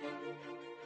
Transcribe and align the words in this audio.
Música 0.00 0.81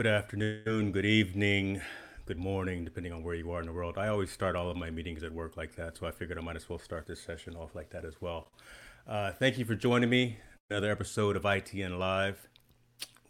Good 0.00 0.06
afternoon, 0.06 0.92
good 0.92 1.04
evening, 1.04 1.82
good 2.24 2.38
morning, 2.38 2.86
depending 2.86 3.12
on 3.12 3.22
where 3.22 3.34
you 3.34 3.52
are 3.52 3.60
in 3.60 3.66
the 3.66 3.72
world. 3.74 3.98
I 3.98 4.08
always 4.08 4.30
start 4.30 4.56
all 4.56 4.70
of 4.70 4.76
my 4.78 4.88
meetings 4.88 5.22
at 5.22 5.30
work 5.30 5.58
like 5.58 5.76
that, 5.76 5.98
so 5.98 6.06
I 6.06 6.10
figured 6.10 6.38
I 6.38 6.40
might 6.40 6.56
as 6.56 6.70
well 6.70 6.78
start 6.78 7.06
this 7.06 7.20
session 7.20 7.54
off 7.54 7.74
like 7.74 7.90
that 7.90 8.06
as 8.06 8.14
well. 8.18 8.48
Uh, 9.06 9.32
thank 9.32 9.58
you 9.58 9.66
for 9.66 9.74
joining 9.74 10.08
me. 10.08 10.38
Another 10.70 10.90
episode 10.90 11.36
of 11.36 11.42
ITN 11.42 11.98
Live. 11.98 12.48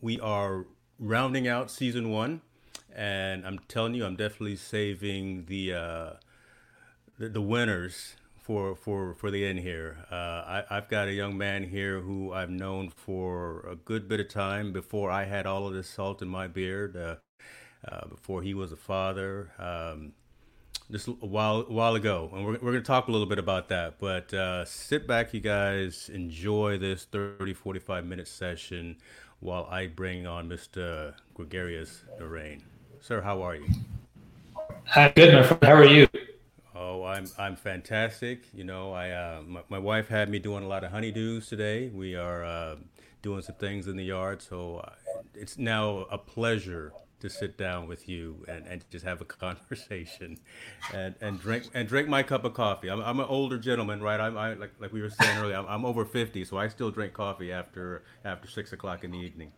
We 0.00 0.20
are 0.20 0.64
rounding 1.00 1.48
out 1.48 1.72
season 1.72 2.08
one, 2.08 2.40
and 2.94 3.44
I'm 3.44 3.58
telling 3.66 3.94
you, 3.94 4.04
I'm 4.06 4.14
definitely 4.14 4.54
saving 4.54 5.46
the 5.46 5.74
uh, 5.74 6.10
the, 7.18 7.30
the 7.30 7.42
winners 7.42 8.14
for 8.40 8.74
for 8.74 9.14
for 9.14 9.30
the 9.30 9.44
end 9.44 9.60
here. 9.60 9.98
Uh, 10.10 10.14
I, 10.14 10.64
I've 10.70 10.88
got 10.88 11.08
a 11.08 11.12
young 11.12 11.36
man 11.36 11.64
here 11.64 12.00
who 12.00 12.32
I've 12.32 12.50
known 12.50 12.90
for 12.90 13.66
a 13.68 13.76
good 13.76 14.08
bit 14.08 14.20
of 14.20 14.28
time 14.28 14.72
before 14.72 15.10
I 15.10 15.24
had 15.24 15.46
all 15.46 15.66
of 15.66 15.74
this 15.74 15.88
salt 15.88 16.22
in 16.22 16.28
my 16.28 16.46
beard. 16.46 16.96
Uh, 16.96 17.16
uh, 17.88 18.06
before 18.08 18.42
he 18.42 18.52
was 18.52 18.72
a 18.72 18.76
father, 18.76 19.50
um, 19.58 20.12
just 20.90 21.08
a 21.08 21.12
while 21.12 21.62
while 21.62 21.94
ago, 21.94 22.30
and 22.34 22.44
we're 22.44 22.58
we're 22.60 22.72
gonna 22.72 22.80
talk 22.82 23.08
a 23.08 23.10
little 23.10 23.26
bit 23.26 23.38
about 23.38 23.68
that. 23.68 23.98
But 23.98 24.32
uh, 24.34 24.64
sit 24.64 25.06
back, 25.06 25.32
you 25.32 25.40
guys, 25.40 26.10
enjoy 26.12 26.78
this 26.78 27.04
30, 27.04 27.54
45 27.54 28.04
minute 28.04 28.28
session 28.28 28.96
while 29.40 29.66
I 29.70 29.86
bring 29.86 30.26
on 30.26 30.48
Mr. 30.48 31.14
Gregarious 31.34 32.04
Narain. 32.20 32.60
Sir, 33.00 33.22
how 33.22 33.42
are 33.42 33.54
you? 33.56 33.68
Hi, 34.86 35.10
good, 35.14 35.34
my 35.34 35.42
friend. 35.42 35.64
How 35.64 35.74
are 35.74 35.84
you? 35.84 36.08
Oh, 36.82 37.04
I'm 37.04 37.26
I'm 37.38 37.56
fantastic. 37.56 38.44
You 38.54 38.64
know, 38.64 38.94
I 38.94 39.10
uh, 39.10 39.42
my, 39.46 39.60
my 39.68 39.78
wife 39.78 40.08
had 40.08 40.30
me 40.30 40.38
doing 40.38 40.64
a 40.64 40.66
lot 40.66 40.82
of 40.82 40.90
honeydews 40.90 41.46
today. 41.46 41.90
We 41.92 42.14
are 42.16 42.42
uh, 42.42 42.76
doing 43.20 43.42
some 43.42 43.56
things 43.56 43.86
in 43.86 43.98
the 43.98 44.04
yard, 44.04 44.40
so 44.40 44.82
it's 45.34 45.58
now 45.58 46.06
a 46.10 46.16
pleasure 46.16 46.94
to 47.20 47.28
sit 47.28 47.58
down 47.58 47.86
with 47.86 48.08
you 48.08 48.46
and, 48.48 48.66
and 48.66 48.82
just 48.88 49.04
have 49.04 49.20
a 49.20 49.24
conversation, 49.26 50.38
and, 50.94 51.14
and 51.20 51.38
drink 51.38 51.68
and 51.74 51.86
drink 51.86 52.08
my 52.08 52.22
cup 52.22 52.44
of 52.44 52.54
coffee. 52.54 52.88
I'm, 52.88 53.02
I'm 53.02 53.20
an 53.20 53.26
older 53.28 53.58
gentleman, 53.58 54.02
right? 54.02 54.18
I'm 54.18 54.38
I, 54.38 54.54
like 54.54 54.72
like 54.80 54.90
we 54.90 55.02
were 55.02 55.10
saying 55.10 55.36
earlier. 55.36 55.56
I'm, 55.56 55.66
I'm 55.66 55.84
over 55.84 56.06
fifty, 56.06 56.46
so 56.46 56.56
I 56.56 56.68
still 56.68 56.90
drink 56.90 57.12
coffee 57.12 57.52
after 57.52 58.04
after 58.24 58.48
six 58.48 58.72
o'clock 58.72 59.04
in 59.04 59.10
the 59.10 59.18
evening. 59.18 59.52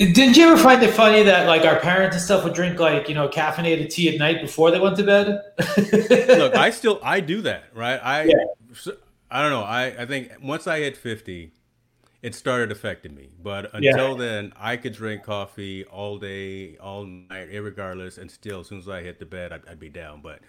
Didn't 0.00 0.38
you 0.38 0.50
ever 0.50 0.56
find 0.56 0.82
it 0.82 0.94
funny 0.94 1.22
that 1.24 1.46
like 1.46 1.66
our 1.66 1.78
parents 1.78 2.16
and 2.16 2.24
stuff 2.24 2.42
would 2.44 2.54
drink 2.54 2.80
like 2.80 3.06
you 3.06 3.14
know 3.14 3.28
caffeinated 3.28 3.90
tea 3.90 4.08
at 4.08 4.18
night 4.18 4.40
before 4.40 4.70
they 4.70 4.80
went 4.80 4.96
to 4.96 5.04
bed? 5.04 5.42
Look, 6.38 6.54
I 6.54 6.70
still 6.70 6.98
I 7.02 7.20
do 7.20 7.42
that, 7.42 7.64
right? 7.74 8.00
I 8.02 8.24
yeah. 8.24 8.94
I 9.30 9.42
don't 9.42 9.50
know. 9.50 9.62
I 9.62 10.02
I 10.02 10.06
think 10.06 10.32
once 10.42 10.66
I 10.66 10.78
hit 10.78 10.96
fifty, 10.96 11.52
it 12.22 12.34
started 12.34 12.72
affecting 12.72 13.14
me. 13.14 13.28
But 13.42 13.74
until 13.74 14.12
yeah. 14.12 14.26
then, 14.26 14.52
I 14.56 14.78
could 14.78 14.94
drink 14.94 15.22
coffee 15.22 15.84
all 15.84 16.16
day, 16.16 16.78
all 16.78 17.04
night, 17.04 17.48
regardless, 17.52 18.16
and 18.16 18.30
still, 18.30 18.60
as 18.60 18.68
soon 18.68 18.78
as 18.78 18.88
I 18.88 19.02
hit 19.02 19.18
the 19.18 19.26
bed, 19.26 19.52
I'd, 19.52 19.68
I'd 19.68 19.80
be 19.80 19.90
down. 19.90 20.22
But 20.22 20.40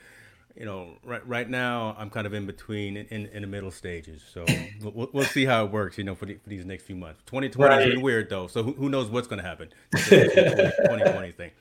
you 0.56 0.66
know, 0.66 0.98
right 1.04 1.26
right 1.28 1.50
now 1.50 1.96
I'm 1.98 2.10
kind 2.10 2.28
of 2.28 2.34
in 2.34 2.46
between 2.46 2.98
in, 2.98 3.28
in, 3.28 3.42
the 3.42 3.48
middle 3.48 3.72
stages. 3.72 4.22
So 4.34 4.46
we'll, 4.82 5.10
we'll 5.14 5.26
see 5.26 5.46
how 5.46 5.66
it 5.66 5.72
works, 5.72 5.98
you 5.98 6.04
know, 6.04 6.16
for, 6.16 6.26
the, 6.26 6.36
for 6.36 6.50
these 6.50 6.66
next 6.66 6.84
few 6.84 6.96
months. 6.96 7.22
2020 7.26 7.70
right. 7.70 7.82
has 7.82 7.94
been 7.94 8.02
weird 8.02 8.30
though, 8.30 8.48
so 8.48 8.64
who, 8.64 8.74
who 8.74 8.90
knows 8.90 9.10
what's 9.10 9.28
going 9.28 9.42
to 9.42 9.48
happen? 9.48 9.70
2020 9.96 11.32
thing. 11.38 11.52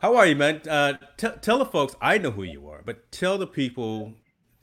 How 0.00 0.16
are 0.16 0.26
you, 0.26 0.36
man? 0.36 0.60
Uh, 0.68 0.94
t- 1.16 1.28
tell 1.40 1.58
the 1.58 1.64
folks 1.64 1.94
I 2.00 2.18
know 2.18 2.30
who 2.30 2.42
you 2.42 2.68
are, 2.68 2.82
but 2.84 3.10
tell 3.10 3.38
the 3.38 3.46
people, 3.46 4.12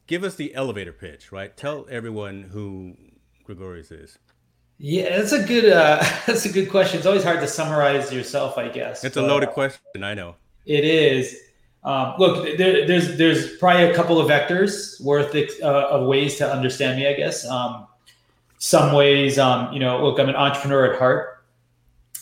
give 0.07 0.23
us 0.23 0.35
the 0.35 0.53
elevator 0.53 0.93
pitch, 0.93 1.31
right? 1.31 1.55
Tell 1.55 1.87
everyone 1.89 2.43
who 2.43 2.95
Gregarious 3.45 3.91
is. 3.91 4.19
Yeah, 4.77 5.17
that's 5.17 5.33
a 5.33 5.43
good 5.43 5.71
uh, 5.71 5.97
that's 6.25 6.45
a 6.45 6.51
good 6.51 6.69
question. 6.69 6.99
It's 6.99 7.07
always 7.07 7.23
hard 7.23 7.41
to 7.41 7.47
summarize 7.47 8.13
yourself, 8.13 8.57
I 8.57 8.69
guess. 8.69 9.03
It's 9.03 9.17
a 9.17 9.21
loaded 9.21 9.49
question, 9.49 10.03
I 10.03 10.13
know. 10.13 10.35
It 10.65 10.85
is. 10.85 11.35
Um, 11.83 12.15
look, 12.19 12.57
there, 12.57 12.85
there's 12.85 13.17
there's 13.17 13.55
probably 13.57 13.83
a 13.83 13.93
couple 13.93 14.19
of 14.19 14.27
vectors 14.27 15.01
worth 15.01 15.33
uh, 15.35 15.65
of 15.65 16.07
ways 16.07 16.35
to 16.37 16.51
understand 16.51 16.99
me. 16.99 17.07
I 17.07 17.13
guess 17.13 17.45
um, 17.45 17.87
some 18.57 18.93
ways, 18.93 19.39
um, 19.39 19.71
you 19.71 19.79
know, 19.79 20.03
look, 20.03 20.19
I'm 20.19 20.27
an 20.27 20.35
entrepreneur 20.35 20.93
at 20.93 20.99
heart. 20.99 21.43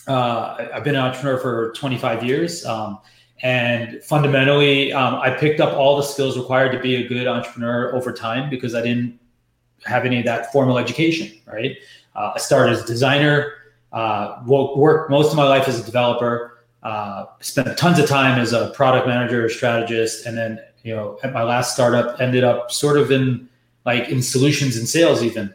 Uh, 0.06 0.68
I've 0.72 0.84
been 0.84 0.94
an 0.94 1.02
entrepreneur 1.02 1.38
for 1.38 1.72
25 1.72 2.24
years, 2.24 2.64
um, 2.64 3.00
and 3.42 4.02
fundamentally, 4.04 4.92
um, 4.92 5.16
I 5.16 5.30
picked 5.30 5.60
up 5.60 5.74
all 5.74 5.96
the 5.96 6.02
skills 6.02 6.38
required 6.38 6.72
to 6.72 6.78
be 6.78 6.96
a 7.04 7.08
good 7.08 7.26
entrepreneur 7.26 7.94
over 7.94 8.12
time 8.12 8.48
because 8.48 8.74
I 8.74 8.82
didn't 8.82 9.18
have 9.84 10.06
any 10.06 10.20
of 10.20 10.24
that 10.24 10.52
formal 10.52 10.78
education. 10.78 11.36
Right, 11.46 11.76
uh, 12.14 12.32
I 12.36 12.38
started 12.38 12.74
as 12.74 12.84
a 12.84 12.86
designer, 12.86 13.54
uh, 13.92 14.40
worked 14.46 15.10
most 15.10 15.30
of 15.30 15.36
my 15.36 15.44
life 15.44 15.66
as 15.66 15.80
a 15.80 15.84
developer 15.84 16.47
uh, 16.82 17.26
spent 17.40 17.76
tons 17.76 17.98
of 17.98 18.08
time 18.08 18.40
as 18.40 18.52
a 18.52 18.70
product 18.70 19.06
manager 19.06 19.48
strategist 19.48 20.26
and 20.26 20.36
then 20.36 20.60
you 20.82 20.94
know 20.94 21.18
at 21.22 21.32
my 21.32 21.42
last 21.42 21.74
startup 21.74 22.20
ended 22.20 22.44
up 22.44 22.70
sort 22.70 22.96
of 22.96 23.10
in 23.10 23.48
like 23.84 24.08
in 24.08 24.22
solutions 24.22 24.76
and 24.76 24.88
sales 24.88 25.22
even. 25.22 25.54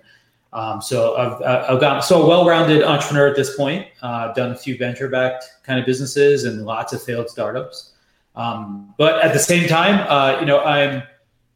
Um, 0.52 0.84
so 0.84 1.16
I've, 1.16 1.42
I've 1.72 1.80
gotten 1.80 2.04
so 2.04 2.22
a 2.22 2.28
well-rounded 2.28 2.84
entrepreneur 2.84 3.28
at 3.28 3.36
this 3.36 3.56
point. 3.56 3.88
Uh, 4.04 4.32
done 4.34 4.52
a 4.52 4.56
few 4.56 4.78
venture-backed 4.78 5.46
kind 5.64 5.80
of 5.80 5.86
businesses 5.86 6.44
and 6.44 6.64
lots 6.64 6.94
of 6.94 7.02
failed 7.02 7.28
startups. 7.28 7.94
Um, 8.36 8.94
but 8.98 9.24
at 9.24 9.34
the 9.34 9.40
same 9.40 9.68
time 9.68 10.06
uh, 10.10 10.40
you 10.40 10.46
know 10.46 10.60
i'm 10.64 11.04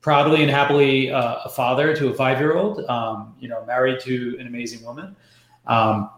proudly 0.01 0.41
and 0.41 0.49
happily 0.49 1.11
uh, 1.11 1.37
a 1.43 1.49
father 1.49 1.95
to 1.95 2.07
a 2.07 2.13
five-year-old 2.13 2.85
um, 2.85 3.35
you 3.39 3.49
know 3.49 3.65
married 3.65 3.99
to 4.01 4.37
an 4.39 4.47
amazing 4.47 4.81
woman. 4.85 5.15
Um, 5.65 6.09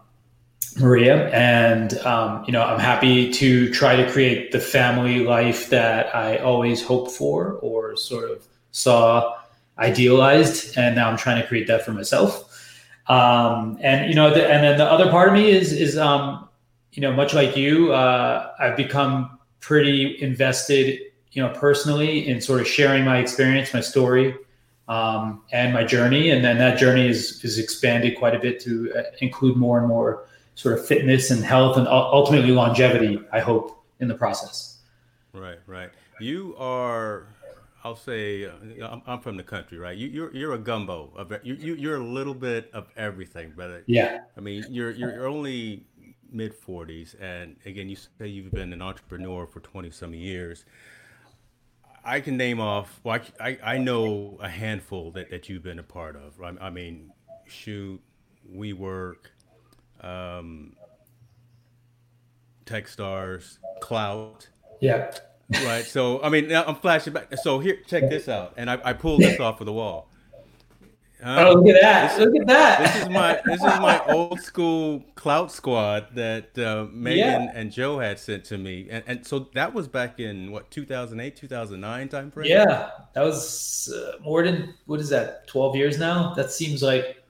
Maria, 0.78 1.28
and 1.30 1.98
um, 1.98 2.44
you 2.46 2.52
know 2.52 2.62
I'm 2.62 2.78
happy 2.78 3.30
to 3.32 3.72
try 3.72 3.96
to 3.96 4.10
create 4.10 4.52
the 4.52 4.60
family 4.60 5.20
life 5.20 5.70
that 5.70 6.14
I 6.14 6.38
always 6.38 6.82
hoped 6.82 7.10
for 7.10 7.54
or 7.62 7.96
sort 7.96 8.30
of 8.30 8.46
saw 8.72 9.36
idealized, 9.78 10.76
and 10.76 10.94
now 10.94 11.10
I'm 11.10 11.16
trying 11.16 11.40
to 11.40 11.48
create 11.48 11.66
that 11.66 11.84
for 11.84 11.92
myself. 11.92 12.46
Um, 13.08 13.78
and 13.80 14.08
you 14.08 14.14
know, 14.14 14.32
the, 14.32 14.46
and 14.46 14.62
then 14.62 14.78
the 14.78 14.84
other 14.84 15.10
part 15.10 15.28
of 15.28 15.34
me 15.34 15.50
is 15.50 15.72
is 15.72 15.96
um, 15.98 16.48
you 16.92 17.00
know 17.02 17.12
much 17.12 17.34
like 17.34 17.56
you, 17.56 17.92
uh, 17.92 18.52
I've 18.58 18.76
become 18.76 19.38
pretty 19.60 20.20
invested, 20.22 21.00
you 21.32 21.42
know, 21.42 21.52
personally 21.54 22.26
in 22.28 22.40
sort 22.40 22.60
of 22.60 22.68
sharing 22.68 23.04
my 23.04 23.18
experience, 23.18 23.74
my 23.74 23.80
story, 23.80 24.34
um, 24.88 25.42
and 25.52 25.72
my 25.72 25.84
journey, 25.84 26.30
and 26.30 26.44
then 26.44 26.58
that 26.58 26.78
journey 26.78 27.08
is 27.08 27.44
is 27.44 27.58
expanded 27.58 28.18
quite 28.18 28.34
a 28.34 28.38
bit 28.38 28.60
to 28.60 28.92
uh, 28.94 29.02
include 29.20 29.56
more 29.56 29.78
and 29.78 29.88
more 29.88 30.26
sort 30.60 30.78
of 30.78 30.86
fitness 30.86 31.30
and 31.30 31.42
health 31.42 31.78
and 31.78 31.88
ultimately 31.88 32.50
longevity, 32.50 33.18
I 33.32 33.40
hope, 33.40 33.82
in 34.00 34.08
the 34.08 34.14
process. 34.14 34.80
Right, 35.32 35.58
right. 35.66 35.88
You 36.20 36.54
are, 36.58 37.28
I'll 37.82 37.96
say, 37.96 38.44
uh, 38.44 38.52
I'm, 38.86 39.00
I'm 39.06 39.20
from 39.20 39.38
the 39.38 39.42
country, 39.42 39.78
right? 39.78 39.96
You, 39.96 40.08
you're 40.08 40.36
you're 40.36 40.52
a 40.52 40.58
gumbo 40.58 41.12
of 41.16 41.32
you, 41.42 41.54
you 41.54 41.74
you're 41.76 41.96
a 41.96 42.04
little 42.04 42.34
bit 42.34 42.70
of 42.74 42.88
everything, 42.94 43.52
brother. 43.52 43.84
Yeah. 43.86 44.20
I 44.36 44.40
mean, 44.40 44.66
you're 44.68 44.90
you're 44.90 45.26
only 45.26 45.86
mid 46.30 46.54
40s, 46.54 47.18
and 47.20 47.56
again, 47.64 47.88
you 47.88 47.96
say 47.96 48.28
you've 48.28 48.52
been 48.52 48.74
an 48.74 48.82
entrepreneur 48.82 49.46
for 49.46 49.60
20 49.60 49.90
some 49.90 50.12
years. 50.12 50.66
I 52.04 52.20
can 52.20 52.36
name 52.36 52.60
off. 52.60 53.00
Well, 53.02 53.20
I, 53.40 53.48
I, 53.48 53.58
I 53.74 53.78
know 53.78 54.38
a 54.40 54.48
handful 54.48 55.10
that, 55.12 55.30
that 55.30 55.48
you've 55.48 55.62
been 55.62 55.78
a 55.78 55.82
part 55.82 56.16
of. 56.16 56.40
I, 56.42 56.66
I 56.66 56.70
mean, 56.70 57.12
shoot, 57.46 58.00
WeWork, 58.54 59.30
um, 60.02 60.76
Techstars, 62.66 63.58
Klout. 63.82 64.48
Yeah. 64.80 65.12
Right. 65.64 65.84
So 65.84 66.22
I 66.22 66.28
mean, 66.28 66.48
now 66.48 66.64
I'm 66.64 66.76
flashing 66.76 67.12
back. 67.12 67.34
So 67.42 67.58
here, 67.58 67.78
check 67.86 68.08
this 68.08 68.28
out, 68.28 68.54
and 68.56 68.70
I, 68.70 68.78
I 68.84 68.92
pulled 68.92 69.20
this 69.20 69.40
off 69.40 69.60
of 69.60 69.66
the 69.66 69.72
wall. 69.72 70.10
Um, 71.22 71.38
oh, 71.38 71.52
look 71.52 71.74
at 71.74 71.80
that! 71.82 72.16
This, 72.16 72.26
look 72.26 72.40
at 72.40 72.46
that! 72.46 72.80
This 72.80 73.02
is 73.02 73.08
my 73.10 73.40
this 73.44 73.56
is 73.56 73.80
my 73.80 74.02
old 74.06 74.40
school 74.40 75.04
Klout 75.16 75.50
squad 75.50 76.06
that 76.14 76.58
uh, 76.58 76.86
Megan 76.90 77.42
yeah. 77.42 77.52
and 77.54 77.70
Joe 77.70 77.98
had 77.98 78.18
sent 78.18 78.44
to 78.46 78.56
me, 78.56 78.86
and, 78.90 79.04
and 79.06 79.26
so 79.26 79.50
that 79.54 79.74
was 79.74 79.86
back 79.86 80.18
in 80.18 80.50
what 80.50 80.70
2008, 80.70 81.36
2009 81.36 82.08
time 82.08 82.30
frame. 82.30 82.48
Yeah, 82.48 82.90
that 83.12 83.22
was 83.22 83.92
uh, 83.94 84.22
more 84.22 84.42
than 84.44 84.74
what 84.86 84.98
is 85.00 85.10
that? 85.10 85.46
Twelve 85.46 85.76
years 85.76 85.98
now. 85.98 86.32
That 86.34 86.50
seems 86.50 86.82
like 86.82 87.22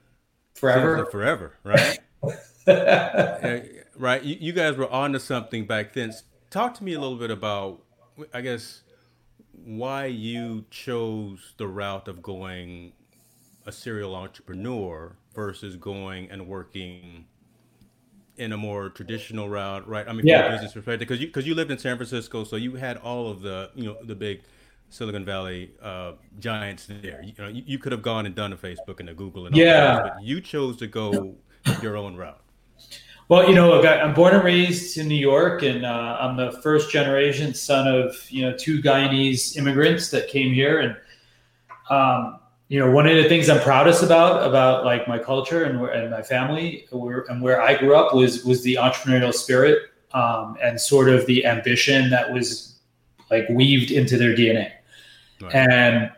forever. 0.55 0.97
Seems 0.97 1.05
like 1.07 1.13
forever, 1.13 1.55
right? 1.65 1.99
right? 2.67 4.23
You, 4.23 4.37
you 4.41 4.53
guys 4.53 4.77
were 4.77 4.91
onto 4.91 5.19
something 5.19 5.67
back 5.67 5.93
then. 5.93 6.13
Talk 6.51 6.75
to 6.75 6.85
me 6.85 6.95
a 6.95 7.01
little 7.01 7.17
bit 7.17 7.31
about, 7.31 7.83
I 8.35 8.41
guess, 8.41 8.83
why 9.65 10.07
you 10.07 10.65
chose 10.71 11.55
the 11.59 11.67
route 11.69 12.09
of 12.09 12.23
going 12.23 12.93
a 13.67 13.73
serial 13.73 14.15
entrepreneur 14.17 15.17
versus 15.35 15.77
going 15.77 16.31
and 16.31 16.47
working 16.49 17.27
in 18.37 18.53
a 18.53 18.57
more 18.57 18.89
traditional 18.89 19.49
route, 19.49 19.87
right? 19.87 20.09
I 20.09 20.13
mean, 20.13 20.27
Yeah. 20.27 20.43
from 20.43 20.53
a 20.53 20.55
business 20.57 20.73
perspective, 20.73 21.01
because 21.01 21.21
you 21.21 21.27
because 21.27 21.47
you 21.47 21.55
lived 21.55 21.71
in 21.71 21.79
San 21.79 21.97
Francisco, 21.97 22.43
so 22.45 22.57
you 22.57 22.75
had 22.77 22.97
all 22.97 23.31
of 23.31 23.43
the 23.43 23.71
you 23.75 23.85
know 23.85 23.97
the 24.03 24.15
big 24.15 24.41
Silicon 24.89 25.25
Valley 25.27 25.73
uh, 25.83 26.13
giants 26.39 26.87
there. 26.87 27.23
You 27.23 27.35
know, 27.39 27.49
you, 27.49 27.63
you 27.67 27.79
could 27.79 27.93
have 27.93 28.03
gone 28.03 28.25
and 28.27 28.35
done 28.35 28.53
a 28.53 28.57
Facebook 28.57 28.99
and 28.99 29.11
a 29.11 29.15
Google 29.15 29.47
and 29.47 29.55
all 29.55 29.61
Yeah. 29.61 29.81
that, 29.97 30.03
but 30.03 30.23
you 30.23 30.41
chose 30.41 30.79
to 30.79 30.87
go 30.87 31.35
your 31.83 31.97
own 31.97 32.17
route. 32.17 32.41
Well, 33.31 33.49
you 33.49 33.55
know, 33.55 33.81
I'm 33.81 34.13
born 34.13 34.35
and 34.35 34.43
raised 34.43 34.99
in 34.99 35.07
New 35.07 35.15
York, 35.15 35.63
and 35.63 35.87
uh, 35.87 36.17
I'm 36.21 36.37
the 36.37 36.51
first 36.63 36.91
generation 36.91 37.55
son 37.55 37.87
of 37.87 38.29
you 38.29 38.43
know 38.43 38.57
two 38.57 38.83
Guyanese 38.83 39.57
immigrants 39.57 40.11
that 40.11 40.27
came 40.27 40.53
here, 40.53 40.81
and 40.81 40.97
um, 41.91 42.41
you 42.67 42.81
know, 42.81 42.91
one 42.91 43.07
of 43.07 43.15
the 43.15 43.29
things 43.29 43.49
I'm 43.49 43.61
proudest 43.61 44.03
about 44.03 44.45
about 44.45 44.85
like 44.85 45.07
my 45.07 45.17
culture 45.17 45.63
and 45.63 45.81
and 45.91 46.11
my 46.11 46.23
family 46.23 46.89
where, 46.91 47.21
and 47.29 47.41
where 47.41 47.63
I 47.63 47.77
grew 47.79 47.95
up 47.95 48.17
was 48.17 48.45
was 48.45 48.65
the 48.65 48.75
entrepreneurial 48.75 49.33
spirit 49.33 49.79
um, 50.13 50.57
and 50.61 50.81
sort 50.81 51.09
of 51.09 51.25
the 51.27 51.47
ambition 51.47 52.11
that 52.11 52.33
was 52.33 52.81
like 53.31 53.49
weaved 53.49 53.93
into 53.93 54.17
their 54.17 54.35
DNA, 54.35 54.73
Right. 55.41 55.55
and 55.55 56.11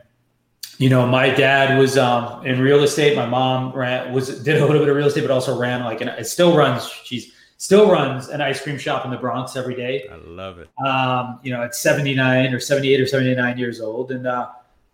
you 0.82 0.88
know, 0.88 1.06
my 1.06 1.30
dad 1.30 1.78
was 1.78 1.96
um, 1.96 2.44
in 2.44 2.60
real 2.60 2.82
estate. 2.82 3.14
My 3.14 3.24
mom 3.24 3.72
ran 3.72 4.12
was 4.12 4.42
did 4.42 4.60
a 4.60 4.66
little 4.66 4.80
bit 4.80 4.88
of 4.88 4.96
real 4.96 5.06
estate, 5.06 5.20
but 5.20 5.30
also 5.30 5.56
ran 5.56 5.84
like 5.84 6.00
an 6.00 6.08
it 6.08 6.24
still 6.24 6.56
runs. 6.56 6.88
She's 7.04 7.30
still 7.56 7.88
runs 7.88 8.26
an 8.30 8.40
ice 8.40 8.60
cream 8.60 8.78
shop 8.78 9.04
in 9.04 9.12
the 9.12 9.16
Bronx 9.16 9.54
every 9.54 9.76
day. 9.76 10.08
I 10.10 10.16
love 10.16 10.58
it. 10.58 10.68
Um, 10.84 11.38
you 11.44 11.52
know, 11.52 11.62
at 11.62 11.76
79 11.76 12.52
or 12.52 12.58
78 12.58 13.00
or 13.00 13.06
79 13.06 13.58
years 13.58 13.80
old, 13.80 14.10
and 14.10 14.26
uh, 14.26 14.48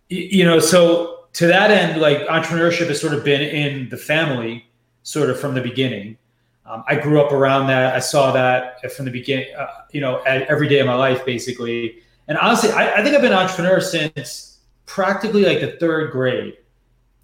you 0.09 0.45
know, 0.45 0.59
so 0.59 1.21
to 1.33 1.47
that 1.47 1.71
end, 1.71 1.99
like 1.99 2.19
entrepreneurship 2.27 2.85
has 2.85 3.01
sort 3.01 3.15
of 3.15 3.23
been 3.23 3.41
in 3.41 3.89
the 3.89 3.97
family, 3.97 4.69
sort 5.01 5.31
of 5.31 5.39
from 5.39 5.55
the 5.55 5.61
beginning. 5.61 6.19
Um, 6.67 6.83
I 6.87 6.99
grew 6.99 7.19
up 7.19 7.31
around 7.31 7.65
that. 7.65 7.95
I 7.95 7.99
saw 7.99 8.31
that 8.33 8.91
from 8.91 9.05
the 9.05 9.11
beginning. 9.11 9.47
Uh, 9.57 9.65
you 9.91 10.01
know, 10.01 10.23
at 10.27 10.43
every 10.43 10.67
day 10.67 10.81
of 10.81 10.85
my 10.85 10.93
life, 10.93 11.25
basically. 11.25 12.03
And 12.27 12.37
honestly, 12.37 12.69
I, 12.69 12.97
I 12.97 13.03
think 13.03 13.15
I've 13.15 13.23
been 13.23 13.31
an 13.31 13.39
entrepreneur 13.39 13.81
since 13.81 14.49
practically 14.89 15.45
like 15.45 15.61
the 15.61 15.71
third 15.79 16.11
grade. 16.11 16.57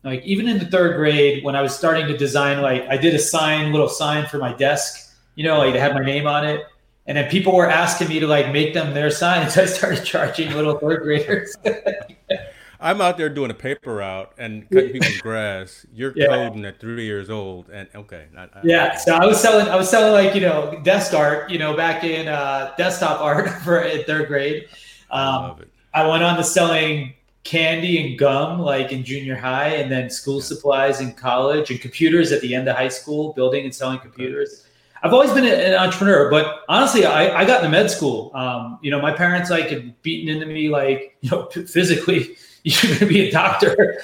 Like 0.04 0.24
even 0.24 0.48
in 0.48 0.60
the 0.60 0.66
third 0.68 0.98
grade, 0.98 1.44
when 1.44 1.56
I 1.56 1.62
was 1.64 1.76
starting 1.76 2.08
to 2.08 2.16
design, 2.16 2.62
like 2.62 2.84
I 2.88 2.96
did 2.96 3.16
a 3.16 3.20
sign, 3.20 3.72
little 3.72 3.90
sign 3.90 4.28
for 4.28 4.38
my 4.38 4.54
desk, 4.54 5.16
you 5.34 5.44
know, 5.44 5.58
like 5.58 5.74
it 5.74 5.82
had 5.82 5.96
my 5.96 6.06
name 6.06 6.28
on 6.28 6.46
it. 6.46 6.62
And 7.08 7.18
then 7.18 7.30
people 7.30 7.56
were 7.56 7.70
asking 7.70 8.10
me 8.10 8.20
to 8.20 8.28
like 8.28 8.52
make 8.52 8.74
them 8.76 8.94
their 8.94 9.10
signs. 9.10 9.58
I 9.64 9.66
started 9.66 10.06
charging 10.06 10.52
little 10.54 10.78
third 10.78 11.02
graders. 11.02 11.56
I'm 12.80 13.02
out 13.02 13.18
there 13.18 13.30
doing 13.30 13.50
a 13.50 13.56
paper 13.56 13.96
route 13.96 14.32
and 14.38 14.70
cutting 14.72 14.92
people's 14.92 15.18
grass. 15.22 15.88
You're 15.92 16.14
Yeah. 16.16 16.28
coding 16.28 16.66
at 16.66 16.80
three 16.80 17.06
years 17.06 17.32
old, 17.32 17.70
and 17.70 17.88
okay, 17.96 18.26
I, 18.38 18.44
I, 18.44 18.48
yeah. 18.64 18.96
So 18.98 19.16
I 19.16 19.26
was 19.26 19.42
selling, 19.42 19.68
I 19.68 19.76
was 19.76 19.90
selling 19.90 20.14
like, 20.14 20.36
you 20.36 20.42
know, 20.42 20.80
desk 20.84 21.14
art, 21.16 21.50
you 21.50 21.58
know, 21.58 21.76
back 21.76 22.04
in 22.04 22.28
uh, 22.28 22.74
desktop 22.78 23.22
art 23.22 23.50
for 23.64 23.80
in 23.80 24.04
third 24.04 24.28
grade. 24.28 24.68
I 25.10 25.24
Um, 25.50 25.62
it. 25.62 25.70
I 25.96 26.06
went 26.08 26.22
on 26.24 26.36
to 26.38 26.44
selling 26.44 27.14
candy 27.46 28.04
and 28.04 28.20
gum 28.20 28.60
like 28.60 28.92
in 28.92 29.06
junior 29.06 29.36
high 29.36 29.70
and 29.70 29.90
then 29.90 30.10
school 30.10 30.42
supplies 30.42 31.00
in 31.00 31.14
college 31.14 31.72
and 31.72 31.80
computers 31.80 32.32
at 32.32 32.42
the 32.42 32.54
end 32.54 32.68
of 32.68 32.76
high 32.76 32.90
school, 32.90 33.32
building 33.34 33.64
and 33.64 33.74
selling 33.74 34.00
computers. 34.00 34.66
I've 35.04 35.14
always 35.14 35.32
been 35.32 35.46
an 35.46 35.76
entrepreneur, 35.76 36.32
but 36.32 36.62
honestly, 36.68 37.06
I, 37.06 37.42
I 37.42 37.46
got 37.46 37.64
into 37.64 37.70
med 37.70 37.92
school. 37.92 38.32
Um, 38.34 38.80
you 38.82 38.90
know, 38.90 39.00
my 39.00 39.14
parents 39.14 39.52
like 39.52 39.70
had 39.70 40.02
beaten 40.02 40.34
into 40.34 40.48
me 40.48 40.70
like, 40.70 41.16
you 41.22 41.30
know, 41.30 41.48
physically, 41.68 42.36
you're 42.64 42.82
going 42.82 43.00
to 43.00 43.06
be 43.06 43.28
a 43.28 43.32
doctor. 43.32 44.02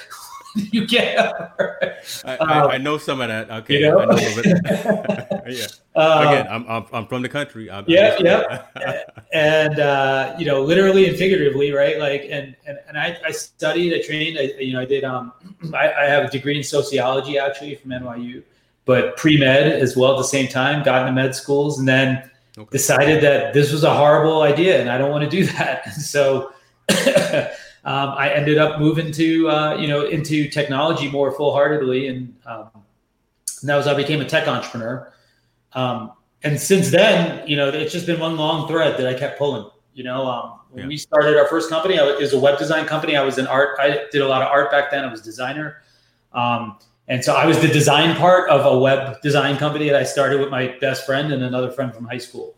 you 0.70 0.86
get 0.86 1.18
I, 2.24 2.36
um, 2.36 2.48
I, 2.50 2.60
I 2.74 2.78
know 2.78 2.98
some 2.98 3.20
of 3.20 3.28
that. 3.28 3.50
Okay, 3.50 3.80
you 3.80 3.88
know? 3.90 4.00
I 4.00 4.04
know 4.06 4.16
yeah. 5.48 5.66
Um, 5.94 6.28
Again, 6.28 6.46
I'm, 6.50 6.66
I'm 6.68 6.86
I'm 6.92 7.06
from 7.06 7.22
the 7.22 7.28
country. 7.28 7.70
I'm, 7.70 7.84
Yeah, 7.86 8.16
yeah. 8.20 9.02
and 9.32 9.78
uh, 9.80 10.34
you 10.38 10.44
know, 10.46 10.62
literally 10.62 11.08
and 11.08 11.16
figuratively, 11.16 11.72
right? 11.72 11.98
Like, 11.98 12.22
and 12.30 12.54
and, 12.66 12.78
and 12.88 12.98
I, 12.98 13.16
I 13.24 13.30
studied, 13.30 13.94
I 13.94 14.02
trained, 14.02 14.38
I, 14.38 14.52
you 14.60 14.72
know, 14.74 14.80
I 14.80 14.84
did. 14.84 15.04
Um, 15.04 15.32
I, 15.74 15.92
I 15.92 16.04
have 16.04 16.24
a 16.24 16.30
degree 16.30 16.56
in 16.56 16.62
sociology 16.64 17.38
actually 17.38 17.74
from 17.76 17.90
NYU, 17.92 18.42
but 18.84 19.16
pre 19.16 19.38
med 19.38 19.72
as 19.72 19.96
well 19.96 20.12
at 20.12 20.18
the 20.18 20.24
same 20.24 20.48
time. 20.48 20.82
Got 20.82 21.02
into 21.02 21.12
med 21.12 21.34
schools, 21.34 21.78
and 21.78 21.88
then 21.88 22.28
Okay. 22.58 22.68
decided 22.70 23.22
that 23.22 23.54
this 23.54 23.72
was 23.72 23.82
a 23.82 23.94
horrible 23.94 24.42
idea, 24.42 24.78
and 24.78 24.90
I 24.90 24.98
don't 24.98 25.10
want 25.10 25.24
to 25.24 25.30
do 25.30 25.46
that. 25.56 25.88
so. 25.94 26.52
Um, 27.84 28.10
I 28.10 28.32
ended 28.32 28.58
up 28.58 28.78
moving 28.78 29.10
to 29.12 29.48
uh, 29.48 29.76
you 29.76 29.88
know 29.88 30.06
into 30.06 30.48
technology 30.48 31.10
more 31.10 31.32
full 31.32 31.52
heartedly, 31.52 32.08
and, 32.08 32.34
um, 32.46 32.68
and 33.60 33.68
that 33.68 33.76
was 33.76 33.86
how 33.86 33.92
I 33.92 33.94
became 33.94 34.20
a 34.20 34.24
tech 34.24 34.46
entrepreneur. 34.46 35.12
Um, 35.72 36.12
and 36.44 36.60
since 36.60 36.90
then, 36.90 37.46
you 37.46 37.56
know, 37.56 37.68
it's 37.68 37.92
just 37.92 38.06
been 38.06 38.20
one 38.20 38.36
long 38.36 38.68
thread 38.68 38.98
that 38.98 39.06
I 39.06 39.14
kept 39.14 39.38
pulling. 39.38 39.68
You 39.94 40.04
know, 40.04 40.26
um, 40.26 40.60
when 40.70 40.84
Yeah. 40.84 40.88
we 40.88 40.96
started 40.96 41.36
our 41.36 41.46
first 41.46 41.68
company, 41.70 41.98
I 41.98 42.04
was, 42.04 42.14
it 42.14 42.20
was 42.20 42.32
a 42.32 42.40
web 42.40 42.58
design 42.58 42.86
company. 42.86 43.16
I 43.16 43.22
was 43.22 43.38
in 43.38 43.46
art. 43.46 43.76
I 43.78 44.06
did 44.10 44.22
a 44.22 44.28
lot 44.28 44.42
of 44.42 44.48
art 44.48 44.70
back 44.70 44.90
then. 44.90 45.04
I 45.04 45.10
was 45.10 45.20
a 45.20 45.24
designer. 45.24 45.82
Um, 46.32 46.78
and 47.08 47.22
so 47.22 47.34
I 47.34 47.46
was 47.46 47.60
the 47.60 47.68
design 47.68 48.16
part 48.16 48.48
of 48.48 48.64
a 48.64 48.78
web 48.78 49.20
design 49.22 49.56
company 49.56 49.88
that 49.88 49.96
I 49.96 50.04
started 50.04 50.40
with 50.40 50.50
my 50.50 50.76
best 50.80 51.04
friend 51.04 51.32
and 51.32 51.42
another 51.42 51.70
friend 51.70 51.94
from 51.94 52.06
high 52.06 52.18
school. 52.18 52.54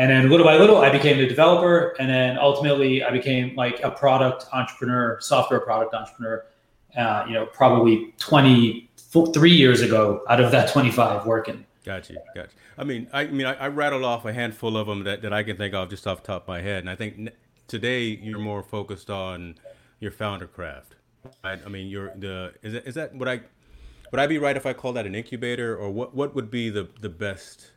And 0.00 0.10
then 0.10 0.30
little 0.30 0.46
by 0.46 0.56
little, 0.56 0.78
I 0.78 0.88
became 0.88 1.18
the 1.18 1.26
developer. 1.26 1.94
And 2.00 2.08
then 2.08 2.38
ultimately, 2.38 3.04
I 3.04 3.10
became 3.10 3.54
like 3.54 3.80
a 3.82 3.90
product 3.90 4.46
entrepreneur, 4.50 5.18
software 5.20 5.60
product 5.60 5.92
entrepreneur, 5.92 6.46
uh, 6.96 7.24
you 7.28 7.34
know, 7.34 7.44
probably 7.44 8.14
23 8.16 9.50
years 9.50 9.82
ago 9.82 10.22
out 10.30 10.40
of 10.40 10.52
that 10.52 10.70
25 10.70 11.26
working. 11.26 11.66
Got 11.84 12.08
you, 12.08 12.16
got 12.34 12.46
you. 12.46 12.58
I 12.78 12.84
mean, 12.84 13.08
I, 13.12 13.20
I 13.20 13.26
mean, 13.26 13.44
I, 13.44 13.52
I 13.56 13.68
rattled 13.68 14.02
off 14.02 14.24
a 14.24 14.32
handful 14.32 14.78
of 14.78 14.86
them 14.86 15.04
that, 15.04 15.20
that 15.20 15.34
I 15.34 15.42
can 15.42 15.58
think 15.58 15.74
of 15.74 15.90
just 15.90 16.06
off 16.06 16.22
the 16.22 16.28
top 16.28 16.42
of 16.44 16.48
my 16.48 16.62
head, 16.62 16.78
and 16.78 16.88
I 16.88 16.96
think 16.96 17.28
today 17.68 18.04
you're 18.04 18.38
more 18.38 18.62
focused 18.62 19.10
on 19.10 19.56
your 19.98 20.12
founder 20.12 20.46
craft. 20.46 20.94
Right? 21.44 21.60
I 21.62 21.68
mean, 21.68 21.88
you're 21.88 22.10
the 22.16 22.54
is 22.62 22.72
that, 22.72 22.86
is 22.86 22.94
that 22.94 23.14
would 23.14 23.28
I 23.28 23.42
would 24.12 24.18
I 24.18 24.26
be 24.26 24.38
right 24.38 24.56
if 24.56 24.64
I 24.64 24.72
call 24.72 24.94
that 24.94 25.04
an 25.04 25.14
incubator, 25.14 25.76
or 25.76 25.90
what 25.90 26.14
what 26.14 26.34
would 26.34 26.50
be 26.50 26.70
the 26.70 26.88
the 27.02 27.10
best 27.10 27.70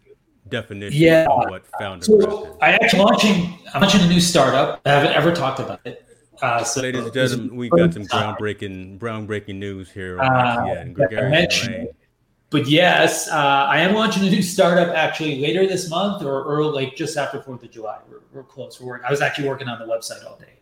definition 0.50 1.02
Yeah. 1.02 1.28
of 1.30 1.50
what 1.50 1.66
founder 1.80 2.06
So? 2.06 2.58
I 2.62 2.74
actually 2.74 3.00
launching 3.00 3.58
I'm 3.74 3.82
launching 3.82 4.02
a 4.02 4.08
new 4.08 4.20
startup. 4.20 4.82
I 4.86 4.90
haven't 4.90 5.14
ever 5.14 5.34
talked 5.34 5.60
about 5.60 5.80
it. 5.86 6.06
Uh, 6.42 6.64
so 6.64 6.82
Ladies 6.82 7.06
and 7.06 7.14
gentlemen, 7.14 7.56
we 7.56 7.70
got 7.70 7.94
some 7.94 8.06
groundbreaking 8.06 9.00
groundbreaking 9.00 9.56
news 9.56 9.90
here. 9.90 10.20
Uh, 10.20 10.66
yeah, 10.66 10.74
and 10.82 10.98
I 11.18 11.30
mentioned 11.30 11.90
But 12.50 12.68
yes, 12.68 13.30
uh, 13.30 13.36
I 13.36 13.80
am 13.80 13.96
launching 13.96 14.28
a 14.28 14.30
new 14.30 14.44
startup 14.44 14.96
actually 14.96 15.40
later 15.42 15.66
this 15.66 15.90
month 15.90 16.22
or 16.24 16.44
early, 16.44 16.86
like 16.86 16.96
just 16.96 17.18
after 17.18 17.42
Fourth 17.42 17.64
of 17.64 17.72
July. 17.72 18.00
We're, 18.10 18.20
we're 18.32 18.44
close. 18.44 18.80
We're 18.80 18.88
working. 18.90 19.06
I 19.06 19.12
was 19.12 19.22
actually 19.22 19.48
working 19.48 19.68
on 19.68 19.80
the 19.80 19.86
website 19.86 20.24
all 20.26 20.38
day. 20.38 20.54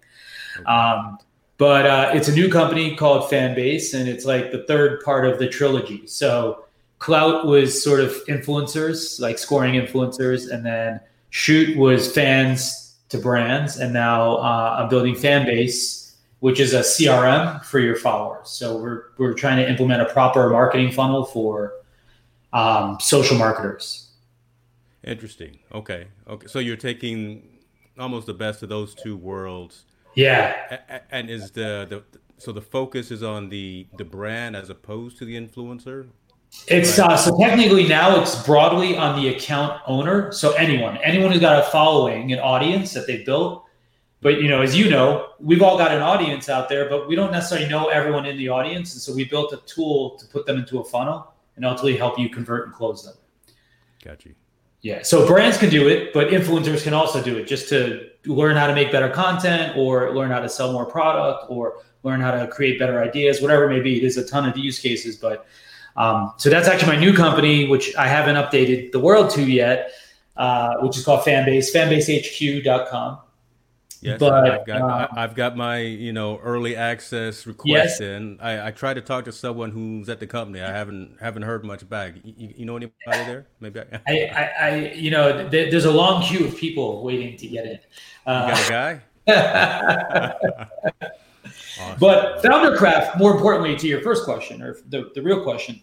Um, 0.66 1.18
but 1.58 1.86
uh, 1.86 2.12
it's 2.14 2.28
a 2.28 2.34
new 2.34 2.50
company 2.50 2.96
called 2.96 3.30
Fanbase, 3.30 3.94
and 3.94 4.08
it's 4.08 4.26
like 4.26 4.52
the 4.52 4.64
third 4.64 5.02
part 5.04 5.26
of 5.26 5.38
the 5.38 5.48
trilogy. 5.48 6.08
So 6.08 6.66
Klout 7.01 7.46
was 7.46 7.84
sort 7.84 8.00
of 8.00 8.12
influencers, 8.27 9.20
like 9.20 9.39
scoring 9.39 9.74
influencers, 9.74 10.51
and 10.51 10.63
then 10.63 11.00
Chute 11.31 11.75
was 11.75 12.13
fans 12.13 13.00
to 13.10 13.17
brands, 13.17 13.77
and 13.77 13.91
now 13.91 14.38
uh, 14.38 14.77
I'm 14.79 14.88
building 14.88 15.15
Fanbase, 15.15 16.13
which 16.41 16.60
is 16.60 16.75
a 16.75 16.81
CRM 16.81 17.65
for 17.65 17.79
your 17.79 17.96
followers. 17.96 18.51
So 18.51 18.77
we're 18.77 19.05
we're 19.17 19.34
trying 19.34 19.58
to 19.58 19.67
implement 19.67 20.03
a 20.03 20.13
proper 20.13 20.48
marketing 20.51 20.91
funnel 20.91 21.25
for 21.25 21.74
um, 22.53 23.00
social 23.00 23.36
marketers. 23.36 24.12
Interesting. 25.03 25.58
Okay. 25.74 26.08
Okay. 26.29 26.46
So 26.46 26.60
you're 26.60 26.77
taking 26.77 27.50
almost 27.98 28.27
the 28.27 28.34
best 28.36 28.62
of 28.62 28.70
those 28.70 28.93
two 28.93 29.17
worlds. 29.17 29.86
Yeah, 30.13 30.77
And 31.10 31.29
is 31.29 31.51
the, 31.51 31.88
the 31.89 32.20
so 32.38 32.51
the 32.51 32.62
focus 32.62 33.10
is 33.10 33.24
on 33.24 33.50
the 33.50 33.88
the 33.98 34.05
brand 34.05 34.55
as 34.55 34.70
opposed 34.70 35.17
to 35.17 35.25
the 35.25 35.36
influencer? 35.36 36.10
It's 36.67 37.00
uh, 37.00 37.17
so 37.17 37.38
technically 37.39 37.88
now 37.88 38.22
it's 38.22 38.41
broadly 38.43 38.98
on 38.98 39.22
the 39.22 39.29
account 39.29 39.81
owner. 39.88 40.31
So 40.31 40.51
anyone, 40.53 40.98
anyone 40.98 41.31
who's 41.31 41.41
got 41.41 41.60
a 41.60 41.63
following, 41.72 42.34
an 42.34 42.39
audience 42.39 42.93
that 42.93 43.08
they've 43.08 43.25
built. 43.25 43.65
But 44.22 44.41
you 44.41 44.48
know, 44.50 44.62
as 44.62 44.75
you 44.75 44.89
know, 44.89 45.29
we've 45.39 45.62
all 45.62 45.77
got 45.77 45.91
an 45.91 46.01
audience 46.01 46.50
out 46.50 46.70
there, 46.70 46.88
but 46.88 47.08
we 47.08 47.15
don't 47.15 47.31
necessarily 47.31 47.67
know 47.67 47.88
everyone 47.88 48.25
in 48.25 48.38
the 48.38 48.50
audience. 48.50 48.93
And 48.93 49.01
so 49.01 49.13
we 49.13 49.24
built 49.24 49.53
a 49.53 49.58
tool 49.65 50.17
to 50.20 50.25
put 50.27 50.46
them 50.46 50.58
into 50.58 50.79
a 50.79 50.84
funnel 50.84 51.34
and 51.55 51.65
ultimately 51.65 51.98
help 51.98 52.20
you 52.20 52.29
convert 52.29 52.67
and 52.67 52.75
close 52.75 53.03
them. 53.03 53.15
Got 54.03 54.25
you. 54.25 54.36
Yeah. 54.81 55.03
So 55.03 55.27
brands 55.27 55.58
can 55.58 55.70
do 55.70 55.88
it, 55.88 56.12
but 56.13 56.29
influencers 56.29 56.84
can 56.84 56.93
also 56.93 57.24
do 57.24 57.38
it 57.38 57.48
just 57.48 57.70
to 57.70 58.10
learn 58.25 58.55
how 58.55 58.67
to 58.67 58.74
make 58.74 58.91
better 58.91 59.10
content 59.10 59.77
or 59.77 60.13
learn 60.13 60.31
how 60.31 60.39
to 60.39 60.50
sell 60.50 60.72
more 60.72 60.86
product 60.86 61.46
or 61.50 61.77
learn 62.03 62.20
how 62.20 62.31
to 62.31 62.48
create 62.48 62.79
better 62.79 63.01
ideas, 63.01 63.41
whatever 63.41 63.65
it 63.65 63.75
may 63.75 63.81
be. 63.81 64.00
There's 64.00 64.17
a 64.17 64.27
ton 64.27 64.50
of 64.50 64.58
use 64.58 64.79
cases, 64.79 65.15
but 65.15 65.46
Um, 65.96 66.34
so 66.38 66.50
that's 66.50 66.68
actually 66.68 66.94
my 66.94 67.00
new 67.00 67.14
company, 67.14 67.68
which 67.68 67.96
I 67.96 68.08
haven't 68.08 68.36
updated 68.36 68.92
the 68.92 69.00
world 69.00 69.30
to 69.32 69.44
yet, 69.44 69.92
uh, 70.38 70.76
which 70.82 70.98
is 70.98 71.06
called 71.06 71.22
Fanbase, 71.22 71.74
fanbasehq.com. 71.74 73.20
Yes, 74.02 74.20
but 74.20 74.34
I've 74.34 74.66
got 74.66 74.82
um, 74.82 75.08
I've 75.16 75.36
got 75.36 75.56
my 75.56 75.78
you 75.78 76.12
know 76.12 76.40
early 76.40 76.76
access 76.76 77.46
request 77.46 77.70
yes. 77.70 78.02
in. 78.02 78.40
I, 78.42 78.70
I 78.70 78.72
tried 78.72 78.96
to 78.96 79.02
talk 79.02 79.26
to 79.26 79.32
someone 79.32 79.70
who's 79.70 80.10
at 80.10 80.20
the 80.20 80.26
company. 80.26 80.60
I 80.60 80.72
haven't 80.72 81.18
haven't 81.22 81.44
heard 81.44 81.64
much 81.64 81.88
back. 81.88 82.16
You, 82.24 82.52
you 82.58 82.66
know 82.66 82.78
anybody 82.78 82.96
there? 83.06 83.46
Maybe 83.60 83.80
I, 83.80 83.86
I, 84.08 84.14
I, 84.14 84.52
I 84.60 84.94
you 84.94 85.12
know 85.12 85.48
there's 85.48 85.86
a 85.86 85.92
long 85.92 86.24
queue 86.24 86.48
of 86.48 86.58
people 86.58 87.04
waiting 87.04 87.38
to 87.38 87.48
get 87.48 87.66
in. 87.66 87.80
Uh, 88.26 88.48
you 88.48 88.56
got 88.56 88.68
a 88.68 89.04
guy. 89.28 91.08
awesome. 91.79 91.98
But 92.00 92.41
Foundercraft, 92.43 93.17
more 93.17 93.31
importantly, 93.31 93.75
to 93.75 93.88
your 93.88 94.01
first 94.01 94.24
question 94.24 94.62
or 94.62 94.77
the, 94.89 95.12
the 95.15 95.22
real 95.22 95.43
question, 95.43 95.81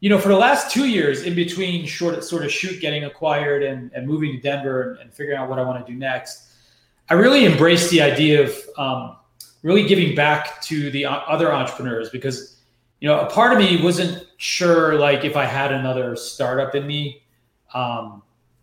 you 0.00 0.10
know, 0.10 0.18
for 0.18 0.28
the 0.28 0.36
last 0.36 0.70
two 0.70 0.86
years, 0.86 1.22
in 1.22 1.34
between 1.34 1.86
short 1.86 2.22
sort 2.22 2.44
of 2.44 2.52
Chute 2.52 2.80
getting 2.80 3.04
acquired 3.04 3.62
and, 3.62 3.90
and 3.94 4.06
moving 4.06 4.32
to 4.32 4.38
Denver 4.38 4.90
and, 4.90 5.00
and 5.00 5.14
figuring 5.14 5.38
out 5.38 5.48
what 5.48 5.58
I 5.58 5.62
want 5.62 5.84
to 5.84 5.92
do 5.92 5.98
next 5.98 6.46
I 7.08 7.14
really 7.14 7.46
embraced 7.46 7.90
the 7.90 8.02
idea 8.02 8.42
of 8.42 8.56
um, 8.76 9.16
really 9.62 9.86
giving 9.86 10.14
back 10.14 10.60
to 10.62 10.90
the 10.90 11.06
other 11.06 11.52
entrepreneurs 11.52 12.10
because 12.10 12.56
you 13.00 13.08
know 13.08 13.20
a 13.20 13.30
part 13.30 13.52
of 13.52 13.58
me 13.58 13.82
wasn't 13.82 14.26
sure 14.38 14.94
like 14.98 15.24
if 15.24 15.36
I 15.36 15.44
had 15.44 15.72
another 15.72 16.16
startup 16.16 16.74
in 16.74 16.86
me, 16.86 17.22
um, 17.74 18.22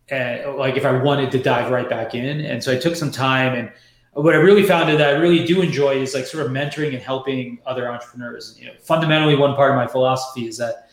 and 0.09 0.55
like 0.57 0.75
if 0.75 0.85
I 0.85 0.91
wanted 0.91 1.31
to 1.31 1.39
dive 1.41 1.71
right 1.71 1.89
back 1.89 2.15
in, 2.15 2.41
and 2.41 2.63
so 2.63 2.71
I 2.71 2.77
took 2.77 2.95
some 2.95 3.11
time 3.11 3.53
and. 3.53 3.71
What 4.13 4.35
I 4.35 4.37
really 4.37 4.63
found 4.63 4.89
that 4.89 5.01
I 5.01 5.17
really 5.17 5.45
do 5.45 5.61
enjoy 5.61 5.95
is 5.95 6.13
like 6.13 6.25
sort 6.25 6.45
of 6.45 6.51
mentoring 6.51 6.93
and 6.93 7.01
helping 7.01 7.59
other 7.65 7.91
entrepreneurs. 7.91 8.55
You 8.59 8.67
know, 8.67 8.73
fundamentally, 8.81 9.35
one 9.35 9.55
part 9.55 9.71
of 9.71 9.75
my 9.75 9.87
philosophy 9.87 10.47
is 10.47 10.57
that 10.57 10.89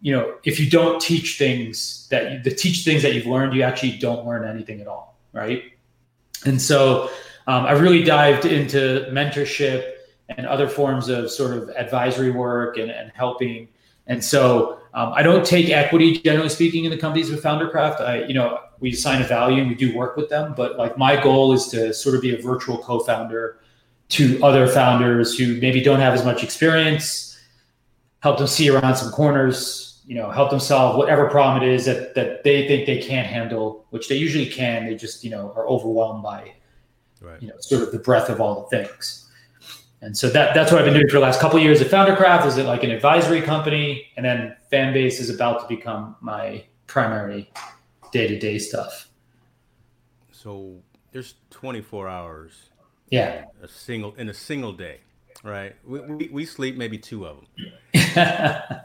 you 0.00 0.12
know 0.12 0.34
if 0.44 0.60
you 0.60 0.68
don't 0.68 1.00
teach 1.00 1.38
things 1.38 2.08
that 2.10 2.32
you, 2.32 2.42
the 2.42 2.54
teach 2.54 2.84
things 2.84 3.02
that 3.02 3.14
you've 3.14 3.26
learned, 3.26 3.54
you 3.54 3.62
actually 3.62 3.96
don't 3.96 4.26
learn 4.26 4.44
anything 4.44 4.80
at 4.80 4.86
all, 4.86 5.18
right? 5.32 5.62
And 6.44 6.60
so 6.60 7.10
um, 7.46 7.64
I 7.64 7.72
really 7.72 8.02
dived 8.02 8.44
into 8.44 9.06
mentorship 9.10 9.92
and 10.28 10.46
other 10.46 10.68
forms 10.68 11.08
of 11.08 11.30
sort 11.30 11.56
of 11.56 11.70
advisory 11.70 12.30
work 12.30 12.78
and, 12.78 12.90
and 12.90 13.12
helping. 13.14 13.68
And 14.06 14.22
so 14.24 14.78
um, 14.94 15.12
I 15.14 15.22
don't 15.22 15.44
take 15.44 15.70
equity, 15.70 16.18
generally 16.18 16.48
speaking, 16.48 16.84
in 16.84 16.90
the 16.90 16.98
companies 16.98 17.30
with 17.30 17.42
Foundercraft. 17.42 18.00
I, 18.00 18.24
you 18.24 18.34
know, 18.34 18.58
we 18.82 18.90
assign 18.90 19.22
a 19.22 19.24
value 19.24 19.62
and 19.62 19.70
we 19.70 19.76
do 19.76 19.96
work 19.96 20.16
with 20.16 20.28
them, 20.28 20.54
but 20.56 20.76
like 20.76 20.98
my 20.98 21.20
goal 21.22 21.52
is 21.52 21.68
to 21.68 21.94
sort 21.94 22.16
of 22.16 22.20
be 22.20 22.34
a 22.34 22.42
virtual 22.42 22.78
co-founder 22.78 23.58
to 24.08 24.42
other 24.42 24.66
founders 24.66 25.38
who 25.38 25.58
maybe 25.60 25.80
don't 25.80 26.00
have 26.00 26.12
as 26.12 26.24
much 26.24 26.42
experience, 26.42 27.40
help 28.20 28.38
them 28.38 28.48
see 28.48 28.68
around 28.68 28.96
some 28.96 29.10
corners, 29.12 30.02
you 30.04 30.16
know, 30.16 30.30
help 30.30 30.50
them 30.50 30.58
solve 30.58 30.96
whatever 30.96 31.30
problem 31.30 31.62
it 31.62 31.68
is 31.72 31.84
that 31.84 32.14
that 32.16 32.42
they 32.42 32.66
think 32.66 32.86
they 32.86 32.98
can't 32.98 33.26
handle, 33.26 33.86
which 33.90 34.08
they 34.08 34.16
usually 34.16 34.46
can. 34.46 34.84
They 34.84 34.96
just, 34.96 35.22
you 35.22 35.30
know, 35.30 35.52
are 35.56 35.66
overwhelmed 35.68 36.24
by, 36.24 36.52
right. 37.20 37.40
you 37.40 37.48
know, 37.48 37.54
sort 37.60 37.82
of 37.82 37.92
the 37.92 38.00
breadth 38.00 38.28
of 38.28 38.40
all 38.40 38.62
the 38.68 38.76
things. 38.76 39.30
And 40.00 40.16
so 40.16 40.28
that 40.30 40.54
that's 40.54 40.72
what 40.72 40.80
I've 40.80 40.84
been 40.86 40.94
doing 40.94 41.08
for 41.08 41.14
the 41.14 41.20
last 41.20 41.40
couple 41.40 41.60
years 41.60 41.80
at 41.80 41.86
Foundercraft. 41.86 42.46
Is 42.46 42.56
it 42.56 42.66
like 42.66 42.82
an 42.82 42.90
advisory 42.90 43.40
company, 43.40 44.08
and 44.16 44.26
then 44.26 44.56
Fanbase 44.72 45.20
is 45.20 45.30
about 45.30 45.60
to 45.60 45.68
become 45.68 46.16
my 46.20 46.64
primary 46.88 47.48
day 48.12 48.28
to 48.28 48.38
day 48.38 48.58
stuff. 48.58 49.08
So 50.30 50.76
there's 51.10 51.34
24 51.50 52.08
hours. 52.08 52.70
Yeah. 53.10 53.46
A 53.62 53.68
single 53.68 54.14
in 54.14 54.28
a 54.28 54.34
single 54.34 54.72
day, 54.72 55.00
right? 55.42 55.74
We, 55.84 56.00
we, 56.00 56.28
we 56.32 56.46
sleep 56.46 56.76
maybe 56.76 56.98
two 56.98 57.26
of 57.26 57.38
them. 57.38 57.46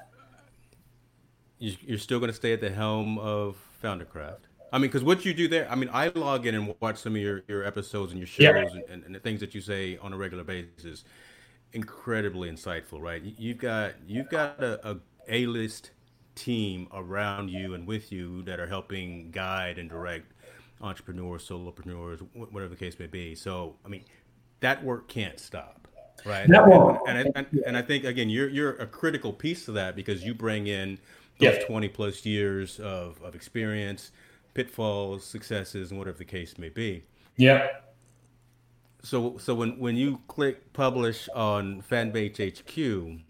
you're 1.60 1.98
still 1.98 2.20
going 2.20 2.30
to 2.30 2.36
stay 2.36 2.54
at 2.54 2.62
the 2.62 2.70
helm 2.70 3.18
of 3.20 3.56
Foundercraft. 3.84 4.40
I 4.72 4.80
mean, 4.80 4.90
because 4.90 5.04
what 5.04 5.24
you 5.24 5.34
do 5.34 5.48
there, 5.48 5.70
I 5.72 5.76
mean, 5.76 5.90
I 5.94 6.10
log 6.10 6.46
in 6.46 6.56
and 6.56 6.76
watch 6.82 6.98
some 6.98 7.16
of 7.16 7.22
your, 7.22 7.44
your 7.48 7.64
episodes 7.64 8.12
and 8.12 8.20
your 8.20 8.28
shows 8.28 8.74
yeah. 8.74 8.82
and, 8.90 9.04
and, 9.06 9.16
the 9.16 9.20
things 9.20 9.40
that 9.40 9.56
you 9.56 9.62
say 9.62 9.98
on 10.02 10.12
a 10.12 10.18
regular 10.18 10.44
basis. 10.44 11.06
Incredibly 11.74 12.52
insightful, 12.52 13.02
right? 13.02 13.22
You've 13.24 13.58
got 13.58 13.94
you've 14.08 14.30
got 14.30 14.62
a, 14.62 14.92
a 14.92 14.98
A-list 15.30 15.92
team 16.38 16.88
around 16.94 17.50
you 17.50 17.74
and 17.74 17.86
with 17.86 18.12
you 18.12 18.44
that 18.44 18.60
are 18.60 18.68
helping 18.68 19.32
guide 19.32 19.78
and 19.78 19.90
direct 19.90 20.32
entrepreneurs, 20.82 21.48
solopreneurs, 21.48 22.20
whatever 22.34 22.70
the 22.70 22.76
case 22.76 22.98
may 23.00 23.08
be. 23.08 23.36
So, 23.36 23.76
I 23.84 23.90
mean, 23.90 24.06
that 24.60 24.84
work 24.84 25.08
can't 25.08 25.40
stop, 25.40 25.88
right? 26.26 26.48
That 26.48 26.68
won't. 26.68 27.02
And, 27.08 27.18
and, 27.18 27.32
and, 27.36 27.62
and 27.66 27.78
I 27.78 27.82
think 27.82 28.04
again, 28.04 28.30
you're 28.30 28.50
you're 28.50 28.76
a 28.76 28.88
critical 28.88 29.34
piece 29.34 29.68
of 29.68 29.74
that 29.74 29.96
because 29.96 30.24
you 30.24 30.34
bring 30.34 30.68
in 30.68 31.00
those 31.40 31.56
yep. 31.56 31.68
20 31.68 31.88
plus 31.90 32.26
years 32.26 32.80
of, 32.80 33.22
of 33.22 33.36
experience, 33.36 34.12
pitfalls, 34.54 35.24
successes, 35.24 35.92
and 35.92 36.00
whatever 36.00 36.18
the 36.18 36.26
case 36.26 36.58
may 36.58 36.70
be. 36.70 37.04
Yeah. 37.36 37.68
So, 39.04 39.38
so 39.38 39.54
when, 39.54 39.78
when 39.80 39.96
you 39.96 40.20
click 40.28 40.74
publish 40.74 41.30
on 41.36 41.84
Fanbase 41.84 42.60
HQ, 42.60 43.22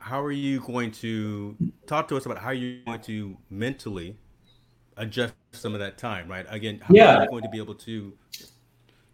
how 0.00 0.22
are 0.22 0.32
you 0.32 0.60
going 0.60 0.90
to 0.92 1.56
talk 1.86 2.08
to 2.08 2.16
us 2.16 2.26
about 2.26 2.38
how 2.38 2.50
you're 2.50 2.84
going 2.84 3.00
to 3.02 3.36
mentally 3.50 4.16
adjust 4.96 5.34
some 5.52 5.74
of 5.74 5.80
that 5.80 5.98
time, 5.98 6.28
right? 6.28 6.46
Again, 6.48 6.80
how 6.80 6.94
yeah. 6.94 7.16
are 7.16 7.22
you 7.24 7.30
going 7.30 7.42
to 7.42 7.48
be 7.48 7.58
able 7.58 7.74
to? 7.74 8.12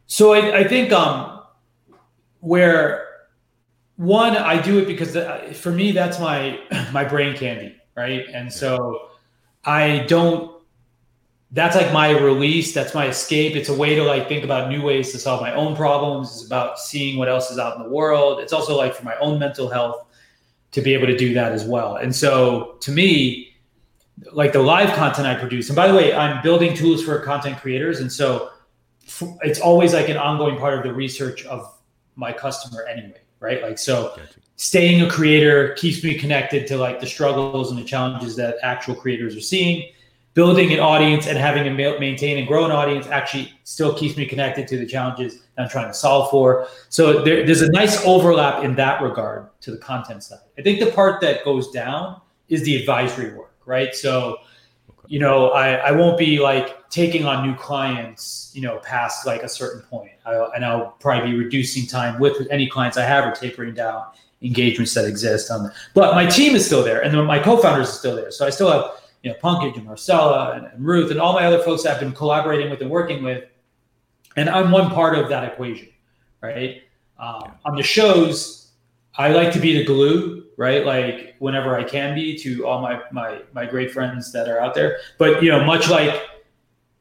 So 0.07 0.33
I, 0.33 0.59
I 0.59 0.69
think 0.69 0.93
um, 0.93 1.43
where 2.41 3.09
one 3.97 4.37
i 4.37 4.61
do 4.61 4.79
it 4.79 4.87
because 4.87 5.17
uh, 5.17 5.53
for 5.53 5.73
me 5.73 5.91
that's 5.91 6.21
my 6.21 6.59
my 6.93 7.05
brain 7.05 7.37
candy 7.37 7.75
right 7.97 8.27
and 8.33 8.53
so 8.53 9.09
i 9.65 10.05
don't 10.07 10.57
that's 11.51 11.75
like 11.75 11.93
my 11.93 12.11
release 12.11 12.73
that's 12.73 12.95
my 12.95 13.09
escape 13.09 13.57
it's 13.57 13.71
a 13.71 13.75
way 13.75 13.97
to 13.97 14.05
like 14.05 14.29
think 14.29 14.45
about 14.45 14.69
new 14.69 14.83
ways 14.83 15.11
to 15.11 15.19
solve 15.19 15.41
my 15.41 15.53
own 15.55 15.75
problems 15.75 16.31
it's 16.31 16.47
about 16.47 16.79
seeing 16.79 17.19
what 17.19 17.29
else 17.29 17.51
is 17.51 17.59
out 17.59 17.77
in 17.77 17.83
the 17.83 17.89
world 17.89 18.39
it's 18.39 18.53
also 18.53 18.77
like 18.77 18.95
for 18.95 19.05
my 19.05 19.17
own 19.19 19.37
mental 19.37 19.69
health 19.69 20.07
to 20.73 20.81
be 20.81 20.95
able 20.95 21.07
to 21.07 21.17
do 21.17 21.35
that 21.35 21.53
as 21.53 21.65
well 21.65 21.97
and 21.97 22.15
so 22.15 22.77
to 22.81 22.91
me 22.91 23.55
like 24.33 24.53
the 24.53 24.63
live 24.63 24.95
content 24.97 25.27
i 25.27 25.35
produce 25.35 25.69
and 25.69 25.77
by 25.77 25.89
the 25.89 25.95
way 25.95 26.13
i'm 26.15 26.43
building 26.43 26.75
tools 26.75 27.03
for 27.03 27.19
content 27.21 27.57
creators 27.59 28.01
and 28.01 28.11
so 28.11 28.51
it's 29.43 29.61
always 29.61 29.95
like 29.95 30.09
an 30.09 30.17
ongoing 30.17 30.59
part 30.59 30.75
of 30.75 30.83
the 30.83 30.93
research 30.93 31.47
of 31.47 31.75
my 32.17 32.33
customer 32.33 32.85
anyway 32.87 33.21
right? 33.41 33.63
Like 33.63 33.79
so 33.79 34.15
gotcha. 34.17 34.41
staying 34.57 35.03
a 35.03 35.11
creator 35.11 35.75
keeps 35.75 36.03
me 36.03 36.15
connected 36.19 36.67
to 36.69 36.77
like 36.77 37.01
the 37.01 37.07
struggles 37.07 37.71
and 37.71 37.79
the 37.79 37.85
challenges 37.85 38.37
that 38.37 38.57
actual 38.63 38.95
creators 38.95 39.37
are 39.37 39.41
seeing. 39.41 39.91
Building 40.39 40.73
an 40.73 40.79
audience 40.79 41.27
and 41.27 41.37
having 41.37 41.65
to 41.65 41.99
maintain 41.99 42.39
and 42.39 42.47
grow 42.47 42.65
an 42.65 42.71
audience 42.71 43.09
actually 43.09 43.53
still 43.65 43.93
keeps 43.93 44.17
me 44.17 44.25
connected 44.25 44.69
to 44.69 44.77
the 44.79 44.87
challenges 44.87 45.43
I'm 45.59 45.69
trying 45.69 45.89
to 45.89 45.95
solve 45.95 46.31
for. 46.31 46.69
So 46.91 47.25
there, 47.25 47.45
there's 47.45 47.63
a 47.63 47.73
nice 47.73 48.05
overlap 48.05 48.63
in 48.63 48.77
that 48.77 49.03
regard 49.03 49.49
to 49.63 49.73
the 49.73 49.79
content 49.79 50.23
side. 50.23 50.39
I 50.57 50.63
think 50.63 50.79
the 50.79 50.93
part 50.93 51.21
that 51.23 51.45
goes 51.45 51.73
down 51.73 52.21
is 52.49 52.63
the 52.63 52.77
advisory 52.77 53.35
work, 53.35 53.55
right? 53.67 53.93
So 53.95 54.39
you 55.09 55.19
know, 55.19 55.49
I, 55.51 55.73
I 55.77 55.91
won't 55.91 56.19
be 56.19 56.39
like 56.39 56.89
taking 56.91 57.25
on 57.25 57.45
new 57.45 57.57
clients, 57.57 58.53
you 58.55 58.63
know, 58.63 58.79
past 58.79 59.27
like 59.27 59.43
a 59.43 59.49
certain 59.49 59.83
point. 59.83 60.13
I, 60.27 60.35
and 60.55 60.65
I'll 60.65 60.91
probably 61.01 61.33
be 61.33 61.37
reducing 61.37 61.87
time 61.87 62.21
with 62.21 62.47
any 62.51 62.69
clients 62.69 62.97
I 62.97 63.05
have 63.05 63.25
or 63.25 63.33
tapering 63.33 63.75
down 63.75 64.05
engagements 64.43 64.95
that 64.95 65.07
exist 65.07 65.51
on. 65.51 65.65
The, 65.65 65.75
but 65.95 66.15
my 66.15 66.27
team 66.27 66.55
is 66.55 66.65
still 66.65 66.85
there, 66.85 67.01
and 67.03 67.27
my 67.27 67.39
co-founders 67.39 67.89
are 67.89 67.93
still 67.93 68.15
there. 68.15 68.31
So 68.31 68.47
I 68.47 68.51
still 68.51 68.71
have 68.71 68.85
you 69.29 69.35
know 69.35 69.39
Pankaj 69.43 69.77
and 69.77 69.85
Marcella 69.85 70.53
and, 70.53 70.67
and 70.67 70.85
Ruth 70.85 71.11
and 71.11 71.21
all 71.21 71.35
my 71.35 71.45
other 71.45 71.61
folks 71.61 71.87
I've 71.87 72.01
been 72.01 72.13
collaborating 72.13 72.71
with 72.71 72.81
and 72.81 72.91
working 72.91 73.23
with, 73.23 73.45
and 74.37 74.49
I'm 74.49 74.71
one 74.71 74.91
part 74.91 75.19
of 75.19 75.29
that 75.29 75.45
equation, 75.45 75.89
right? 76.41 76.83
Um, 77.19 77.53
on 77.65 77.77
the 77.77 77.83
shows, 77.83 78.73
I 79.17 79.29
like 79.31 79.53
to 79.53 79.61
be 79.61 79.79
the 79.79 79.85
glue 79.85 80.49
right? 80.59 80.85
Like 80.85 81.37
whenever 81.39 81.79
I 81.79 81.85
can 81.85 82.15
be 82.15 82.37
to 82.41 82.67
all 82.67 82.83
my 82.83 83.01
my 83.11 83.41
my 83.55 83.65
great 83.65 83.91
friends 83.91 84.31
that 84.33 84.49
are 84.49 84.61
out 84.61 84.75
there. 84.75 84.99
But 85.17 85.43
you 85.43 85.51
know, 85.51 85.65
much 85.65 85.89
like 85.89 86.21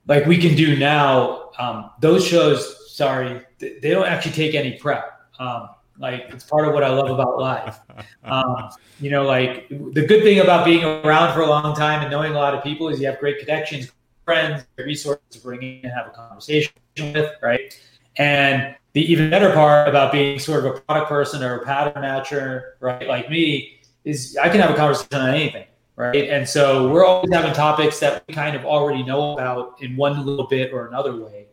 like 0.08 0.26
we 0.26 0.38
can 0.38 0.56
do 0.56 0.78
now, 0.78 1.50
um, 1.60 1.90
those 2.00 2.26
shows. 2.26 2.76
Sorry, 2.96 3.42
they 3.60 3.80
don't 3.82 4.08
actually 4.08 4.32
take 4.32 4.56
any 4.56 4.78
prep. 4.78 5.22
Um, 5.40 5.70
like 6.00 6.26
it's 6.30 6.44
part 6.44 6.68
of 6.68 6.74
what 6.74 6.84
I 6.84 6.90
love 6.90 7.10
about 7.10 7.40
live. 7.40 7.80
Um, 8.24 8.70
you 9.00 9.10
know, 9.10 9.24
like 9.24 9.70
the 9.70 10.06
good 10.06 10.22
thing 10.22 10.40
about 10.40 10.66
being 10.66 10.84
around 10.84 11.34
for 11.34 11.42
a 11.42 11.48
long 11.48 11.74
time 11.76 12.02
and 12.02 12.12
knowing 12.12 12.34
a 12.34 12.36
lot 12.36 12.54
of 12.54 12.62
people 12.62 12.90
is 12.90 13.00
you 13.00 13.08
have 13.08 13.20
great 13.20 13.40
connections, 13.40 13.92
friends, 14.26 14.66
resources 14.78 15.24
to 15.32 15.40
bring 15.40 15.64
in 15.64 15.80
and 15.84 15.94
have 15.94 16.08
a 16.08 16.10
conversation 16.10 16.74
with, 16.98 17.32
right? 17.42 17.80
And 18.18 18.76
the 18.94 19.02
even 19.12 19.30
better 19.30 19.54
part 19.54 19.88
about 19.88 20.12
being 20.12 20.40
sort 20.40 20.66
of 20.66 20.76
a 20.76 20.82
product 20.82 21.08
person 21.08 21.42
or 21.44 21.58
a 21.58 21.66
pattern 21.66 22.04
matcher, 22.04 22.72
right, 22.80 23.08
like 23.08 23.30
me, 23.30 23.80
is 24.04 24.38
I 24.38 24.50
can 24.50 24.60
have 24.60 24.72
a 24.72 24.76
conversation 24.76 25.22
on 25.22 25.30
anything, 25.30 25.68
right? 25.96 26.30
And 26.30 26.48
so 26.48 26.90
we're 26.90 27.06
always 27.06 27.32
having 27.32 27.54
topics 27.54 28.00
that 28.00 28.24
we 28.28 28.34
kind 28.34 28.56
of 28.56 28.66
already 28.66 29.04
know 29.04 29.34
about 29.34 29.82
in 29.82 29.96
one 29.96 30.26
little 30.26 30.48
bit 30.48 30.74
or 30.74 30.88
another 30.88 31.16
way. 31.16 31.47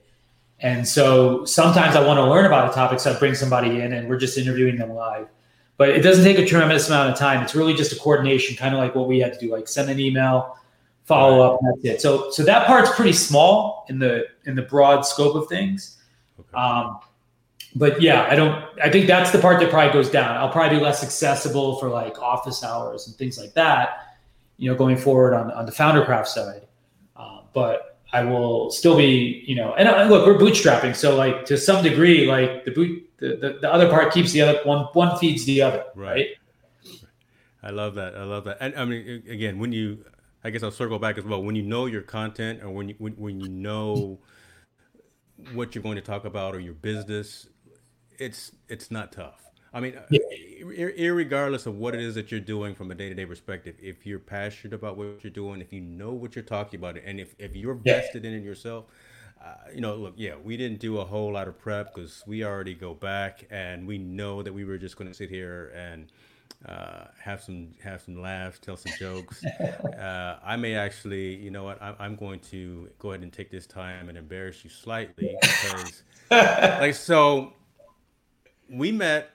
And 0.65 0.89
so 0.89 1.45
sometimes 1.45 1.95
I 1.95 2.05
want 2.05 2.17
to 2.17 2.25
learn 2.25 2.47
about 2.47 2.71
a 2.71 2.73
topic, 2.73 2.99
so 2.99 3.13
I 3.13 3.19
bring 3.19 3.35
somebody 3.35 3.83
in 3.83 3.93
and 3.93 4.09
we're 4.09 4.17
just 4.17 4.39
interviewing 4.39 4.77
them 4.79 4.95
live. 4.95 5.29
but 5.77 5.91
it 5.91 6.01
doesn't 6.01 6.25
take 6.25 6.39
a 6.39 6.47
tremendous 6.47 6.89
amount 6.89 7.11
of 7.11 7.19
time. 7.19 7.43
It's 7.43 7.55
really 7.55 7.75
just 7.75 7.93
a 7.93 7.97
coordination, 7.97 8.57
kind 8.57 8.75
of 8.75 8.81
like 8.81 8.95
what 8.95 9.07
we 9.09 9.19
had 9.19 9.33
to 9.35 9.39
do, 9.39 9.51
like 9.51 9.69
send 9.69 9.91
an 9.91 9.99
email, 9.99 10.57
follow 11.05 11.41
up, 11.43 11.61
and 11.61 11.71
that's 11.71 11.85
it. 11.85 12.01
So 12.01 12.31
so 12.31 12.43
that 12.45 12.67
part's 12.67 12.91
pretty 12.95 13.13
small 13.13 13.85
in 13.91 13.99
the 13.99 14.27
in 14.47 14.55
the 14.55 14.63
broad 14.63 15.03
scope 15.03 15.35
of 15.35 15.49
things. 15.49 15.99
Okay. 16.39 16.57
Um, 16.57 16.99
but 17.77 18.01
yeah, 18.01 18.27
I 18.31 18.37
don't. 18.37 18.65
I 18.83 18.89
think 18.89 19.07
that's 19.07 19.33
the 19.33 19.39
part 19.39 19.61
that 19.61 19.69
probably 19.71 19.93
goes 19.93 20.09
down. 20.09 20.37
I'll 20.37 20.49
probably 20.49 20.79
be 20.79 20.83
less 20.83 21.03
accessible 21.03 21.77
for 21.79 21.91
like 21.91 22.19
office 22.23 22.63
hours 22.63 23.09
and 23.09 23.17
things 23.17 23.37
like 23.39 23.53
that. 23.55 24.17
You 24.57 24.71
know, 24.71 24.77
going 24.77 24.97
forward 24.97 25.35
on 25.35 25.51
on 25.51 25.67
the 25.67 25.73
Foundercraft 25.73 26.29
side, 26.29 26.63
uh, 27.17 27.41
but 27.53 27.94
I 28.15 28.25
will 28.25 28.71
still 28.71 28.97
be. 28.97 29.45
You 29.47 29.57
know, 29.57 29.75
and 29.75 29.89
uh, 29.89 30.05
look, 30.05 30.27
we're 30.27 30.39
bootstrapping, 30.39 30.97
so 30.97 31.17
like 31.17 31.45
to 31.47 31.59
some 31.59 31.83
degree, 31.83 32.27
like 32.27 32.65
the 32.65 32.71
boot, 32.71 33.11
the, 33.19 33.37
the, 33.37 33.59
the 33.61 33.73
other 33.73 33.89
part 33.89 34.13
keeps 34.13 34.33
the 34.33 34.43
other 34.43 34.61
one. 34.65 34.87
One 34.93 35.19
feeds 35.19 35.45
the 35.45 35.63
other, 35.63 35.85
right? 35.95 36.29
right? 36.85 36.97
I 37.63 37.71
love 37.71 37.95
that. 37.97 38.17
I 38.17 38.25
love 38.25 38.45
that. 38.45 38.59
And 38.61 38.75
I 38.77 38.85
mean, 38.85 39.25
again, 39.29 39.59
when 39.59 39.73
you, 39.73 40.05
I 40.43 40.51
guess 40.51 40.63
I'll 40.63 40.71
circle 40.71 40.99
back 40.99 41.19
as 41.19 41.25
well. 41.25 41.43
When 41.43 41.57
you 41.57 41.63
know 41.63 41.87
your 41.87 42.03
content, 42.03 42.63
or 42.63 42.71
when 42.71 42.91
you 42.91 42.95
when, 42.99 43.13
when 43.15 43.41
you 43.41 43.49
know 43.49 44.19
what 45.53 45.75
you're 45.75 45.83
going 45.83 45.97
to 45.97 46.03
talk 46.03 46.25
about 46.25 46.55
or 46.55 46.61
your 46.61 46.75
business 46.75 47.49
it's 48.19 48.53
it's 48.69 48.91
not 48.91 49.13
tough. 49.13 49.43
I 49.75 49.81
mean, 49.81 49.99
yeah. 50.09 51.09
regardless 51.09 51.67
of 51.67 51.75
what 51.77 51.95
it 51.95 52.01
is 52.01 52.15
that 52.15 52.31
you're 52.31 52.41
doing 52.41 52.77
from 52.77 52.93
a 52.93 52.95
day 52.95 53.09
to 53.09 53.15
day 53.15 53.27
perspective, 53.27 53.75
if 53.83 54.07
you're 54.07 54.21
passionate 54.21 54.73
about 54.73 54.97
what 54.97 55.25
you're 55.25 55.33
doing, 55.33 55.61
if 55.61 55.73
you 55.73 55.81
know 55.81 56.13
what 56.13 56.37
you're 56.37 56.45
talking 56.45 56.79
about, 56.79 56.97
and 56.97 57.19
if, 57.19 57.35
if 57.41 57.57
you're 57.57 57.75
vested 57.75 58.23
yeah. 58.23 58.31
in 58.31 58.37
it 58.37 58.45
yourself, 58.45 58.85
uh, 59.45 59.55
you 59.75 59.81
know, 59.81 59.97
look, 59.97 60.15
yeah, 60.17 60.35
we 60.43 60.57
didn't 60.57 60.79
do 60.79 60.99
a 60.99 61.05
whole 61.05 61.33
lot 61.33 61.49
of 61.49 61.59
prep 61.59 61.93
because 61.93 62.23
we 62.25 62.45
already 62.45 62.73
go 62.73 62.95
back 62.95 63.45
and 63.51 63.87
we 63.87 63.99
know 63.99 64.43
that 64.43 64.55
we 64.55 64.65
were 64.65 64.79
just 64.79 64.97
going 64.97 65.09
to 65.09 65.15
sit 65.15 65.29
here 65.29 65.73
and 65.75 66.13
uh, 66.67 67.07
have 67.21 67.43
some 67.43 67.73
have 67.83 68.01
some 68.01 68.23
laughs, 68.23 68.61
tell 68.61 68.77
some 68.77 68.93
jokes. 68.99 69.45
uh, 69.61 70.39
I 70.43 70.57
may 70.57 70.77
actually, 70.77 71.35
you 71.35 71.51
know 71.51 71.65
what, 71.65 71.83
I, 71.83 71.95
I'm 71.99 72.15
going 72.15 72.41
to 72.51 72.89
go 72.99 73.11
ahead 73.11 73.23
and 73.23 73.33
take 73.33 73.51
this 73.51 73.67
time 73.67 74.09
and 74.09 74.17
embarrass 74.17 74.63
you 74.63 74.71
slightly 74.71 75.37
because, 75.43 76.05
like, 76.31 76.95
so 76.95 77.53
we 78.71 78.93
met 78.93 79.34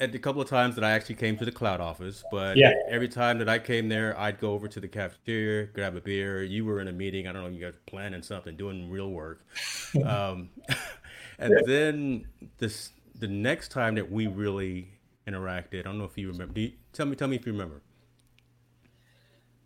at 0.00 0.12
the 0.12 0.18
couple 0.18 0.40
of 0.40 0.48
times 0.48 0.74
that 0.76 0.84
I 0.84 0.92
actually 0.92 1.16
came 1.16 1.36
to 1.38 1.44
the 1.44 1.52
Klout 1.52 1.80
office, 1.80 2.22
but 2.30 2.56
yeah. 2.56 2.72
every 2.88 3.08
time 3.08 3.38
that 3.38 3.48
I 3.48 3.58
came 3.58 3.88
there, 3.88 4.18
I'd 4.18 4.38
go 4.38 4.52
over 4.52 4.68
to 4.68 4.80
the 4.80 4.88
cafeteria, 4.88 5.66
grab 5.66 5.96
a 5.96 6.00
beer. 6.00 6.42
You 6.42 6.64
were 6.64 6.80
in 6.80 6.88
a 6.88 6.92
meeting. 6.92 7.26
I 7.26 7.32
don't 7.32 7.42
know, 7.42 7.48
you 7.48 7.60
guys 7.60 7.74
planning 7.86 8.22
something, 8.22 8.56
doing 8.56 8.90
real 8.90 9.10
work. 9.10 9.44
um, 10.04 10.50
and 11.38 11.52
yeah. 11.52 11.60
then 11.66 12.26
this, 12.58 12.90
the 13.18 13.28
next 13.28 13.70
time 13.70 13.96
that 13.96 14.10
we 14.10 14.26
really 14.28 14.88
interacted, 15.26 15.80
I 15.80 15.82
don't 15.82 15.98
know 15.98 16.04
if 16.04 16.16
you 16.16 16.28
remember. 16.28 16.60
You, 16.60 16.72
tell 16.92 17.06
me, 17.06 17.16
tell 17.16 17.28
me 17.28 17.36
if 17.36 17.46
you 17.46 17.52
remember. 17.52 17.82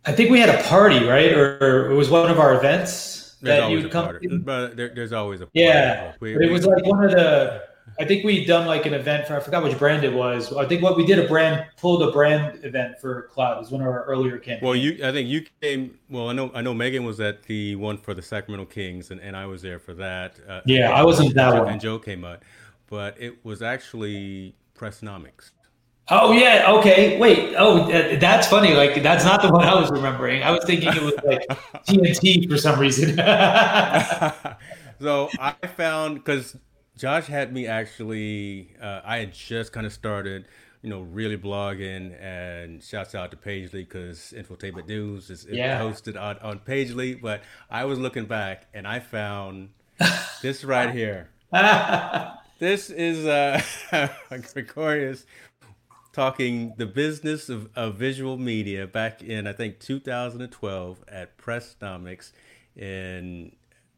I 0.05 0.11
think 0.11 0.31
we 0.31 0.39
had 0.39 0.49
a 0.49 0.61
party, 0.63 1.05
right? 1.05 1.31
Or, 1.31 1.57
or 1.61 1.91
it 1.91 1.95
was 1.95 2.09
one 2.09 2.29
of 2.29 2.39
our 2.39 2.55
events 2.55 3.37
there's 3.41 3.61
that 3.61 3.71
you 3.71 3.87
come. 3.87 4.05
Party. 4.05 4.27
But 4.37 4.75
there, 4.75 4.93
there's 4.93 5.13
always 5.13 5.41
a 5.41 5.45
party. 5.45 5.59
Yeah, 5.61 6.13
we, 6.19 6.35
it 6.35 6.51
was 6.51 6.65
like 6.65 6.85
one 6.85 7.05
of 7.05 7.11
the 7.11 7.63
I 7.99 8.05
think 8.05 8.23
we 8.23 8.45
done 8.45 8.65
like 8.65 8.85
an 8.85 8.93
event 8.93 9.27
for 9.27 9.35
I 9.35 9.39
forgot 9.39 9.63
which 9.63 9.77
brand 9.77 10.03
it 10.03 10.13
was. 10.13 10.51
I 10.53 10.65
think 10.65 10.81
what 10.81 10.97
we 10.97 11.05
did 11.05 11.19
a 11.19 11.27
brand 11.27 11.65
pulled 11.77 12.01
a 12.01 12.11
brand 12.11 12.63
event 12.63 12.99
for 12.99 13.29
Klout. 13.33 13.57
It 13.57 13.59
was 13.59 13.71
one 13.71 13.81
of 13.81 13.87
our 13.87 14.03
earlier 14.05 14.37
campaigns. 14.37 14.63
Well, 14.63 14.75
you 14.75 15.05
I 15.05 15.11
think 15.11 15.29
you 15.29 15.45
came. 15.61 15.99
Well, 16.09 16.29
I 16.29 16.33
know 16.33 16.51
I 16.53 16.61
know 16.61 16.73
Megan 16.73 17.05
was 17.05 17.19
at 17.19 17.43
the 17.43 17.75
one 17.75 17.97
for 17.97 18.13
the 18.13 18.21
Sacramento 18.21 18.65
Kings, 18.65 19.11
and, 19.11 19.21
and 19.21 19.37
I 19.37 19.45
was 19.45 19.61
there 19.61 19.79
for 19.79 19.93
that. 19.95 20.39
Uh, 20.47 20.61
yeah, 20.65 20.91
I 20.91 21.03
wasn't 21.03 21.33
that 21.35 21.51
Joe, 21.51 21.63
one. 21.63 21.73
And 21.73 21.81
Joe 21.81 21.99
came 21.99 22.23
up, 22.23 22.43
but 22.87 23.15
it 23.21 23.43
was 23.45 23.61
actually 23.61 24.55
Pressnomics. 24.75 25.51
Oh 26.09 26.33
yeah, 26.33 26.65
okay. 26.67 27.17
Wait. 27.17 27.55
Oh, 27.57 27.87
that's 28.17 28.47
funny. 28.47 28.73
Like 28.73 29.01
that's 29.01 29.23
not 29.23 29.41
the 29.41 29.51
one 29.51 29.63
I 29.63 29.79
was 29.79 29.89
remembering. 29.91 30.43
I 30.43 30.51
was 30.51 30.63
thinking 30.65 30.89
it 30.89 31.01
was 31.01 31.13
like 31.23 31.47
TNT 31.85 32.49
for 32.49 32.57
some 32.57 32.79
reason. 32.79 33.15
so 34.99 35.29
I 35.39 35.53
found 35.77 36.15
because 36.15 36.57
Josh 36.97 37.27
had 37.27 37.53
me 37.53 37.67
actually. 37.67 38.75
Uh, 38.81 39.01
I 39.03 39.17
had 39.17 39.33
just 39.33 39.71
kind 39.71 39.85
of 39.85 39.93
started, 39.93 40.45
you 40.81 40.89
know, 40.89 41.01
really 41.01 41.37
blogging, 41.37 42.15
and 42.21 42.83
shouts 42.83 43.15
out 43.15 43.31
to 43.31 43.37
Pagely 43.37 43.87
because 43.87 44.33
Infotainment 44.35 44.87
News 44.87 45.29
is, 45.29 45.45
yeah. 45.49 45.79
hosted 45.79 46.19
on 46.19 46.37
on 46.39 46.59
Pagely. 46.59 47.19
But 47.19 47.41
I 47.69 47.85
was 47.85 47.99
looking 47.99 48.25
back, 48.25 48.67
and 48.73 48.87
I 48.87 48.99
found 48.99 49.69
this 50.41 50.63
right 50.63 50.91
here. 50.91 51.29
this 52.59 52.89
is 52.89 53.25
uh, 53.25 53.61
Gregarious 54.53 55.25
talking 56.13 56.73
the 56.77 56.85
business 56.85 57.49
of, 57.49 57.69
of 57.75 57.95
visual 57.95 58.37
media 58.37 58.85
back 58.85 59.23
in 59.23 59.47
I 59.47 59.53
think 59.53 59.79
2012 59.79 61.03
at 61.07 61.37
Pressnomics 61.37 62.31
in 62.75 63.51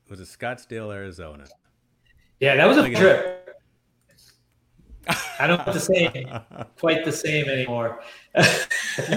was 0.10 0.20
it 0.20 0.28
Scottsdale, 0.28 0.94
Arizona. 0.94 1.46
Yeah, 2.46 2.58
that 2.58 2.68
was 2.68 2.78
a 2.78 2.88
trip. 2.94 3.58
I 5.40 5.48
don't 5.48 5.60
have 5.62 5.74
to 5.74 5.80
say 5.80 6.28
quite 6.78 7.04
the 7.04 7.12
same 7.12 7.50
anymore. 7.50 8.04
you 8.36 8.44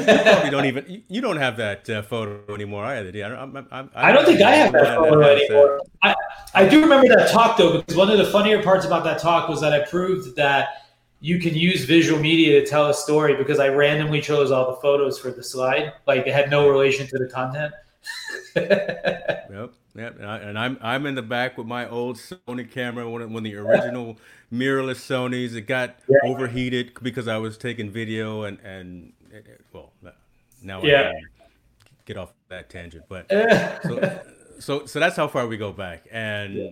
probably 0.03 0.51
don't 0.51 0.65
even 0.65 1.03
you 1.09 1.21
don't 1.21 1.37
have 1.37 1.59
that 1.59 1.91
uh, 1.91 2.01
photo 2.01 2.55
anymore 2.55 2.87
either. 2.87 3.13
Do 3.13 3.19
you? 3.19 3.27
I, 3.27 3.29
don't, 3.29 3.39
I'm, 3.39 3.69
I'm, 3.71 3.91
I 3.95 4.13
don't 4.13 4.25
think 4.25 4.41
I 4.41 4.53
have 4.53 4.73
that 4.73 4.97
photo 4.97 5.21
that 5.21 5.43
anymore. 5.43 5.81
I, 6.03 6.15
I 6.55 6.67
do 6.67 6.81
remember 6.81 7.07
that 7.09 7.31
talk 7.31 7.59
though 7.59 7.77
because 7.77 7.97
one 7.97 8.11
of 8.11 8.17
the 8.17 8.25
funnier 8.33 8.63
parts 8.63 8.87
about 8.87 9.05
that 9.05 9.21
talk 9.21 9.47
was 9.51 9.61
that 9.61 9.75
I 9.75 9.85
proved 9.85 10.35
that 10.37 10.69
you 11.21 11.39
can 11.39 11.55
use 11.55 11.85
visual 11.85 12.19
media 12.19 12.63
to 12.63 12.67
tell 12.67 12.89
a 12.89 12.95
story 12.95 13.37
because 13.37 13.59
I 13.59 13.69
randomly 13.69 14.23
chose 14.23 14.51
all 14.51 14.71
the 14.71 14.81
photos 14.81 15.19
for 15.19 15.31
the 15.31 15.43
slide. 15.43 15.93
Like 16.07 16.27
it 16.27 16.33
had 16.33 16.51
no 16.51 16.71
relation 16.71 17.07
to 17.09 17.19
the 17.19 17.29
content. 17.29 17.75
yep. 18.57 19.73
Yeah, 19.99 20.11
and 20.37 20.57
I'm 20.57 20.79
I'm 20.81 21.07
in 21.07 21.17
the 21.17 21.23
back 21.23 21.59
with 21.59 21.67
my 21.67 21.89
old 21.89 22.17
Sony 22.17 22.71
camera 22.71 23.09
when 23.11 23.33
when 23.33 23.43
the 23.43 23.57
original 23.57 24.17
mirrorless 24.53 24.97
Sony's 24.97 25.57
it 25.57 25.63
got 25.63 25.97
yeah. 26.09 26.19
overheated 26.23 26.93
because 27.03 27.27
I 27.27 27.39
was 27.39 27.59
taking 27.59 27.91
video 27.91 28.45
and 28.45 28.61
and 28.61 29.13
well 29.73 29.93
now 30.63 30.83
yeah. 30.83 31.13
I 31.15 31.89
get 32.07 32.17
off 32.17 32.33
that 32.49 32.71
tangent 32.71 33.05
but 33.09 33.29
so, 33.83 34.21
so 34.61 34.87
so 34.87 35.01
that's 35.01 35.17
how 35.17 35.27
far 35.27 35.49
we 35.49 35.57
go 35.57 35.73
back 35.73 36.07
and 36.13 36.55
yeah. 36.55 36.71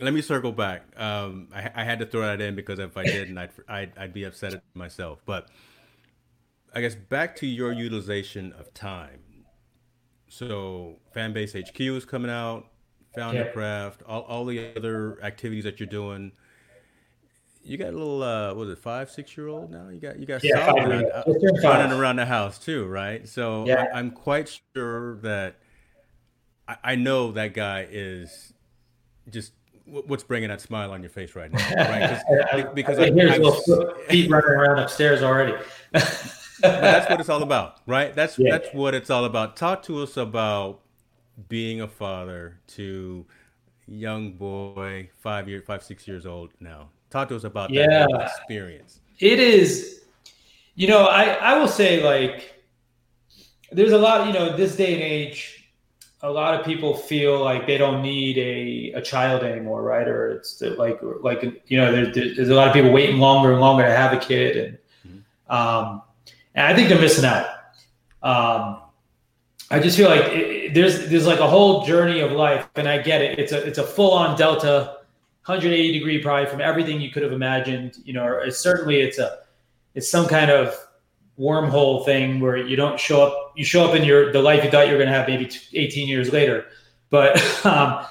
let 0.00 0.12
me 0.12 0.20
circle 0.20 0.52
back 0.52 0.82
um, 1.00 1.48
I, 1.54 1.70
I 1.76 1.84
had 1.84 2.00
to 2.00 2.06
throw 2.06 2.22
that 2.22 2.40
in 2.40 2.56
because 2.56 2.80
if 2.80 2.96
I 2.96 3.04
didn't 3.04 3.38
I'd, 3.38 3.50
I'd 3.68 3.92
I'd 3.96 4.12
be 4.12 4.24
upset 4.24 4.54
at 4.54 4.62
myself 4.74 5.20
but 5.26 5.48
I 6.74 6.80
guess 6.80 6.96
back 6.96 7.36
to 7.36 7.46
your 7.46 7.72
utilization 7.72 8.52
of 8.58 8.74
time 8.74 9.20
so 10.28 10.96
Fanbase 11.14 11.68
HQ 11.68 11.80
is 11.80 12.04
coming 12.04 12.30
out, 12.30 12.66
Foundercraft, 13.16 13.98
all, 14.06 14.22
all 14.22 14.44
the 14.44 14.72
other 14.76 15.22
activities 15.22 15.64
that 15.64 15.80
you're 15.80 15.88
doing. 15.88 16.32
You 17.62 17.76
got 17.76 17.88
a 17.88 17.96
little, 17.96 18.22
uh, 18.22 18.54
was 18.54 18.68
it 18.68 18.78
five, 18.78 19.10
six 19.10 19.36
year 19.36 19.48
old 19.48 19.70
now? 19.70 19.88
You 19.88 19.98
got 19.98 20.18
you 20.20 20.26
got 20.26 20.44
yeah, 20.44 20.70
running, 20.70 21.10
uh, 21.10 21.24
running 21.64 21.98
around 21.98 22.16
the 22.16 22.26
house 22.26 22.58
too, 22.58 22.86
right? 22.86 23.26
So 23.26 23.66
yeah. 23.66 23.86
I, 23.92 23.98
am 23.98 24.12
quite 24.12 24.60
sure 24.74 25.16
that 25.22 25.56
I, 26.68 26.76
I 26.84 26.94
know 26.94 27.32
that 27.32 27.54
guy 27.54 27.88
is 27.90 28.52
just 29.30 29.52
what's 29.84 30.22
bringing 30.22 30.48
that 30.48 30.60
smile 30.60 30.92
on 30.92 31.02
your 31.02 31.10
face 31.10 31.34
right 31.34 31.52
now, 31.52 31.74
right? 31.74 32.66
Because 32.74 32.98
I, 32.98 33.04
I, 33.04 33.08
I, 33.08 33.38
I, 33.38 34.08
feet 34.08 34.30
running 34.30 34.50
around 34.50 34.78
upstairs 34.78 35.22
already. 35.22 35.54
that's 36.60 37.08
what 37.10 37.20
it's 37.20 37.28
all 37.28 37.42
about, 37.42 37.80
right? 37.86 38.14
That's 38.14 38.38
yeah. 38.38 38.50
that's 38.50 38.74
what 38.74 38.94
it's 38.94 39.10
all 39.10 39.24
about. 39.24 39.56
Talk 39.56 39.82
to 39.84 40.02
us 40.02 40.16
about 40.16 40.80
being 41.48 41.80
a 41.80 41.88
father 41.88 42.58
to 42.68 43.26
young 43.86 44.32
boy, 44.32 45.10
five 45.18 45.48
year, 45.48 45.62
five 45.62 45.82
six 45.82 46.08
years 46.08 46.26
old 46.26 46.50
now. 46.60 46.88
Talk 47.10 47.28
to 47.28 47.36
us 47.36 47.44
about 47.44 47.70
yeah. 47.70 48.06
that 48.10 48.32
experience. 48.38 49.00
It 49.18 49.38
is, 49.38 50.02
you 50.74 50.88
know, 50.88 51.04
I 51.06 51.24
I 51.24 51.58
will 51.58 51.68
say 51.68 52.02
like, 52.02 52.62
there's 53.72 53.92
a 53.92 53.98
lot, 53.98 54.26
you 54.26 54.32
know, 54.32 54.56
this 54.56 54.76
day 54.76 54.94
and 54.94 55.02
age. 55.02 55.52
A 56.22 56.30
lot 56.30 56.58
of 56.58 56.66
people 56.66 56.96
feel 56.96 57.44
like 57.44 57.66
they 57.66 57.76
don't 57.78 58.02
need 58.02 58.38
a, 58.38 58.98
a 58.98 59.02
child 59.02 59.44
anymore, 59.44 59.82
right? 59.82 60.08
Or 60.08 60.30
it's 60.30 60.60
like 60.62 60.98
like 61.20 61.42
you 61.66 61.76
know, 61.76 61.92
there's, 61.92 62.36
there's 62.36 62.48
a 62.48 62.54
lot 62.54 62.66
of 62.68 62.74
people 62.74 62.90
waiting 62.90 63.18
longer 63.18 63.52
and 63.52 63.60
longer 63.60 63.84
to 63.84 63.94
have 63.94 64.12
a 64.12 64.18
kid, 64.18 64.56
and 64.56 64.78
mm-hmm. 65.06 65.52
um, 65.54 66.02
and 66.56 66.66
I 66.66 66.74
think 66.74 66.88
they're 66.88 67.00
missing 67.00 67.24
out. 67.24 67.46
Um, 68.22 68.82
I 69.70 69.78
just 69.78 69.96
feel 69.96 70.08
like 70.08 70.24
it, 70.32 70.74
there's 70.74 71.08
there's 71.08 71.26
like 71.26 71.38
a 71.38 71.46
whole 71.46 71.84
journey 71.84 72.20
of 72.20 72.32
life, 72.32 72.68
and 72.74 72.88
I 72.88 72.98
get 72.98 73.20
it. 73.20 73.38
It's 73.38 73.52
a 73.52 73.64
it's 73.64 73.78
a 73.78 73.84
full 73.84 74.12
on 74.12 74.36
delta, 74.36 74.98
180 75.44 75.92
degree 75.92 76.22
probably 76.22 76.46
from 76.46 76.60
everything 76.60 77.00
you 77.00 77.10
could 77.10 77.22
have 77.22 77.32
imagined. 77.32 77.98
You 78.04 78.14
know, 78.14 78.40
it's 78.42 78.58
certainly 78.58 79.00
it's 79.00 79.18
a 79.18 79.38
it's 79.94 80.10
some 80.10 80.26
kind 80.26 80.50
of 80.50 80.74
wormhole 81.38 82.04
thing 82.04 82.40
where 82.40 82.56
you 82.56 82.76
don't 82.76 82.98
show 82.98 83.22
up. 83.26 83.52
You 83.54 83.64
show 83.64 83.84
up 83.88 83.94
in 83.94 84.04
your 84.04 84.32
the 84.32 84.40
life 84.40 84.64
you 84.64 84.70
thought 84.70 84.86
you 84.86 84.92
were 84.92 84.98
going 84.98 85.12
to 85.12 85.18
have 85.18 85.28
maybe 85.28 85.50
18 85.74 86.08
years 86.08 86.32
later, 86.32 86.66
but 87.10 87.36
um, 87.66 88.06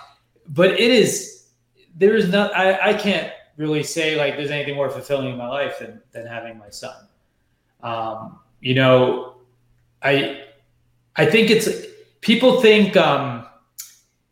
but 0.50 0.72
it 0.72 0.92
is 0.92 1.48
there 1.96 2.16
is 2.16 2.30
not. 2.30 2.56
I 2.56 2.90
I 2.90 2.94
can't 2.94 3.32
really 3.58 3.84
say 3.84 4.18
like 4.18 4.36
there's 4.36 4.52
anything 4.52 4.76
more 4.76 4.90
fulfilling 4.90 5.30
in 5.30 5.38
my 5.38 5.48
life 5.48 5.80
than 5.80 6.02
than 6.12 6.28
having 6.28 6.58
my 6.58 6.70
son. 6.70 7.08
Um, 7.86 8.40
you 8.62 8.74
know, 8.74 9.36
I 10.02 10.44
I 11.16 11.26
think 11.26 11.52
it's 11.52 11.70
people 12.22 12.60
think 12.60 12.98
um, 12.98 13.46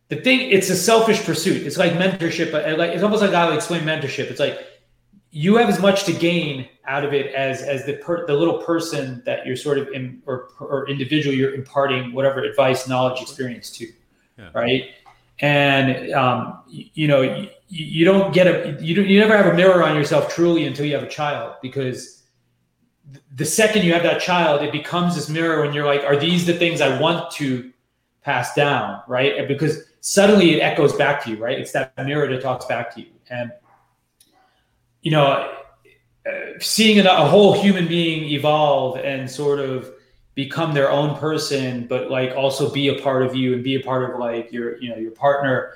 the 0.10 0.16
thing 0.16 0.50
it's 0.50 0.70
a 0.70 0.76
selfish 0.76 1.24
pursuit. 1.24 1.66
It's 1.68 1.78
like 1.78 1.94
mentorship, 1.94 2.52
but 2.52 2.78
like 2.80 2.92
it's 2.92 3.04
almost 3.04 3.22
like 3.22 3.34
I 3.34 3.46
would 3.46 3.56
explain 3.56 3.84
mentorship. 3.84 4.32
It's 4.32 4.40
like 4.40 4.60
you 5.30 5.56
have 5.58 5.70
as 5.70 5.80
much 5.80 6.06
to 6.06 6.14
gain 6.14 6.68
out 6.86 7.06
of 7.06 7.14
it 7.14 7.34
as 7.36 7.62
as 7.62 7.86
the 7.86 7.94
per, 7.98 8.26
the 8.26 8.34
little 8.34 8.58
person 8.64 9.22
that 9.26 9.46
you're 9.46 9.56
sort 9.56 9.78
of 9.78 9.88
in 9.90 10.22
or 10.26 10.50
or 10.60 10.90
individual 10.90 11.36
you're 11.36 11.54
imparting 11.54 12.12
whatever 12.12 12.44
advice, 12.44 12.88
knowledge, 12.88 13.22
experience 13.22 13.70
to, 13.70 13.88
yeah. 14.40 14.50
right? 14.56 14.92
And 15.40 16.12
um, 16.14 16.64
you, 16.68 16.86
you, 16.94 17.08
know 17.08 17.22
you, 17.22 17.50
you 17.68 18.06
don't 18.06 18.34
get 18.34 18.48
a 18.48 18.82
you 18.82 18.96
don't, 18.96 19.08
you 19.08 19.20
never 19.20 19.38
have 19.38 19.46
a 19.46 19.54
mirror 19.54 19.84
on 19.84 19.96
yourself 19.96 20.34
truly 20.34 20.66
until 20.66 20.88
you 20.88 20.94
have 20.96 21.04
a 21.04 21.10
child 21.10 21.56
because 21.62 22.23
the 23.36 23.46
second 23.46 23.84
you 23.84 23.94
have 23.94 24.04
that 24.04 24.22
child, 24.22 24.62
it 24.62 24.72
becomes 24.72 25.16
this 25.16 25.30
mirror 25.30 25.64
and 25.64 25.74
you're 25.74 25.86
like, 25.86 26.04
are 26.04 26.16
these 26.16 26.46
the 26.46 26.54
things 26.54 26.82
I 26.82 27.00
want 27.00 27.32
to 27.32 27.72
pass 28.22 28.54
down? 28.56 29.02
Right. 29.08 29.48
Because 29.48 29.84
suddenly 30.02 30.56
it 30.56 30.60
echoes 30.60 30.94
back 30.94 31.24
to 31.24 31.32
you, 31.32 31.38
right? 31.38 31.60
It's 31.60 31.72
that 31.74 31.94
mirror 31.98 32.28
that 32.28 32.42
talks 32.42 32.66
back 32.66 32.94
to 32.96 33.02
you. 33.02 33.08
And, 33.30 33.52
you 35.02 35.12
know, 35.12 35.52
uh, 36.26 36.60
seeing 36.60 37.00
a 37.06 37.28
whole 37.28 37.62
human 37.62 37.88
being 37.88 38.30
evolve 38.30 38.98
and 38.98 39.30
sort 39.30 39.60
of 39.60 39.92
become 40.36 40.74
their 40.74 40.90
own 40.90 41.18
person, 41.18 41.86
but 41.88 42.10
like 42.10 42.36
also 42.36 42.72
be 42.72 42.88
a 42.88 43.02
part 43.02 43.24
of 43.24 43.36
you 43.36 43.54
and 43.54 43.64
be 43.64 43.76
a 43.76 43.82
part 43.82 44.10
of 44.10 44.20
like 44.20 44.52
your, 44.52 44.78
you 44.82 44.90
know, 44.90 44.96
your 44.96 45.12
partner, 45.12 45.74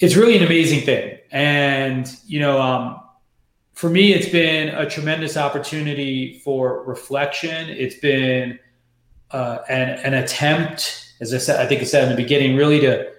it's 0.00 0.16
really 0.16 0.36
an 0.36 0.44
amazing 0.44 0.80
thing. 0.80 1.18
And, 1.30 2.12
you 2.26 2.40
know, 2.40 2.60
um, 2.60 3.00
for 3.74 3.90
me, 3.90 4.12
it's 4.12 4.28
been 4.28 4.68
a 4.68 4.88
tremendous 4.88 5.36
opportunity 5.36 6.38
for 6.44 6.84
reflection. 6.84 7.68
It's 7.68 7.96
been 7.96 8.58
uh, 9.32 9.58
an, 9.68 9.98
an 9.98 10.14
attempt, 10.14 11.12
as 11.20 11.34
I 11.34 11.38
said, 11.38 11.60
I 11.60 11.66
think 11.66 11.80
I 11.80 11.84
said 11.84 12.04
in 12.04 12.10
the 12.10 12.16
beginning, 12.16 12.56
really 12.56 12.80
to 12.80 13.12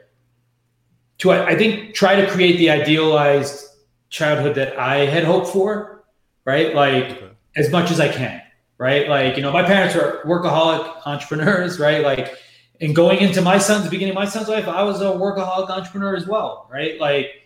to 1.17 1.31
I 1.31 1.55
think 1.55 1.93
try 1.93 2.15
to 2.15 2.29
create 2.29 2.57
the 2.57 2.69
idealized 2.69 3.67
childhood 4.09 4.55
that 4.55 4.77
I 4.77 5.05
had 5.05 5.23
hoped 5.23 5.47
for, 5.47 6.05
right? 6.45 6.73
Like 6.73 7.05
okay. 7.05 7.29
as 7.55 7.69
much 7.69 7.91
as 7.91 7.99
I 7.99 8.09
can, 8.09 8.41
right? 8.77 9.09
Like 9.09 9.35
you 9.35 9.41
know, 9.41 9.51
my 9.51 9.63
parents 9.63 9.95
are 9.95 10.21
workaholic 10.25 11.05
entrepreneurs, 11.05 11.79
right? 11.87 12.01
Like, 12.01 12.37
and 12.79 12.95
going 12.95 13.19
into 13.19 13.41
my 13.41 13.57
son's 13.57 13.89
beginning 13.89 14.11
of 14.11 14.15
my 14.15 14.25
son's 14.25 14.47
life, 14.47 14.67
I 14.67 14.83
was 14.83 15.01
a 15.01 15.05
workaholic 15.05 15.69
entrepreneur 15.69 16.15
as 16.15 16.27
well, 16.27 16.69
right? 16.71 16.99
Like 16.99 17.44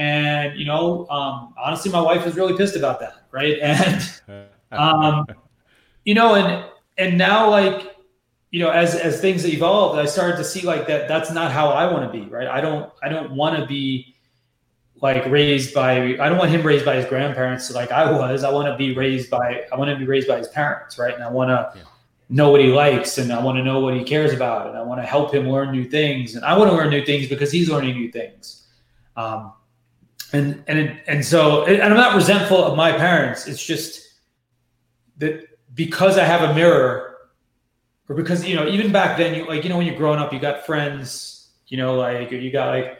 and 0.00 0.58
you 0.58 0.64
know, 0.64 1.06
um, 1.10 1.52
honestly, 1.58 1.92
my 1.92 2.00
wife 2.00 2.24
was 2.24 2.34
really 2.34 2.56
pissed 2.56 2.74
about 2.74 3.00
that, 3.00 3.26
right? 3.30 3.58
And 4.72 4.80
um, 4.80 5.26
you 6.04 6.14
know, 6.14 6.36
and 6.36 6.64
and 6.96 7.18
now 7.18 7.50
like 7.50 7.96
you 8.50 8.60
know, 8.60 8.70
as 8.70 8.94
as 8.94 9.20
things 9.20 9.46
evolved, 9.46 9.98
I 9.98 10.06
started 10.06 10.38
to 10.38 10.44
see 10.44 10.62
like 10.62 10.86
that. 10.86 11.06
That's 11.06 11.30
not 11.30 11.52
how 11.52 11.68
I 11.68 11.92
want 11.92 12.10
to 12.10 12.18
be, 12.18 12.26
right? 12.30 12.48
I 12.48 12.62
don't 12.62 12.90
I 13.02 13.10
don't 13.10 13.32
want 13.32 13.60
to 13.60 13.66
be 13.66 14.14
like 15.02 15.26
raised 15.26 15.74
by 15.74 16.16
I 16.18 16.28
don't 16.30 16.38
want 16.38 16.50
him 16.50 16.62
raised 16.62 16.86
by 16.86 16.96
his 16.96 17.04
grandparents 17.04 17.70
like 17.70 17.92
I 17.92 18.10
was. 18.10 18.42
I 18.42 18.50
want 18.50 18.68
to 18.68 18.76
be 18.78 18.94
raised 18.94 19.28
by 19.28 19.64
I 19.70 19.76
want 19.76 19.90
to 19.90 19.96
be 19.96 20.06
raised 20.06 20.28
by 20.28 20.38
his 20.38 20.48
parents, 20.48 20.98
right? 20.98 21.12
And 21.12 21.22
I 21.22 21.30
want 21.30 21.50
to 21.50 21.78
yeah. 21.78 21.82
know 22.30 22.50
what 22.50 22.62
he 22.62 22.68
likes 22.68 23.18
and 23.18 23.30
I 23.30 23.42
want 23.42 23.58
to 23.58 23.62
know 23.62 23.80
what 23.80 23.94
he 23.94 24.02
cares 24.02 24.32
about 24.32 24.68
and 24.68 24.78
I 24.78 24.82
want 24.82 25.02
to 25.02 25.06
help 25.06 25.34
him 25.34 25.46
learn 25.50 25.72
new 25.72 25.84
things 25.84 26.36
and 26.36 26.44
I 26.44 26.56
want 26.56 26.70
to 26.70 26.76
learn 26.76 26.88
new 26.88 27.04
things 27.04 27.28
because 27.28 27.52
he's 27.52 27.68
learning 27.68 27.96
new 27.96 28.10
things. 28.10 28.66
Um, 29.16 29.52
and 30.32 30.62
and 30.66 31.00
and 31.06 31.24
so 31.24 31.64
and 31.64 31.82
I'm 31.82 31.96
not 31.96 32.14
resentful 32.14 32.62
of 32.64 32.76
my 32.76 32.92
parents. 32.92 33.46
It's 33.46 33.64
just 33.64 34.08
that 35.18 35.44
because 35.74 36.18
I 36.18 36.24
have 36.24 36.48
a 36.48 36.54
mirror, 36.54 37.16
or 38.08 38.14
because 38.14 38.44
you 38.44 38.54
know 38.54 38.68
even 38.68 38.92
back 38.92 39.16
then 39.16 39.34
you 39.34 39.46
like 39.46 39.64
you 39.64 39.70
know 39.70 39.76
when 39.76 39.86
you're 39.86 39.96
growing 39.96 40.18
up 40.18 40.32
you 40.32 40.38
got 40.38 40.64
friends, 40.64 41.50
you 41.66 41.76
know 41.76 41.96
like 41.96 42.30
you 42.30 42.50
got 42.50 42.68
like 42.68 42.98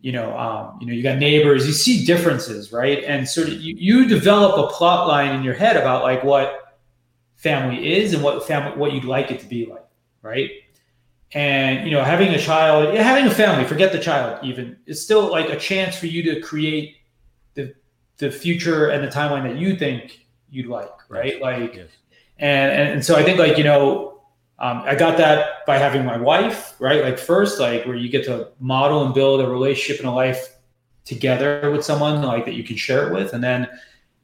you 0.00 0.12
know 0.12 0.36
um, 0.36 0.78
you 0.80 0.86
know 0.86 0.92
you 0.92 1.02
got 1.02 1.18
neighbors. 1.18 1.66
You 1.66 1.72
see 1.72 2.04
differences, 2.04 2.72
right? 2.72 3.04
And 3.04 3.28
sort 3.28 3.48
of 3.48 3.54
you, 3.54 3.74
you 3.76 4.08
develop 4.08 4.58
a 4.58 4.72
plot 4.72 5.06
line 5.06 5.34
in 5.34 5.42
your 5.42 5.54
head 5.54 5.76
about 5.76 6.02
like 6.02 6.24
what 6.24 6.78
family 7.36 7.94
is 7.94 8.12
and 8.12 8.22
what 8.22 8.46
family 8.46 8.76
what 8.76 8.92
you'd 8.92 9.04
like 9.04 9.30
it 9.30 9.40
to 9.40 9.46
be 9.46 9.66
like, 9.66 9.86
right? 10.22 10.50
And 11.32 11.84
you 11.84 11.90
know 11.90 12.04
having 12.04 12.28
a 12.28 12.38
child 12.38 12.94
having 12.94 13.26
a 13.26 13.34
family 13.34 13.64
forget 13.64 13.92
the 13.92 13.98
child 13.98 14.38
even 14.44 14.76
is 14.86 15.02
still 15.02 15.30
like 15.30 15.48
a 15.48 15.58
chance 15.58 15.96
for 15.96 16.06
you 16.06 16.22
to 16.22 16.40
create 16.40 16.96
the 17.54 17.74
the 18.18 18.30
future 18.30 18.88
and 18.90 19.02
the 19.02 19.08
timeline 19.08 19.42
that 19.42 19.56
you 19.56 19.76
think 19.76 20.26
you'd 20.50 20.66
like 20.66 20.90
right? 21.08 21.40
Like 21.40 21.74
yes. 21.74 21.88
And, 22.38 22.72
and 22.72 22.88
and 22.90 23.04
so 23.04 23.16
i 23.16 23.22
think 23.22 23.38
like 23.38 23.56
you 23.58 23.64
know 23.64 24.20
um, 24.58 24.82
i 24.86 24.94
got 24.94 25.16
that 25.18 25.66
by 25.66 25.78
having 25.78 26.04
my 26.04 26.16
wife 26.16 26.76
right? 26.78 27.02
Like 27.02 27.18
first 27.18 27.58
like 27.58 27.86
where 27.86 27.96
you 27.96 28.08
get 28.08 28.24
to 28.26 28.48
model 28.60 29.04
and 29.04 29.14
build 29.14 29.40
a 29.40 29.48
relationship 29.48 30.00
and 30.00 30.08
a 30.08 30.12
life 30.12 30.56
together 31.04 31.70
with 31.70 31.84
someone 31.84 32.22
like 32.22 32.44
that 32.44 32.54
you 32.54 32.64
can 32.64 32.76
share 32.76 33.06
it 33.06 33.12
with. 33.12 33.32
And 33.32 33.42
then 33.42 33.68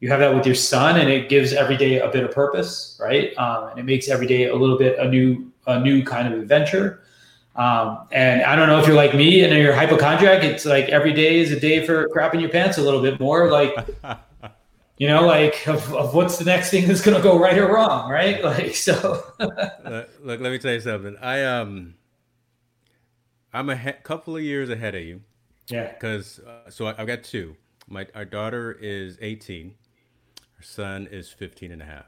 you 0.01 0.09
have 0.09 0.21
that 0.21 0.35
with 0.35 0.45
your 0.45 0.57
son 0.57 0.99
and 0.99 1.09
it 1.09 1.29
gives 1.29 1.53
every 1.53 1.77
day 1.77 2.01
a 2.01 2.09
bit 2.09 2.25
of 2.25 2.33
purpose 2.33 2.99
right? 3.01 3.37
Um, 3.39 3.71
and 3.71 3.79
it 3.79 3.85
makes 3.85 4.09
every 4.09 4.27
day 4.27 4.47
a 4.47 4.57
little 4.57 4.77
bit 4.77 4.99
a 4.99 5.09
new 5.09 5.52
a 5.67 5.81
new 5.81 6.05
kind 6.05 6.33
of 6.33 6.41
adventure. 6.41 7.03
Um, 7.55 8.07
and 8.13 8.43
I 8.43 8.57
don't 8.57 8.69
know 8.69 8.81
if 8.81 8.87
you're 8.87 8.97
like 8.97 9.15
me 9.15 9.45
and 9.45 9.53
you're 9.53 9.75
hypochondriac. 9.75 10.43
It's 10.43 10.65
like 10.65 10.89
every 10.89 11.13
day 11.13 11.41
is 11.41 11.53
a 11.53 11.61
day 11.61 11.85
for 11.85 12.09
crapping 12.09 12.41
your 12.41 12.51
pants 12.51 12.79
a 12.79 12.83
little 12.83 13.03
bit 13.03 13.21
more. 13.21 13.51
Like, 13.51 13.75
you 14.97 15.07
know, 15.07 15.27
like 15.27 15.67
of, 15.69 15.93
of 15.95 16.15
what's 16.15 16.39
the 16.39 16.45
next 16.45 16.71
thing 16.71 16.89
that's 16.89 17.03
going 17.03 17.17
to 17.17 17.23
go 17.23 17.39
right 17.39 17.59
or 17.59 17.73
wrong, 17.73 18.11
right? 18.11 18.43
Like, 18.53 18.75
so. 18.75 19.23
look, 19.39 20.09
look, 20.23 20.41
let 20.41 20.53
me 20.53 20.59
tell 20.59 20.73
you 20.73 20.81
something. 20.81 21.17
I 21.21 21.45
um, 21.45 21.95
I'm 23.53 23.69
a 23.69 23.77
he- 23.77 23.93
couple 24.03 24.37
of 24.37 24.43
years 24.43 24.71
ahead 24.71 24.95
of 24.95 25.03
you. 25.03 25.21
Yeah. 25.69 25.93
Because 25.93 26.41
uh, 26.41 26.71
so 26.71 26.87
I, 26.87 26.95
have 26.95 27.07
got 27.07 27.23
two. 27.23 27.57
My 27.87 28.07
our 28.15 28.25
daughter 28.25 28.73
is 28.81 29.19
18. 29.21 29.75
Our 30.57 30.63
son 30.63 31.07
is 31.11 31.29
15 31.31 31.71
and 31.71 31.83
a 31.83 31.85
half. 31.85 32.07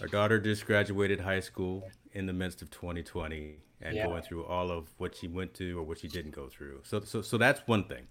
Our 0.00 0.08
daughter 0.08 0.38
just 0.38 0.66
graduated 0.66 1.20
high 1.20 1.40
school 1.40 1.88
in 2.14 2.26
the 2.26 2.32
midst 2.32 2.62
of 2.62 2.70
2020 2.70 3.56
and 3.82 3.96
yeah. 3.96 4.06
going 4.06 4.22
through 4.22 4.44
all 4.44 4.70
of 4.70 4.88
what 4.98 5.16
she 5.16 5.26
went 5.26 5.52
to 5.54 5.78
or 5.78 5.82
what 5.82 5.98
she 5.98 6.08
didn't 6.08 6.30
go 6.30 6.48
through. 6.48 6.80
So, 6.84 7.00
so, 7.00 7.20
so 7.20 7.36
that's 7.36 7.60
one 7.66 7.84
thing. 7.84 8.06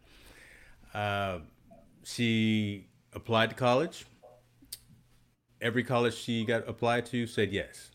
Uh, 0.93 1.39
she 2.03 2.87
applied 3.13 3.49
to 3.49 3.55
college. 3.55 4.05
Every 5.61 5.83
college 5.83 6.15
she 6.15 6.45
got 6.45 6.67
applied 6.67 7.05
to 7.07 7.25
said 7.25 7.51
yes. 7.51 7.91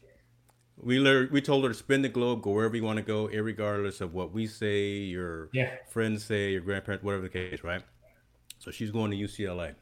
We 0.81 0.99
learned, 0.99 1.31
we 1.31 1.43
told 1.43 1.65
her 1.65 1.69
to 1.69 1.75
spin 1.75 2.03
the 2.03 2.09
globe, 2.09 2.41
go 2.41 2.53
wherever 2.53 2.75
you 2.75 2.85
want 2.85 2.97
to 2.97 3.03
go, 3.03 3.27
regardless 3.27 4.01
of 4.01 4.15
what 4.15 4.33
we 4.33 4.47
say, 4.47 4.91
your 4.99 5.51
yeah. 5.53 5.75
friends 5.89 6.25
say, 6.25 6.53
your 6.53 6.61
grandparents, 6.61 7.05
whatever 7.05 7.23
the 7.23 7.29
case, 7.29 7.63
right? 7.63 7.83
So 8.59 8.71
she's 8.71 8.91
going 8.91 9.11
to 9.11 9.17
UCLA. 9.17 9.75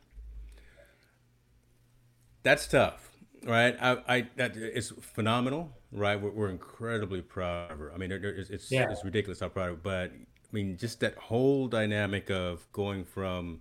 That's 2.42 2.66
tough, 2.66 3.10
right? 3.44 3.76
I, 3.80 3.98
I 4.08 4.28
that 4.36 4.56
it's 4.56 4.92
phenomenal 5.00 5.75
right? 5.92 6.20
We're, 6.20 6.30
we're 6.30 6.50
incredibly 6.50 7.22
proud 7.22 7.72
of 7.72 7.78
her. 7.78 7.92
I 7.92 7.98
mean, 7.98 8.12
it's 8.12 8.50
it's, 8.50 8.70
yeah. 8.70 8.86
it's 8.90 9.04
ridiculous 9.04 9.40
how 9.40 9.48
proud 9.48 9.70
of 9.70 9.76
her. 9.76 9.80
But 9.82 10.12
I 10.12 10.48
mean, 10.52 10.76
just 10.76 11.00
that 11.00 11.16
whole 11.16 11.68
dynamic 11.68 12.30
of 12.30 12.70
going 12.72 13.04
from 13.04 13.60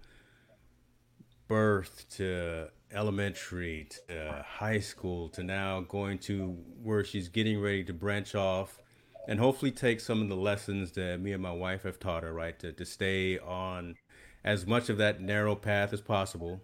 birth 1.48 2.06
to 2.10 2.70
elementary 2.92 3.88
to 4.08 4.46
high 4.48 4.80
school 4.80 5.30
to 5.30 5.44
now 5.44 5.82
going 5.82 6.18
to 6.18 6.58
where 6.82 7.04
she's 7.04 7.28
getting 7.28 7.60
ready 7.60 7.84
to 7.84 7.94
branch 7.94 8.36
off 8.36 8.80
and 9.28 9.40
hopefully 9.40 9.72
take 9.72 10.00
some 10.00 10.22
of 10.22 10.30
the 10.30 10.36
lessons 10.36 10.92
that 10.94 11.20
me 11.20 11.34
and 11.34 11.42
my 11.42 11.52
wife 11.52 11.84
have 11.84 12.00
taught 12.00 12.24
her, 12.24 12.34
right? 12.34 12.58
To, 12.60 12.72
to 12.74 12.86
stay 12.86 13.40
on 13.40 13.96
as 14.44 14.66
much 14.66 14.90
of 14.90 14.98
that 14.98 15.20
narrow 15.20 15.56
path 15.56 15.94
as 15.94 16.02
possible. 16.02 16.62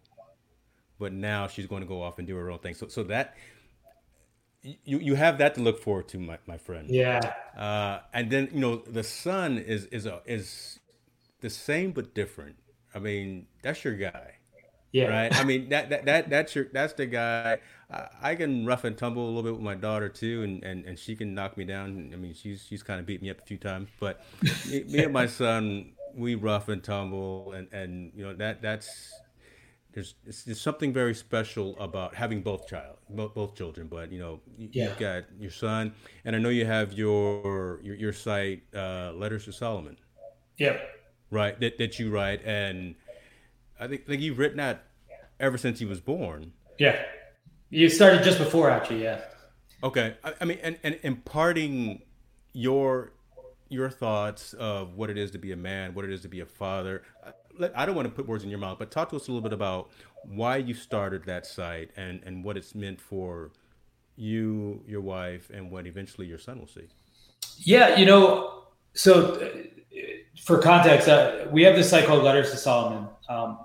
But 0.99 1.13
now 1.13 1.47
she's 1.47 1.65
going 1.65 1.81
to 1.81 1.87
go 1.87 2.01
off 2.01 2.19
and 2.19 2.27
do 2.27 2.35
her 2.35 2.51
own 2.51 2.59
thing. 2.59 2.75
So, 2.75 2.87
so 2.87 3.03
that 3.03 3.35
you 4.63 4.99
you 4.99 5.15
have 5.15 5.37
that 5.39 5.55
to 5.55 5.61
look 5.61 5.81
forward 5.81 6.07
to, 6.09 6.19
my, 6.19 6.37
my 6.45 6.57
friend. 6.57 6.89
Yeah. 6.89 7.33
Uh, 7.57 7.99
and 8.13 8.29
then 8.29 8.49
you 8.53 8.59
know 8.59 8.77
the 8.77 9.03
son 9.03 9.57
is 9.57 9.85
is 9.85 10.05
a, 10.05 10.21
is 10.25 10.79
the 11.41 11.49
same 11.49 11.91
but 11.91 12.13
different. 12.13 12.57
I 12.93 12.99
mean, 12.99 13.47
that's 13.63 13.83
your 13.83 13.95
guy. 13.95 14.35
Yeah. 14.91 15.05
Right. 15.05 15.35
I 15.35 15.45
mean 15.45 15.69
that 15.69 15.89
that, 15.89 16.05
that 16.05 16.29
that's 16.29 16.53
your 16.53 16.65
that's 16.71 16.93
the 16.93 17.05
guy. 17.05 17.59
I, 17.89 18.07
I, 18.21 18.35
can 18.35 18.65
rough 18.65 18.83
and 18.83 18.97
tumble 18.97 19.25
a 19.25 19.27
little 19.27 19.43
bit 19.43 19.53
with 19.53 19.61
my 19.61 19.75
daughter 19.75 20.09
too, 20.09 20.43
and, 20.43 20.63
and, 20.63 20.85
and 20.85 20.99
she 20.99 21.15
can 21.15 21.33
knock 21.33 21.57
me 21.57 21.63
down. 21.63 22.11
I 22.13 22.17
mean, 22.17 22.33
she's 22.33 22.65
she's 22.67 22.83
kind 22.83 22.99
of 22.99 23.05
beat 23.05 23.21
me 23.21 23.29
up 23.29 23.39
a 23.39 23.45
few 23.45 23.57
times, 23.57 23.89
but 23.99 24.21
me, 24.69 24.83
me 24.83 25.03
and 25.05 25.13
my 25.13 25.27
son, 25.27 25.93
we 26.13 26.35
rough 26.35 26.67
and 26.67 26.83
tumble, 26.83 27.53
and 27.53 27.67
and 27.71 28.11
you 28.15 28.23
know 28.23 28.33
that 28.33 28.61
that's 28.61 29.13
there's, 29.93 30.15
there's 30.23 30.61
something 30.61 30.93
very 30.93 31.13
special 31.13 31.77
about 31.79 32.15
having 32.15 32.41
both 32.41 32.67
child 32.67 32.97
both, 33.09 33.33
both 33.33 33.55
children 33.55 33.87
but 33.87 34.11
you 34.11 34.19
know 34.19 34.39
you, 34.57 34.69
yeah. 34.71 34.85
you've 34.85 34.97
got 34.97 35.23
your 35.39 35.51
son 35.51 35.93
and 36.25 36.35
i 36.35 36.39
know 36.39 36.49
you 36.49 36.65
have 36.65 36.93
your 36.93 37.79
your, 37.83 37.95
your 37.95 38.13
site 38.13 38.63
uh, 38.75 39.11
letters 39.13 39.45
to 39.45 39.51
solomon 39.51 39.97
yep 40.57 40.81
right 41.29 41.59
that, 41.59 41.77
that 41.77 41.99
you 41.99 42.09
write 42.09 42.41
and 42.45 42.95
i 43.79 43.87
think, 43.87 44.05
think 44.05 44.21
you've 44.21 44.39
written 44.39 44.57
that 44.57 44.85
ever 45.39 45.57
since 45.57 45.79
he 45.79 45.85
was 45.85 45.99
born 45.99 46.51
yeah 46.77 47.03
You 47.73 47.87
started 47.89 48.21
just 48.23 48.37
before, 48.37 48.69
actually. 48.69 49.03
Yeah. 49.03 49.21
Okay. 49.81 50.15
I, 50.25 50.33
I 50.41 50.45
mean, 50.45 50.59
and, 50.61 50.77
and 50.83 50.99
imparting 51.03 52.01
your 52.53 53.13
your 53.69 53.89
thoughts 53.89 54.51
of 54.53 54.95
what 54.95 55.09
it 55.09 55.17
is 55.17 55.31
to 55.31 55.37
be 55.37 55.53
a 55.53 55.55
man, 55.55 55.93
what 55.93 56.03
it 56.03 56.11
is 56.11 56.21
to 56.23 56.27
be 56.27 56.41
a 56.41 56.45
father. 56.45 57.03
I 57.75 57.85
don't 57.85 57.95
want 57.95 58.07
to 58.07 58.13
put 58.13 58.27
words 58.27 58.43
in 58.43 58.49
your 58.49 58.59
mouth, 58.59 58.79
but 58.79 58.91
talk 58.91 59.09
to 59.09 59.15
us 59.15 59.27
a 59.27 59.31
little 59.31 59.41
bit 59.41 59.53
about 59.53 59.89
why 60.23 60.57
you 60.57 60.73
started 60.73 61.25
that 61.25 61.45
site 61.45 61.91
and, 61.97 62.21
and 62.25 62.43
what 62.43 62.57
it's 62.57 62.75
meant 62.75 62.99
for 62.99 63.51
you, 64.15 64.83
your 64.87 65.01
wife, 65.01 65.49
and 65.53 65.71
what 65.71 65.87
eventually 65.87 66.27
your 66.27 66.37
son 66.37 66.59
will 66.59 66.67
see. 66.67 66.87
Yeah, 67.57 67.97
you 67.97 68.05
know, 68.05 68.63
so 68.93 69.35
uh, 69.35 69.47
for 70.43 70.59
context, 70.59 71.07
uh, 71.07 71.45
we 71.51 71.63
have 71.63 71.75
this 71.75 71.89
site 71.89 72.05
called 72.05 72.23
Letters 72.23 72.51
to 72.51 72.57
Solomon, 72.57 73.07
um, 73.29 73.59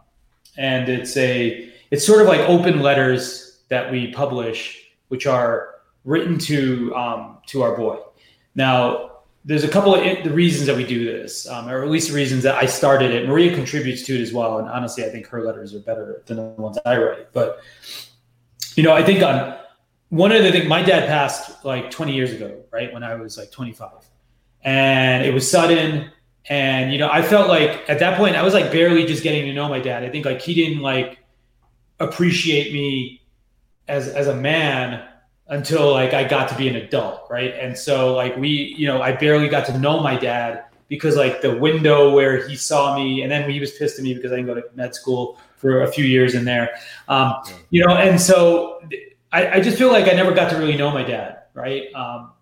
and 0.56 0.88
it's 0.88 1.16
a 1.16 1.72
it's 1.90 2.06
sort 2.06 2.20
of 2.20 2.26
like 2.26 2.40
open 2.40 2.80
letters 2.80 3.60
that 3.68 3.90
we 3.90 4.12
publish, 4.12 4.88
which 5.08 5.26
are 5.26 5.76
written 6.04 6.38
to 6.38 6.94
um, 6.94 7.38
to 7.46 7.62
our 7.62 7.76
boy. 7.76 7.98
Now, 8.54 9.15
there's 9.46 9.62
a 9.62 9.68
couple 9.68 9.94
of 9.94 10.02
the 10.24 10.30
reasons 10.32 10.66
that 10.66 10.76
we 10.76 10.84
do 10.84 11.04
this, 11.04 11.48
um, 11.48 11.68
or 11.68 11.84
at 11.84 11.88
least 11.88 12.08
the 12.08 12.14
reasons 12.14 12.42
that 12.42 12.56
I 12.56 12.66
started 12.66 13.12
it. 13.12 13.28
Maria 13.28 13.54
contributes 13.54 14.02
to 14.02 14.16
it 14.16 14.20
as 14.20 14.32
well, 14.32 14.58
and 14.58 14.68
honestly, 14.68 15.04
I 15.04 15.08
think 15.08 15.28
her 15.28 15.40
letters 15.40 15.72
are 15.72 15.78
better 15.78 16.22
than 16.26 16.36
the 16.36 16.42
ones 16.42 16.78
I 16.84 16.98
write. 16.98 17.32
But 17.32 17.60
you 18.74 18.82
know, 18.82 18.92
I 18.92 19.04
think 19.04 19.22
on 19.22 19.56
one 20.08 20.32
of 20.32 20.42
the 20.42 20.50
things, 20.50 20.66
my 20.66 20.82
dad 20.82 21.08
passed 21.08 21.64
like 21.64 21.92
20 21.92 22.12
years 22.12 22.32
ago, 22.32 22.60
right 22.72 22.92
when 22.92 23.04
I 23.04 23.14
was 23.14 23.38
like 23.38 23.52
25, 23.52 23.90
and 24.62 25.24
it 25.24 25.32
was 25.32 25.48
sudden. 25.48 26.10
And 26.48 26.92
you 26.92 26.98
know, 26.98 27.08
I 27.08 27.22
felt 27.22 27.48
like 27.48 27.88
at 27.88 28.00
that 28.00 28.18
point 28.18 28.34
I 28.34 28.42
was 28.42 28.52
like 28.52 28.72
barely 28.72 29.06
just 29.06 29.22
getting 29.22 29.46
to 29.46 29.52
know 29.52 29.68
my 29.68 29.80
dad. 29.80 30.02
I 30.02 30.10
think 30.10 30.26
like 30.26 30.40
he 30.40 30.54
didn't 30.54 30.82
like 30.82 31.18
appreciate 32.00 32.72
me 32.72 33.22
as 33.86 34.08
as 34.08 34.26
a 34.26 34.34
man 34.34 35.06
until 35.48 35.92
like 35.92 36.12
I 36.12 36.24
got 36.24 36.48
to 36.48 36.56
be 36.56 36.68
an 36.68 36.76
adult, 36.76 37.26
right? 37.30 37.54
And 37.54 37.76
so 37.76 38.14
like 38.14 38.36
we, 38.36 38.48
you 38.76 38.86
know, 38.86 39.00
I 39.00 39.12
barely 39.12 39.48
got 39.48 39.66
to 39.66 39.78
know 39.78 40.00
my 40.00 40.16
dad 40.16 40.64
because 40.88 41.16
like 41.16 41.40
the 41.40 41.56
window 41.56 42.12
where 42.12 42.46
he 42.48 42.56
saw 42.56 42.96
me, 42.96 43.22
and 43.22 43.30
then 43.30 43.48
he 43.48 43.60
was 43.60 43.72
pissed 43.72 43.98
at 43.98 44.04
me 44.04 44.14
because 44.14 44.32
I 44.32 44.36
didn't 44.36 44.46
go 44.46 44.54
to 44.54 44.64
med 44.74 44.94
school 44.94 45.38
for 45.56 45.82
a 45.82 45.90
few 45.90 46.04
years 46.04 46.34
in 46.34 46.44
there, 46.44 46.76
um, 47.08 47.34
you 47.70 47.84
know, 47.84 47.94
and 47.94 48.20
so 48.20 48.82
I, 49.32 49.52
I, 49.52 49.60
just 49.60 49.78
feel 49.78 49.90
like 49.90 50.04
I 50.04 50.12
never 50.12 50.32
got 50.32 50.50
to 50.50 50.56
really 50.56 50.76
know 50.76 50.90
my 50.90 51.02
dad, 51.02 51.44
right? 51.54 51.92
Um, 51.94 52.32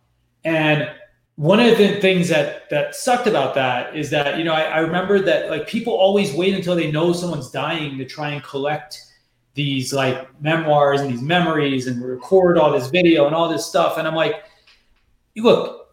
and 0.45 0.91
one 1.37 1.59
of 1.59 1.79
the 1.79 2.01
things 2.01 2.29
that 2.29 2.69
that 2.71 2.95
sucked 2.95 3.27
about 3.27 3.55
that 3.55 3.97
is 3.97 4.11
that 4.11 4.39
you 4.39 4.45
know 4.45 4.53
I, 4.53 4.63
I 4.63 4.79
remember 4.79 5.21
that 5.21 5.51
like 5.51 5.67
people 5.67 5.93
always 5.95 6.33
wait 6.33 6.55
until 6.55 6.77
they 6.77 6.91
know 6.91 7.13
someone's 7.13 7.51
dying 7.51 7.99
to 7.99 8.05
try 8.05 8.31
and 8.31 8.43
collect 8.43 9.05
these 9.55 9.93
like 9.93 10.29
memoirs 10.43 11.01
and 11.01 11.11
these 11.11 11.23
memories 11.23 11.87
and 11.87 12.03
record 12.03 12.59
all 12.59 12.73
this 12.73 12.89
video 12.89 13.27
and 13.27 13.35
all 13.35 13.49
this 13.49 13.65
stuff. 13.65 13.99
And 13.99 14.07
I'm 14.07 14.15
like, 14.15 14.45
look, 15.37 15.85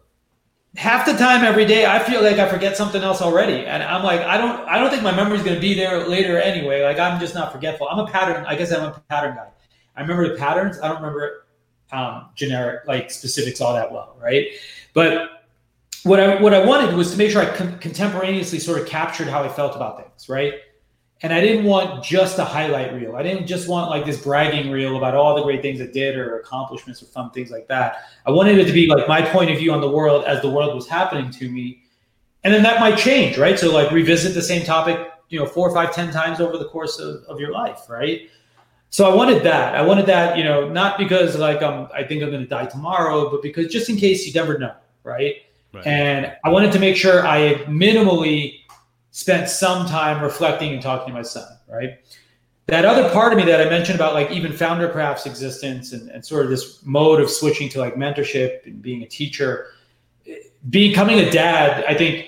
half 0.76 1.06
the 1.06 1.12
time 1.12 1.44
every 1.44 1.64
day 1.64 1.86
I 1.86 1.98
feel 2.00 2.22
like 2.22 2.38
I 2.38 2.48
forget 2.48 2.76
something 2.76 3.02
else 3.02 3.22
already. 3.22 3.66
And 3.66 3.82
I'm 3.82 4.02
like, 4.02 4.20
I 4.20 4.36
don't 4.36 4.68
I 4.68 4.78
don't 4.78 4.90
think 4.90 5.02
my 5.02 5.14
memory 5.14 5.38
is 5.38 5.44
gonna 5.44 5.60
be 5.60 5.74
there 5.74 6.06
later 6.06 6.38
anyway. 6.38 6.82
Like 6.82 6.98
I'm 6.98 7.20
just 7.20 7.34
not 7.34 7.52
forgetful. 7.52 7.88
I'm 7.88 7.98
a 7.98 8.06
pattern, 8.06 8.44
I 8.46 8.56
guess 8.56 8.72
I'm 8.72 8.84
a 8.84 9.02
pattern 9.08 9.36
guy. 9.36 9.48
I 9.96 10.00
remember 10.00 10.28
the 10.28 10.36
patterns, 10.36 10.80
I 10.80 10.88
don't 10.88 10.96
remember 10.96 11.46
um, 11.92 12.30
generic 12.34 12.86
like 12.86 13.10
specifics 13.10 13.60
all 13.60 13.74
that 13.74 13.92
well, 13.92 14.16
right? 14.20 14.48
But 14.94 15.42
what 16.04 16.18
I 16.18 16.40
what 16.40 16.54
I 16.54 16.64
wanted 16.64 16.96
was 16.96 17.12
to 17.12 17.18
make 17.18 17.30
sure 17.30 17.42
I 17.42 17.54
con- 17.54 17.78
contemporaneously 17.78 18.58
sort 18.58 18.80
of 18.80 18.86
captured 18.86 19.28
how 19.28 19.42
I 19.42 19.48
felt 19.48 19.76
about 19.76 20.02
things, 20.02 20.28
right? 20.28 20.54
And 21.22 21.32
I 21.32 21.40
didn't 21.40 21.64
want 21.64 22.02
just 22.02 22.38
a 22.38 22.44
highlight 22.44 22.92
reel. 22.92 23.14
I 23.14 23.22
didn't 23.22 23.46
just 23.46 23.68
want 23.68 23.90
like 23.90 24.04
this 24.04 24.20
bragging 24.20 24.72
reel 24.72 24.96
about 24.96 25.14
all 25.14 25.36
the 25.36 25.42
great 25.42 25.62
things 25.62 25.80
I 25.80 25.86
did 25.86 26.16
or 26.16 26.38
accomplishments 26.38 27.00
or 27.00 27.06
fun 27.06 27.30
things 27.30 27.50
like 27.50 27.68
that. 27.68 28.06
I 28.26 28.32
wanted 28.32 28.58
it 28.58 28.66
to 28.66 28.72
be 28.72 28.88
like 28.88 29.06
my 29.06 29.22
point 29.22 29.50
of 29.50 29.58
view 29.58 29.72
on 29.72 29.80
the 29.80 29.90
world 29.90 30.24
as 30.24 30.42
the 30.42 30.50
world 30.50 30.74
was 30.74 30.88
happening 30.88 31.30
to 31.30 31.48
me. 31.48 31.82
And 32.42 32.52
then 32.52 32.64
that 32.64 32.80
might 32.80 32.98
change, 32.98 33.38
right? 33.38 33.56
So 33.56 33.72
like 33.72 33.92
revisit 33.92 34.34
the 34.34 34.42
same 34.42 34.64
topic, 34.64 34.98
you 35.28 35.38
know, 35.38 35.46
four, 35.46 35.72
five, 35.72 35.94
ten 35.94 36.12
times 36.12 36.40
over 36.40 36.58
the 36.58 36.68
course 36.68 36.98
of, 36.98 37.22
of 37.24 37.38
your 37.38 37.52
life, 37.52 37.88
right? 37.88 38.28
So 38.90 39.10
I 39.10 39.14
wanted 39.14 39.44
that. 39.44 39.76
I 39.76 39.82
wanted 39.82 40.06
that, 40.06 40.36
you 40.36 40.42
know, 40.42 40.68
not 40.68 40.98
because 40.98 41.38
like 41.38 41.62
I'm 41.62 41.88
I 41.94 42.02
think 42.02 42.22
I'm 42.22 42.32
gonna 42.32 42.46
die 42.46 42.66
tomorrow, 42.66 43.30
but 43.30 43.42
because 43.42 43.72
just 43.72 43.88
in 43.88 43.96
case 43.96 44.26
you 44.26 44.32
never 44.32 44.58
know, 44.58 44.74
right? 45.04 45.36
right. 45.72 45.86
And 45.86 46.32
I 46.44 46.50
wanted 46.50 46.72
to 46.72 46.80
make 46.80 46.96
sure 46.96 47.26
I 47.26 47.54
minimally 47.66 48.61
spent 49.12 49.48
some 49.48 49.86
time 49.86 50.22
reflecting 50.22 50.72
and 50.72 50.82
talking 50.82 51.08
to 51.08 51.14
my 51.14 51.22
son, 51.22 51.46
right? 51.68 51.98
That 52.66 52.84
other 52.84 53.10
part 53.10 53.32
of 53.32 53.38
me 53.38 53.44
that 53.44 53.64
I 53.64 53.68
mentioned 53.68 53.96
about 53.96 54.14
like 54.14 54.30
even 54.30 54.52
Foundercraft's 54.52 55.26
existence 55.26 55.92
and, 55.92 56.10
and 56.10 56.24
sort 56.24 56.44
of 56.44 56.50
this 56.50 56.84
mode 56.84 57.20
of 57.20 57.30
switching 57.30 57.68
to 57.70 57.78
like 57.78 57.94
mentorship 57.94 58.64
and 58.66 58.80
being 58.80 59.02
a 59.02 59.06
teacher, 59.06 59.68
becoming 60.70 61.18
a 61.20 61.30
dad, 61.30 61.84
I 61.86 61.94
think 61.94 62.26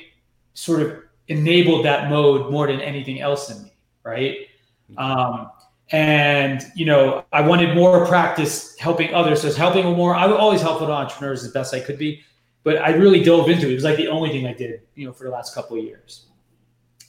sort 0.53 0.83
of 0.83 0.99
enabled 1.29 1.87
that 1.87 2.11
mode 2.11 2.51
more 2.53 2.67
than 2.67 2.81
anything 2.81 3.21
else 3.21 3.51
in 3.51 3.63
me, 3.63 3.73
right? 4.03 4.37
Um, 4.99 5.51
and 5.91 6.63
you 6.75 6.85
know, 6.85 7.25
I 7.33 7.41
wanted 7.41 7.75
more 7.75 8.05
practice 8.07 8.77
helping 8.79 9.15
others. 9.15 9.41
So 9.41 9.53
helping 9.53 9.87
more. 9.97 10.15
I 10.15 10.27
would 10.27 10.37
always 10.37 10.61
help 10.61 10.83
with 10.83 10.91
entrepreneurs 10.91 11.45
as 11.45 11.53
best 11.53 11.73
I 11.73 11.81
could 11.81 11.97
be, 11.97 12.23
but 12.63 12.77
I 12.79 12.91
really 12.91 13.23
dove 13.23 13.49
into 13.49 13.69
it. 13.69 13.73
It 13.73 13.75
was 13.75 13.85
like 13.85 13.97
the 13.97 14.09
only 14.09 14.31
thing 14.31 14.47
I 14.47 14.53
did, 14.53 14.83
you 14.95 15.07
know, 15.07 15.13
for 15.13 15.25
the 15.25 15.31
last 15.31 15.55
couple 15.55 15.79
of 15.79 15.85
years. 15.85 16.27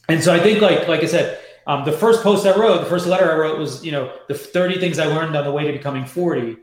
And 0.08 0.24
so 0.24 0.34
I 0.34 0.39
think, 0.39 0.62
like 0.62 0.88
like 0.88 1.02
I 1.02 1.08
said, 1.08 1.39
um, 1.68 1.84
the 1.84 1.91
first 1.91 2.22
post 2.22 2.46
I 2.46 2.56
wrote, 2.56 2.80
the 2.80 2.89
first 2.89 3.08
letter 3.08 3.32
I 3.32 3.36
wrote 3.36 3.58
was, 3.58 3.84
you 3.84 3.91
know, 3.91 4.13
the 4.28 4.36
30 4.36 4.80
things 4.80 5.00
I 5.00 5.06
learned 5.06 5.36
on 5.36 5.44
the 5.44 5.52
way 5.52 5.65
to 5.65 5.72
becoming 5.72 6.06
40. 6.06 6.58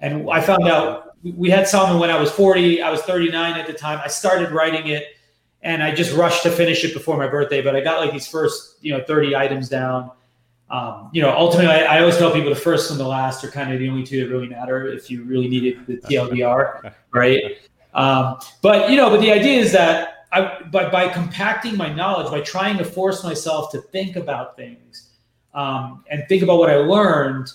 And 0.00 0.28
I 0.30 0.40
found 0.40 0.66
out 0.68 1.16
we 1.22 1.50
had 1.50 1.68
Solomon 1.68 2.00
when 2.00 2.10
I 2.10 2.18
was 2.18 2.30
40. 2.30 2.82
I 2.82 2.90
was 2.90 3.02
39 3.02 3.54
at 3.54 3.66
the 3.66 3.72
time. 3.72 4.00
I 4.04 4.08
started 4.08 4.50
writing 4.50 4.88
it 4.88 5.16
and 5.62 5.82
I 5.82 5.94
just 5.94 6.14
rushed 6.14 6.42
to 6.44 6.50
finish 6.50 6.84
it 6.84 6.92
before 6.92 7.16
my 7.16 7.28
birthday. 7.28 7.62
But 7.62 7.76
I 7.76 7.80
got 7.80 8.00
like 8.00 8.12
these 8.12 8.26
first, 8.26 8.76
you 8.80 8.96
know, 8.96 9.02
30 9.04 9.36
items 9.36 9.68
down. 9.68 10.10
Um, 10.70 11.08
you 11.12 11.22
know, 11.22 11.30
ultimately, 11.30 11.72
I, 11.72 11.96
I, 11.96 12.00
always 12.00 12.18
tell 12.18 12.30
people 12.30 12.50
the 12.50 12.60
first 12.60 12.90
and 12.90 13.00
the 13.00 13.08
last 13.08 13.42
are 13.42 13.50
kind 13.50 13.72
of 13.72 13.78
the 13.78 13.88
only 13.88 14.04
two 14.04 14.22
that 14.22 14.30
really 14.30 14.48
matter 14.48 14.86
if 14.86 15.10
you 15.10 15.22
really 15.22 15.48
needed 15.48 15.86
the 15.86 15.96
TLDR, 15.96 16.92
right? 17.10 17.56
Um, 17.94 18.38
but, 18.60 18.90
you 18.90 18.98
know, 18.98 19.08
but 19.08 19.22
the 19.22 19.32
idea 19.32 19.58
is 19.58 19.72
that 19.72 20.17
I, 20.30 20.62
by, 20.70 20.90
by 20.90 21.08
compacting 21.08 21.76
my 21.76 21.92
knowledge, 21.92 22.30
by 22.30 22.40
trying 22.40 22.76
to 22.78 22.84
force 22.84 23.24
myself 23.24 23.70
to 23.72 23.80
think 23.80 24.16
about 24.16 24.56
things 24.56 25.10
um, 25.54 26.04
and 26.10 26.24
think 26.28 26.42
about 26.42 26.58
what 26.58 26.70
I 26.70 26.76
learned, 26.76 27.50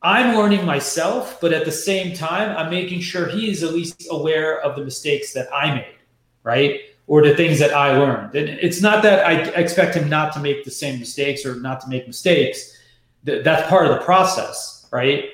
I'm 0.00 0.36
learning 0.36 0.64
myself, 0.64 1.40
but 1.40 1.52
at 1.52 1.64
the 1.64 1.72
same 1.72 2.14
time, 2.14 2.56
I'm 2.56 2.70
making 2.70 3.00
sure 3.00 3.26
he 3.26 3.50
is 3.50 3.64
at 3.64 3.72
least 3.72 4.06
aware 4.10 4.60
of 4.60 4.76
the 4.76 4.84
mistakes 4.84 5.32
that 5.32 5.48
I 5.52 5.74
made, 5.74 5.96
right? 6.44 6.80
Or 7.08 7.22
the 7.22 7.34
things 7.34 7.58
that 7.58 7.74
I 7.74 7.96
learned. 7.98 8.34
And 8.36 8.48
it's 8.48 8.80
not 8.80 9.02
that 9.02 9.26
I 9.26 9.48
expect 9.60 9.96
him 9.96 10.08
not 10.08 10.32
to 10.34 10.40
make 10.40 10.64
the 10.64 10.70
same 10.70 11.00
mistakes 11.00 11.44
or 11.44 11.56
not 11.56 11.80
to 11.80 11.88
make 11.88 12.06
mistakes. 12.06 12.78
That's 13.24 13.68
part 13.68 13.86
of 13.86 13.98
the 13.98 14.04
process, 14.04 14.86
right? 14.92 15.30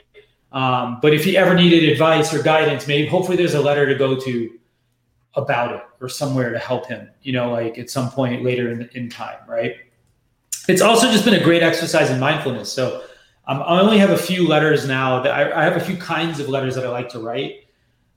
Um, 0.52 1.00
but 1.02 1.12
if 1.12 1.24
he 1.24 1.36
ever 1.36 1.54
needed 1.54 1.86
advice 1.90 2.32
or 2.32 2.42
guidance, 2.42 2.86
maybe 2.86 3.06
hopefully 3.06 3.36
there's 3.36 3.54
a 3.54 3.60
letter 3.60 3.86
to 3.86 3.94
go 3.96 4.18
to 4.18 4.58
about 5.36 5.74
it 5.74 5.82
or 6.00 6.08
somewhere 6.08 6.50
to 6.50 6.58
help 6.58 6.86
him, 6.86 7.08
you 7.22 7.32
know, 7.32 7.50
like 7.50 7.78
at 7.78 7.90
some 7.90 8.10
point 8.10 8.44
later 8.44 8.70
in, 8.70 8.88
in 8.94 9.08
time, 9.08 9.38
right? 9.48 9.76
It's 10.68 10.80
also 10.80 11.10
just 11.10 11.24
been 11.24 11.34
a 11.34 11.42
great 11.42 11.62
exercise 11.62 12.10
in 12.10 12.20
mindfulness. 12.20 12.72
So 12.72 13.02
um, 13.46 13.62
I 13.62 13.80
only 13.80 13.98
have 13.98 14.10
a 14.10 14.16
few 14.16 14.48
letters 14.48 14.86
now 14.86 15.22
that 15.22 15.32
I, 15.32 15.60
I, 15.60 15.64
have 15.64 15.76
a 15.76 15.84
few 15.84 15.96
kinds 15.96 16.40
of 16.40 16.48
letters 16.48 16.74
that 16.76 16.86
I 16.86 16.88
like 16.88 17.10
to 17.10 17.18
write. 17.18 17.66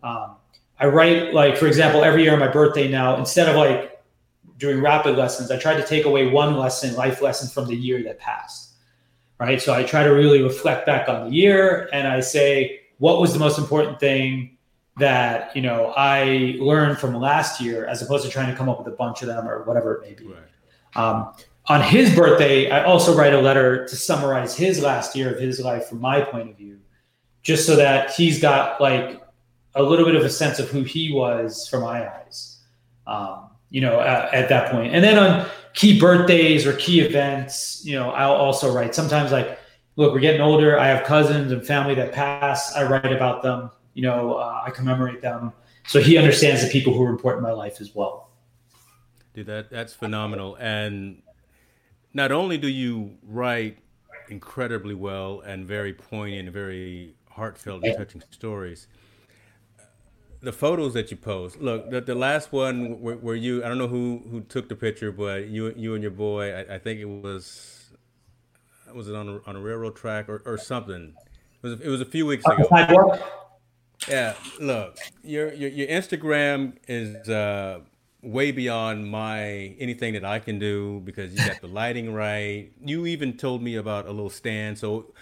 Um, 0.02 0.36
I 0.80 0.86
write 0.86 1.34
like, 1.34 1.58
for 1.58 1.68
example, 1.68 2.04
every 2.04 2.24
year 2.24 2.34
on 2.34 2.40
my 2.40 2.48
birthday 2.48 2.88
now, 2.88 3.18
instead 3.18 3.50
of 3.50 3.56
like 3.56 4.02
doing 4.58 4.82
rapid 4.82 5.18
lessons, 5.18 5.52
I 5.52 5.58
try 5.58 5.76
to 5.76 5.86
take 5.86 6.06
away 6.06 6.30
one 6.30 6.56
lesson, 6.56 6.96
life 6.96 7.22
lesson 7.22 7.50
from 7.50 7.68
the 7.68 7.76
year 7.76 8.02
that 8.04 8.20
passed. 8.20 8.76
Right. 9.40 9.62
So 9.62 9.74
I 9.74 9.84
try 9.84 10.04
to 10.04 10.10
really 10.10 10.42
reflect 10.42 10.86
back 10.86 11.10
on 11.10 11.30
the 11.30 11.36
year 11.36 11.90
and 11.94 12.08
I 12.08 12.22
say, 12.22 12.82
what 12.98 13.22
was 13.22 13.34
the 13.34 13.40
most 13.40 13.60
important 13.60 14.00
thing 14.00 14.57
that 15.00 15.56
you 15.56 15.62
know 15.62 15.94
I 15.96 16.58
learned 16.60 16.98
from 16.98 17.16
last 17.16 17.62
year, 17.62 17.86
as 17.86 18.02
opposed 18.02 18.26
to 18.26 18.32
trying 18.32 18.50
to 18.50 18.56
come 18.56 18.70
up 18.70 18.80
with 18.80 18.92
a 18.94 18.96
bunch 18.96 19.22
of 19.22 19.28
them 19.28 19.48
or 19.48 19.64
whatever 19.64 19.96
it 19.96 20.02
may 20.02 20.14
be. 20.14 20.28
Right. 20.28 20.38
Um, 20.96 21.34
on 21.68 21.82
his 21.82 22.16
birthday, 22.16 22.72
I 22.72 22.84
also 22.84 23.16
write 23.16 23.34
a 23.34 23.42
letter 23.42 23.86
to 23.86 23.96
summarize 23.96 24.56
his 24.56 24.82
last 24.82 25.16
year 25.16 25.34
of 25.34 25.40
his 25.40 25.60
life 25.60 25.88
from 25.88 26.00
my 26.00 26.22
point 26.22 26.50
of 26.50 26.58
view, 26.58 26.80
just 27.44 27.66
so 27.66 27.76
that 27.76 28.12
he's 28.12 28.42
got 28.42 28.80
like 28.80 29.22
a 29.76 29.84
little 29.84 30.06
bit 30.06 30.16
of 30.16 30.24
a 30.24 30.30
sense 30.30 30.60
of 30.60 30.70
who 30.70 30.84
he 30.84 31.12
was 31.12 31.68
from 31.68 31.82
my 31.82 32.10
eyes. 32.10 32.60
Um, 33.06 33.48
you 33.70 33.82
know, 33.82 34.00
at, 34.00 34.34
at 34.34 34.50
that 34.50 34.72
point. 34.72 34.94
And 34.94 35.04
then 35.04 35.18
on 35.18 35.48
key 35.74 36.00
birthdays 36.00 36.66
or 36.66 36.74
key 36.74 37.02
events, 37.02 37.82
you 37.86 37.96
know, 37.96 38.12
I'll 38.12 38.34
also 38.34 38.72
write. 38.74 38.96
Sometimes 38.96 39.32
like, 39.32 39.60
look, 39.96 40.14
we're 40.14 40.20
getting 40.20 40.42
older. 40.42 40.80
I 40.80 40.88
have 40.88 41.06
cousins 41.06 41.52
and 41.52 41.66
family 41.66 41.96
that 41.96 42.14
pass. 42.14 42.74
I 42.76 42.84
write 42.84 43.12
about 43.12 43.44
them 43.44 43.70
you 43.98 44.04
know, 44.04 44.36
uh, 44.36 44.62
I 44.64 44.70
commemorate 44.70 45.24
them. 45.24 45.52
So 45.88 46.00
he 46.00 46.18
understands 46.18 46.62
the 46.62 46.70
people 46.70 46.94
who 46.94 47.02
are 47.02 47.10
important 47.10 47.44
in 47.44 47.52
my 47.52 47.56
life 47.58 47.82
as 47.82 47.96
well. 47.96 48.30
Dude, 49.34 49.48
that 49.48 49.72
that's 49.72 49.92
phenomenal. 49.92 50.56
And 50.60 51.24
not 52.14 52.32
only 52.32 52.60
do 52.60 52.68
you 52.68 53.18
write 53.24 53.80
incredibly 54.30 54.94
well 54.94 55.40
and 55.40 55.66
very 55.66 55.94
poignant, 55.94 56.52
very 56.52 57.16
heartfelt 57.28 57.84
and 57.84 57.98
touching 57.98 58.22
stories. 58.30 58.88
The 60.42 60.54
photos 60.54 60.94
that 60.94 61.10
you 61.10 61.18
post, 61.18 61.60
look, 61.60 61.90
the, 61.90 62.00
the 62.00 62.14
last 62.14 62.52
one 62.52 63.02
where, 63.02 63.16
where, 63.16 63.36
you, 63.36 63.64
I 63.64 63.68
don't 63.68 63.80
know 63.80 63.88
who, 63.88 64.22
who 64.30 64.42
took 64.42 64.70
the 64.70 64.76
picture, 64.76 65.12
but 65.12 65.48
you, 65.48 65.74
you 65.76 65.96
and 65.96 66.04
your 66.04 66.12
boy, 66.12 66.54
I, 66.54 66.76
I 66.76 66.78
think 66.78 67.00
it 67.00 67.06
was, 67.06 67.90
was 68.94 69.10
it 69.10 69.16
on 69.16 69.28
a, 69.28 69.50
on 69.50 69.56
a 69.56 69.60
railroad 69.60 69.96
track 69.96 70.30
or, 70.30 70.44
or 70.46 70.60
something? 70.60 71.16
It 71.64 71.68
was, 71.68 71.82
it 71.82 71.90
was 71.90 72.02
a 72.02 72.06
few 72.06 72.28
weeks 72.28 72.46
ago. 72.46 73.18
Yeah, 74.08 74.36
look, 74.60 74.98
your, 75.24 75.54
your, 75.54 75.70
your 75.70 75.88
Instagram 75.88 76.78
is, 76.88 77.28
uh, 77.30 77.80
way 78.24 78.52
beyond 78.52 79.10
my 79.10 79.76
anything 79.80 80.14
that 80.14 80.26
I 80.26 80.40
can 80.40 80.60
do 80.60 81.02
because 81.06 81.34
you 81.34 81.46
got 81.46 81.62
the 81.62 81.68
lighting 81.68 82.14
right. 82.14 82.72
You 82.84 83.06
even 83.06 83.38
told 83.38 83.62
me 83.62 83.76
about 83.76 84.06
a 84.08 84.12
little 84.12 84.30
stand. 84.30 84.78
So 84.78 85.14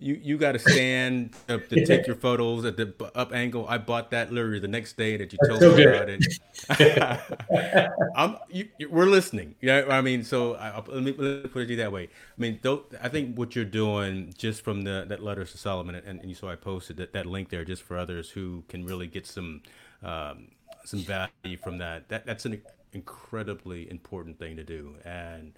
you 0.00 0.20
you 0.22 0.38
got 0.38 0.52
to 0.52 0.58
stand 0.58 1.34
to, 1.48 1.58
to 1.58 1.84
take 1.86 2.06
your 2.06 2.16
photos 2.16 2.64
at 2.64 2.76
the 2.76 2.92
up 3.14 3.32
angle. 3.32 3.66
I 3.68 3.78
bought 3.78 4.10
that 4.10 4.32
literally 4.32 4.60
the 4.60 4.68
next 4.68 4.96
day 4.96 5.16
that 5.16 5.32
you 5.32 5.38
told 5.46 5.60
so 5.60 5.70
me 5.70 5.84
good. 5.84 5.94
about 5.94 6.08
it. 6.08 7.90
I'm 8.16 8.36
you, 8.48 8.68
we're 8.90 9.06
listening. 9.06 9.54
Yeah, 9.60 9.84
I 9.88 10.00
mean, 10.00 10.24
so 10.24 10.54
I, 10.54 10.76
let, 10.76 11.02
me, 11.02 11.14
let 11.16 11.44
me 11.44 11.48
put 11.48 11.70
it 11.70 11.76
that 11.76 11.92
way. 11.92 12.04
I 12.04 12.40
mean, 12.40 12.60
I 13.02 13.08
think 13.08 13.36
what 13.36 13.56
you're 13.56 13.64
doing 13.64 14.32
just 14.36 14.62
from 14.62 14.82
the 14.82 15.04
that 15.08 15.22
letters 15.22 15.52
to 15.52 15.58
Solomon, 15.58 15.94
and, 15.94 16.20
and 16.20 16.28
you 16.28 16.34
saw 16.34 16.50
I 16.50 16.56
posted 16.56 16.96
that, 16.98 17.12
that 17.12 17.26
link 17.26 17.50
there 17.50 17.64
just 17.64 17.82
for 17.82 17.96
others 17.98 18.30
who 18.30 18.64
can 18.68 18.84
really 18.84 19.06
get 19.06 19.26
some. 19.26 19.62
Um, 20.02 20.48
some 20.84 21.00
value 21.00 21.58
from 21.62 21.78
that. 21.78 22.08
That 22.08 22.24
that's 22.24 22.46
an 22.46 22.62
incredibly 22.92 23.90
important 23.90 24.38
thing 24.38 24.56
to 24.56 24.64
do, 24.64 24.94
and 25.04 25.52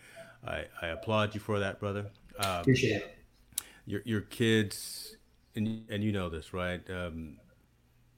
I, 0.46 0.64
I 0.82 0.88
applaud 0.88 1.34
you 1.34 1.40
for 1.40 1.58
that, 1.60 1.78
brother. 1.78 2.06
Um, 2.38 2.60
Appreciate 2.60 3.02
it. 3.02 3.19
Your 3.90 4.02
your 4.04 4.20
kids, 4.20 5.16
and 5.54 5.84
and 5.90 6.02
you 6.04 6.12
know 6.12 6.28
this, 6.28 6.52
right? 6.52 6.82
Um, 6.90 7.38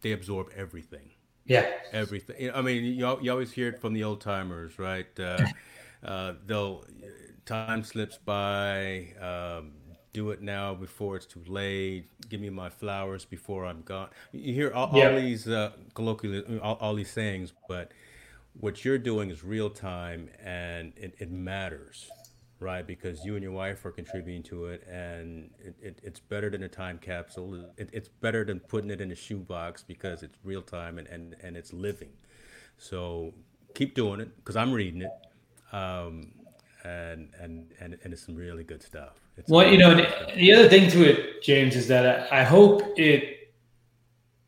they 0.02 0.12
absorb 0.12 0.48
everything. 0.54 1.10
Yeah. 1.44 1.66
Everything. 1.92 2.50
I 2.54 2.60
mean, 2.62 2.84
you, 2.84 3.18
you 3.20 3.30
always 3.30 3.52
hear 3.52 3.68
it 3.68 3.80
from 3.80 3.94
the 3.94 4.04
old 4.04 4.20
timers, 4.20 4.78
right? 4.78 5.06
Uh, 5.18 5.46
uh, 6.04 6.34
they'll 6.46 6.84
time 7.46 7.82
slips 7.84 8.18
by. 8.18 9.14
Um, 9.20 9.72
do 10.12 10.30
it 10.30 10.42
now 10.42 10.74
before 10.74 11.16
it's 11.16 11.26
too 11.26 11.42
late. 11.46 12.06
Give 12.28 12.40
me 12.40 12.50
my 12.50 12.68
flowers 12.68 13.24
before 13.24 13.64
I'm 13.64 13.82
gone. 13.82 14.10
You 14.32 14.52
hear 14.52 14.70
all, 14.72 14.90
yeah. 14.94 15.08
all 15.08 15.16
these 15.16 15.48
uh, 15.48 15.72
colloquially, 15.94 16.58
all, 16.58 16.76
all, 16.80 16.94
these 16.94 17.10
sayings, 17.10 17.52
but 17.66 17.92
what 18.60 18.84
you're 18.84 18.98
doing 18.98 19.30
is 19.30 19.42
real 19.42 19.70
time 19.70 20.28
and 20.44 20.92
it, 20.96 21.14
it, 21.18 21.30
matters, 21.30 22.10
right? 22.62 22.86
Because 22.86 23.24
you 23.24 23.34
and 23.34 23.42
your 23.42 23.52
wife 23.52 23.84
are 23.84 23.90
contributing 23.90 24.42
to 24.44 24.66
it, 24.66 24.86
and 24.88 25.50
it, 25.58 25.74
it 25.82 25.98
it's 26.02 26.20
better 26.20 26.48
than 26.48 26.62
a 26.62 26.68
time 26.68 26.98
capsule. 26.98 27.70
it's 27.76 28.08
better 28.08 28.44
than 28.44 28.60
putting 28.60 28.90
it 28.90 29.00
in 29.00 29.10
a 29.12 29.14
shoebox 29.14 29.82
because 29.82 30.22
it's 30.22 30.38
real 30.44 30.62
time 30.62 30.98
and, 30.98 31.08
and, 31.08 31.36
and 31.42 31.56
it's 31.56 31.72
living. 31.72 32.12
So 32.78 33.34
keep 33.74 33.94
doing 33.94 34.20
it 34.20 34.34
because 34.36 34.56
I'm 34.56 34.72
reading 34.72 35.02
it. 35.02 35.74
Um, 35.74 36.32
and, 36.84 37.28
and, 37.40 37.70
and, 37.80 37.98
and 38.02 38.12
it's 38.12 38.26
some 38.26 38.34
really 38.34 38.64
good 38.64 38.82
stuff. 38.82 39.20
It's 39.36 39.48
well, 39.48 39.66
you 39.66 39.78
know, 39.78 39.94
the 40.34 40.52
other 40.52 40.68
thing 40.68 40.90
to 40.90 41.08
it, 41.08 41.42
James, 41.42 41.76
is 41.76 41.88
that 41.88 42.32
I 42.32 42.42
hope 42.42 42.82
it 42.98 43.54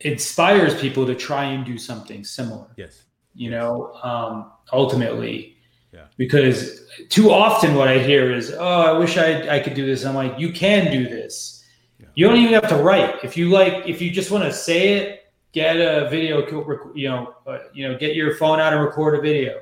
inspires 0.00 0.78
people 0.80 1.06
to 1.06 1.14
try 1.14 1.44
and 1.44 1.64
do 1.64 1.78
something 1.78 2.24
similar. 2.24 2.66
Yes. 2.76 3.04
You 3.34 3.50
yes. 3.50 3.60
know, 3.60 3.94
um, 4.02 4.52
ultimately, 4.72 5.53
yeah. 5.94 6.06
because 6.16 6.82
too 7.08 7.30
often 7.30 7.74
what 7.74 7.88
I 7.88 7.98
hear 7.98 8.32
is, 8.32 8.52
"Oh, 8.52 8.82
I 8.82 8.92
wish 8.98 9.16
I 9.16 9.56
I 9.56 9.60
could 9.60 9.74
do 9.74 9.86
this." 9.86 10.04
I'm 10.04 10.14
like, 10.14 10.38
"You 10.38 10.52
can 10.52 10.90
do 10.90 11.04
this. 11.04 11.64
Yeah. 11.98 12.06
You 12.14 12.26
don't 12.26 12.36
even 12.36 12.54
have 12.54 12.68
to 12.68 12.76
write. 12.76 13.24
If 13.24 13.36
you 13.36 13.50
like, 13.50 13.88
if 13.88 14.02
you 14.02 14.10
just 14.10 14.30
want 14.30 14.44
to 14.44 14.52
say 14.52 14.94
it, 14.94 15.32
get 15.52 15.76
a 15.76 16.08
video. 16.10 16.46
You 16.94 17.08
know, 17.08 17.34
uh, 17.46 17.58
you 17.72 17.88
know, 17.88 17.96
get 17.96 18.14
your 18.14 18.36
phone 18.36 18.60
out 18.60 18.72
and 18.72 18.82
record 18.82 19.18
a 19.18 19.20
video 19.20 19.60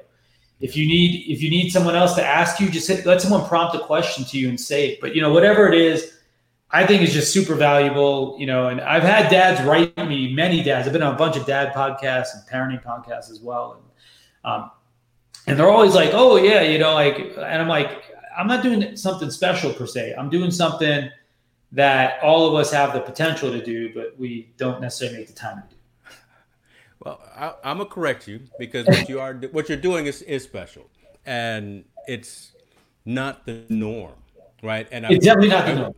if 0.62 0.76
you 0.76 0.86
need 0.86 1.28
if 1.28 1.42
you 1.42 1.50
need 1.50 1.70
someone 1.70 1.96
else 1.96 2.14
to 2.14 2.24
ask 2.24 2.60
you, 2.60 2.70
just 2.70 2.88
hit, 2.88 3.04
let 3.04 3.20
someone 3.20 3.46
prompt 3.46 3.74
a 3.74 3.80
question 3.80 4.24
to 4.24 4.38
you 4.38 4.48
and 4.48 4.58
say 4.58 4.90
it. 4.90 5.00
But 5.00 5.14
you 5.14 5.20
know, 5.20 5.32
whatever 5.32 5.68
it 5.68 5.74
is, 5.74 6.20
I 6.70 6.86
think 6.86 7.02
is 7.02 7.12
just 7.12 7.32
super 7.32 7.56
valuable. 7.56 8.36
You 8.38 8.46
know, 8.46 8.68
and 8.68 8.80
I've 8.80 9.02
had 9.02 9.28
dads 9.28 9.60
write 9.66 9.94
me, 9.98 10.32
many 10.32 10.62
dads. 10.62 10.86
I've 10.86 10.92
been 10.92 11.02
on 11.02 11.14
a 11.14 11.18
bunch 11.18 11.36
of 11.36 11.44
dad 11.46 11.74
podcasts 11.74 12.28
and 12.34 12.48
parenting 12.48 12.82
podcasts 12.82 13.28
as 13.30 13.40
well, 13.40 13.82
and 14.44 14.52
um, 14.52 14.70
and 15.46 15.58
they're 15.58 15.70
always 15.70 15.94
like, 15.94 16.10
"Oh 16.12 16.36
yeah, 16.36 16.62
you 16.62 16.78
know," 16.78 16.94
like, 16.94 17.18
and 17.18 17.62
I'm 17.62 17.68
like, 17.68 18.02
I'm 18.36 18.46
not 18.46 18.62
doing 18.62 18.96
something 18.96 19.30
special 19.30 19.72
per 19.72 19.86
se. 19.86 20.14
I'm 20.16 20.30
doing 20.30 20.50
something 20.50 21.10
that 21.72 22.22
all 22.22 22.48
of 22.48 22.54
us 22.54 22.70
have 22.72 22.92
the 22.92 23.00
potential 23.00 23.50
to 23.50 23.62
do, 23.62 23.92
but 23.94 24.18
we 24.18 24.52
don't 24.56 24.80
necessarily 24.80 25.18
make 25.18 25.28
the 25.28 25.32
time 25.32 25.62
to 25.62 25.74
do. 25.74 25.76
Well, 27.00 27.20
I, 27.34 27.70
am 27.70 27.78
gonna 27.78 27.90
correct 27.90 28.28
you 28.28 28.40
because 28.58 28.86
what 28.86 29.08
you 29.08 29.18
are 29.18 29.34
what 29.34 29.68
you're 29.68 29.78
doing 29.78 30.06
is 30.06 30.22
is 30.22 30.44
special, 30.44 30.88
and 31.26 31.84
it's 32.06 32.52
not 33.04 33.44
the 33.44 33.64
norm, 33.68 34.14
right? 34.62 34.86
And 34.92 35.04
it's 35.06 35.26
I, 35.26 35.34
definitely 35.34 35.48
not 35.48 35.66
the 35.66 35.74
norm. 35.74 35.94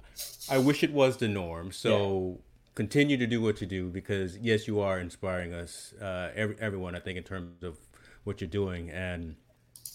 I, 0.48 0.54
I 0.54 0.59
wish 0.59 0.83
it 0.83 0.92
was 0.92 1.18
the 1.18 1.28
norm. 1.28 1.72
So 1.72 2.38
yeah. 2.38 2.42
continue 2.74 3.18
to 3.18 3.26
do 3.26 3.42
what 3.42 3.61
you 3.61 3.66
do 3.66 3.90
because 3.90 4.38
yes, 4.38 4.66
you 4.66 4.80
are 4.80 4.98
inspiring 4.98 5.52
us, 5.52 5.92
uh, 6.00 6.30
every, 6.35 6.57
everyone. 6.59 6.94
I 6.94 7.00
think 7.00 7.18
in 7.18 7.24
terms 7.24 7.62
of 7.62 7.76
what 8.24 8.40
you're 8.40 8.48
doing, 8.48 8.90
and 8.90 9.37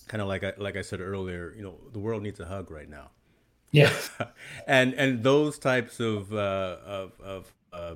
kind 0.08 0.22
of 0.22 0.28
like 0.28 0.44
I, 0.44 0.54
like 0.58 0.76
I 0.76 0.82
said 0.82 1.02
earlier, 1.02 1.54
you 1.56 1.64
know, 1.64 1.76
the 1.92 2.00
world 2.00 2.24
needs 2.24 2.40
a 2.40 2.46
hug 2.46 2.72
right 2.72 2.90
now. 2.90 3.12
Yeah, 3.72 3.94
and 4.68 4.94
and 4.94 5.24
those 5.24 5.60
types 5.60 6.00
of 6.00 6.34
uh, 6.34 6.78
of 6.86 7.12
of 7.22 7.54
uh, 7.74 7.96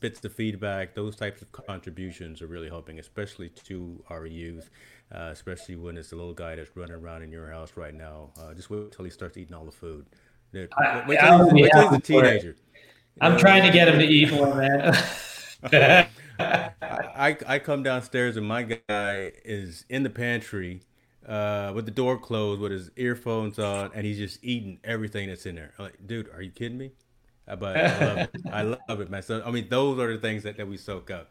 bits 0.00 0.24
of 0.24 0.32
feedback, 0.32 0.94
those 0.94 1.14
types 1.16 1.42
of 1.42 1.52
contributions 1.52 2.42
are 2.42 2.46
really 2.46 2.68
helping, 2.68 2.98
especially 2.98 3.50
to 3.64 4.02
our 4.08 4.26
youth, 4.26 4.70
uh, 5.14 5.28
especially 5.32 5.76
when 5.76 5.96
it's 5.96 6.10
the 6.10 6.16
little 6.16 6.34
guy 6.34 6.56
that's 6.56 6.76
running 6.76 6.94
around 6.94 7.22
in 7.22 7.30
your 7.30 7.50
house 7.50 7.72
right 7.76 7.94
now. 7.94 8.30
Uh, 8.40 8.54
just 8.54 8.70
wait 8.70 8.90
till 8.90 9.04
he 9.04 9.10
starts 9.10 9.36
eating 9.36 9.54
all 9.54 9.64
the 9.64 9.70
food. 9.70 10.06
Wait, 10.52 10.68
till, 10.70 11.44
he's, 11.44 11.52
wait 11.52 11.70
till 11.70 11.88
he's 11.88 11.98
a 11.98 12.00
teenager. 12.00 12.56
I'm 13.20 13.38
trying 13.38 13.62
to 13.62 13.70
get 13.70 13.86
him 13.86 13.98
to 13.98 14.04
eat 14.04 14.32
more, 14.32 14.54
man. 14.54 14.96
I, 17.20 17.36
I 17.46 17.58
come 17.58 17.82
downstairs 17.82 18.36
and 18.36 18.46
my 18.46 18.62
guy 18.62 19.32
is 19.44 19.84
in 19.88 20.02
the 20.02 20.10
pantry 20.10 20.82
uh, 21.26 21.72
with 21.74 21.84
the 21.84 21.90
door 21.90 22.18
closed 22.18 22.60
with 22.60 22.72
his 22.72 22.90
earphones 22.96 23.58
on 23.58 23.90
and 23.94 24.06
he's 24.06 24.18
just 24.18 24.38
eating 24.42 24.78
everything 24.84 25.28
that's 25.28 25.46
in 25.46 25.54
there. 25.54 25.72
I'm 25.78 25.86
like, 25.86 26.06
dude, 26.06 26.28
are 26.34 26.42
you 26.42 26.50
kidding 26.50 26.78
me? 26.78 26.92
But 27.46 27.76
I 27.76 28.04
love 28.04 28.18
it. 28.18 28.30
I 28.52 28.62
love 28.62 29.00
it, 29.00 29.10
man. 29.10 29.22
So 29.22 29.42
I 29.44 29.50
mean, 29.50 29.68
those 29.68 29.98
are 29.98 30.12
the 30.12 30.20
things 30.20 30.44
that, 30.44 30.56
that 30.56 30.68
we 30.68 30.76
soak 30.76 31.10
up. 31.10 31.30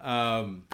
Um, 0.00 0.64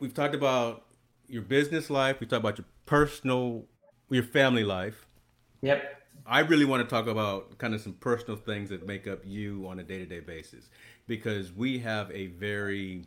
we've 0.00 0.14
talked 0.14 0.34
about 0.34 0.84
your 1.28 1.42
business 1.42 1.90
life. 1.90 2.20
We 2.20 2.26
talked 2.26 2.40
about 2.40 2.58
your 2.58 2.66
personal, 2.86 3.66
your 4.08 4.22
family 4.22 4.64
life. 4.64 5.06
Yep. 5.60 5.96
I 6.26 6.40
really 6.40 6.64
want 6.64 6.82
to 6.82 6.88
talk 6.88 7.06
about 7.06 7.58
kind 7.58 7.74
of 7.74 7.80
some 7.80 7.94
personal 7.94 8.36
things 8.36 8.70
that 8.70 8.86
make 8.86 9.06
up 9.06 9.20
you 9.24 9.66
on 9.68 9.78
a 9.78 9.82
day 9.82 9.98
to 9.98 10.06
day 10.06 10.20
basis 10.20 10.68
because 11.08 11.52
we 11.52 11.80
have 11.80 12.10
a 12.12 12.26
very 12.26 13.06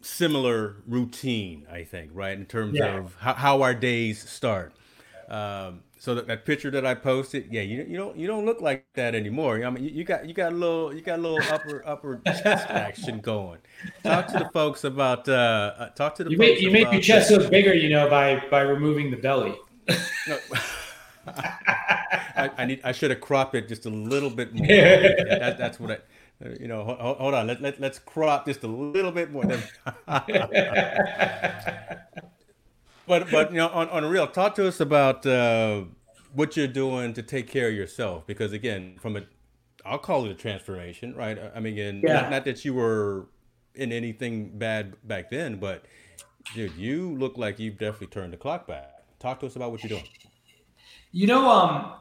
similar 0.00 0.76
routine, 0.86 1.66
I 1.70 1.84
think, 1.84 2.10
right? 2.14 2.36
In 2.36 2.46
terms 2.46 2.78
yeah. 2.78 2.98
of 2.98 3.14
how, 3.20 3.34
how, 3.34 3.62
our 3.62 3.74
days 3.74 4.28
start. 4.28 4.72
Um, 5.28 5.82
so 5.98 6.14
that, 6.14 6.26
that 6.26 6.44
picture 6.44 6.70
that 6.70 6.86
I 6.86 6.94
posted, 6.94 7.48
yeah, 7.50 7.62
you 7.62 7.84
you 7.88 7.96
don't 7.96 8.16
you 8.16 8.26
don't 8.26 8.44
look 8.44 8.60
like 8.60 8.86
that 8.94 9.14
anymore. 9.14 9.64
I 9.64 9.70
mean, 9.70 9.82
you, 9.82 9.90
you 9.90 10.04
got 10.04 10.26
you 10.26 10.34
got 10.34 10.52
a 10.52 10.54
little 10.54 10.94
you 10.94 11.00
got 11.00 11.18
a 11.18 11.22
little 11.22 11.42
upper 11.52 11.82
upper 11.86 12.20
chest 12.26 12.68
action 12.68 13.20
going. 13.20 13.58
Talk 14.04 14.28
to 14.28 14.38
the 14.38 14.50
folks 14.52 14.84
about 14.84 15.28
uh, 15.28 15.32
uh 15.78 15.88
talk 15.90 16.14
to 16.16 16.24
the 16.24 16.30
you 16.30 16.38
make 16.38 16.60
you 16.60 16.70
make 16.70 16.92
your 16.92 17.00
chest 17.00 17.30
look 17.30 17.50
bigger, 17.50 17.74
you 17.74 17.88
know, 17.88 18.08
by 18.08 18.42
by 18.50 18.60
removing 18.60 19.10
the 19.10 19.16
belly. 19.16 19.56
no. 20.28 20.38
I, 22.36 22.50
I, 22.58 22.64
need 22.66 22.80
I 22.84 22.92
should 22.92 23.10
have 23.10 23.20
cropped 23.20 23.54
it 23.54 23.68
just 23.68 23.86
a 23.86 23.90
little 23.90 24.30
bit 24.30 24.54
more. 24.54 24.66
that, 24.66 25.56
that's 25.58 25.80
what 25.80 25.90
I 25.90 25.98
you 26.60 26.68
know, 26.68 26.84
hold, 26.84 27.18
hold 27.18 27.34
on. 27.34 27.46
Let, 27.46 27.60
let, 27.62 27.80
let's 27.80 27.98
crop 27.98 28.46
just 28.46 28.62
a 28.62 28.66
little 28.66 29.12
bit 29.12 29.30
more 29.30 29.44
but 33.06 33.30
but 33.30 33.50
you 33.50 33.56
know, 33.56 33.68
on, 33.68 33.88
on 33.88 34.04
real, 34.04 34.26
talk 34.26 34.54
to 34.56 34.66
us 34.66 34.80
about 34.80 35.24
uh, 35.24 35.84
what 36.34 36.56
you're 36.56 36.66
doing 36.66 37.14
to 37.14 37.22
take 37.22 37.48
care 37.48 37.68
of 37.68 37.74
yourself. 37.74 38.26
Because 38.26 38.52
again, 38.52 38.96
from 39.00 39.16
a, 39.16 39.22
I'll 39.84 39.98
call 39.98 40.26
it 40.26 40.30
a 40.30 40.34
transformation, 40.34 41.14
right? 41.14 41.38
I 41.54 41.60
mean, 41.60 41.72
again, 41.72 42.02
yeah. 42.04 42.22
not, 42.22 42.30
not 42.30 42.44
that 42.44 42.64
you 42.64 42.74
were 42.74 43.28
in 43.74 43.92
anything 43.92 44.58
bad 44.58 44.96
back 45.06 45.30
then, 45.30 45.56
but 45.56 45.84
dude, 46.54 46.74
you 46.76 47.16
look 47.16 47.38
like 47.38 47.58
you've 47.58 47.78
definitely 47.78 48.08
turned 48.08 48.32
the 48.32 48.36
clock 48.36 48.66
back. 48.66 48.92
Talk 49.18 49.40
to 49.40 49.46
us 49.46 49.56
about 49.56 49.70
what 49.70 49.82
you're 49.82 49.98
doing. 49.98 50.08
You 51.12 51.26
know, 51.26 51.48
um, 51.48 51.94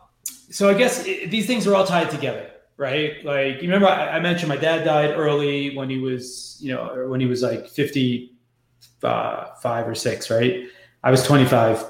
so 0.50 0.70
I 0.70 0.74
guess 0.74 1.06
it, 1.06 1.32
these 1.32 1.48
things 1.48 1.66
are 1.68 1.76
all 1.76 1.86
tied 1.86 2.10
together, 2.10 2.52
right? 2.78 3.24
Like 3.24 3.56
you 3.56 3.70
remember 3.70 3.88
I, 3.88 4.18
I, 4.18 4.20
mentioned 4.20 4.50
my 4.50 4.58
dad 4.58 4.84
died 4.84 5.12
early 5.12 5.76
when 5.76 5.90
he 5.90 5.98
was, 5.98 6.58
you 6.60 6.74
know, 6.74 7.06
when 7.08 7.20
he 7.20 7.26
was 7.26 7.42
like 7.42 7.68
55 7.68 8.30
uh, 9.04 9.84
or 9.86 9.96
six, 9.96 10.30
right? 10.30 10.68
I 11.04 11.12
was 11.12 11.24
25. 11.24 11.84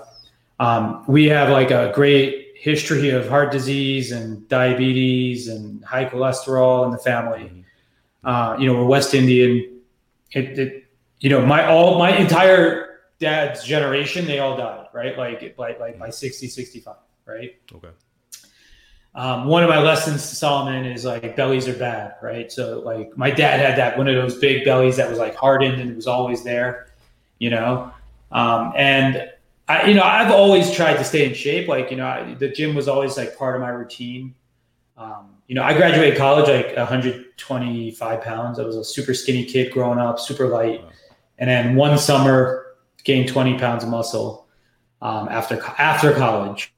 Um, 0.60 1.04
we 1.08 1.26
have 1.28 1.50
like 1.50 1.72
a 1.72 1.92
great 1.94 2.54
history 2.56 3.10
of 3.10 3.28
heart 3.28 3.52
disease 3.52 4.12
and 4.12 4.48
diabetes 4.48 5.48
and 5.48 5.84
high 5.84 6.06
cholesterol 6.06 6.86
in 6.86 6.92
the 6.92 6.98
family. 6.98 7.44
Mm-hmm. 7.44 8.28
Uh, 8.28 8.58
you 8.58 8.66
know, 8.66 8.74
we're 8.74 8.86
West 8.86 9.14
Indian. 9.14 9.82
It, 10.32 10.58
it, 10.58 10.86
you 11.20 11.30
know, 11.30 11.46
my 11.46 11.66
all 11.66 11.98
my 11.98 12.16
entire 12.16 13.00
dad's 13.20 13.64
generation, 13.64 14.26
they 14.26 14.40
all 14.40 14.58
died, 14.58 14.88
right? 14.94 15.18
Like 15.18 15.56
like 15.58 15.80
like 15.80 16.00
by 16.00 16.10
60, 16.10 16.48
65, 16.48 16.96
right? 17.26 17.56
Okay. 17.74 17.90
Um, 19.16 19.45
one 19.45 19.63
of 19.63 19.70
my 19.70 19.80
lessons 19.80 20.30
to 20.30 20.36
Solomon 20.36 20.86
is 20.86 21.05
like 21.05 21.38
bellies 21.38 21.70
are 21.70 21.74
bad, 21.74 22.16
right? 22.22 22.51
So 22.51 22.80
like 22.80 23.18
my 23.18 23.32
dad 23.32 23.61
had 23.61 23.78
that 23.78 23.97
one 23.97 24.09
of 24.09 24.16
those 24.16 24.38
big 24.39 24.66
bellies 24.66 24.97
that 24.97 25.09
was 25.09 25.18
like 25.18 25.36
hardened 25.36 25.80
and 25.80 25.89
it 25.89 25.95
was 25.95 26.05
always 26.05 26.43
there, 26.43 26.88
you 27.39 27.49
know. 27.49 27.93
Um, 28.34 28.74
and 28.76 29.30
I, 29.70 29.88
you 29.88 29.93
know, 29.93 30.03
I've 30.03 30.32
always 30.32 30.70
tried 30.70 30.95
to 30.97 31.05
stay 31.05 31.26
in 31.26 31.34
shape. 31.34 31.70
Like, 31.70 31.91
you 31.91 31.97
know, 31.97 32.05
I, 32.05 32.34
the 32.34 32.49
gym 32.49 32.76
was 32.76 32.89
always 32.89 33.16
like 33.16 33.38
part 33.38 33.55
of 33.55 33.61
my 33.61 33.70
routine. 33.70 34.36
Um, 34.97 35.36
you 35.47 35.55
know, 35.55 35.63
I 35.63 35.74
graduated 35.74 36.18
college 36.18 36.49
like 36.49 36.76
125 36.76 38.22
pounds. 38.22 38.59
I 38.59 38.63
was 38.63 38.76
a 38.76 38.84
super 38.84 39.13
skinny 39.13 39.45
kid 39.45 39.72
growing 39.72 39.97
up, 39.99 40.20
super 40.20 40.47
light, 40.47 40.84
and 41.38 41.49
then 41.49 41.76
one 41.76 41.97
summer 41.97 42.66
gained 43.05 43.30
20 43.30 43.57
pounds 43.59 43.84
of 43.84 43.89
muscle 43.89 44.47
um, 45.01 45.30
after 45.30 45.61
after 45.78 46.13
college, 46.13 46.74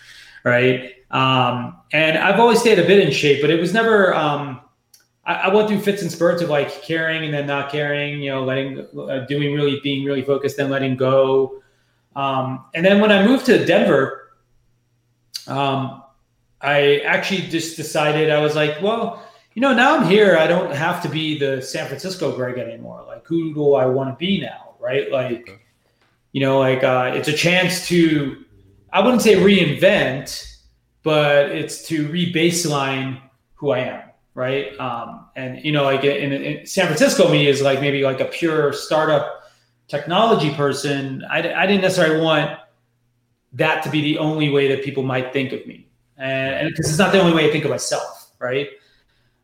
right? 0.44 0.92
Um, 1.10 1.78
and 1.92 2.16
I've 2.18 2.38
always 2.38 2.60
stayed 2.60 2.78
a 2.78 2.86
bit 2.86 3.04
in 3.04 3.12
shape, 3.12 3.40
but 3.40 3.50
it 3.50 3.60
was 3.60 3.72
never. 3.72 4.14
Um, 4.14 4.60
I, 5.24 5.34
I, 5.34 5.54
went 5.54 5.68
through 5.68 5.80
fits 5.80 6.02
and 6.02 6.10
spurts 6.10 6.40
of 6.40 6.48
like 6.48 6.82
caring 6.82 7.24
and 7.24 7.34
then 7.34 7.46
not 7.46 7.70
caring. 7.70 8.22
You 8.22 8.30
know, 8.30 8.44
letting, 8.44 8.86
uh, 8.96 9.26
doing 9.28 9.52
really, 9.54 9.80
being 9.80 10.04
really 10.04 10.22
focused, 10.22 10.56
then 10.56 10.70
letting 10.70 10.96
go. 10.96 11.62
Um, 12.14 12.66
and 12.74 12.84
then 12.84 13.00
when 13.00 13.10
I 13.10 13.26
moved 13.26 13.46
to 13.46 13.64
Denver, 13.64 14.30
um, 15.46 16.02
I 16.60 16.98
actually 16.98 17.42
just 17.48 17.76
decided 17.76 18.30
I 18.30 18.40
was 18.40 18.54
like, 18.54 18.80
well, 18.82 19.26
you 19.54 19.62
know, 19.62 19.74
now 19.74 19.96
I'm 19.96 20.06
here. 20.06 20.36
I 20.36 20.46
don't 20.46 20.72
have 20.74 21.02
to 21.02 21.08
be 21.08 21.38
the 21.38 21.60
San 21.60 21.86
Francisco 21.86 22.34
Greg 22.36 22.58
anymore. 22.58 23.04
Like, 23.06 23.26
who 23.26 23.52
do 23.52 23.74
I 23.74 23.86
want 23.86 24.10
to 24.10 24.16
be 24.16 24.40
now? 24.40 24.74
Right? 24.78 25.10
Like, 25.10 25.60
you 26.32 26.40
know, 26.40 26.58
like 26.58 26.84
uh, 26.84 27.12
it's 27.14 27.28
a 27.28 27.32
chance 27.32 27.86
to, 27.88 28.44
I 28.92 29.00
wouldn't 29.00 29.22
say 29.22 29.34
reinvent, 29.34 30.49
but 31.02 31.50
it's 31.50 31.86
to 31.88 32.08
re-baseline 32.08 33.20
who 33.54 33.70
I 33.70 33.78
am, 33.80 34.02
right? 34.34 34.78
Um, 34.78 35.26
and 35.36 35.64
you 35.64 35.72
know, 35.72 35.84
like 35.84 36.04
in, 36.04 36.32
in, 36.32 36.66
San 36.66 36.86
Francisco, 36.86 37.30
me 37.30 37.46
is 37.46 37.62
like 37.62 37.80
maybe 37.80 38.02
like 38.02 38.20
a 38.20 38.26
pure 38.26 38.72
startup 38.72 39.50
technology 39.88 40.52
person. 40.54 41.24
I, 41.30 41.38
I 41.38 41.66
didn't 41.66 41.82
necessarily 41.82 42.20
want 42.20 42.58
that 43.52 43.82
to 43.82 43.90
be 43.90 44.00
the 44.00 44.18
only 44.18 44.48
way 44.50 44.68
that 44.68 44.84
people 44.84 45.02
might 45.02 45.32
think 45.32 45.52
of 45.52 45.66
me, 45.66 45.88
and 46.16 46.68
because 46.68 46.88
it's 46.88 46.98
not 46.98 47.12
the 47.12 47.20
only 47.20 47.34
way 47.34 47.48
I 47.48 47.52
think 47.52 47.64
of 47.64 47.70
myself, 47.70 48.30
right? 48.38 48.68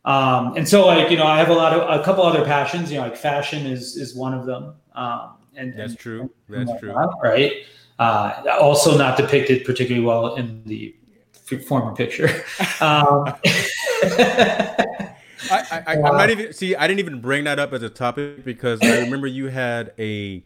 Um, 0.04 0.56
and 0.56 0.68
so, 0.68 0.86
like 0.86 1.10
you 1.10 1.16
know, 1.16 1.26
I 1.26 1.38
have 1.38 1.48
a 1.48 1.54
lot 1.54 1.72
of 1.72 2.00
a 2.00 2.04
couple 2.04 2.24
other 2.24 2.44
passions. 2.44 2.90
You 2.90 2.98
know, 2.98 3.04
like 3.04 3.16
fashion 3.16 3.66
is 3.66 3.96
is 3.96 4.14
one 4.14 4.34
of 4.34 4.46
them. 4.46 4.74
Um, 4.94 5.36
and 5.56 5.72
that's 5.76 5.92
and, 5.92 5.98
true. 5.98 6.30
That's 6.48 6.70
true. 6.78 6.92
right. 7.22 7.52
Uh, 7.98 8.42
also, 8.60 8.96
not 8.96 9.16
depicted 9.16 9.64
particularly 9.64 10.06
well 10.06 10.36
in 10.36 10.62
the 10.64 10.94
former 11.66 11.94
picture. 11.94 12.28
Um, 12.78 13.32
I, 15.50 15.82
I, 15.86 15.92
am 15.94 16.02
not 16.02 16.30
even 16.30 16.52
see. 16.52 16.76
I 16.76 16.86
didn't 16.86 17.00
even 17.00 17.20
bring 17.20 17.44
that 17.44 17.58
up 17.58 17.72
as 17.72 17.82
a 17.82 17.88
topic 17.88 18.44
because 18.44 18.80
I 18.82 19.00
remember 19.00 19.26
you 19.26 19.48
had 19.48 19.92
a 19.98 20.44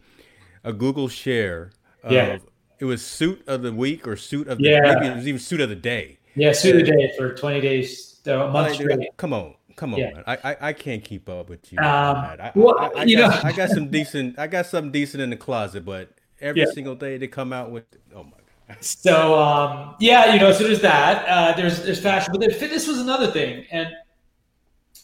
a 0.63 0.71
Google 0.71 1.07
share. 1.07 1.71
Of, 2.03 2.11
yeah. 2.11 2.37
It 2.79 2.85
was 2.85 3.05
suit 3.05 3.43
of 3.47 3.61
the 3.61 3.73
week 3.73 4.07
or 4.07 4.15
suit 4.15 4.47
of 4.47 4.57
the 4.57 4.69
yeah. 4.69 4.81
maybe 4.81 5.07
it 5.07 5.15
was 5.15 5.27
even 5.27 5.39
suit 5.39 5.61
of 5.61 5.69
the 5.69 5.75
day. 5.75 6.19
Yeah, 6.35 6.51
suit 6.53 6.75
of 6.75 6.85
the 6.85 6.91
day 6.91 7.13
for 7.17 7.33
20 7.35 7.61
days, 7.61 8.19
a 8.25 8.47
month 8.49 8.75
straight. 8.75 9.09
Come 9.17 9.33
on, 9.33 9.55
come 9.75 9.93
on, 9.93 9.99
yeah. 9.99 10.23
I, 10.25 10.37
I, 10.43 10.57
I 10.61 10.73
can't 10.73 11.03
keep 11.03 11.29
up 11.29 11.49
with 11.49 11.71
you. 11.71 11.79
Um, 11.79 11.85
I, 11.85 12.51
well, 12.55 12.79
I, 12.79 13.01
I, 13.01 13.03
you 13.03 13.17
got, 13.17 13.43
know, 13.43 13.49
I 13.49 13.51
got 13.51 13.69
some 13.69 13.89
decent. 13.91 14.39
I 14.39 14.47
got 14.47 14.65
something 14.65 14.91
decent 14.91 15.21
in 15.21 15.29
the 15.29 15.35
closet, 15.35 15.85
but 15.85 16.09
every 16.39 16.61
yeah. 16.61 16.71
single 16.73 16.95
day 16.95 17.17
they 17.17 17.27
come 17.27 17.53
out 17.53 17.71
with. 17.71 17.85
Oh 18.15 18.23
my 18.23 18.40
so 18.79 19.39
um, 19.39 19.95
yeah, 19.99 20.33
you 20.33 20.39
know, 20.39 20.51
so 20.51 20.63
there's 20.63 20.81
that. 20.81 21.27
Uh, 21.27 21.55
there's 21.55 21.83
there's 21.83 21.99
fashion, 21.99 22.31
but 22.31 22.41
then 22.41 22.51
fitness 22.51 22.87
was 22.87 22.99
another 22.99 23.31
thing. 23.31 23.65
And 23.71 23.89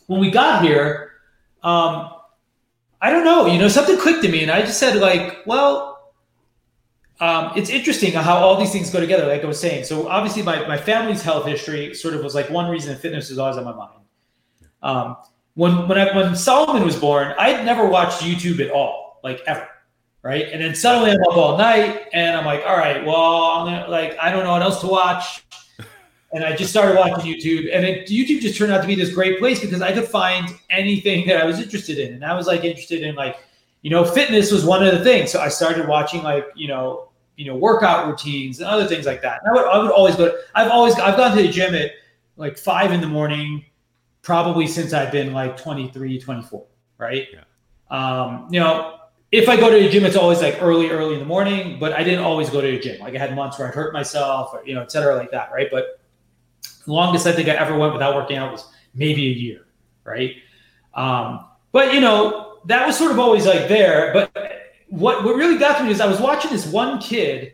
when 0.07 0.19
we 0.19 0.31
got 0.31 0.63
here, 0.63 1.11
um, 1.63 2.11
I 3.01 3.11
don't 3.11 3.25
know, 3.25 3.45
you 3.47 3.59
know, 3.59 3.67
something 3.67 3.97
clicked 3.97 4.23
to 4.23 4.29
me, 4.29 4.41
and 4.41 4.51
I 4.51 4.61
just 4.61 4.79
said 4.79 4.95
like, 4.97 5.45
well, 5.45 6.13
um, 7.19 7.51
it's 7.55 7.69
interesting 7.69 8.13
how 8.13 8.37
all 8.37 8.57
these 8.59 8.71
things 8.71 8.89
go 8.89 8.99
together. 8.99 9.27
Like 9.27 9.43
I 9.43 9.47
was 9.47 9.59
saying, 9.59 9.85
so 9.85 10.07
obviously 10.07 10.43
my 10.43 10.67
my 10.67 10.77
family's 10.77 11.21
health 11.21 11.45
history 11.45 11.93
sort 11.93 12.13
of 12.13 12.23
was 12.23 12.35
like 12.35 12.49
one 12.49 12.69
reason 12.69 12.95
fitness 12.97 13.29
was 13.29 13.39
always 13.39 13.57
on 13.57 13.65
my 13.65 13.73
mind. 13.73 14.05
Um, 14.83 15.17
when 15.55 15.87
when 15.87 15.97
I, 15.97 16.15
when 16.15 16.35
Solomon 16.35 16.83
was 16.83 16.95
born, 16.95 17.33
I'd 17.39 17.65
never 17.65 17.87
watched 17.87 18.21
YouTube 18.21 18.63
at 18.63 18.71
all, 18.71 19.19
like 19.23 19.41
ever 19.47 19.67
right? 20.27 20.49
And 20.51 20.61
then 20.61 20.75
suddenly 20.75 21.11
I'm 21.11 21.21
up 21.21 21.37
all 21.37 21.57
night, 21.57 22.07
and 22.11 22.35
I'm 22.35 22.45
like, 22.45 22.61
all 22.67 22.75
right, 22.75 23.05
well, 23.05 23.43
I'm 23.43 23.65
gonna, 23.65 23.89
like 23.89 24.17
I 24.19 24.29
don't 24.29 24.43
know 24.43 24.51
what 24.51 24.61
else 24.61 24.81
to 24.81 24.87
watch, 24.87 25.45
and 26.33 26.43
I 26.43 26.53
just 26.53 26.69
started 26.69 26.97
watching 26.97 27.33
YouTube, 27.33 27.73
and 27.73 27.85
it, 27.85 28.09
YouTube 28.09 28.41
just 28.41 28.57
turned 28.57 28.73
out 28.73 28.81
to 28.81 28.87
be 28.87 28.93
this 28.95 29.13
great 29.13 29.39
place 29.39 29.61
because 29.61 29.81
I 29.81 29.93
could 29.93 30.03
find 30.03 30.49
anything 30.69 31.25
that 31.27 31.41
I 31.41 31.45
was 31.45 31.61
interested 31.61 31.97
in, 31.97 32.13
and 32.13 32.25
I 32.25 32.35
was 32.35 32.45
like 32.45 32.65
interested 32.65 33.03
in 33.03 33.15
like, 33.15 33.37
you 33.83 33.89
know, 33.89 34.03
fitness 34.03 34.51
was 34.51 34.65
one 34.65 34.85
of 34.85 34.93
the 34.93 35.01
things, 35.01 35.31
so 35.31 35.39
I 35.39 35.47
started 35.47 35.87
watching 35.87 36.23
like 36.23 36.45
you 36.55 36.67
know, 36.67 37.07
you 37.37 37.45
know, 37.45 37.55
workout 37.55 38.05
routines 38.07 38.59
and 38.59 38.67
other 38.67 38.85
things 38.85 39.05
like 39.05 39.21
that. 39.21 39.39
And 39.41 39.57
I 39.57 39.61
would 39.61 39.71
I 39.71 39.81
would 39.81 39.91
always 39.91 40.17
go. 40.17 40.25
To, 40.25 40.37
I've 40.55 40.69
always 40.69 40.93
I've 40.95 41.15
gone 41.15 41.37
to 41.37 41.41
the 41.41 41.47
gym 41.47 41.73
at 41.73 41.91
like 42.35 42.57
five 42.57 42.91
in 42.91 42.99
the 42.99 43.07
morning, 43.07 43.63
probably 44.23 44.67
since 44.67 44.91
I've 44.91 45.13
been 45.13 45.31
like 45.31 45.55
23, 45.55 46.19
24, 46.19 46.65
right? 46.97 47.29
Yeah. 47.31 47.43
Um, 47.89 48.49
you 48.51 48.59
know, 48.59 48.97
if 49.31 49.49
I 49.49 49.57
go 49.57 49.69
to 49.69 49.77
the 49.77 49.89
gym, 49.89 50.05
it's 50.05 50.15
always 50.15 50.41
like 50.41 50.61
early, 50.61 50.89
early 50.89 51.15
in 51.15 51.19
the 51.19 51.25
morning, 51.25 51.79
but 51.79 51.91
I 51.91 52.03
didn't 52.03 52.23
always 52.23 52.49
go 52.49 52.61
to 52.61 52.67
the 52.67 52.79
gym. 52.79 52.99
Like 53.01 53.13
I 53.13 53.17
had 53.17 53.35
months 53.35 53.59
where 53.59 53.67
I'd 53.67 53.73
hurt 53.73 53.91
myself 53.91 54.53
or, 54.53 54.63
you 54.65 54.73
know, 54.73 54.81
et 54.81 54.91
cetera, 54.91 55.15
like 55.15 55.31
that. 55.31 55.51
Right. 55.51 55.67
But 55.69 55.99
the 56.85 56.93
longest 56.93 57.27
I 57.27 57.33
think 57.33 57.49
I 57.49 57.53
ever 57.53 57.77
went 57.77 57.93
without 57.93 58.15
working 58.15 58.37
out 58.37 58.51
was 58.51 58.69
maybe 58.93 59.27
a 59.27 59.33
year. 59.33 59.65
Right. 60.05 60.37
Um, 60.93 61.45
but 61.73 61.93
you 61.93 61.99
know, 61.99 62.59
that 62.65 62.87
was 62.87 62.97
sort 62.97 63.11
of 63.11 63.19
always 63.19 63.45
like 63.45 63.67
there. 63.67 64.13
But 64.13 64.31
what, 64.87 65.25
what 65.25 65.35
really 65.35 65.57
got 65.57 65.77
to 65.79 65.83
me 65.83 65.91
is 65.91 65.99
I 65.99 66.07
was 66.07 66.21
watching 66.21 66.51
this 66.51 66.65
one 66.65 66.99
kid 66.99 67.53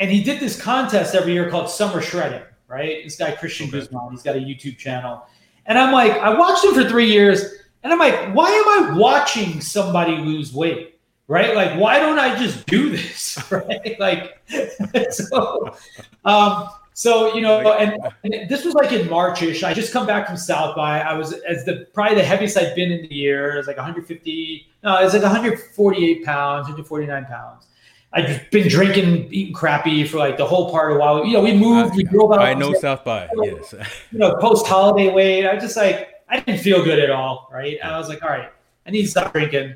and 0.00 0.10
he 0.10 0.22
did 0.22 0.40
this 0.40 0.60
contest 0.60 1.14
every 1.14 1.34
year 1.34 1.50
called 1.50 1.68
Summer 1.68 2.00
Shredding. 2.00 2.42
Right. 2.66 3.04
This 3.04 3.16
guy, 3.16 3.32
Christian 3.32 3.68
okay. 3.68 3.80
Guzman, 3.80 4.10
he's 4.10 4.22
got 4.22 4.36
a 4.36 4.40
YouTube 4.40 4.78
channel. 4.78 5.26
And 5.66 5.78
I'm 5.78 5.92
like, 5.92 6.12
I 6.12 6.36
watched 6.36 6.64
him 6.64 6.72
for 6.72 6.88
three 6.88 7.10
years 7.10 7.42
and 7.82 7.92
I'm 7.92 7.98
like, 7.98 8.34
why 8.34 8.48
am 8.48 8.94
I 8.94 8.98
watching 8.98 9.60
somebody 9.60 10.16
lose 10.16 10.54
weight? 10.54 10.93
Right? 11.28 11.54
Like, 11.54 11.78
why 11.78 11.98
don't 11.98 12.18
I 12.18 12.38
just 12.38 12.66
do 12.66 12.90
this, 12.90 13.38
right? 13.50 13.98
like, 13.98 14.42
so, 15.10 15.76
um, 16.24 16.68
so 16.94 17.34
you 17.34 17.40
know, 17.40 17.72
and, 17.72 17.98
and, 18.22 18.48
this 18.48 18.64
was 18.64 18.74
like 18.74 18.92
in 18.92 19.08
Marchish. 19.08 19.64
I 19.64 19.74
just 19.74 19.92
come 19.92 20.06
back 20.06 20.26
from 20.26 20.36
South 20.36 20.76
by. 20.76 21.00
I 21.00 21.14
was 21.14 21.32
as 21.32 21.64
the 21.64 21.88
probably 21.92 22.16
the 22.16 22.24
heaviest 22.24 22.56
I'd 22.56 22.74
been 22.74 22.92
in 22.92 23.02
the 23.02 23.12
year. 23.12 23.54
It 23.54 23.56
was 23.56 23.66
like 23.66 23.76
150. 23.76 24.68
No, 24.84 25.00
it 25.00 25.04
was 25.04 25.12
like 25.12 25.22
148 25.22 26.24
pounds, 26.24 26.64
149 26.64 27.24
pounds. 27.24 27.66
I'd 28.12 28.26
just 28.28 28.50
been 28.52 28.68
drinking, 28.68 29.32
eating 29.32 29.52
crappy 29.52 30.04
for 30.04 30.18
like 30.18 30.36
the 30.36 30.46
whole 30.46 30.70
part 30.70 30.92
of 30.92 30.98
a 30.98 31.00
while. 31.00 31.24
You 31.24 31.32
know, 31.32 31.40
we 31.42 31.52
moved, 31.52 31.96
we 31.96 32.04
drove 32.04 32.30
out. 32.30 32.38
I 32.38 32.54
know 32.54 32.72
South 32.74 33.02
by, 33.04 33.28
yes. 33.42 33.74
You 34.12 34.20
know, 34.20 34.36
post 34.36 34.68
holiday 34.68 35.12
weight. 35.12 35.48
I 35.48 35.56
just 35.58 35.76
like 35.76 36.10
I 36.28 36.38
didn't 36.38 36.60
feel 36.60 36.84
good 36.84 37.00
at 37.00 37.10
all, 37.10 37.50
right? 37.52 37.76
And 37.82 37.92
I 37.92 37.98
was 37.98 38.08
like, 38.08 38.22
all 38.22 38.30
right, 38.30 38.50
I 38.86 38.90
need 38.90 39.02
to 39.02 39.08
stop 39.08 39.32
drinking. 39.32 39.74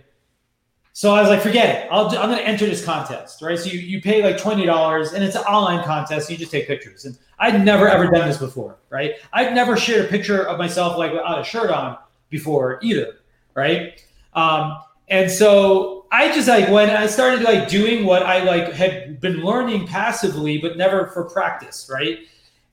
So 0.99 1.14
I 1.14 1.20
was 1.20 1.30
like, 1.30 1.42
forget 1.42 1.76
it. 1.84 1.88
I'll, 1.92 2.07
I'm 2.07 2.28
going 2.28 2.38
to 2.38 2.44
enter 2.44 2.66
this 2.66 2.84
contest, 2.84 3.40
right? 3.40 3.57
So 3.57 3.70
you, 3.70 3.78
you 3.78 4.03
pay 4.03 4.20
like 4.20 4.36
$20 4.36 5.14
and 5.14 5.22
it's 5.22 5.36
an 5.36 5.42
online 5.42 5.84
contest. 5.84 6.28
You 6.28 6.36
just 6.36 6.51
take 6.51 6.66
pictures. 6.66 7.05
And 7.05 7.16
I'd 7.38 7.64
never 7.64 7.88
ever 7.88 8.09
done 8.09 8.26
this 8.26 8.38
before, 8.38 8.78
right? 8.90 9.12
I'd 9.32 9.55
never 9.55 9.76
shared 9.76 10.07
a 10.07 10.09
picture 10.09 10.42
of 10.42 10.59
myself 10.59 10.99
like 10.99 11.12
without 11.12 11.40
a 11.40 11.44
shirt 11.44 11.70
on 11.70 11.99
before 12.30 12.80
either, 12.82 13.20
right? 13.55 14.05
Um, 14.34 14.76
and 15.07 15.30
so 15.30 16.07
I 16.11 16.32
just 16.34 16.49
like 16.49 16.68
when 16.68 16.90
I 16.90 17.07
started 17.07 17.42
like 17.42 17.68
doing 17.68 18.05
what 18.05 18.24
I 18.24 18.42
like 18.42 18.72
had 18.72 19.20
been 19.20 19.44
learning 19.44 19.86
passively, 19.86 20.59
but 20.59 20.76
never 20.76 21.07
for 21.07 21.30
practice, 21.30 21.88
right? 21.88 22.18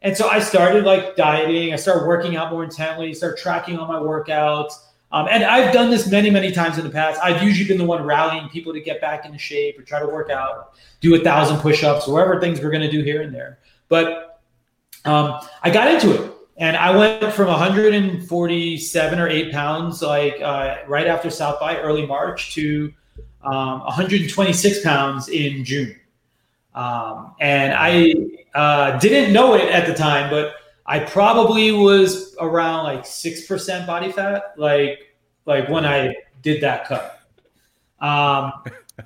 And 0.01 0.17
so 0.17 0.29
I 0.29 0.39
started 0.39 0.83
like 0.83 1.15
dieting. 1.15 1.73
I 1.73 1.75
started 1.75 2.07
working 2.07 2.37
out 2.37 2.51
more 2.51 2.63
intently. 2.63 3.13
Started 3.13 3.37
tracking 3.37 3.77
all 3.77 3.87
my 3.87 3.99
workouts. 3.99 4.73
Um, 5.11 5.27
and 5.29 5.43
I've 5.43 5.71
done 5.71 5.89
this 5.89 6.09
many, 6.09 6.29
many 6.29 6.51
times 6.51 6.77
in 6.77 6.83
the 6.83 6.89
past. 6.89 7.21
I've 7.23 7.41
usually 7.41 7.67
been 7.67 7.77
the 7.77 7.85
one 7.85 8.03
rallying 8.03 8.49
people 8.49 8.73
to 8.73 8.81
get 8.81 8.99
back 8.99 9.25
into 9.25 9.37
shape 9.37 9.79
or 9.79 9.83
try 9.83 9.99
to 9.99 10.07
work 10.07 10.29
out, 10.29 10.73
do 10.99 11.15
a 11.15 11.19
thousand 11.19 11.59
push-ups, 11.59 12.07
whatever 12.07 12.39
things 12.39 12.59
we're 12.59 12.71
going 12.71 12.81
to 12.81 12.91
do 12.91 13.01
here 13.01 13.21
and 13.21 13.33
there. 13.33 13.59
But 13.87 14.41
um, 15.05 15.39
I 15.61 15.69
got 15.69 15.89
into 15.89 16.11
it, 16.11 16.31
and 16.57 16.75
I 16.75 16.95
went 16.95 17.33
from 17.33 17.47
147 17.47 19.19
or 19.19 19.27
eight 19.27 19.51
pounds, 19.51 20.01
like 20.01 20.41
uh, 20.41 20.77
right 20.87 21.07
after 21.07 21.29
South 21.29 21.59
by 21.59 21.77
early 21.77 22.05
March, 22.05 22.53
to 22.55 22.91
um, 23.43 23.81
126 23.81 24.81
pounds 24.83 25.29
in 25.29 25.63
June. 25.63 25.95
Um, 26.73 27.35
and 27.39 27.73
I 27.73 28.15
uh, 28.53 28.99
didn't 28.99 29.31
know 29.31 29.53
it 29.53 29.69
at 29.69 29.87
the 29.87 29.93
time, 29.93 30.29
but 30.29 30.55
I 30.85 30.99
probably 30.99 31.71
was 31.71 32.35
around 32.39 32.83
like 32.83 33.05
six 33.05 33.45
percent 33.45 33.87
body 33.87 34.11
fat, 34.11 34.53
like 34.57 35.15
like 35.45 35.67
when 35.69 35.85
I 35.85 36.15
did 36.41 36.61
that 36.61 36.87
cut. 36.87 37.19
Um, 37.99 38.53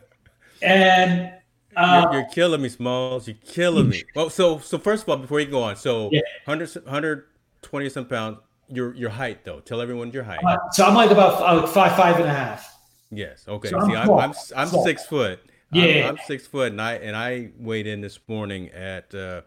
and 0.61 1.33
uh, 1.75 2.09
you're, 2.11 2.21
you're, 2.21 2.29
killing 2.29 2.61
me, 2.61 2.69
Smalls. 2.69 3.27
You're 3.27 3.37
killing 3.45 3.89
me. 3.89 4.03
Well, 4.15 4.29
so 4.29 4.59
so 4.59 4.77
first 4.77 5.03
of 5.03 5.09
all, 5.09 5.17
before 5.17 5.39
you 5.39 5.45
go 5.45 5.63
on, 5.63 5.75
so 5.77 6.09
yeah. 6.11 6.21
100, 6.45 6.83
120 6.83 7.89
some 7.89 8.05
pounds. 8.05 8.39
Your 8.71 8.93
your 8.93 9.09
height 9.09 9.43
though. 9.45 9.61
Tell 9.61 9.81
everyone 9.81 10.11
your 10.11 10.23
height. 10.23 10.43
Uh, 10.45 10.57
so 10.71 10.85
I'm 10.85 10.93
like 10.93 11.09
about 11.09 11.41
uh, 11.41 11.65
five 11.65 11.95
five 11.95 12.17
and 12.17 12.25
a 12.25 12.33
half. 12.33 12.77
Yes. 13.09 13.45
Okay. 13.47 13.69
So 13.69 13.79
See, 13.79 13.95
I'm 13.95 14.09
I'm, 14.11 14.19
I'm, 14.19 14.33
I'm 14.55 14.67
six 14.67 15.05
foot. 15.05 15.39
Yeah. 15.71 16.09
I'm, 16.09 16.09
I'm, 16.09 16.17
six 16.27 16.45
foot, 16.45 16.71
and 16.71 16.81
I 16.81 16.93
and 16.95 17.15
I 17.15 17.49
weighed 17.57 17.87
in 17.87 18.01
this 18.01 18.19
morning 18.27 18.69
at 18.69 19.13
uh, 19.15 19.41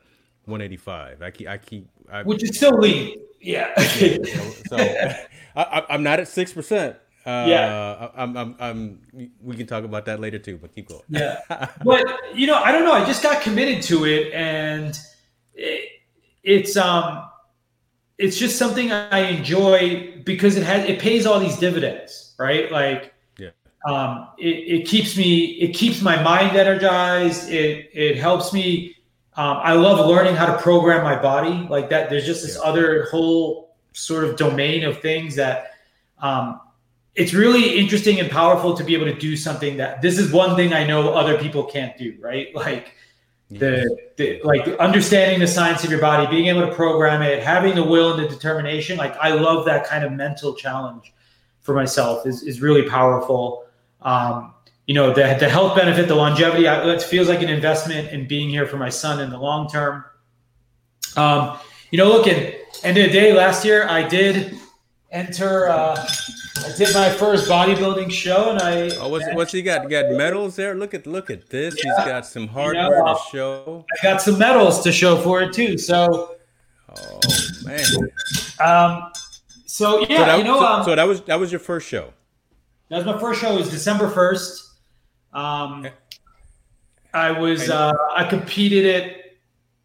185. 0.46 1.22
I 1.22 1.30
keep 1.30 1.48
I 1.48 1.58
keep 1.58 1.88
I, 2.12 2.22
which 2.22 2.42
is 2.42 2.56
still 2.56 2.78
lean. 2.78 3.18
Yeah. 3.40 3.74
so 4.68 4.76
I, 5.56 5.84
am 5.88 6.02
not 6.02 6.20
at 6.20 6.28
six 6.28 6.52
percent. 6.52 6.96
Uh, 7.24 7.46
yeah. 7.48 8.08
I'm, 8.16 8.36
I'm, 8.36 8.56
I'm, 8.58 9.30
we 9.40 9.56
can 9.56 9.66
talk 9.66 9.84
about 9.84 10.06
that 10.06 10.20
later 10.20 10.38
too, 10.38 10.58
but 10.58 10.74
keep 10.74 10.88
going. 10.88 11.02
yeah. 11.08 11.38
But, 11.84 12.04
you 12.34 12.46
know, 12.46 12.56
I 12.56 12.72
don't 12.72 12.84
know. 12.84 12.92
I 12.92 13.04
just 13.04 13.22
got 13.22 13.42
committed 13.42 13.82
to 13.84 14.04
it 14.04 14.32
and 14.32 14.98
it, 15.54 15.88
it's, 16.42 16.76
um, 16.76 17.28
it's 18.18 18.38
just 18.38 18.58
something 18.58 18.90
I 18.92 19.20
enjoy 19.20 20.20
because 20.24 20.56
it 20.56 20.64
has, 20.64 20.88
it 20.88 20.98
pays 20.98 21.24
all 21.24 21.38
these 21.38 21.56
dividends, 21.58 22.34
right? 22.38 22.70
Like, 22.72 23.14
yeah. 23.38 23.50
um, 23.86 24.28
it, 24.38 24.80
it 24.80 24.86
keeps 24.86 25.16
me, 25.16 25.44
it 25.44 25.74
keeps 25.74 26.02
my 26.02 26.20
mind 26.22 26.56
energized. 26.56 27.50
It, 27.50 27.90
it 27.92 28.16
helps 28.16 28.52
me 28.52 28.96
um, 29.34 29.58
I 29.62 29.72
love 29.72 30.06
learning 30.06 30.36
how 30.36 30.46
to 30.46 30.58
program 30.58 31.02
my 31.02 31.20
body 31.20 31.66
like 31.68 31.88
that. 31.90 32.10
There's 32.10 32.26
just 32.26 32.42
this 32.42 32.56
yeah. 32.56 32.68
other 32.68 33.04
whole 33.10 33.76
sort 33.92 34.24
of 34.24 34.36
domain 34.36 34.84
of 34.84 35.00
things 35.00 35.36
that 35.36 35.72
um, 36.18 36.60
it's 37.14 37.32
really 37.32 37.78
interesting 37.78 38.20
and 38.20 38.30
powerful 38.30 38.74
to 38.76 38.84
be 38.84 38.94
able 38.94 39.06
to 39.06 39.18
do 39.18 39.36
something 39.36 39.76
that 39.78 40.02
this 40.02 40.18
is 40.18 40.32
one 40.32 40.54
thing 40.56 40.72
I 40.72 40.84
know 40.84 41.12
other 41.14 41.38
people 41.38 41.64
can't 41.64 41.96
do, 41.96 42.16
right? 42.20 42.48
Like 42.54 42.94
the, 43.50 43.94
the 44.16 44.40
like 44.44 44.66
understanding 44.78 45.38
the 45.38 45.46
science 45.46 45.84
of 45.84 45.90
your 45.90 46.00
body, 46.00 46.26
being 46.30 46.46
able 46.46 46.66
to 46.66 46.74
program 46.74 47.20
it, 47.20 47.42
having 47.42 47.74
the 47.74 47.84
will 47.84 48.14
and 48.14 48.22
the 48.24 48.28
determination. 48.28 48.96
Like 48.96 49.14
I 49.18 49.32
love 49.32 49.66
that 49.66 49.86
kind 49.86 50.04
of 50.04 50.12
mental 50.12 50.54
challenge 50.54 51.12
for 51.60 51.74
myself 51.74 52.26
is, 52.26 52.42
is 52.42 52.62
really 52.62 52.88
powerful. 52.88 53.66
Um, 54.00 54.54
you 54.86 54.94
know 54.94 55.12
the, 55.12 55.36
the 55.38 55.48
health 55.48 55.76
benefit 55.76 56.08
the 56.08 56.14
longevity 56.14 56.66
it 56.66 57.02
feels 57.02 57.28
like 57.28 57.42
an 57.42 57.48
investment 57.48 58.10
in 58.10 58.26
being 58.26 58.48
here 58.48 58.66
for 58.66 58.76
my 58.76 58.88
son 58.88 59.20
in 59.20 59.30
the 59.30 59.38
long 59.38 59.68
term. 59.68 60.04
Um, 61.16 61.58
you 61.90 61.98
know 61.98 62.08
look 62.08 62.26
at 62.26 62.54
end 62.82 62.98
of 62.98 63.06
the 63.06 63.12
day 63.12 63.32
last 63.32 63.64
year 63.64 63.86
i 63.88 64.02
did 64.02 64.58
enter 65.10 65.68
uh, 65.68 65.94
i 66.64 66.72
did 66.76 66.92
my 66.94 67.10
first 67.10 67.48
bodybuilding 67.48 68.10
show 68.10 68.50
and 68.50 68.58
i 68.60 68.88
oh 68.96 69.08
what's, 69.08 69.26
what's 69.34 69.52
he 69.52 69.62
got? 69.62 69.84
You 69.84 69.90
got 69.90 70.10
medals 70.12 70.56
there? 70.56 70.74
Look 70.74 70.94
at 70.94 71.06
look 71.06 71.30
at 71.30 71.50
this. 71.50 71.76
Yeah. 71.76 71.94
he's 71.96 72.06
got 72.06 72.26
some 72.26 72.48
hardware 72.48 72.84
you 72.84 73.04
know, 73.04 73.14
to 73.14 73.20
show. 73.30 73.86
I 73.92 74.02
got 74.02 74.22
some 74.22 74.38
medals 74.38 74.82
to 74.82 74.90
show 74.90 75.18
for 75.18 75.42
it 75.42 75.52
too 75.52 75.76
so. 75.76 76.36
Oh 76.88 77.20
man. 77.64 77.84
Um 78.58 79.12
so 79.66 80.00
yeah 80.00 80.18
so 80.18 80.24
that, 80.24 80.38
you 80.38 80.44
know 80.44 80.58
so, 80.58 80.66
um, 80.66 80.84
so 80.84 80.96
that 80.96 81.06
was 81.06 81.20
that 81.22 81.38
was 81.38 81.52
your 81.52 81.60
first 81.60 81.86
show? 81.86 82.12
that 82.88 82.96
was 82.96 83.06
my 83.06 83.18
first 83.18 83.40
show. 83.40 83.52
It 83.54 83.58
was 83.58 83.70
december 83.70 84.10
1st 84.10 84.70
um, 85.32 85.86
I 87.14 87.30
was 87.30 87.68
uh, 87.68 87.92
I 88.14 88.24
competed 88.24 88.86
at 88.86 89.16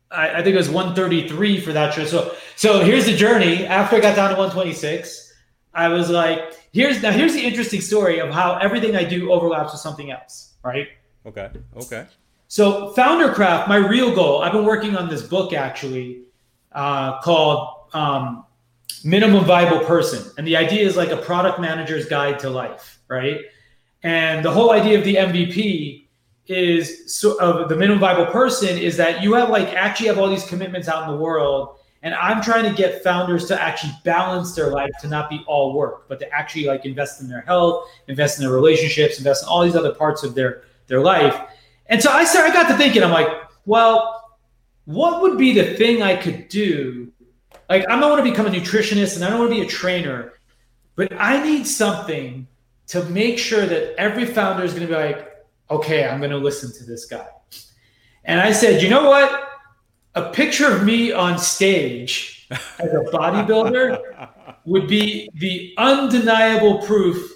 I, 0.10 0.40
I, 0.40 0.44
think 0.44 0.54
it 0.54 0.58
was 0.58 0.70
133 0.70 1.60
for 1.60 1.74
that 1.74 1.94
show. 1.94 2.06
So 2.06 2.36
so 2.56 2.84
here's 2.84 3.06
the 3.06 3.16
journey. 3.16 3.66
After 3.66 3.98
I 3.98 4.00
got 4.00 4.16
down 4.16 4.30
to 4.30 4.36
126, 4.36 5.34
I 5.74 5.90
was 5.90 6.10
like, 6.10 6.56
here's 6.72 7.02
now 7.02 7.12
here's 7.12 7.34
the 7.34 7.42
interesting 7.42 7.82
story 7.82 8.20
of 8.20 8.30
how 8.30 8.58
everything 8.58 8.96
I 8.96 9.04
do 9.04 9.32
overlaps 9.32 9.74
with 9.74 9.82
something 9.82 10.12
else. 10.12 10.54
Right. 10.64 10.88
Okay. 11.26 11.50
Okay. 11.76 12.06
So 12.50 12.94
Foundercraft, 12.94 13.68
my 13.68 13.76
real 13.76 14.16
goal. 14.16 14.42
I've 14.42 14.54
been 14.54 14.66
working 14.66 14.96
on 14.96 15.10
this 15.10 15.22
book 15.22 15.52
actually 15.52 16.22
uh, 16.72 17.20
called 17.20 17.90
um, 17.94 18.46
Minimum 19.04 19.44
Viable 19.44 19.86
Person, 19.86 20.32
and 20.38 20.48
the 20.48 20.56
idea 20.56 20.86
is 20.86 20.96
like 20.96 21.10
a 21.10 21.18
product 21.18 21.60
manager's 21.60 22.06
guide 22.06 22.40
to 22.40 22.50
life. 22.50 23.00
Right 23.10 23.40
and 24.04 24.44
the 24.44 24.52
whole 24.52 24.72
idea 24.72 24.98
of 24.98 25.04
the 25.04 25.16
MVP 25.16 26.08
is 26.48 27.14
so 27.14 27.38
of 27.40 27.68
the 27.68 27.76
minimum 27.76 28.00
viable 28.00 28.32
person 28.32 28.78
is 28.78 28.96
that 28.98 29.22
you 29.22 29.34
have 29.34 29.50
like 29.50 29.68
actually 29.74 30.08
have 30.08 30.18
all 30.18 30.30
these 30.30 30.46
commitments 30.46 30.88
out 30.88 31.04
in 31.04 31.14
the 31.14 31.22
world. 31.22 31.78
And 32.04 32.14
I'm 32.14 32.42
trying 32.42 32.64
to 32.64 32.76
get 32.76 33.04
founders 33.04 33.46
to 33.48 33.62
actually 33.62 33.92
balance 34.06 34.56
their 34.56 34.70
life 34.70 34.92
to 35.02 35.08
not 35.08 35.30
be 35.30 35.44
all 35.48 35.74
work, 35.74 36.08
but 36.08 36.20
to 36.20 36.32
actually 36.32 36.66
like 36.66 36.86
invest 36.86 37.22
in 37.22 37.28
their 37.28 37.42
health, 37.42 37.90
invest 38.08 38.38
in 38.38 38.46
their 38.46 38.54
relationships, 38.54 39.18
invest 39.18 39.44
in 39.44 39.50
all 39.50 39.64
these 39.64 39.76
other 39.76 39.94
parts 39.94 40.24
of 40.24 40.36
their 40.36 40.64
their 40.86 41.02
life. 41.02 41.36
And 41.88 42.02
so 42.02 42.12
I 42.12 42.24
started, 42.24 42.52
I 42.52 42.54
got 42.54 42.70
to 42.70 42.78
thinking, 42.78 43.04
I'm 43.04 43.12
like, 43.12 43.28
well, 43.66 44.38
what 44.86 45.22
would 45.22 45.38
be 45.38 45.54
the 45.54 45.76
thing 45.76 46.02
I 46.02 46.16
could 46.16 46.48
do? 46.48 47.12
Like, 47.70 47.90
I 47.90 48.00
don't 48.00 48.10
want 48.10 48.24
to 48.24 48.30
become 48.30 48.46
a 48.46 48.50
nutritionist 48.50 49.16
and 49.16 49.26
I 49.26 49.30
don't 49.30 49.40
want 49.40 49.52
to 49.52 49.56
be 49.56 49.62
a 49.62 49.68
trainer, 49.68 50.34
but 50.96 51.12
I 51.14 51.44
need 51.44 51.68
something 51.68 52.48
to 52.88 53.04
make 53.06 53.38
sure 53.38 53.66
that 53.66 53.96
every 54.00 54.26
founder 54.26 54.64
is 54.64 54.74
going 54.74 54.88
to 54.88 54.94
be 54.94 55.00
like, 55.00 55.46
okay, 55.70 56.08
I'm 56.08 56.20
going 56.20 56.32
to 56.32 56.38
listen 56.38 56.72
to 56.74 56.84
this 56.84 57.06
guy. 57.06 57.28
And 58.24 58.40
I 58.40 58.52
said, 58.52 58.82
you 58.82 58.90
know 58.90 59.10
what? 59.10 59.50
A 60.16 60.32
picture 60.32 60.74
of 60.74 60.84
me 60.84 61.12
on 61.12 61.38
stage 61.38 62.48
as 62.52 62.94
a 62.94 63.04
bodybuilder 63.12 64.30
would 64.66 64.88
be 64.88 65.30
the 65.36 65.74
undeniable 65.78 66.80
proof 66.80 67.32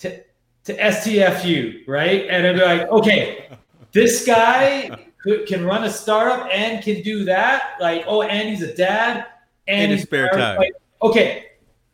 to, 0.00 0.22
to 0.64 0.76
STFU, 0.76 1.86
right? 1.86 2.26
And 2.28 2.46
I'd 2.46 2.56
be 2.56 2.62
like, 2.62 2.88
okay, 2.88 3.48
this 3.92 4.26
guy 4.26 4.90
can 5.46 5.64
run 5.64 5.84
a 5.84 5.90
startup 5.90 6.48
and 6.52 6.82
can 6.82 7.02
do 7.02 7.24
that. 7.24 7.76
Like, 7.80 8.04
oh, 8.06 8.22
and 8.22 8.48
he's 8.48 8.62
a 8.62 8.74
dad. 8.74 9.26
And 9.66 9.90
in 9.90 9.98
his 9.98 10.02
spare 10.02 10.28
time. 10.30 10.58
Like, 10.58 10.72
okay, 11.02 11.46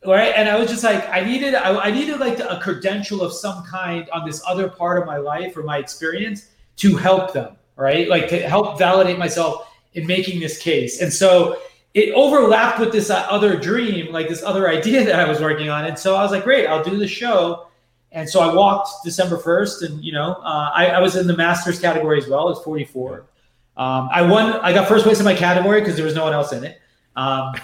right? 0.07 0.32
And 0.36 0.48
i 0.48 0.59
was 0.59 0.68
just 0.70 0.84
like 0.84 1.09
i 1.11 1.20
needed 1.20 1.55
I, 1.55 1.76
I, 1.76 1.90
needed 1.90 2.18
like 2.18 2.38
a 2.40 2.59
credential 2.62 3.22
of 3.22 3.32
some 3.32 3.64
kind 3.64 4.09
on 4.11 4.26
this 4.26 4.42
other 4.46 4.68
part 4.68 4.98
of 4.98 5.07
my 5.07 5.18
life 5.18 5.57
or 5.57 5.62
my 5.62 5.78
experience 5.78 6.48
to 6.76 6.96
help 6.96 7.32
them 7.32 7.57
right? 7.76 8.09
Like 8.09 8.28
to 8.28 8.40
help 8.40 8.78
validate 8.78 9.18
myself 9.18 9.68
in 9.94 10.07
making 10.07 10.40
this 10.40 10.59
case. 10.59 11.00
And 11.00 11.12
so 11.12 11.59
it 11.94 12.14
overlapped 12.14 12.78
with 12.78 12.92
this 12.92 13.11
uh, 13.11 13.26
other 13.28 13.59
dream 13.59 14.11
like 14.12 14.28
this 14.28 14.42
other 14.42 14.66
idea 14.68 15.05
that 15.05 15.20
i 15.20 15.28
was 15.28 15.40
working 15.40 15.68
on. 15.68 15.84
And 15.84 15.98
so 15.98 16.16
i 16.16 16.22
was 16.22 16.32
like 16.32 16.44
great 16.44 16.66
i'll 16.66 16.84
do 16.84 16.96
the 16.96 17.09
show. 17.09 17.66
And 18.12 18.28
so 18.28 18.40
i 18.40 18.55
walked 18.55 18.88
december 19.05 19.36
1st 19.36 19.86
and 19.86 20.05
you 20.05 20.12
know 20.12 20.34
uh, 20.42 20.70
I, 20.74 20.86
I, 20.88 21.00
was 21.00 21.16
in 21.16 21.26
the 21.26 21.36
masters 21.36 21.80
category 21.80 22.18
as 22.18 22.28
well 22.28 22.48
as 22.50 22.59
44 22.61 23.24
um, 23.76 24.09
i 24.12 24.22
won 24.22 24.53
i 24.61 24.72
got 24.72 24.86
first 24.86 25.05
place 25.05 25.18
in 25.18 25.24
my 25.24 25.34
category 25.34 25.80
because 25.80 25.96
there 25.96 26.05
was 26.05 26.14
no 26.14 26.24
one 26.24 26.32
else 26.32 26.53
in 26.53 26.64
it. 26.64 26.80
Um, 27.16 27.55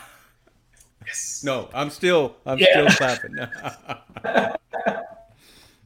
Yes. 1.09 1.42
No, 1.42 1.70
I'm 1.72 1.88
still 1.88 2.36
I'm 2.44 2.59
yeah. 2.59 2.90
still 2.90 2.98
clapping. 2.98 3.34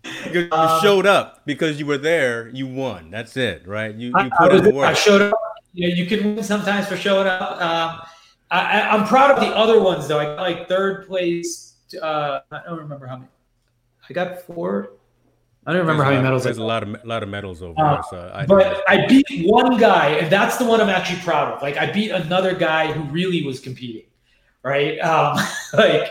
you 0.33 0.49
um, 0.51 0.81
showed 0.81 1.07
up 1.07 1.47
because 1.47 1.79
you 1.79 1.87
were 1.87 1.99
there. 1.99 2.49
You 2.49 2.67
won. 2.67 3.13
That's 3.13 3.37
it, 3.37 3.69
right? 3.69 3.95
You, 3.95 4.09
you 4.09 4.31
put 4.37 4.53
in 4.53 4.65
the 4.65 4.75
work. 4.75 4.89
I 4.89 4.95
showed 4.95 5.23
up. 5.23 5.33
Know, 5.75 5.87
you 5.87 6.07
can 6.07 6.35
win 6.35 6.43
sometimes 6.43 6.89
for 6.89 6.97
showing 6.97 7.29
up. 7.29 7.63
Um, 7.63 8.01
I, 8.51 8.97
am 8.97 9.07
proud 9.07 9.31
of 9.31 9.39
the 9.41 9.47
other 9.47 9.81
ones 9.81 10.09
though. 10.09 10.19
I 10.19 10.25
got 10.25 10.41
like 10.41 10.69
third 10.69 11.07
place. 11.07 11.75
Uh, 12.01 12.41
I 12.51 12.63
don't 12.67 12.79
remember 12.79 13.07
how 13.07 13.17
many. 13.17 13.29
I 14.11 14.13
got 14.13 14.43
four. 14.43 14.91
I 15.65 15.71
don't 15.71 15.83
remember 15.83 16.03
there's 16.03 16.07
how 16.07 16.11
many 16.11 16.23
medals. 16.25 16.43
There's 16.43 16.59
a 16.59 16.65
lot 16.65 16.83
of 16.83 16.89
a 16.89 17.07
lot 17.07 17.23
of 17.23 17.29
medals 17.29 17.63
over 17.63 17.81
uh, 17.81 17.95
there. 17.95 18.03
So 18.11 18.33
I 18.35 18.45
but 18.45 18.83
I 18.89 19.07
beat 19.07 19.47
one 19.47 19.79
guy, 19.79 20.09
and 20.09 20.33
that's 20.33 20.57
the 20.57 20.65
one 20.65 20.81
I'm 20.81 20.89
actually 20.89 21.21
proud 21.21 21.53
of. 21.53 21.63
Like 21.63 21.77
I 21.77 21.93
beat 21.93 22.11
another 22.11 22.57
guy 22.57 22.91
who 22.91 23.05
really 23.05 23.45
was 23.45 23.61
competing 23.61 24.03
right? 24.63 24.99
Um, 25.01 25.39
like, 25.75 26.11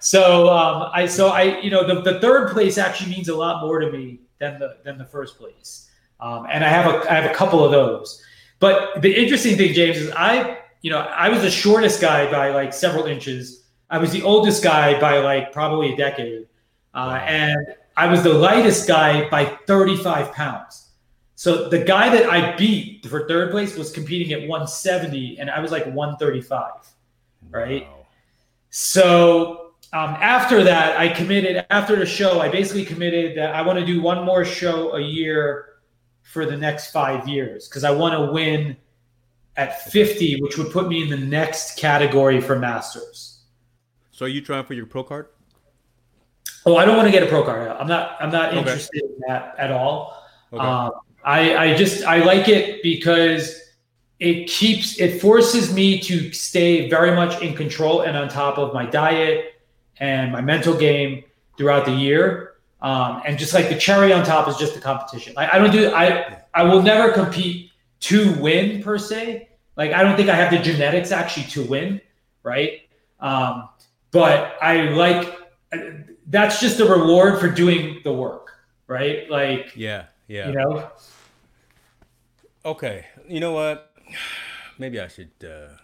so 0.00 0.48
um, 0.48 0.90
I 0.92 1.06
so 1.06 1.28
I 1.28 1.60
you 1.60 1.70
know 1.70 1.86
the, 1.86 2.00
the 2.00 2.20
third 2.20 2.50
place 2.50 2.78
actually 2.78 3.10
means 3.10 3.28
a 3.28 3.36
lot 3.36 3.64
more 3.64 3.78
to 3.78 3.90
me 3.90 4.20
than 4.38 4.58
the 4.58 4.78
than 4.84 4.98
the 4.98 5.04
first 5.04 5.38
place, 5.38 5.90
um, 6.20 6.46
and 6.50 6.64
I 6.64 6.68
have 6.68 6.92
a 6.92 7.10
I 7.10 7.14
have 7.14 7.30
a 7.30 7.34
couple 7.34 7.64
of 7.64 7.70
those. 7.70 8.22
But 8.58 9.00
the 9.02 9.14
interesting 9.14 9.56
thing, 9.56 9.74
James, 9.74 9.98
is 9.98 10.10
I 10.12 10.58
you 10.82 10.90
know 10.90 11.00
I 11.00 11.28
was 11.28 11.42
the 11.42 11.50
shortest 11.50 12.00
guy 12.00 12.30
by 12.30 12.50
like 12.50 12.72
several 12.72 13.04
inches. 13.04 13.64
I 13.90 13.98
was 13.98 14.12
the 14.12 14.22
oldest 14.22 14.62
guy 14.62 14.98
by 15.00 15.18
like 15.18 15.52
probably 15.52 15.92
a 15.92 15.96
decade, 15.96 16.46
uh, 16.94 17.20
and 17.22 17.58
I 17.96 18.06
was 18.06 18.22
the 18.22 18.32
lightest 18.32 18.88
guy 18.88 19.28
by 19.28 19.44
35 19.66 20.32
pounds. 20.32 20.92
So 21.34 21.68
the 21.68 21.78
guy 21.78 22.08
that 22.10 22.30
I 22.30 22.56
beat 22.56 23.06
for 23.06 23.26
third 23.26 23.50
place 23.50 23.76
was 23.76 23.92
competing 23.92 24.32
at 24.32 24.40
170, 24.40 25.38
and 25.38 25.50
I 25.50 25.60
was 25.60 25.72
like 25.72 25.84
135 25.86 26.72
right? 27.50 27.84
Wow. 27.84 28.06
So 28.70 29.72
um, 29.92 30.16
after 30.20 30.62
that, 30.64 30.98
I 30.98 31.08
committed. 31.08 31.64
After 31.70 31.96
the 31.96 32.06
show, 32.06 32.40
I 32.40 32.48
basically 32.48 32.84
committed 32.84 33.36
that 33.36 33.54
I 33.54 33.62
want 33.62 33.78
to 33.78 33.84
do 33.84 34.00
one 34.00 34.24
more 34.24 34.44
show 34.44 34.94
a 34.94 35.00
year 35.00 35.66
for 36.22 36.46
the 36.46 36.56
next 36.56 36.92
five 36.92 37.26
years 37.26 37.68
because 37.68 37.82
I 37.82 37.90
want 37.90 38.14
to 38.14 38.32
win 38.32 38.76
at 39.56 39.82
50, 39.90 40.40
which 40.42 40.56
would 40.56 40.70
put 40.70 40.88
me 40.88 41.02
in 41.02 41.08
the 41.08 41.16
next 41.16 41.76
category 41.76 42.40
for 42.40 42.56
masters. 42.56 43.42
So 44.12 44.26
are 44.26 44.28
you 44.28 44.40
trying 44.40 44.64
for 44.64 44.74
your 44.74 44.86
pro 44.86 45.02
card? 45.02 45.26
Oh, 46.64 46.76
I 46.76 46.84
don't 46.84 46.96
want 46.96 47.08
to 47.08 47.12
get 47.12 47.22
a 47.22 47.26
pro 47.26 47.42
card. 47.42 47.68
I'm 47.68 47.88
not. 47.88 48.16
I'm 48.20 48.30
not 48.30 48.50
okay. 48.50 48.58
interested 48.58 49.02
in 49.02 49.20
that 49.26 49.54
at 49.58 49.72
all. 49.72 50.24
Okay. 50.52 50.62
Um, 50.62 50.92
I, 51.24 51.56
I 51.56 51.76
just 51.76 52.04
I 52.04 52.18
like 52.24 52.48
it 52.48 52.82
because 52.82 53.59
it 54.20 54.46
keeps 54.46 55.00
it 55.00 55.20
forces 55.20 55.72
me 55.72 55.98
to 55.98 56.30
stay 56.32 56.88
very 56.90 57.16
much 57.16 57.40
in 57.40 57.56
control 57.56 58.02
and 58.02 58.16
on 58.16 58.28
top 58.28 58.58
of 58.58 58.74
my 58.74 58.84
diet 58.84 59.54
and 59.96 60.30
my 60.30 60.42
mental 60.42 60.76
game 60.76 61.24
throughout 61.56 61.86
the 61.86 61.92
year. 61.92 62.54
Um, 62.82 63.22
and 63.26 63.38
just 63.38 63.52
like 63.52 63.68
the 63.68 63.76
cherry 63.76 64.12
on 64.12 64.24
top 64.24 64.46
is 64.48 64.56
just 64.56 64.74
the 64.74 64.80
competition. 64.80 65.32
I, 65.36 65.56
I 65.56 65.58
don't 65.58 65.72
do 65.72 65.92
I 65.94 66.42
I 66.52 66.62
will 66.64 66.82
never 66.82 67.12
compete 67.12 67.72
to 68.00 68.34
win 68.40 68.82
per 68.82 68.98
se. 68.98 69.48
Like 69.76 69.92
I 69.92 70.02
don't 70.02 70.16
think 70.16 70.28
I 70.28 70.36
have 70.36 70.50
the 70.50 70.58
genetics 70.58 71.12
actually 71.12 71.46
to 71.48 71.64
win, 71.64 72.00
right? 72.42 72.82
Um, 73.20 73.70
but 74.10 74.56
I 74.60 74.90
like 74.90 75.34
that's 76.26 76.60
just 76.60 76.78
a 76.80 76.84
reward 76.84 77.40
for 77.40 77.48
doing 77.48 78.00
the 78.04 78.12
work, 78.12 78.52
right? 78.86 79.30
Like 79.30 79.72
yeah, 79.76 80.06
yeah. 80.28 80.48
You 80.48 80.54
know. 80.54 80.90
Okay, 82.64 83.06
you 83.26 83.40
know 83.40 83.52
what? 83.52 83.89
Maybe 84.78 85.00
I 85.00 85.08
should. 85.08 85.30
Uh, 85.44 85.74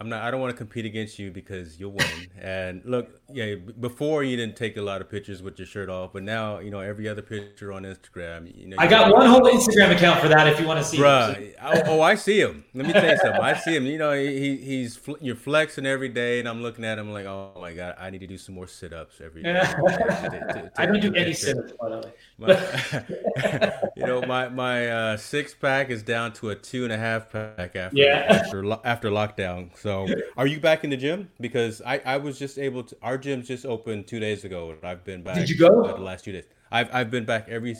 I'm 0.00 0.08
not. 0.08 0.22
I 0.22 0.30
don't 0.30 0.40
want 0.40 0.50
to 0.50 0.56
compete 0.56 0.86
against 0.86 1.18
you 1.18 1.30
because 1.30 1.78
you'll 1.78 1.92
win. 1.92 2.06
and 2.40 2.82
look, 2.86 3.20
yeah, 3.30 3.56
before 3.56 4.24
you 4.24 4.34
didn't 4.34 4.56
take 4.56 4.78
a 4.78 4.82
lot 4.82 5.02
of 5.02 5.10
pictures 5.10 5.42
with 5.42 5.58
your 5.58 5.66
shirt 5.66 5.90
off, 5.90 6.14
but 6.14 6.22
now 6.22 6.58
you 6.58 6.70
know 6.70 6.80
every 6.80 7.06
other 7.06 7.20
picture 7.20 7.70
on 7.70 7.82
Instagram. 7.82 8.50
You 8.56 8.68
know, 8.68 8.76
I 8.78 8.86
got 8.86 9.12
one 9.12 9.28
whole 9.28 9.42
Instagram 9.42 9.94
account 9.94 10.20
for 10.20 10.28
that. 10.28 10.48
If 10.48 10.58
you 10.58 10.66
want 10.66 10.78
to 10.78 10.84
see, 10.84 10.96
Bruh, 10.96 11.52
oh, 11.62 11.82
oh, 11.84 12.00
I 12.00 12.14
see 12.14 12.40
him. 12.40 12.64
Let 12.72 12.86
me 12.86 12.94
tell 12.94 13.10
you 13.10 13.18
something. 13.18 13.42
I 13.42 13.52
see 13.52 13.76
him. 13.76 13.84
You 13.84 13.98
know, 13.98 14.12
he 14.14 14.56
he's 14.56 14.98
you're 15.20 15.36
flexing 15.36 15.84
every 15.84 16.08
day, 16.08 16.38
and 16.38 16.48
I'm 16.48 16.62
looking 16.62 16.86
at 16.86 16.98
him 16.98 17.12
like, 17.12 17.26
oh 17.26 17.58
my 17.60 17.74
god, 17.74 17.96
I 17.98 18.08
need 18.08 18.20
to 18.20 18.26
do 18.26 18.38
some 18.38 18.54
more 18.54 18.66
sit 18.66 18.94
ups 18.94 19.20
every 19.22 19.42
day. 19.42 19.52
to, 19.52 19.60
to, 19.60 20.62
to, 20.62 20.72
I 20.78 20.86
don't 20.86 21.00
do 21.00 21.12
any 21.14 21.34
sit 21.34 21.58
ups, 21.58 21.72
by 21.78 21.88
the 21.90 21.98
way. 21.98 23.16
You 23.96 24.06
know, 24.06 24.22
my 24.22 24.48
my 24.48 24.88
uh, 24.88 25.16
six 25.18 25.52
pack 25.54 25.90
is 25.90 26.02
down 26.02 26.32
to 26.34 26.50
a 26.50 26.54
two 26.54 26.84
and 26.84 26.92
a 26.92 26.96
half 26.96 27.30
pack 27.30 27.76
after 27.76 27.96
yeah. 27.96 28.24
after 28.28 28.64
after 28.84 29.10
lockdown. 29.10 29.76
So 29.76 30.06
are 30.38 30.46
you 30.46 30.58
back 30.58 30.84
in 30.84 30.90
the 30.90 30.96
gym? 30.96 31.30
Because 31.38 31.82
I, 31.84 32.00
I 32.06 32.16
was 32.16 32.38
just 32.38 32.58
able 32.58 32.82
to. 32.84 32.96
Our 33.02 33.18
gym 33.18 33.42
just 33.42 33.66
opened 33.66 34.06
two 34.06 34.18
days 34.18 34.44
ago. 34.44 34.70
And 34.70 34.84
I've 34.84 35.04
been 35.04 35.22
back. 35.22 35.34
Did 35.34 35.50
you 35.50 35.58
go? 35.58 35.86
the 35.86 36.02
last 36.02 36.24
two 36.24 36.32
days. 36.32 36.44
I've 36.72 36.88
I've 36.94 37.10
been 37.10 37.26
back 37.26 37.48
every 37.48 37.76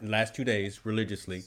last 0.00 0.34
two 0.34 0.44
days 0.44 0.84
religiously, 0.84 1.44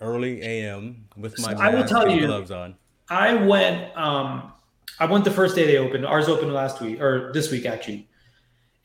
early 0.00 0.42
a.m. 0.42 1.06
with 1.16 1.38
my 1.40 1.54
so 1.54 1.60
I 1.60 1.74
will 1.74 1.84
tell 1.84 2.10
you, 2.10 2.26
gloves 2.26 2.50
on. 2.50 2.76
I 3.08 3.34
went. 3.34 3.96
Um, 3.96 4.52
I 5.00 5.06
went 5.06 5.24
the 5.24 5.30
first 5.30 5.56
day 5.56 5.66
they 5.66 5.78
opened. 5.78 6.04
Ours 6.04 6.28
opened 6.28 6.52
last 6.52 6.80
week 6.80 7.00
or 7.00 7.32
this 7.32 7.50
week 7.50 7.64
actually, 7.64 8.08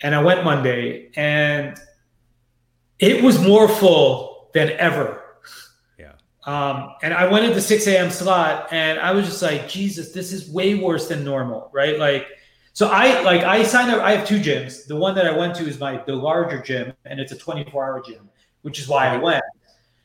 and 0.02 0.16
I 0.16 0.24
went 0.24 0.44
Monday, 0.44 1.12
and 1.16 1.78
it 3.00 3.24
was 3.24 3.42
more 3.42 3.68
full 3.68 4.50
than 4.54 4.72
ever 4.72 5.20
um, 6.50 6.96
and 7.04 7.14
I 7.14 7.28
went 7.30 7.46
at 7.46 7.54
the 7.54 7.62
6 7.62 7.86
a.m. 7.86 8.10
slot 8.10 8.70
and 8.72 8.98
I 9.00 9.12
was 9.12 9.26
just 9.26 9.42
like, 9.42 9.68
Jesus, 9.68 10.14
this 10.14 10.32
is 10.32 10.50
way 10.50 10.74
worse 10.74 11.08
than 11.08 11.24
normal, 11.24 11.70
right? 11.72 12.00
Like, 12.00 12.28
so 12.74 12.88
I 12.88 13.22
like 13.22 13.44
I 13.44 13.62
signed 13.64 13.92
up. 13.92 14.02
I 14.02 14.16
have 14.16 14.28
two 14.28 14.40
gyms. 14.40 14.88
The 14.88 14.96
one 14.96 15.14
that 15.16 15.28
I 15.28 15.38
went 15.38 15.54
to 15.56 15.68
is 15.68 15.80
my 15.80 16.02
the 16.08 16.16
larger 16.16 16.62
gym, 16.62 16.94
and 17.06 17.20
it's 17.20 17.32
a 17.32 17.38
24 17.38 17.84
hour 17.84 18.02
gym, 18.02 18.30
which 18.62 18.80
is 18.80 18.88
why 18.88 19.08
I 19.08 19.18
went. 19.18 19.44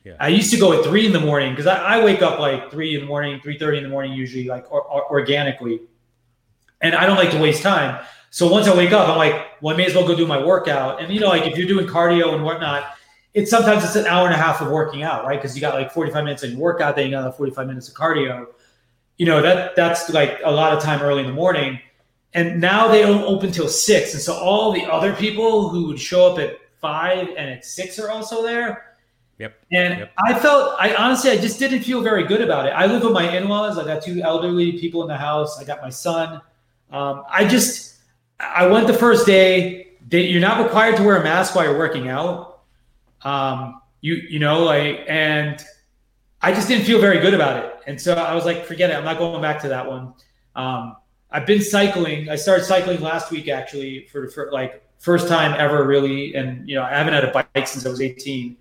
Yeah. 0.03 0.17
I 0.19 0.27
used 0.27 0.51
to 0.51 0.59
go 0.59 0.73
at 0.73 0.83
three 0.83 1.05
in 1.05 1.13
the 1.13 1.19
morning 1.19 1.53
because 1.53 1.67
I, 1.67 1.77
I, 1.77 2.03
wake 2.03 2.21
up 2.21 2.37
like 2.37 2.69
three 2.69 2.93
in 2.93 3.01
the 3.01 3.07
morning, 3.07 3.39
three 3.41 3.57
thirty 3.57 3.77
in 3.77 3.83
the 3.83 3.89
morning 3.89 4.13
usually, 4.13 4.47
like 4.47 4.71
or, 4.71 4.81
or, 4.81 5.09
organically, 5.09 5.81
and 6.81 6.93
I 6.93 7.05
don't 7.07 7.17
like 7.17 7.31
to 7.31 7.39
waste 7.39 7.63
time. 7.63 8.05
So 8.35 8.51
once 8.51 8.67
I 8.67 8.75
wake 8.75 8.91
up, 8.91 9.07
I'm 9.07 9.15
like, 9.15 9.61
well, 9.61 9.73
I 9.73 9.77
may 9.77 9.85
as 9.85 9.95
well 9.95 10.05
go 10.05 10.13
do 10.13 10.27
my 10.27 10.37
workout. 10.37 11.01
And 11.01 11.13
you 11.13 11.21
know, 11.21 11.29
like 11.29 11.49
if 11.49 11.57
you're 11.57 11.69
doing 11.69 11.87
cardio 11.87 12.33
and 12.33 12.43
whatnot, 12.43 12.83
it's 13.33 13.49
sometimes 13.49 13.85
it's 13.85 13.95
an 13.95 14.07
hour 14.07 14.25
and 14.25 14.35
a 14.35 14.37
half 14.37 14.59
of 14.59 14.69
working 14.69 15.03
out, 15.03 15.23
right? 15.23 15.41
Because 15.41 15.55
you 15.55 15.61
got 15.61 15.73
like 15.73 15.89
45 15.93 16.21
minutes 16.25 16.43
of 16.43 16.53
workout, 16.55 16.97
then 16.97 17.05
you 17.05 17.11
got 17.11 17.23
like 17.23 17.37
45 17.37 17.65
minutes 17.65 17.87
of 17.87 17.95
cardio. 17.95 18.45
You 19.15 19.25
know, 19.25 19.41
that 19.41 19.77
that's 19.77 20.09
like 20.09 20.41
a 20.43 20.51
lot 20.51 20.73
of 20.73 20.83
time 20.83 21.01
early 21.01 21.21
in 21.21 21.27
the 21.27 21.33
morning. 21.33 21.79
And 22.33 22.59
now 22.59 22.89
they 22.89 23.03
don't 23.03 23.23
open 23.23 23.53
till 23.53 23.69
six. 23.69 24.13
And 24.13 24.21
so 24.21 24.33
all 24.33 24.73
the 24.73 24.83
other 24.83 25.13
people 25.13 25.69
who 25.69 25.87
would 25.87 25.99
show 25.99 26.29
up 26.29 26.37
at 26.37 26.59
five 26.81 27.29
and 27.29 27.49
at 27.49 27.63
six 27.63 27.97
are 27.99 28.11
also 28.11 28.43
there. 28.43 28.97
Yep. 29.39 29.63
And 29.71 29.99
yep. 29.99 30.13
I 30.17 30.37
felt 30.37 30.75
I 30.77 30.93
honestly 30.95 31.31
I 31.31 31.37
just 31.37 31.57
didn't 31.57 31.83
feel 31.83 32.01
very 32.01 32.27
good 32.27 32.41
about 32.41 32.65
it. 32.65 32.71
I 32.71 32.85
live 32.87 33.01
with 33.01 33.13
my 33.13 33.33
in-laws. 33.37 33.77
I 33.77 33.85
got 33.85 34.03
two 34.03 34.21
elderly 34.21 34.73
people 34.73 35.03
in 35.03 35.07
the 35.07 35.15
house. 35.15 35.57
I 35.57 35.63
got 35.63 35.81
my 35.81 35.89
son. 35.89 36.41
Um, 36.91 37.23
I 37.29 37.45
just 37.45 37.94
I 38.39 38.67
went 38.67 38.87
the 38.87 38.93
first 38.93 39.25
day. 39.25 39.87
You're 40.11 40.41
not 40.41 40.63
required 40.63 40.97
to 40.97 41.03
wear 41.03 41.17
a 41.17 41.23
mask 41.23 41.55
while 41.55 41.65
you're 41.65 41.77
working 41.77 42.09
out 42.09 42.55
um, 43.25 43.81
you 44.01 44.15
you 44.29 44.39
know 44.39 44.63
like 44.63 45.03
and 45.07 45.61
I 46.41 46.53
just 46.53 46.67
didn't 46.67 46.85
feel 46.85 47.01
very 47.01 47.19
good 47.19 47.33
about 47.33 47.65
it, 47.65 47.73
and 47.87 47.99
so 47.99 48.13
I 48.13 48.35
was 48.35 48.45
like, 48.45 48.65
forget 48.65 48.91
it, 48.91 48.93
I'm 48.93 49.03
not 49.03 49.17
going 49.17 49.41
back 49.41 49.59
to 49.61 49.69
that 49.69 49.87
one. 49.87 50.13
Um, 50.55 50.95
I've 51.31 51.47
been 51.47 51.61
cycling. 51.61 52.29
I 52.29 52.35
started 52.35 52.65
cycling 52.65 53.01
last 53.01 53.31
week 53.31 53.49
actually 53.49 54.05
for 54.11 54.29
for 54.29 54.51
like 54.51 54.83
first 54.99 55.27
time 55.27 55.55
ever 55.59 55.85
really, 55.85 56.35
and 56.35 56.69
you 56.69 56.75
know 56.75 56.83
I 56.83 56.91
haven't 56.91 57.13
had 57.13 57.25
a 57.25 57.31
bike 57.31 57.67
since 57.67 57.85
I 57.85 57.89
was 57.89 57.99
18. 57.99 58.55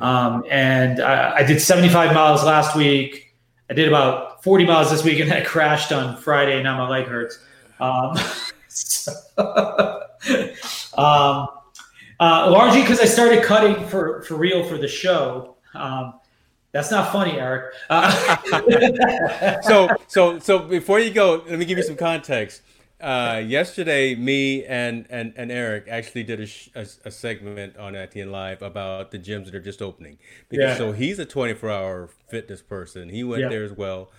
Um, 0.00 0.44
and 0.48 0.98
I, 0.98 1.36
I, 1.36 1.42
did 1.42 1.60
75 1.60 2.14
miles 2.14 2.42
last 2.42 2.74
week. 2.74 3.34
I 3.68 3.74
did 3.74 3.86
about 3.86 4.42
40 4.42 4.64
miles 4.64 4.90
this 4.90 5.04
week, 5.04 5.20
and 5.20 5.30
I 5.30 5.42
crashed 5.42 5.92
on 5.92 6.16
Friday. 6.16 6.62
Now 6.62 6.78
my 6.78 6.88
leg 6.88 7.04
hurts. 7.06 7.38
Um, 7.80 8.16
um, 10.96 11.48
uh, 12.20 12.50
largely 12.50 12.82
because 12.82 13.00
I 13.00 13.06
started 13.06 13.42
cutting 13.42 13.86
for 13.86 14.22
for 14.22 14.36
real 14.36 14.64
for 14.64 14.78
the 14.78 14.88
show. 14.88 15.56
Um, 15.74 16.14
that's 16.72 16.90
not 16.90 17.10
funny, 17.10 17.38
Eric. 17.38 17.74
Uh- 17.88 19.60
so 19.62 19.88
so 20.08 20.38
so 20.38 20.58
before 20.60 21.00
you 21.00 21.10
go, 21.10 21.42
let 21.48 21.58
me 21.58 21.64
give 21.64 21.78
you 21.78 21.84
some 21.84 21.96
context. 21.96 22.62
Uh, 23.00 23.42
yesterday, 23.46 24.14
me 24.14 24.62
and, 24.66 25.06
and, 25.08 25.32
and 25.34 25.50
Eric 25.50 25.86
actually 25.88 26.22
did 26.22 26.38
a, 26.38 26.46
a, 26.78 26.86
a, 27.06 27.10
segment 27.10 27.74
on 27.78 27.94
ITN 27.94 28.30
Live 28.30 28.60
about 28.60 29.10
the 29.10 29.18
gyms 29.18 29.46
that 29.46 29.54
are 29.54 29.60
just 29.60 29.80
opening. 29.80 30.18
Because, 30.50 30.72
yeah. 30.72 30.76
So 30.76 30.92
he's 30.92 31.18
a 31.18 31.24
24 31.24 31.70
hour 31.70 32.10
fitness 32.28 32.60
person. 32.60 33.08
He 33.08 33.24
went 33.24 33.40
yeah. 33.40 33.48
there 33.48 33.64
as 33.64 33.72
well. 33.72 34.10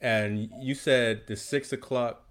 And 0.00 0.50
you 0.58 0.74
said 0.74 1.28
the 1.28 1.36
six 1.36 1.72
o'clock 1.72 2.23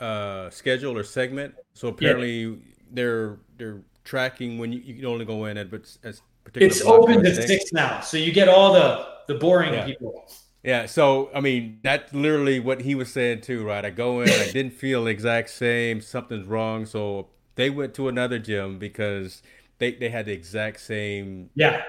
uh, 0.00 0.50
schedule 0.50 0.96
or 0.96 1.04
segment. 1.04 1.54
So 1.74 1.88
apparently 1.88 2.42
yeah. 2.42 2.56
they're 2.92 3.38
they're 3.56 3.82
tracking 4.04 4.58
when 4.58 4.72
you, 4.72 4.80
you 4.80 4.94
can 4.94 5.06
only 5.06 5.24
go 5.24 5.44
in 5.46 5.58
at 5.58 5.70
but 5.70 5.82
as 6.02 6.22
particular. 6.44 6.66
It's 6.66 6.82
open 6.82 7.22
to 7.22 7.46
six 7.46 7.72
now, 7.72 8.00
so 8.00 8.16
you 8.16 8.32
get 8.32 8.48
all 8.48 8.72
the 8.72 9.06
the 9.26 9.34
boring 9.34 9.74
yeah. 9.74 9.84
people. 9.84 10.28
Yeah, 10.62 10.86
so 10.86 11.30
I 11.34 11.40
mean 11.40 11.78
that's 11.82 12.12
literally 12.12 12.60
what 12.60 12.80
he 12.80 12.94
was 12.94 13.12
saying 13.12 13.42
too, 13.42 13.64
right? 13.64 13.84
I 13.84 13.90
go 13.90 14.20
in, 14.22 14.28
I 14.28 14.50
didn't 14.50 14.74
feel 14.74 15.04
the 15.04 15.10
exact 15.10 15.50
same, 15.50 16.00
something's 16.00 16.46
wrong, 16.46 16.86
so 16.86 17.28
they 17.54 17.70
went 17.70 17.94
to 17.94 18.08
another 18.08 18.38
gym 18.38 18.78
because 18.78 19.42
they 19.78 19.92
they 19.92 20.08
had 20.08 20.26
the 20.26 20.32
exact 20.32 20.80
same 20.80 21.50
yeah 21.54 21.82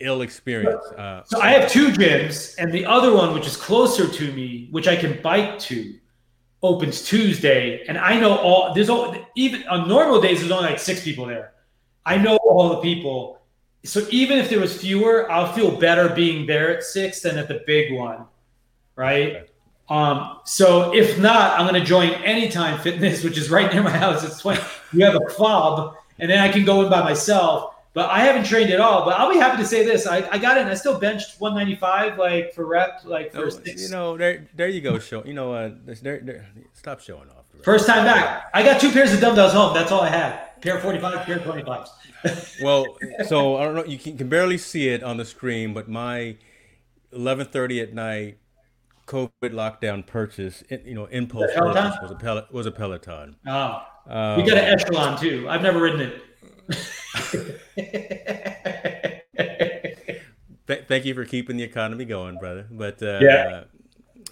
ill 0.00 0.22
experience. 0.22 0.84
Uh, 0.96 1.22
so 1.24 1.40
I 1.40 1.50
have 1.52 1.70
two 1.70 1.88
gyms, 1.88 2.56
and 2.58 2.72
the 2.72 2.84
other 2.84 3.14
one, 3.14 3.32
which 3.34 3.46
is 3.46 3.56
closer 3.56 4.08
to 4.08 4.32
me, 4.32 4.68
which 4.70 4.88
I 4.88 4.96
can 4.96 5.20
bike 5.22 5.58
to, 5.60 5.94
opens 6.64 7.02
Tuesday, 7.02 7.84
and 7.86 7.98
I 7.98 8.18
know 8.18 8.36
all. 8.36 8.74
There's 8.74 8.88
all 8.88 9.14
even 9.36 9.66
on 9.68 9.86
normal 9.86 10.20
days. 10.20 10.40
There's 10.40 10.50
only 10.50 10.70
like 10.70 10.78
six 10.78 11.04
people 11.04 11.26
there. 11.26 11.52
I 12.06 12.16
know 12.16 12.36
all 12.36 12.70
the 12.70 12.76
people. 12.78 13.40
So 13.84 14.06
even 14.10 14.38
if 14.38 14.48
there 14.48 14.60
was 14.60 14.74
fewer, 14.74 15.30
I'll 15.30 15.52
feel 15.52 15.78
better 15.78 16.08
being 16.08 16.46
there 16.46 16.74
at 16.74 16.82
six 16.82 17.20
than 17.20 17.36
at 17.36 17.48
the 17.48 17.62
big 17.66 17.92
one. 17.92 18.24
Right. 18.96 19.36
Okay. 19.36 19.44
Um, 19.90 20.38
so 20.46 20.94
if 20.94 21.18
not, 21.18 21.60
I'm 21.60 21.68
going 21.68 21.80
to 21.80 21.86
join 21.86 22.10
Anytime 22.10 22.80
Fitness, 22.80 23.22
which 23.24 23.36
is 23.36 23.50
right 23.50 23.70
near 23.72 23.82
my 23.82 23.90
house. 23.90 24.24
It's 24.24 24.40
20. 24.40 24.62
You 24.94 25.04
have 25.04 25.16
a 25.16 25.26
club, 25.26 25.96
and 26.18 26.30
then 26.30 26.38
I 26.38 26.48
can 26.48 26.64
go 26.64 26.82
in 26.82 26.90
by 26.90 27.02
myself. 27.02 27.73
But 27.94 28.10
I 28.10 28.20
haven't 28.20 28.44
trained 28.44 28.70
at 28.70 28.80
all. 28.80 29.04
But 29.04 29.18
I'll 29.20 29.30
be 29.30 29.38
happy 29.38 29.62
to 29.62 29.66
say 29.66 29.84
this: 29.84 30.06
I, 30.06 30.28
I 30.30 30.38
got 30.38 30.58
it. 30.58 30.66
I 30.66 30.74
still 30.74 30.98
benched 30.98 31.40
195, 31.40 32.18
like 32.18 32.52
for 32.52 32.66
rep, 32.66 33.00
like 33.04 33.32
for 33.32 33.46
oh, 33.46 33.48
six. 33.48 33.82
You 33.82 33.88
know, 33.90 34.16
there, 34.16 34.46
there 34.54 34.68
you 34.68 34.80
go. 34.80 34.98
Show. 34.98 35.24
You 35.24 35.34
know, 35.34 35.54
uh, 35.54 35.70
there, 36.02 36.20
there, 36.20 36.48
stop 36.72 37.00
showing 37.00 37.28
off. 37.30 37.44
First 37.62 37.86
time 37.86 38.04
back. 38.04 38.50
I 38.52 38.62
got 38.62 38.80
two 38.80 38.90
pairs 38.90 39.12
of 39.14 39.20
dumbbells 39.20 39.52
home. 39.52 39.72
That's 39.72 39.90
all 39.90 40.02
I 40.02 40.10
had. 40.10 40.60
Pair 40.60 40.80
45, 40.80 41.26
pair 41.26 41.38
25s 41.38 41.88
well, 42.62 42.96
so 43.26 43.56
I 43.56 43.64
don't 43.64 43.74
know. 43.74 43.84
You 43.84 43.98
can, 43.98 44.16
can, 44.16 44.28
barely 44.28 44.56
see 44.56 44.88
it 44.88 45.02
on 45.02 45.18
the 45.18 45.24
screen, 45.24 45.74
but 45.74 45.88
my 45.88 46.36
11:30 47.12 47.82
at 47.82 47.94
night 47.94 48.38
COVID 49.06 49.30
lockdown 49.42 50.06
purchase, 50.06 50.64
you 50.70 50.94
know, 50.94 51.04
impulse 51.06 51.50
purchase 51.54 51.96
was 52.00 52.10
a 52.10 52.14
Pel- 52.14 52.46
was 52.50 52.66
a 52.66 52.72
Peloton. 52.72 53.36
Oh, 53.46 53.82
um, 54.06 54.36
we 54.38 54.48
got 54.48 54.56
an 54.56 54.64
Echelon 54.64 55.20
too. 55.20 55.46
I've 55.48 55.62
never 55.62 55.80
ridden 55.80 56.00
it. 56.00 56.22
Th- 60.66 60.84
thank 60.88 61.04
you 61.04 61.14
for 61.14 61.24
keeping 61.24 61.56
the 61.56 61.62
economy 61.62 62.04
going, 62.04 62.38
brother. 62.38 62.66
But 62.70 63.02
uh, 63.02 63.18
yeah. 63.20 63.64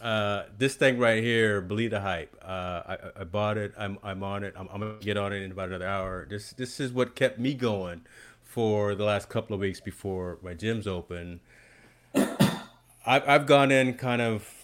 Uh, 0.00 0.46
this 0.58 0.74
thing 0.74 0.98
right 0.98 1.22
here, 1.22 1.60
believe 1.60 1.90
the 1.90 2.00
hype. 2.00 2.36
Uh, 2.42 2.82
I, 2.86 2.98
I 3.20 3.24
bought 3.24 3.56
it. 3.56 3.72
I'm, 3.78 3.98
I'm 4.02 4.24
on 4.24 4.42
it. 4.42 4.52
I'm, 4.56 4.68
I'm, 4.72 4.80
gonna 4.80 4.94
get 5.00 5.16
on 5.16 5.32
it 5.32 5.42
in 5.42 5.52
about 5.52 5.68
another 5.68 5.86
hour. 5.86 6.26
This 6.28 6.52
this 6.52 6.80
is 6.80 6.92
what 6.92 7.14
kept 7.14 7.38
me 7.38 7.54
going 7.54 8.02
for 8.42 8.96
the 8.96 9.04
last 9.04 9.28
couple 9.28 9.54
of 9.54 9.60
weeks 9.60 9.80
before 9.80 10.38
my 10.42 10.54
gym's 10.54 10.88
open. 10.88 11.40
I've 12.14 13.28
I've 13.28 13.46
gone 13.46 13.70
in 13.70 13.94
kind 13.94 14.20
of 14.20 14.62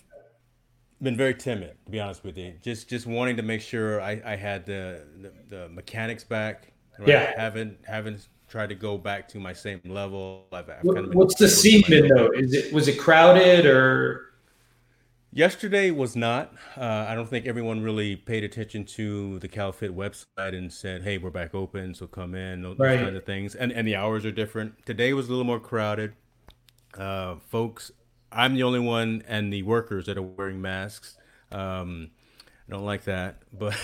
been 1.01 1.17
very 1.17 1.35
timid 1.35 1.77
to 1.85 1.91
be 1.91 2.01
honest 2.01 2.25
with 2.25 2.37
you. 2.37 2.55
Just 2.63 2.89
just 2.89 3.07
wanting 3.07 3.37
to 3.37 3.43
make 3.43 3.61
sure 3.61 4.01
I, 4.01 4.21
I 4.25 4.37
had 4.37 4.67
the, 4.67 5.05
the, 5.21 5.33
the 5.49 5.69
mechanics 5.69 6.25
back. 6.25 6.73
Right? 6.99 7.09
Yeah. 7.09 7.33
Haven't 7.37 7.79
haven't 7.87 8.29
tried 8.49 8.71
to 8.71 8.75
go 8.75 8.99
back 8.99 9.29
to 9.29 9.39
my 9.39 9.53
same 9.53 9.81
level. 9.85 10.47
I've, 10.53 10.69
I've 10.69 10.83
what, 10.83 10.97
kind 10.97 11.09
of 11.09 11.15
what's 11.15 11.35
the 11.37 11.49
scene 11.49 11.85
been 11.89 12.09
though? 12.09 12.31
Is 12.31 12.55
it 12.55 12.73
was 12.73 12.89
it 12.89 12.99
crowded 12.99 13.67
or? 13.67 14.25
Yesterday 15.31 15.91
was 15.91 16.17
not. 16.17 16.55
Uh, 16.75 17.05
I 17.07 17.15
don't 17.15 17.29
think 17.29 17.47
everyone 17.47 17.83
really 17.83 18.17
paid 18.17 18.45
attention 18.45 18.87
to 18.87 19.39
the 19.41 19.49
CalFit 19.49 19.95
website 19.95 20.57
and 20.57 20.73
said, 20.73 21.03
"Hey, 21.03 21.19
we're 21.19 21.29
back 21.29 21.55
open, 21.55 21.95
so 21.95 22.07
come 22.07 22.35
in." 22.35 22.63
Those, 22.63 22.79
right. 22.79 22.99
kinds 22.99 23.15
of 23.15 23.27
things, 23.27 23.55
and 23.55 23.71
and 23.71 23.87
the 23.87 23.95
hours 23.95 24.25
are 24.25 24.33
different. 24.33 24.87
Today 24.87 25.13
was 25.13 25.29
a 25.29 25.31
little 25.31 25.45
more 25.45 25.61
crowded. 25.61 26.15
Uh, 26.97 27.37
folks, 27.51 27.93
I'm 28.33 28.55
the 28.55 28.63
only 28.63 28.81
one, 28.81 29.23
and 29.29 29.53
the 29.53 29.63
workers 29.65 30.07
that 30.07 30.17
are 30.17 30.23
wearing 30.23 30.63
masks. 30.63 31.19
Um, 31.53 32.11
I 32.67 32.73
don't 32.73 32.85
like 32.85 33.05
that, 33.05 33.43
but 33.53 33.77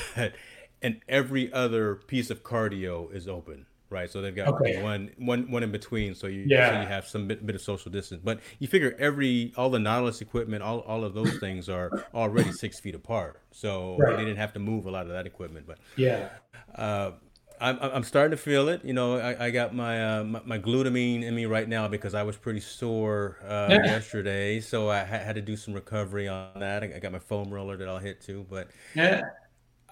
and 0.84 1.00
every 1.08 1.52
other 1.52 1.96
piece 1.96 2.30
of 2.30 2.44
cardio 2.44 3.12
is 3.12 3.26
open 3.26 3.66
right? 3.90 4.10
So 4.10 4.20
they've 4.20 4.34
got 4.34 4.48
okay. 4.48 4.82
one, 4.82 5.10
one, 5.18 5.50
one 5.50 5.62
in 5.62 5.70
between, 5.70 6.14
so 6.14 6.26
you, 6.26 6.44
yeah. 6.48 6.70
so 6.70 6.80
you 6.80 6.86
have 6.86 7.06
some 7.06 7.28
bit, 7.28 7.46
bit, 7.46 7.54
of 7.54 7.62
social 7.62 7.92
distance. 7.92 8.20
But 8.22 8.40
you 8.58 8.66
figure 8.66 8.96
every 8.98 9.52
all 9.56 9.70
the 9.70 9.78
Nautilus 9.78 10.20
equipment, 10.20 10.62
all, 10.62 10.80
all 10.80 11.04
of 11.04 11.14
those 11.14 11.38
things 11.38 11.68
are 11.68 12.04
already 12.12 12.50
six 12.52 12.80
feet 12.80 12.94
apart, 12.94 13.40
so 13.52 13.96
right. 13.98 14.16
they 14.16 14.24
didn't 14.24 14.38
have 14.38 14.52
to 14.54 14.58
move 14.58 14.86
a 14.86 14.90
lot 14.90 15.06
of 15.06 15.12
that 15.12 15.26
equipment. 15.26 15.66
But 15.66 15.78
yeah, 15.96 16.30
uh, 16.74 17.12
I'm 17.60 17.78
I'm 17.78 18.02
starting 18.02 18.32
to 18.32 18.36
feel 18.36 18.68
it. 18.68 18.84
You 18.84 18.94
know, 18.94 19.18
I, 19.18 19.46
I 19.46 19.50
got 19.50 19.74
my, 19.74 20.18
uh, 20.18 20.24
my, 20.24 20.40
my 20.44 20.58
glutamine 20.58 21.22
in 21.22 21.34
me 21.34 21.46
right 21.46 21.68
now 21.68 21.86
because 21.86 22.14
I 22.14 22.24
was 22.24 22.36
pretty 22.36 22.60
sore 22.60 23.38
uh, 23.44 23.68
yeah. 23.70 23.84
yesterday, 23.84 24.60
so 24.60 24.90
I 24.90 25.04
had 25.04 25.36
to 25.36 25.42
do 25.42 25.56
some 25.56 25.72
recovery 25.72 26.26
on 26.26 26.58
that. 26.58 26.82
I 26.82 26.98
got 26.98 27.12
my 27.12 27.20
foam 27.20 27.50
roller 27.50 27.76
that 27.76 27.88
I'll 27.88 27.98
hit 27.98 28.20
too, 28.20 28.44
but 28.50 28.68
yeah. 28.94 29.22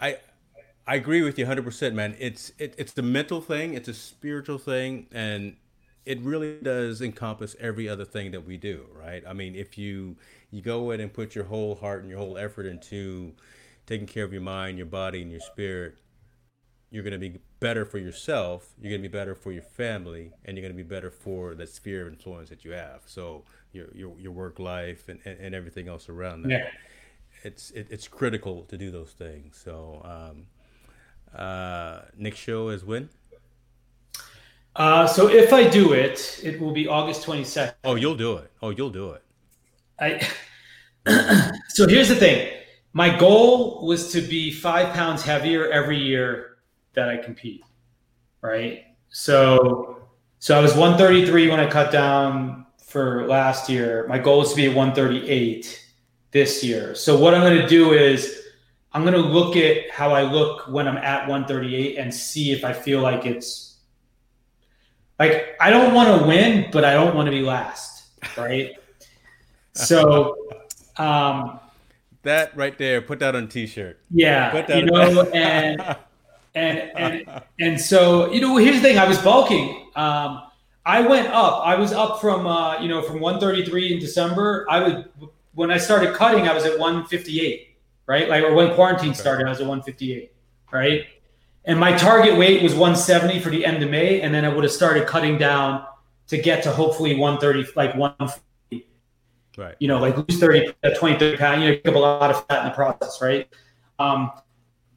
I 0.00 0.18
I 0.86 0.96
agree 0.96 1.22
with 1.22 1.38
you 1.38 1.46
100%, 1.46 1.94
man. 1.94 2.16
It's 2.18 2.52
it, 2.58 2.74
it's 2.76 2.92
the 2.92 3.02
mental 3.02 3.40
thing, 3.40 3.74
it's 3.74 3.88
a 3.88 3.94
spiritual 3.94 4.58
thing, 4.58 5.06
and 5.12 5.56
it 6.04 6.20
really 6.20 6.58
does 6.60 7.00
encompass 7.00 7.54
every 7.60 7.88
other 7.88 8.04
thing 8.04 8.32
that 8.32 8.44
we 8.44 8.56
do, 8.56 8.86
right? 8.92 9.22
I 9.26 9.32
mean, 9.32 9.54
if 9.54 9.78
you 9.78 10.16
you 10.50 10.60
go 10.60 10.90
in 10.90 11.00
and 11.00 11.12
put 11.12 11.34
your 11.34 11.44
whole 11.44 11.76
heart 11.76 12.00
and 12.00 12.10
your 12.10 12.18
whole 12.18 12.36
effort 12.36 12.66
into 12.66 13.32
taking 13.86 14.06
care 14.06 14.24
of 14.24 14.32
your 14.32 14.42
mind, 14.42 14.76
your 14.76 14.86
body, 14.86 15.22
and 15.22 15.30
your 15.30 15.40
spirit, 15.40 15.96
you're 16.90 17.04
going 17.04 17.12
to 17.12 17.18
be 17.18 17.38
better 17.60 17.84
for 17.84 17.98
yourself. 17.98 18.74
You're 18.80 18.90
going 18.90 19.02
to 19.02 19.08
be 19.08 19.12
better 19.12 19.36
for 19.36 19.52
your 19.52 19.62
family, 19.62 20.32
and 20.44 20.56
you're 20.56 20.62
going 20.62 20.76
to 20.76 20.82
be 20.82 20.88
better 20.88 21.10
for 21.10 21.54
the 21.54 21.66
sphere 21.66 22.06
of 22.06 22.12
influence 22.12 22.48
that 22.48 22.64
you 22.64 22.72
have. 22.72 23.02
So 23.06 23.44
your 23.70 23.86
your, 23.94 24.18
your 24.18 24.32
work 24.32 24.58
life 24.58 25.08
and, 25.08 25.20
and, 25.24 25.38
and 25.38 25.54
everything 25.54 25.86
else 25.86 26.08
around 26.08 26.42
that. 26.42 26.50
Yeah. 26.50 26.68
It's 27.44 27.70
it, 27.70 27.86
it's 27.90 28.08
critical 28.08 28.62
to 28.64 28.76
do 28.76 28.90
those 28.90 29.12
things. 29.12 29.60
So. 29.62 30.02
Um, 30.04 30.46
uh, 31.34 32.02
next 32.16 32.38
show 32.38 32.68
is 32.68 32.84
when? 32.84 33.08
Uh, 34.74 35.06
so 35.06 35.28
if 35.28 35.52
I 35.52 35.68
do 35.68 35.92
it, 35.92 36.40
it 36.42 36.60
will 36.60 36.72
be 36.72 36.88
August 36.88 37.26
22nd. 37.26 37.74
Oh, 37.84 37.94
you'll 37.94 38.16
do 38.16 38.36
it. 38.38 38.50
Oh, 38.62 38.70
you'll 38.70 38.90
do 38.90 39.10
it. 39.10 39.22
I. 39.98 40.26
so 41.68 41.88
here's 41.88 42.08
the 42.08 42.16
thing. 42.16 42.52
My 42.92 43.16
goal 43.16 43.86
was 43.86 44.12
to 44.12 44.20
be 44.20 44.50
five 44.50 44.94
pounds 44.94 45.22
heavier 45.22 45.70
every 45.70 45.98
year 45.98 46.58
that 46.94 47.08
I 47.08 47.16
compete. 47.16 47.64
Right. 48.40 48.84
So, 49.10 50.02
so 50.38 50.58
I 50.58 50.60
was 50.60 50.72
133 50.72 51.48
when 51.48 51.60
I 51.60 51.68
cut 51.68 51.92
down 51.92 52.66
for 52.84 53.26
last 53.26 53.68
year. 53.68 54.06
My 54.08 54.18
goal 54.18 54.42
is 54.42 54.50
to 54.50 54.56
be 54.56 54.66
at 54.66 54.76
138 54.76 55.86
this 56.32 56.64
year. 56.64 56.94
So 56.94 57.16
what 57.16 57.34
I'm 57.34 57.40
going 57.40 57.60
to 57.60 57.68
do 57.68 57.92
is 57.92 58.41
I'm 58.94 59.02
going 59.02 59.14
to 59.14 59.20
look 59.20 59.56
at 59.56 59.90
how 59.90 60.12
I 60.12 60.22
look 60.22 60.68
when 60.68 60.86
I'm 60.86 60.98
at 60.98 61.26
138 61.26 61.96
and 61.96 62.14
see 62.14 62.52
if 62.52 62.64
I 62.64 62.72
feel 62.72 63.00
like 63.00 63.24
it's 63.24 63.78
like 65.18 65.56
I 65.60 65.70
don't 65.70 65.94
want 65.94 66.20
to 66.20 66.26
win, 66.26 66.68
but 66.72 66.84
I 66.84 66.94
don't 66.94 67.14
want 67.14 67.26
to 67.26 67.30
be 67.30 67.42
last, 67.42 68.10
right? 68.36 68.72
so, 69.72 70.36
um, 70.98 71.60
that 72.22 72.56
right 72.56 72.76
there, 72.76 73.00
put 73.00 73.18
that 73.20 73.34
on 73.34 73.48
t-shirt. 73.48 73.98
Yeah, 74.10 74.76
you 74.76 74.84
know, 74.84 75.22
and 75.34 75.96
and 76.54 76.78
and 76.96 77.42
and 77.60 77.80
so 77.80 78.30
you 78.32 78.40
know, 78.40 78.56
here's 78.56 78.76
the 78.76 78.82
thing: 78.82 78.98
I 78.98 79.08
was 79.08 79.18
bulking. 79.18 79.90
Um, 79.96 80.42
I 80.84 81.00
went 81.00 81.28
up. 81.28 81.62
I 81.64 81.76
was 81.76 81.92
up 81.92 82.20
from 82.20 82.46
uh, 82.46 82.80
you 82.80 82.88
know 82.88 83.02
from 83.02 83.20
133 83.20 83.94
in 83.94 83.98
December. 84.00 84.66
I 84.68 84.82
would 84.82 85.08
when 85.54 85.70
I 85.70 85.78
started 85.78 86.14
cutting, 86.14 86.48
I 86.48 86.54
was 86.54 86.64
at 86.64 86.78
158 86.78 87.71
right? 88.06 88.28
Like 88.28 88.44
or 88.44 88.54
when 88.54 88.74
quarantine 88.74 89.14
started, 89.14 89.46
I 89.46 89.50
was 89.50 89.60
at 89.60 89.66
158, 89.66 90.32
right? 90.70 91.06
And 91.64 91.78
my 91.78 91.96
target 91.96 92.36
weight 92.36 92.62
was 92.62 92.72
170 92.72 93.40
for 93.40 93.50
the 93.50 93.64
end 93.64 93.82
of 93.82 93.90
May, 93.90 94.20
and 94.20 94.34
then 94.34 94.44
I 94.44 94.48
would 94.48 94.64
have 94.64 94.72
started 94.72 95.06
cutting 95.06 95.38
down 95.38 95.86
to 96.28 96.38
get 96.38 96.62
to 96.64 96.72
hopefully 96.72 97.14
130, 97.14 97.72
like 97.76 97.94
140. 97.94 98.86
Right. 99.58 99.74
You 99.78 99.88
know, 99.88 99.98
like 99.98 100.16
lose 100.16 100.40
30, 100.40 100.72
uh, 100.82 100.90
20, 100.90 101.18
30 101.18 101.36
pounds, 101.36 101.62
you 101.62 101.68
know, 101.68 101.76
pick 101.76 101.88
up 101.88 101.94
a 101.94 101.98
lot 101.98 102.30
of 102.30 102.46
fat 102.46 102.62
in 102.62 102.68
the 102.68 102.74
process, 102.74 103.20
right? 103.20 103.46
Um, 103.98 104.32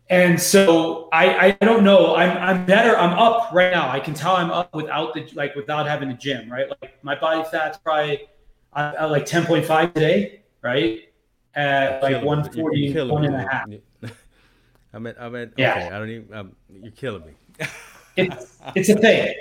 and 0.09 0.39
so 0.39 1.09
I, 1.11 1.47
I 1.47 1.51
don't 1.65 1.83
know. 1.83 2.15
I'm, 2.15 2.37
I'm 2.37 2.65
better. 2.65 2.97
I'm 2.97 3.17
up 3.17 3.51
right 3.51 3.71
now. 3.71 3.89
I 3.89 3.99
can 3.99 4.13
tell 4.13 4.35
I'm 4.35 4.51
up 4.51 4.73
without 4.73 5.13
the 5.13 5.27
like 5.33 5.55
without 5.55 5.87
having 5.87 6.09
the 6.09 6.15
gym, 6.15 6.51
right? 6.51 6.67
Like 6.81 7.03
my 7.03 7.15
body 7.19 7.43
fat's 7.49 7.79
probably 7.79 8.21
uh, 8.73 9.07
like 9.09 9.25
10.5 9.25 9.93
today, 9.93 10.41
right? 10.61 11.04
At 11.55 12.01
like 12.01 12.23
140, 12.23 13.09
one 13.09 13.25
and 13.25 13.35
a 13.35 13.39
half. 13.39 13.67
I 14.93 14.99
mean, 14.99 15.13
I 15.19 15.29
mean, 15.29 15.51
yeah. 15.57 15.71
okay, 15.71 15.87
I 15.87 15.99
don't 15.99 16.09
even. 16.09 16.33
Um, 16.33 16.55
you're 16.81 16.91
killing 16.91 17.25
me. 17.25 17.33
it's 18.15 18.57
it's 18.75 18.89
a 18.89 18.95
thing, 18.95 19.35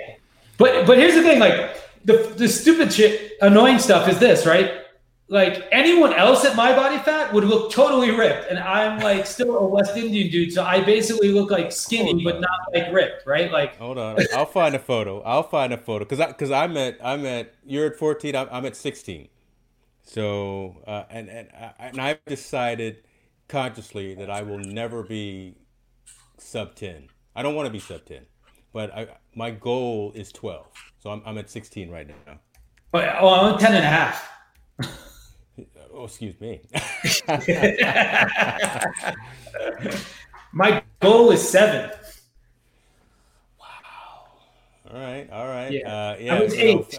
but 0.57 0.85
but 0.85 0.97
here's 0.97 1.15
the 1.15 1.21
thing: 1.21 1.39
like 1.39 1.77
the 2.03 2.33
the 2.35 2.47
stupid 2.47 2.91
shit, 2.91 3.33
annoying 3.41 3.79
stuff 3.79 4.09
is 4.09 4.19
this, 4.19 4.45
right? 4.45 4.81
Like 5.27 5.67
anyone 5.71 6.13
else 6.13 6.45
at 6.45 6.55
my 6.55 6.75
body 6.75 6.99
fat 6.99 7.33
would 7.33 7.45
look 7.45 7.71
totally 7.71 8.11
ripped, 8.11 8.49
and 8.49 8.59
I'm 8.59 8.99
like 8.99 9.25
still 9.25 9.57
a 9.57 9.65
West 9.65 9.97
Indian 9.97 10.29
dude, 10.29 10.51
so 10.51 10.63
I 10.63 10.81
basically 10.81 11.31
look 11.31 11.49
like 11.49 11.71
skinny 11.71 12.23
but 12.23 12.41
not 12.41 12.51
like 12.73 12.93
ripped, 12.93 13.25
right? 13.25 13.51
Like, 13.51 13.75
hold 13.77 13.97
on, 13.97 14.19
I'll 14.35 14.45
find 14.45 14.75
a 14.75 14.79
photo. 14.79 15.21
I'll 15.21 15.41
find 15.41 15.73
a 15.73 15.77
photo 15.77 16.05
because 16.05 16.19
I 16.19 16.27
because 16.27 16.51
I'm 16.51 16.77
at 16.77 16.97
I'm 17.03 17.25
at 17.25 17.53
you're 17.65 17.87
at 17.87 17.95
14, 17.95 18.35
I'm, 18.35 18.47
I'm 18.51 18.65
at 18.65 18.75
16. 18.75 19.29
So 20.05 20.77
uh, 20.87 21.03
and 21.09 21.29
and 21.29 21.49
uh, 21.59 21.71
and 21.79 21.99
I've 21.99 22.23
decided 22.25 23.03
consciously 23.47 24.15
that 24.15 24.29
I 24.29 24.43
will 24.43 24.59
never 24.59 25.03
be 25.03 25.55
sub 26.37 26.75
ten. 26.75 27.09
I 27.35 27.43
don't 27.43 27.55
want 27.55 27.65
to 27.65 27.71
be 27.71 27.79
sub 27.79 28.05
ten, 28.05 28.25
but 28.71 28.95
I, 28.95 29.07
my 29.35 29.51
goal 29.51 30.13
is 30.15 30.31
twelve. 30.31 30.67
So 30.99 31.09
I'm 31.09 31.21
I'm 31.25 31.37
at 31.37 31.49
sixteen 31.49 31.89
right 31.89 32.07
now. 32.07 32.39
But 32.95 33.11
oh, 33.19 33.27
I'm 33.27 33.59
10 33.59 33.73
and 33.73 33.83
a 33.83 33.89
half. 33.89 34.31
oh, 35.93 36.05
excuse 36.05 36.39
me. 36.39 36.61
my 40.53 40.81
goal 41.01 41.31
is 41.31 41.45
seven. 41.45 41.91
Wow. 43.59 43.65
All 44.89 44.97
right. 44.97 45.29
All 45.29 45.45
right. 45.45 45.73
Yeah. 45.73 45.93
Uh, 45.93 46.15
yeah 46.17 46.35
I 46.35 46.39
was 46.39 46.53
eight. 46.53 46.97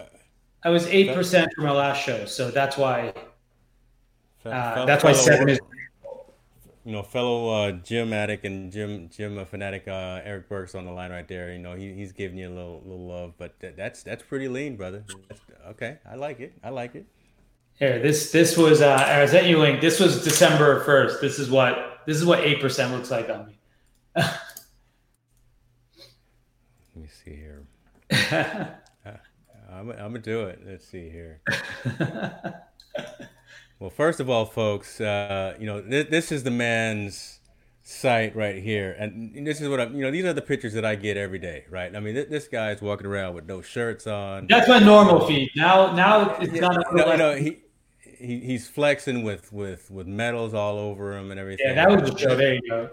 I 0.63 0.69
was 0.69 0.87
eight 0.87 1.13
percent 1.13 1.51
for 1.55 1.61
my 1.61 1.71
last 1.71 2.03
show, 2.03 2.25
so 2.25 2.51
that's 2.51 2.77
why. 2.77 3.13
Uh, 4.45 4.85
that's 4.85 5.03
why 5.03 5.13
seven 5.13 5.49
is. 5.49 5.59
You 6.83 6.93
know, 6.93 7.03
fellow 7.03 7.49
uh, 7.49 7.71
gym 7.73 8.13
addict 8.13 8.45
and 8.45 8.71
gym 8.71 9.09
gym 9.09 9.43
fanatic 9.45 9.87
uh, 9.87 10.21
Eric 10.23 10.47
Burks 10.47 10.73
on 10.73 10.85
the 10.85 10.91
line 10.91 11.11
right 11.11 11.27
there. 11.27 11.51
You 11.51 11.59
know, 11.59 11.75
he, 11.75 11.93
he's 11.93 12.13
giving 12.13 12.37
you 12.37 12.47
a 12.47 12.55
little 12.55 12.81
little 12.85 13.07
love, 13.07 13.33
but 13.37 13.55
that's 13.59 14.03
that's 14.03 14.23
pretty 14.23 14.47
lean, 14.47 14.77
brother. 14.77 15.03
That's, 15.27 15.41
okay, 15.71 15.97
I 16.09 16.15
like 16.15 16.39
it. 16.39 16.53
I 16.63 16.69
like 16.69 16.95
it. 16.95 17.05
Here, 17.77 17.99
this 17.99 18.31
this 18.31 18.57
was 18.57 18.81
uh, 18.81 18.95
I 18.95 19.25
sent 19.25 19.47
you 19.47 19.57
a 19.57 19.59
link. 19.59 19.81
This 19.81 19.99
was 19.99 20.23
December 20.23 20.83
first. 20.85 21.21
This 21.21 21.39
is 21.39 21.49
what 21.49 21.99
this 22.07 22.17
is 22.17 22.25
what 22.25 22.39
eight 22.39 22.61
percent 22.61 22.93
looks 22.93 23.11
like 23.11 23.29
on 23.29 23.47
me. 23.47 23.59
Let 24.15 24.31
me 26.95 27.07
see 27.23 27.35
here. 27.35 27.67
I'm, 29.77 29.91
I'm 29.91 29.97
gonna 29.97 30.19
do 30.19 30.43
it. 30.45 30.59
Let's 30.65 30.85
see 30.87 31.09
here. 31.09 31.41
well, 33.79 33.89
first 33.89 34.19
of 34.19 34.29
all, 34.29 34.45
folks, 34.45 34.99
uh, 34.99 35.55
you 35.59 35.65
know 35.65 35.81
th- 35.81 36.09
this 36.09 36.31
is 36.31 36.43
the 36.43 36.51
man's 36.51 37.39
site 37.83 38.35
right 38.35 38.61
here, 38.61 38.95
and 38.99 39.45
this 39.45 39.61
is 39.61 39.69
what 39.69 39.79
I'm. 39.79 39.95
You 39.95 40.01
know, 40.03 40.11
these 40.11 40.25
are 40.25 40.33
the 40.33 40.41
pictures 40.41 40.73
that 40.73 40.83
I 40.85 40.95
get 40.95 41.15
every 41.17 41.39
day, 41.39 41.65
right? 41.69 41.95
I 41.95 41.99
mean, 41.99 42.15
th- 42.15 42.29
this 42.29 42.47
guy's 42.47 42.81
walking 42.81 43.07
around 43.07 43.35
with 43.35 43.45
no 43.45 43.61
shirts 43.61 44.07
on. 44.07 44.47
That's 44.47 44.67
my 44.67 44.79
normal 44.79 45.27
feed. 45.27 45.51
Now, 45.55 45.93
now 45.93 46.35
it's 46.37 46.53
Yeah, 46.53 46.61
not. 46.61 46.95
no, 46.95 47.15
no, 47.15 47.35
he, 47.35 47.59
he 48.01 48.39
he's 48.39 48.67
flexing 48.67 49.23
with 49.23 49.53
with 49.53 49.91
with 49.91 50.07
medals 50.07 50.53
all 50.55 50.77
over 50.79 51.15
him 51.15 51.29
and 51.29 51.39
everything. 51.39 51.67
Yeah, 51.67 51.75
that 51.75 52.01
was 52.01 52.09
the 52.11 52.17
show. 52.17 52.35
There 52.35 52.55
you 52.55 52.61
go. 52.67 52.89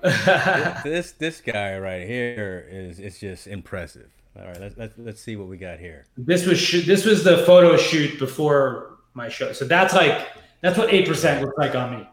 this 0.84 1.12
this 1.12 1.40
guy 1.40 1.78
right 1.78 2.06
here 2.06 2.66
is 2.70 2.98
it's 3.00 3.18
just 3.20 3.46
impressive. 3.46 4.10
All 4.36 4.46
right, 4.46 4.60
let's 4.60 4.76
let's, 4.76 4.94
let's 4.98 5.20
see 5.20 5.36
what 5.36 5.48
we 5.48 5.56
got 5.56 5.78
here. 5.78 6.06
this 6.16 6.44
was 6.46 6.58
shoot. 6.58 6.86
This 6.86 7.04
was 7.04 7.22
the 7.22 7.38
photo 7.38 7.76
shoot 7.76 8.18
before 8.18 8.98
my 9.14 9.28
show. 9.28 9.52
So 9.52 9.64
that's 9.64 9.94
like 9.94 10.26
that's 10.60 10.76
what 10.76 10.92
eight 10.92 11.06
percent 11.06 11.42
looks 11.42 11.56
like 11.56 11.74
on 11.74 11.98
me. 11.98 12.08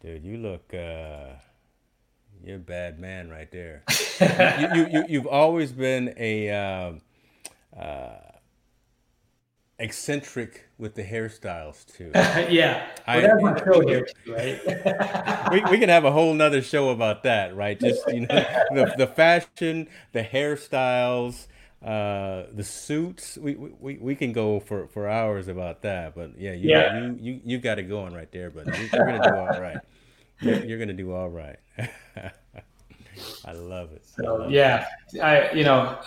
Dude, 0.00 0.24
you 0.24 0.38
look 0.38 0.74
uh 0.74 1.34
you're 2.44 2.56
a 2.56 2.58
bad 2.58 2.98
man 2.98 3.30
right 3.30 3.50
there. 3.50 3.84
you, 4.20 4.68
you, 4.74 4.88
you 4.90 5.04
you've 5.08 5.26
always 5.26 5.72
been 5.72 6.12
a 6.18 6.50
um, 6.50 7.00
uh, 7.78 8.16
eccentric 9.78 10.66
with 10.78 10.94
the 10.94 11.04
hairstyles 11.04 11.84
too. 11.86 12.18
yeah, 12.50 12.86
I- 13.06 13.20
well, 13.20 13.22
that's 13.22 13.42
my 13.42 13.54
show 13.64 13.80
here, 13.86 14.06
too, 14.24 14.32
right? 14.32 14.60
we, 15.48 15.64
we 15.64 15.78
can 15.78 15.88
have 15.88 16.04
a 16.04 16.12
whole 16.12 16.32
nother 16.34 16.62
show 16.62 16.90
about 16.90 17.22
that, 17.24 17.54
right? 17.54 17.78
Just 17.78 18.06
you 18.10 18.26
know, 18.26 18.46
the 18.70 18.92
the 18.96 19.06
fashion, 19.06 19.88
the 20.12 20.22
hairstyles, 20.22 21.46
uh, 21.82 22.44
the 22.52 22.64
suits. 22.64 23.36
We, 23.38 23.54
we, 23.56 23.98
we 23.98 24.14
can 24.14 24.32
go 24.32 24.60
for, 24.60 24.88
for 24.88 25.08
hours 25.08 25.48
about 25.48 25.82
that. 25.82 26.14
But 26.14 26.38
yeah, 26.38 26.52
you 26.52 26.68
Yeah. 26.68 26.88
you, 26.88 27.18
you, 27.20 27.40
you 27.44 27.58
got 27.58 27.78
it 27.78 27.84
going 27.84 28.14
right 28.14 28.30
there, 28.32 28.50
but 28.50 28.74
you, 28.74 28.90
you're 28.92 29.06
gonna 29.06 29.20
do 29.20 29.36
all 29.36 29.54
right. 29.54 29.82
You're, 30.40 30.62
you're 30.62 30.78
gonna 30.78 30.92
do 30.94 31.12
all 31.12 31.30
right. 31.30 31.58
I 33.44 33.52
love 33.52 33.92
it. 33.92 34.04
I 34.24 34.26
So 34.26 34.30
love 34.30 34.58
it. 34.58 34.66
yeah, 34.66 34.86
I 35.22 35.50
you 35.52 35.64
know, 35.64 35.98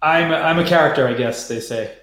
I'm 0.00 0.32
I'm 0.32 0.58
a 0.58 0.66
character, 0.66 1.06
I 1.08 1.14
guess 1.14 1.48
they 1.48 1.60
say. 1.60 1.96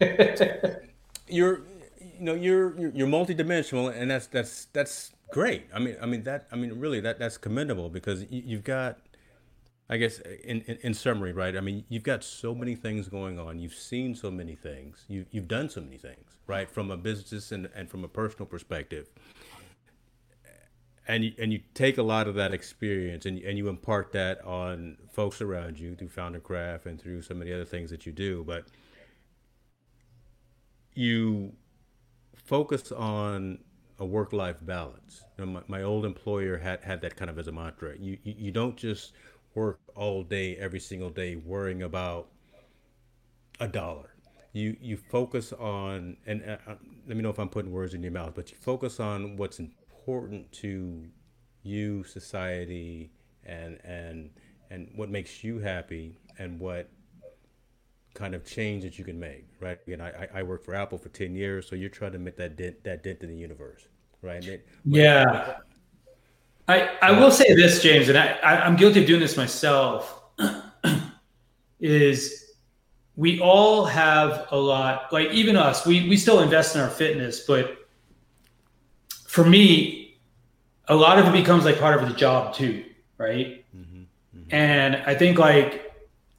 you're 1.28 1.62
you 2.00 2.20
know 2.20 2.34
you're 2.34 2.78
you're, 2.78 3.08
multidimensional 3.08 3.94
and 3.94 4.10
that's 4.10 4.26
that's 4.26 4.66
that's 4.66 5.12
great. 5.30 5.66
I 5.74 5.78
mean 5.78 5.96
i 6.00 6.06
mean 6.06 6.22
that 6.24 6.46
i 6.52 6.56
mean 6.56 6.78
really 6.78 7.00
that 7.00 7.18
that's 7.18 7.36
commendable 7.36 7.88
because 7.90 8.22
you, 8.30 8.42
you've 8.44 8.64
got 8.64 8.98
i 9.88 9.96
guess 9.96 10.18
in, 10.44 10.62
in 10.62 10.78
in 10.82 10.94
summary 10.94 11.32
right 11.32 11.56
i 11.56 11.60
mean 11.60 11.84
you've 11.88 12.02
got 12.04 12.24
so 12.24 12.54
many 12.54 12.74
things 12.74 13.08
going 13.08 13.38
on. 13.38 13.58
You've 13.58 13.74
seen 13.74 14.14
so 14.14 14.30
many 14.30 14.54
things. 14.54 15.04
You 15.08 15.26
you've 15.30 15.48
done 15.48 15.68
so 15.68 15.80
many 15.80 15.98
things 15.98 16.34
right 16.46 16.70
from 16.70 16.90
a 16.90 16.96
business 16.96 17.52
and, 17.52 17.68
and 17.74 17.90
from 17.90 18.04
a 18.04 18.08
personal 18.08 18.46
perspective. 18.46 19.08
And 21.06 21.22
you, 21.22 21.32
and 21.38 21.52
you 21.52 21.60
take 21.74 21.98
a 21.98 22.02
lot 22.02 22.28
of 22.28 22.34
that 22.36 22.54
experience 22.54 23.26
and, 23.26 23.38
and 23.40 23.58
you 23.58 23.68
impart 23.68 24.12
that 24.12 24.42
on 24.42 24.96
folks 25.12 25.42
around 25.42 25.78
you 25.78 25.94
through 25.94 26.08
founder 26.08 26.40
craft 26.40 26.86
and 26.86 26.98
through 26.98 27.20
some 27.20 27.42
of 27.42 27.46
the 27.46 27.52
other 27.52 27.66
things 27.66 27.90
that 27.90 28.06
you 28.06 28.12
do. 28.12 28.42
But 28.42 28.64
you 30.94 31.52
focus 32.34 32.92
on 32.92 33.58
a 33.98 34.04
work-life 34.04 34.56
balance. 34.62 35.22
You 35.38 35.46
know, 35.46 35.52
my, 35.52 35.62
my 35.78 35.82
old 35.82 36.04
employer 36.04 36.58
had, 36.58 36.82
had 36.82 37.00
that 37.02 37.16
kind 37.16 37.30
of 37.30 37.38
as 37.38 37.48
a 37.48 37.52
mantra. 37.52 37.96
You, 37.98 38.18
you 38.22 38.34
you 38.38 38.50
don't 38.50 38.76
just 38.76 39.12
work 39.54 39.78
all 39.94 40.22
day, 40.22 40.56
every 40.56 40.80
single 40.80 41.10
day, 41.10 41.36
worrying 41.36 41.82
about 41.82 42.28
a 43.60 43.68
dollar. 43.68 44.10
You 44.52 44.76
you 44.80 44.96
focus 44.96 45.52
on, 45.52 46.16
and 46.26 46.42
uh, 46.44 46.56
uh, 46.66 46.74
let 47.06 47.16
me 47.16 47.22
know 47.22 47.30
if 47.30 47.38
I'm 47.38 47.48
putting 47.48 47.72
words 47.72 47.94
in 47.94 48.02
your 48.02 48.12
mouth, 48.12 48.32
but 48.34 48.50
you 48.50 48.56
focus 48.60 49.00
on 49.00 49.36
what's 49.36 49.58
important 49.58 50.50
to 50.52 51.06
you, 51.62 52.04
society, 52.04 53.10
and 53.44 53.78
and 53.84 54.30
and 54.70 54.90
what 54.96 55.08
makes 55.08 55.44
you 55.44 55.58
happy, 55.58 56.18
and 56.38 56.58
what 56.60 56.88
kind 58.14 58.34
of 58.34 58.44
change 58.44 58.84
that 58.84 58.98
you 58.98 59.04
can 59.04 59.18
make, 59.18 59.46
right? 59.60 59.78
Again, 59.86 60.00
I, 60.00 60.28
I- 60.32 60.42
worked 60.42 60.64
for 60.64 60.74
Apple 60.74 60.98
for 60.98 61.08
10 61.08 61.34
years, 61.34 61.68
so 61.68 61.74
you're 61.74 61.88
trying 61.90 62.12
to 62.12 62.18
make 62.18 62.36
that 62.36 62.56
dent, 62.56 62.82
that 62.84 63.02
dent 63.02 63.22
in 63.22 63.28
the 63.28 63.36
universe, 63.36 63.86
right? 64.22 64.36
And 64.36 64.46
it- 64.46 64.66
Yeah. 64.84 65.56
I, 66.66 66.90
I 67.02 67.10
will 67.18 67.30
say 67.30 67.54
this, 67.54 67.82
James, 67.82 68.08
and 68.08 68.16
I, 68.16 68.38
I, 68.42 68.64
I'm 68.64 68.76
guilty 68.76 69.00
of 69.00 69.06
doing 69.06 69.20
this 69.20 69.36
myself. 69.36 70.22
is 71.80 72.52
we 73.16 73.38
all 73.40 73.84
have 73.84 74.46
a 74.50 74.56
lot, 74.56 75.12
like 75.12 75.28
even 75.30 75.56
us, 75.56 75.84
we, 75.86 76.08
we 76.08 76.16
still 76.16 76.40
invest 76.40 76.74
in 76.74 76.80
our 76.80 76.88
fitness, 76.88 77.40
but 77.40 77.76
for 79.26 79.44
me, 79.44 80.18
a 80.88 80.94
lot 80.94 81.18
of 81.18 81.26
it 81.26 81.32
becomes 81.32 81.64
like 81.64 81.78
part 81.78 82.00
of 82.02 82.08
the 82.08 82.14
job 82.14 82.54
too, 82.54 82.84
right? 83.18 83.64
Mm-hmm, 83.76 84.02
mm-hmm. 84.02 84.54
And 84.54 84.96
I 84.96 85.14
think 85.14 85.38
like 85.38 85.83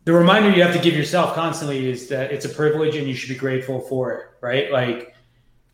the 0.05 0.13
reminder 0.13 0.51
you 0.51 0.61
have 0.61 0.73
to 0.73 0.79
give 0.79 0.95
yourself 0.95 1.33
constantly 1.33 1.89
is 1.89 2.07
that 2.09 2.31
it's 2.31 2.45
a 2.45 2.49
privilege 2.49 2.95
and 2.95 3.07
you 3.07 3.15
should 3.15 3.29
be 3.29 3.35
grateful 3.35 3.79
for 3.79 4.13
it, 4.13 4.25
right? 4.39 4.71
Like 4.71 5.15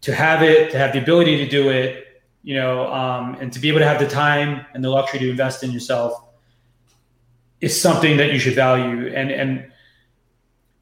to 0.01 0.15
have 0.15 0.41
it, 0.41 0.71
to 0.71 0.77
have 0.77 0.93
the 0.93 1.01
ability 1.01 1.37
to 1.37 1.47
do 1.47 1.69
it, 1.69 2.23
you 2.41 2.55
know, 2.55 2.91
um, 2.91 3.35
and 3.39 3.51
to 3.53 3.59
be 3.59 3.67
able 3.67 3.79
to 3.79 3.85
have 3.85 3.99
the 3.99 4.07
time 4.07 4.65
and 4.73 4.83
the 4.83 4.89
luxury 4.89 5.19
to 5.19 5.29
invest 5.29 5.63
in 5.63 5.71
yourself 5.71 6.23
is 7.59 7.79
something 7.79 8.17
that 8.17 8.31
you 8.31 8.39
should 8.39 8.55
value. 8.55 9.13
And 9.13 9.31
and 9.31 9.71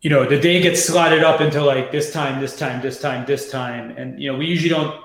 you 0.01 0.09
know, 0.09 0.29
the 0.29 0.39
day 0.39 0.61
gets 0.61 0.83
slotted 0.85 1.23
up 1.23 1.41
into 1.41 1.63
like 1.63 1.91
this 1.91 2.13
time, 2.13 2.39
this 2.39 2.57
time, 2.57 2.81
this 2.81 3.01
time, 3.01 3.25
this 3.25 3.51
time, 3.51 3.91
and 3.97 4.21
you 4.21 4.31
know, 4.31 4.37
we 4.37 4.45
usually 4.45 4.69
don't. 4.69 5.03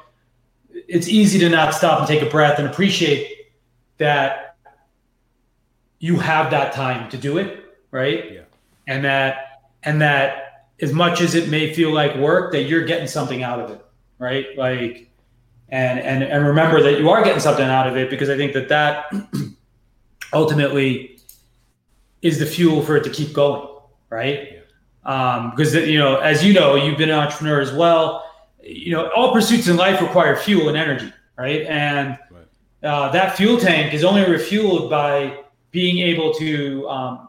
It's 0.71 1.09
easy 1.09 1.39
to 1.41 1.49
not 1.49 1.75
stop 1.75 1.99
and 2.01 2.07
take 2.07 2.23
a 2.23 2.31
breath 2.31 2.59
and 2.59 2.69
appreciate 2.69 3.49
that 3.99 4.57
you 5.99 6.19
have 6.19 6.51
that 6.51 6.73
time 6.73 7.09
to 7.11 7.17
do 7.17 7.39
it, 7.39 7.64
right? 7.95 8.33
Yeah. 8.33 8.41
And 8.89 9.05
that 9.05 9.63
and 9.85 10.03
that 10.03 10.67
as 10.81 10.93
much 10.93 11.21
as 11.21 11.35
it 11.35 11.49
may 11.49 11.73
feel 11.73 11.93
like 11.93 12.15
work, 12.17 12.53
that 12.53 12.65
you're 12.65 12.85
getting 12.85 13.07
something 13.07 13.43
out 13.43 13.61
of 13.61 13.71
it, 13.71 13.85
right? 14.19 14.47
Like 14.59 15.09
and 15.71 15.99
and 16.01 16.23
and 16.23 16.45
remember 16.47 16.83
that 16.83 16.99
you 16.99 17.09
are 17.09 17.23
getting 17.25 17.41
something 17.41 17.65
out 17.65 17.87
of 17.87 17.97
it 17.97 18.11
because 18.11 18.29
I 18.29 18.37
think 18.37 18.53
that 18.53 18.69
that 18.69 19.07
ultimately 20.33 21.19
is 22.21 22.39
the 22.39 22.47
fuel 22.47 22.83
for 22.83 22.97
it 22.97 23.05
to 23.05 23.11
keep 23.11 23.33
going, 23.33 23.69
right? 24.11 24.63
Um, 25.05 25.51
because 25.51 25.75
you 25.75 25.99
know, 25.99 26.17
as 26.17 26.45
you 26.45 26.53
know, 26.53 26.75
you've 26.75 26.99
been 26.99 27.11
an 27.11 27.19
entrepreneur 27.19 27.61
as 27.61 27.73
well. 27.73 28.25
You 28.63 28.93
know, 28.93 29.11
all 29.15 29.33
pursuits 29.33 29.69
in 29.69 29.77
life 29.77 30.01
require 30.01 30.35
fuel 30.37 30.69
and 30.69 30.77
energy, 30.77 31.13
right? 31.39 31.63
And 31.67 32.19
Right. 32.31 32.91
uh, 32.91 33.11
that 33.13 33.37
fuel 33.37 33.59
tank 33.59 33.95
is 33.95 34.03
only 34.05 34.23
refueled 34.23 34.89
by 34.91 35.45
being 35.71 35.99
able 35.99 36.33
to 36.35 36.89
um, 36.89 37.29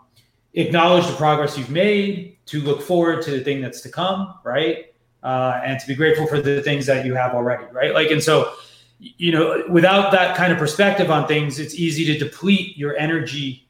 acknowledge 0.56 1.06
the 1.08 1.14
progress 1.14 1.58
you've 1.58 1.70
made, 1.70 2.38
to 2.48 2.62
look 2.62 2.82
forward 2.82 3.24
to 3.24 3.32
the 3.32 3.44
thing 3.44 3.62
that's 3.62 3.82
to 3.82 3.90
come, 3.90 4.36
right? 4.44 4.94
Uh, 5.24 5.60
and 5.66 5.80
to 5.80 5.88
be 5.88 5.96
grateful 5.96 6.28
for 6.28 6.40
the 6.40 6.62
things 6.62 6.86
that 6.86 7.06
you 7.06 7.16
have 7.16 7.34
already, 7.34 7.66
right? 7.72 7.94
Like, 7.94 8.12
and 8.12 8.22
so, 8.22 8.54
you 9.00 9.32
know, 9.32 9.64
without 9.68 10.12
that 10.12 10.38
kind 10.38 10.54
of 10.54 10.60
perspective 10.60 11.10
on 11.10 11.28
things, 11.28 11.58
it's 11.58 11.74
easy 11.74 12.06
to 12.06 12.20
deplete 12.20 12.78
your 12.78 12.96
energy 12.98 13.68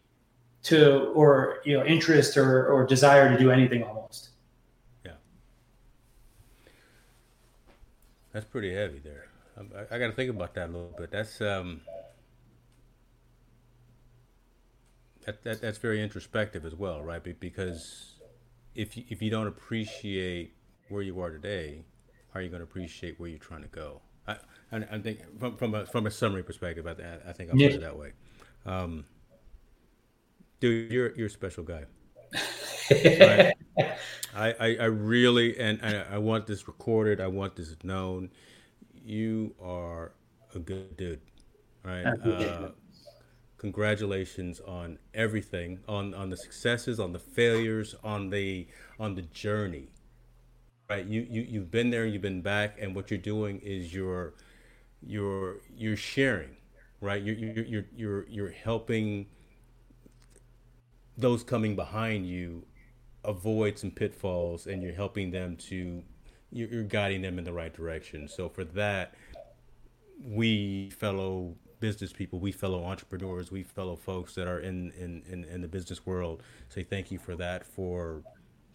to, 0.63 1.05
or, 1.13 1.59
you 1.63 1.77
know, 1.77 1.86
interest 1.86 2.36
or, 2.36 2.67
or 2.67 2.86
desire 2.86 3.29
to 3.29 3.38
do 3.38 3.51
anything 3.51 3.83
almost. 3.83 4.29
Yeah. 5.05 5.13
That's 8.33 8.45
pretty 8.45 8.73
heavy 8.73 8.99
there. 8.99 9.27
I, 9.57 9.95
I 9.95 9.99
got 9.99 10.07
to 10.07 10.11
think 10.11 10.29
about 10.29 10.53
that 10.55 10.65
a 10.65 10.71
little 10.71 10.93
bit. 10.97 11.11
That's 11.11 11.39
um, 11.39 11.79
that, 15.26 15.43
that 15.43 15.61
that's 15.61 15.78
very 15.78 16.01
introspective 16.03 16.65
as 16.65 16.76
well, 16.76 17.01
right? 17.01 17.23
Because 17.39 18.13
if 18.76 18.97
you, 18.97 19.03
if 19.09 19.21
you 19.21 19.30
don't 19.30 19.47
appreciate 19.47 20.55
where 20.89 21.01
you 21.01 21.19
are 21.21 21.30
today, 21.32 21.84
how 22.34 22.39
are 22.39 22.43
you 22.43 22.49
going 22.49 22.59
to 22.61 22.65
appreciate 22.65 23.19
where 23.19 23.30
you're 23.30 23.39
trying 23.39 23.61
to 23.63 23.67
go? 23.67 24.01
I 24.28 24.38
I, 24.71 24.78
I 24.91 24.99
think 24.99 25.39
from 25.39 25.57
from 25.57 25.76
a 25.76 25.86
from 25.86 26.07
a 26.07 26.11
summary 26.11 26.43
perspective, 26.43 26.88
I, 26.88 27.30
I 27.30 27.34
think 27.34 27.51
I'll 27.51 27.57
Yeah. 27.57 27.69
put 27.69 27.73
it 27.73 27.82
that 27.82 27.97
way. 27.97 28.13
Um, 28.65 29.05
dude, 30.59 30.91
you're 30.91 31.15
you're 31.15 31.28
a 31.28 31.30
special 31.30 31.63
guy. 31.63 31.86
I, 34.34 34.53
I, 34.53 34.76
I 34.82 34.86
really 34.86 35.57
and 35.59 35.80
I, 35.82 36.15
I 36.15 36.17
want 36.17 36.47
this 36.47 36.67
recorded. 36.67 37.21
I 37.21 37.28
want 37.28 37.55
this 37.55 37.76
known. 37.84 38.30
You 38.93 39.55
are 39.61 40.13
a 40.55 40.59
good 40.59 40.97
dude, 40.97 41.21
right? 41.84 42.09
Uh. 42.23 42.69
Congratulations 43.58 44.60
on 44.62 44.97
everything, 45.14 45.80
on 45.88 46.14
on 46.14 46.30
the 46.30 46.38
successes, 46.38 46.99
on 46.99 47.14
the 47.14 47.20
failures, 47.20 47.95
on 48.03 48.30
the 48.30 48.68
on 48.99 49.16
the 49.16 49.22
journey. 49.24 49.89
Right? 50.89 51.06
You 51.06 51.26
you 51.30 51.41
you've 51.41 51.72
been 51.72 51.89
there, 51.89 52.06
you've 52.06 52.22
been 52.22 52.41
back, 52.41 52.78
and 52.80 52.95
what 52.95 53.10
you're 53.10 53.18
doing 53.18 53.60
is 53.60 53.93
you're 53.93 54.34
you're 55.01 55.58
you're 55.76 55.97
sharing, 55.97 56.58
right? 57.01 57.22
You're 57.22 57.36
you're 57.36 57.66
you're 57.66 57.86
you're, 57.95 58.26
you're 58.30 58.51
helping 58.51 59.28
those 61.18 61.43
coming 61.43 61.76
behind 61.76 62.28
you 62.28 62.66
avoid 63.24 63.78
some 63.78 63.91
pitfalls 63.91 64.68
and 64.68 64.84
you're 64.84 64.93
helping 64.93 65.32
them 65.32 65.56
to 65.56 66.03
you're 66.51 66.84
guiding 66.84 67.22
them 67.22 67.38
in 67.38 67.43
the 67.43 67.53
right 67.53 67.74
direction 67.74 68.28
so 68.28 68.47
for 68.47 68.64
that 68.64 69.16
we 70.24 70.89
fellow 70.91 71.56
business 71.86 72.11
people, 72.11 72.39
we 72.39 72.51
fellow 72.51 72.83
entrepreneurs, 72.83 73.51
we 73.51 73.61
fellow 73.61 73.95
folks 73.95 74.33
that 74.38 74.47
are 74.47 74.61
in 74.69 74.91
in, 75.03 75.11
in, 75.31 75.39
in 75.53 75.61
the 75.61 75.67
business 75.67 75.99
world 76.09 76.41
say 76.69 76.83
thank 76.83 77.11
you 77.11 77.19
for 77.19 77.36
that, 77.36 77.59
for 77.77 78.23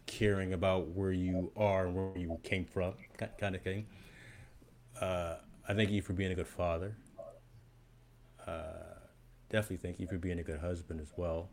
caring 0.06 0.52
about 0.52 0.82
where 0.98 1.14
you 1.26 1.50
are 1.56 1.86
and 1.86 1.92
where 1.96 2.16
you 2.24 2.38
came 2.50 2.64
from, 2.64 2.92
kind 3.42 3.54
of 3.56 3.62
thing. 3.62 3.86
Uh, 5.00 5.34
I 5.68 5.74
thank 5.74 5.90
you 5.90 6.02
for 6.02 6.14
being 6.20 6.32
a 6.32 6.34
good 6.40 6.52
father. 6.62 6.90
Uh, 8.46 8.94
definitely 9.48 9.78
thank 9.78 9.98
you 10.00 10.06
for 10.06 10.18
being 10.18 10.38
a 10.38 10.46
good 10.50 10.60
husband 10.60 11.00
as 11.00 11.12
well. 11.16 11.48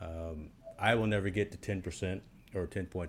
Um, 0.00 0.50
I 0.78 0.94
will 0.96 1.06
never 1.06 1.30
get 1.30 1.52
to 1.52 1.58
ten 1.68 1.82
percent 1.82 2.22
or 2.58 2.66
10.5 2.66 3.08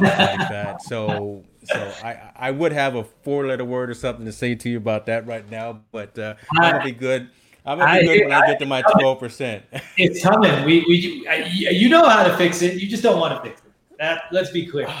like 0.00 0.48
that. 0.48 0.78
So 0.88 1.44
so 1.64 1.92
I 2.02 2.30
I 2.36 2.50
would 2.50 2.72
have 2.72 2.94
a 2.94 3.04
four 3.04 3.46
letter 3.46 3.64
word 3.64 3.90
or 3.90 3.94
something 3.94 4.24
to 4.24 4.32
say 4.32 4.54
to 4.54 4.68
you 4.68 4.76
about 4.78 5.06
that 5.06 5.26
right 5.26 5.48
now, 5.50 5.80
but 5.92 6.18
uh, 6.18 6.34
I'm 6.56 6.72
gonna 6.72 6.84
be 6.84 6.92
good. 6.92 7.30
I'm 7.66 7.78
gonna 7.78 8.00
be 8.00 8.06
good 8.06 8.24
when 8.24 8.32
I, 8.32 8.46
get 8.46 8.58
to 8.60 8.66
my 8.66 8.82
12 8.98 9.18
percent. 9.18 9.64
It's 9.96 10.22
coming. 10.22 10.64
We 10.64 10.84
we 10.88 11.26
you 11.70 11.88
know 11.88 12.08
how 12.08 12.24
to 12.24 12.36
fix 12.36 12.62
it. 12.62 12.80
You 12.80 12.88
just 12.88 13.02
don't 13.02 13.20
want 13.20 13.36
to 13.36 13.48
fix 13.48 13.60
it. 13.60 13.72
That 13.98 14.22
let's 14.30 14.50
be 14.50 14.66
clear. 14.66 14.86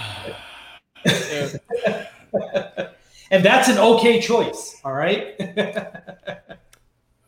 and 3.30 3.44
that's 3.44 3.68
an 3.68 3.78
okay 3.78 4.20
choice. 4.20 4.80
All 4.84 4.92
right. 4.92 5.34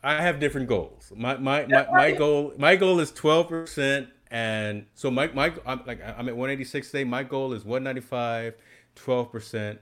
I 0.03 0.21
have 0.21 0.39
different 0.39 0.67
goals. 0.67 1.11
My 1.15 1.37
my 1.37 1.65
my, 1.65 1.87
my 1.91 2.11
goal 2.11 2.53
my 2.57 2.75
goal 2.75 2.99
is 2.99 3.11
12 3.11 3.47
percent 3.47 4.09
and 4.31 4.85
so 4.95 5.11
my 5.11 5.27
my 5.27 5.53
I'm 5.65 5.81
like 5.85 6.01
I'm 6.01 6.29
at 6.29 6.35
186 6.35 6.89
today. 6.89 7.03
My 7.03 7.23
goal 7.23 7.53
is 7.53 7.65
195, 7.65 8.55
12 8.95 9.31
percent, 9.31 9.79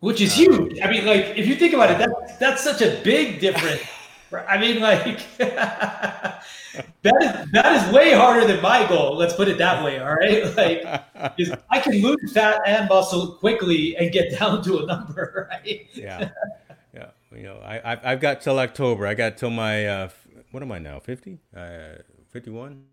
which 0.00 0.20
is 0.20 0.34
huge. 0.34 0.78
I 0.80 0.90
mean, 0.90 1.06
like 1.06 1.36
if 1.36 1.46
you 1.46 1.56
think 1.56 1.72
about 1.72 1.90
it, 1.90 1.98
that 1.98 2.38
that's 2.38 2.62
such 2.62 2.82
a 2.82 3.00
big 3.02 3.40
difference. 3.40 3.82
I 4.46 4.58
mean, 4.58 4.80
like 4.80 5.24
that 5.38 6.42
is 7.02 7.50
that 7.52 7.88
is 7.88 7.94
way 7.94 8.12
harder 8.12 8.46
than 8.46 8.60
my 8.60 8.86
goal. 8.86 9.16
Let's 9.16 9.34
put 9.34 9.48
it 9.48 9.56
that 9.56 9.82
way. 9.82 10.00
All 10.00 10.14
right, 10.14 10.44
like 10.56 10.84
I 11.70 11.80
can 11.80 12.02
lose 12.02 12.32
fat 12.34 12.60
and 12.66 12.86
muscle 12.90 13.36
quickly 13.36 13.96
and 13.96 14.12
get 14.12 14.38
down 14.38 14.62
to 14.64 14.78
a 14.80 14.86
number. 14.86 15.48
Right? 15.64 15.86
Yeah, 15.94 16.30
yeah. 16.92 17.10
You 17.32 17.42
know, 17.44 17.60
I 17.64 17.98
I've 18.02 18.20
got 18.20 18.42
till 18.42 18.58
October. 18.58 19.06
I 19.06 19.14
got 19.14 19.38
till 19.38 19.50
my 19.50 19.86
uh, 19.86 20.08
what 20.50 20.62
am 20.62 20.72
I 20.72 20.78
now? 20.78 20.98
50, 21.00 21.38
uh, 21.56 22.02
51. 22.28 22.84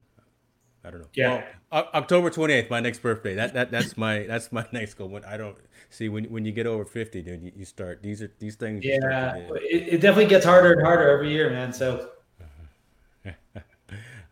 I 0.86 0.92
don't 0.92 1.00
know. 1.00 1.08
Yeah. 1.14 1.46
Well, 1.72 1.90
October 1.94 2.30
28th, 2.30 2.70
my 2.70 2.80
next 2.82 3.02
birthday. 3.02 3.36
That 3.36 3.54
that 3.54 3.72
that's 3.72 3.96
my 3.96 4.24
that's 4.24 4.52
my 4.52 4.66
next 4.72 4.96
goal. 4.96 5.08
When 5.08 5.24
I 5.24 5.38
don't 5.38 5.56
see 5.90 6.10
when 6.10 6.26
when 6.26 6.46
you 6.46 6.52
get 6.52 6.68
over 6.68 6.84
50, 6.84 7.22
dude, 7.22 7.42
you, 7.42 7.52
you 7.56 7.66
start 7.66 8.04
these 8.04 8.22
are 8.22 8.32
these 8.40 8.56
things. 8.56 8.84
Yeah, 8.84 9.36
it, 9.36 9.94
it, 9.94 10.02
definitely 10.02 10.28
gets 10.30 10.46
harder 10.46 10.74
and 10.74 10.82
harder 10.86 11.10
every 11.10 11.32
year, 11.32 11.50
man. 11.50 11.72
So. 11.72 12.10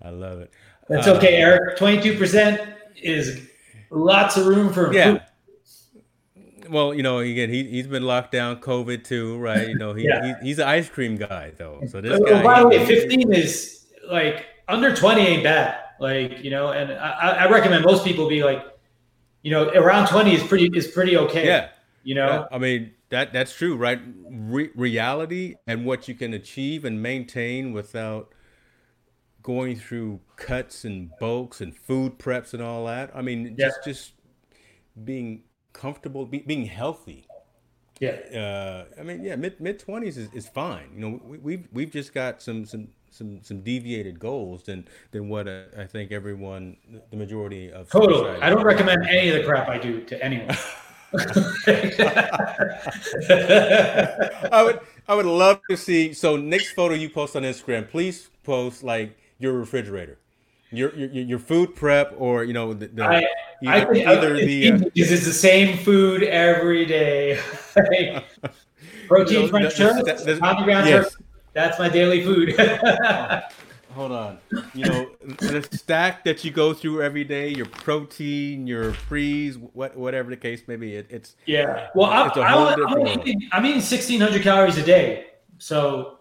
I 0.04 0.10
love 0.10 0.40
it. 0.40 0.52
That's 0.90 1.08
uh, 1.08 1.14
okay, 1.16 1.36
Eric. 1.36 1.78
22% 1.78 2.74
is 3.02 3.48
lots 3.92 4.36
of 4.36 4.48
room 4.48 4.74
for 4.74 4.92
yeah. 4.94 5.20
Well, 6.70 6.94
you 6.94 7.04
know, 7.04 7.20
again, 7.20 7.50
he 7.50 7.64
he's 7.66 7.88
been 7.88 8.04
locked 8.04 8.32
down, 8.32 8.58
COVID 8.58 9.04
too, 9.04 9.38
right? 9.38 9.68
You 9.68 9.78
know, 9.78 9.94
he, 9.94 10.06
yeah. 10.06 10.38
he 10.40 10.48
he's 10.48 10.60
an 10.60 10.68
ice 10.68 10.90
cream 10.90 11.18
guy 11.18 11.52
though. 11.58 11.82
So 11.88 12.02
this 12.02 12.20
guy. 12.20 12.44
By 12.44 12.62
the 12.62 12.68
way, 12.68 12.86
15 12.86 13.34
is 13.34 13.88
like 14.10 14.46
under 14.68 14.96
20 14.96 15.22
ain't 15.22 15.44
bad. 15.44 15.80
Like, 16.02 16.44
you 16.44 16.50
know, 16.50 16.72
and 16.72 16.92
I, 16.94 17.46
I 17.46 17.50
recommend 17.50 17.86
most 17.86 18.04
people 18.04 18.28
be 18.28 18.44
like, 18.44 18.66
you 19.44 19.52
know, 19.52 19.70
around 19.70 20.08
20 20.08 20.34
is 20.34 20.44
pretty, 20.44 20.66
is 20.76 20.88
pretty 20.88 21.16
okay. 21.16 21.46
Yeah. 21.46 21.70
You 22.04 22.16
know, 22.16 22.28
yeah. 22.28 22.46
I 22.52 22.58
mean, 22.58 22.92
that 23.10 23.32
that's 23.32 23.56
true, 23.56 23.76
right? 23.76 24.02
Re- 24.28 24.72
reality 24.74 25.58
and 25.68 25.86
what 25.86 26.08
you 26.08 26.16
can 26.16 26.34
achieve 26.34 26.86
and 26.86 27.04
maintain 27.04 27.72
without 27.72 28.34
going 29.44 29.76
through 29.76 30.22
cuts 30.38 30.86
and 30.86 31.12
bulks 31.20 31.62
and 31.62 31.76
food 31.76 32.18
preps 32.18 32.56
and 32.56 32.64
all 32.64 32.88
that. 32.88 33.12
I 33.14 33.22
mean, 33.22 33.56
yeah. 33.56 33.68
just, 33.68 33.84
just 33.86 34.12
being 35.04 35.44
comfortable, 35.72 36.26
be, 36.26 36.40
being 36.40 36.66
healthy. 36.66 37.28
Yeah. 38.00 38.18
Uh, 38.34 39.00
I 39.00 39.04
mean, 39.04 39.24
yeah, 39.24 39.36
mid 39.36 39.62
mid 39.62 39.78
twenties 39.78 40.18
is, 40.18 40.34
is 40.34 40.48
fine. 40.48 40.90
You 40.96 41.00
know, 41.00 41.22
we, 41.24 41.38
we've 41.38 41.68
we've 41.72 41.92
just 41.92 42.12
got 42.12 42.42
some 42.42 42.66
some 42.66 42.88
some 43.12 43.44
some 43.44 43.62
deviated 43.62 44.20
goals 44.20 44.64
than 44.64 44.88
than 45.12 45.30
what 45.30 45.48
uh, 45.48 45.64
I 45.78 45.86
think 45.86 46.12
everyone, 46.12 46.78
the 47.12 47.18
majority 47.18 47.72
of 47.72 47.90
totally. 47.90 48.32
I 48.42 48.50
don't 48.50 48.64
recommend 48.64 49.06
any 49.08 49.30
of 49.30 49.36
the 49.36 49.44
crap 49.44 49.70
I 49.70 49.78
do 49.78 50.02
to 50.06 50.24
anyone. 50.24 50.56
I 54.52 54.64
would 54.64 54.80
I 55.10 55.16
would 55.16 55.26
love 55.26 55.60
to 55.70 55.76
see. 55.76 56.14
So 56.14 56.38
next 56.38 56.72
photo 56.72 56.94
you 56.94 57.10
post 57.10 57.36
on 57.36 57.44
Instagram, 57.44 57.90
please 57.90 58.30
post 58.44 58.82
like 58.82 59.18
your 59.38 59.52
refrigerator, 59.54 60.18
your 60.72 60.96
your, 60.96 61.10
your 61.10 61.40
food 61.40 61.76
prep, 61.76 62.16
or 62.18 62.46
you 62.46 62.54
know 62.54 62.74
the, 62.74 62.88
the 62.88 63.04
I, 63.04 63.28
either, 63.62 63.90
I 63.90 63.94
think 63.94 64.08
either 64.08 64.38
the 64.38 64.72
uh, 64.72 64.80
it's 64.96 65.26
the 65.26 65.34
same 65.34 65.78
food 65.80 66.24
every 66.24 66.86
day. 66.86 67.38
Protein 69.10 69.34
you 69.34 69.42
know, 69.42 69.48
French 69.50 69.76
toast, 69.76 70.04
yes. 70.08 71.18
That's 71.54 71.78
my 71.80 71.90
daily 71.90 72.24
food. 72.24 72.56
oh, 72.60 73.42
hold 73.94 74.12
on. 74.12 74.38
You 74.74 74.86
know, 74.86 75.10
the 75.22 75.68
stack 75.72 76.24
that 76.24 76.44
you 76.44 76.52
go 76.52 76.74
through 76.74 77.02
every 77.02 77.24
day, 77.24 77.50
your 77.50 77.66
protein, 77.66 78.68
your 78.68 78.94
freeze, 78.94 79.58
what, 79.58 79.98
whatever 79.98 80.30
the 80.30 80.38
case 80.38 80.64
may 80.68 80.78
be, 80.78 80.96
it, 80.96 81.08
it's 81.10 81.36
yeah. 81.46 81.90
Well, 81.94 82.10
I, 82.10 82.28
I, 82.28 82.76
I'm, 82.88 83.08
eating, 83.08 83.50
I'm 83.52 83.66
eating 83.66 83.82
1,600 83.82 84.42
calories 84.42 84.78
a 84.78 84.84
day. 84.84 85.28
So, 85.58 86.20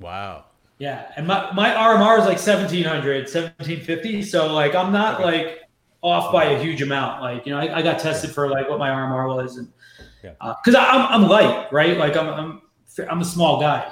wow. 0.00 0.44
Yeah, 0.78 1.10
and 1.16 1.26
my, 1.26 1.50
my 1.52 1.70
RMR 1.70 2.18
is 2.18 2.26
like 2.26 2.36
1,700, 2.36 3.24
1,750. 3.24 4.22
So 4.22 4.52
like 4.52 4.74
I'm 4.74 4.92
not 4.92 5.14
okay. 5.14 5.24
like 5.24 5.60
off 6.02 6.30
by 6.30 6.44
a 6.44 6.58
huge 6.58 6.82
amount. 6.82 7.22
Like 7.22 7.46
you 7.46 7.52
know, 7.52 7.58
I, 7.58 7.78
I 7.78 7.82
got 7.82 7.98
tested 7.98 8.30
for 8.30 8.50
like 8.50 8.68
what 8.68 8.78
my 8.78 8.90
RMR 8.90 9.34
was, 9.34 9.56
and 9.56 9.72
because 10.20 10.74
yeah. 10.74 10.82
uh, 10.82 11.08
I'm 11.10 11.22
I'm 11.22 11.28
light, 11.30 11.72
right? 11.72 11.96
Like 11.96 12.14
I'm 12.14 12.28
I'm 12.28 12.62
I'm 13.08 13.22
a 13.22 13.24
small 13.24 13.58
guy 13.58 13.90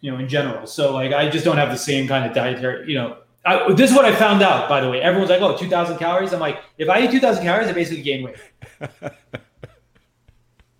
you 0.00 0.10
know, 0.10 0.18
in 0.18 0.28
general. 0.28 0.66
So 0.66 0.92
like, 0.92 1.12
I 1.12 1.28
just 1.28 1.44
don't 1.44 1.56
have 1.56 1.70
the 1.70 1.78
same 1.78 2.06
kind 2.06 2.26
of 2.26 2.34
dietary, 2.34 2.88
you 2.88 2.94
know. 2.94 3.18
I, 3.44 3.72
this 3.72 3.90
is 3.90 3.96
what 3.96 4.04
I 4.04 4.14
found 4.14 4.42
out, 4.42 4.68
by 4.68 4.80
the 4.80 4.90
way. 4.90 5.00
Everyone's 5.00 5.30
like, 5.30 5.40
"Oh, 5.40 5.56
2,000 5.56 5.96
calories." 5.96 6.32
I'm 6.32 6.40
like, 6.40 6.58
if 6.76 6.88
I 6.88 7.02
eat 7.02 7.10
2,000 7.10 7.42
calories, 7.42 7.68
I 7.68 7.72
basically 7.72 8.02
gain 8.02 8.24
weight, 8.24 8.36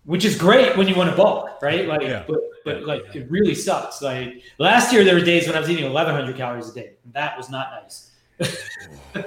which 0.03 0.23
is 0.23 0.37
great 0.37 0.77
when 0.77 0.87
you 0.87 0.95
want 0.95 1.09
to 1.09 1.15
bulk, 1.15 1.61
right? 1.61 1.87
Like, 1.87 2.01
yeah. 2.01 2.25
but 2.27 2.39
but 2.65 2.83
like, 2.83 3.03
yeah. 3.13 3.21
it 3.21 3.31
really 3.31 3.55
sucks. 3.55 4.01
Like 4.01 4.43
last 4.59 4.93
year, 4.93 5.03
there 5.03 5.15
were 5.15 5.21
days 5.21 5.47
when 5.47 5.55
I 5.55 5.59
was 5.59 5.69
eating 5.69 5.85
1,100 5.85 6.35
calories 6.35 6.69
a 6.69 6.73
day. 6.73 6.93
And 7.03 7.13
That 7.13 7.37
was 7.37 7.49
not 7.49 7.69
nice. 7.81 8.11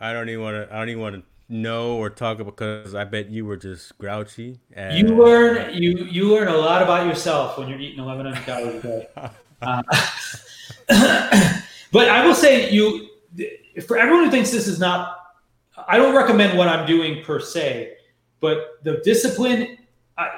I 0.00 0.12
don't 0.12 0.28
even 0.28 0.42
want 0.42 0.68
to. 0.68 0.74
I 0.74 0.78
don't 0.78 0.88
even 0.90 1.00
want 1.00 1.14
to 1.16 1.22
know 1.48 1.96
or 1.96 2.10
talk 2.10 2.40
about 2.40 2.56
because 2.56 2.94
I 2.94 3.04
bet 3.04 3.30
you 3.30 3.44
were 3.44 3.56
just 3.56 3.96
grouchy. 3.98 4.60
And, 4.72 4.96
you 4.96 5.14
learn 5.14 5.74
you 5.74 6.04
you 6.04 6.32
learn 6.32 6.48
a 6.48 6.56
lot 6.56 6.82
about 6.82 7.06
yourself 7.06 7.58
when 7.58 7.68
you're 7.68 7.78
eating 7.78 8.04
1,100 8.04 8.44
calories 8.44 8.76
a 8.76 8.82
day. 8.82 9.08
Uh, 9.62 9.82
but 11.90 12.08
I 12.10 12.26
will 12.26 12.34
say 12.34 12.68
you 12.68 13.08
for 13.86 13.96
everyone 13.96 14.24
who 14.24 14.30
thinks 14.30 14.50
this 14.50 14.68
is 14.68 14.78
not. 14.78 15.16
I 15.88 15.96
don't 15.96 16.14
recommend 16.14 16.58
what 16.58 16.68
I'm 16.68 16.86
doing 16.86 17.24
per 17.24 17.40
se, 17.40 17.94
but 18.40 18.82
the 18.82 19.00
discipline, 19.04 19.78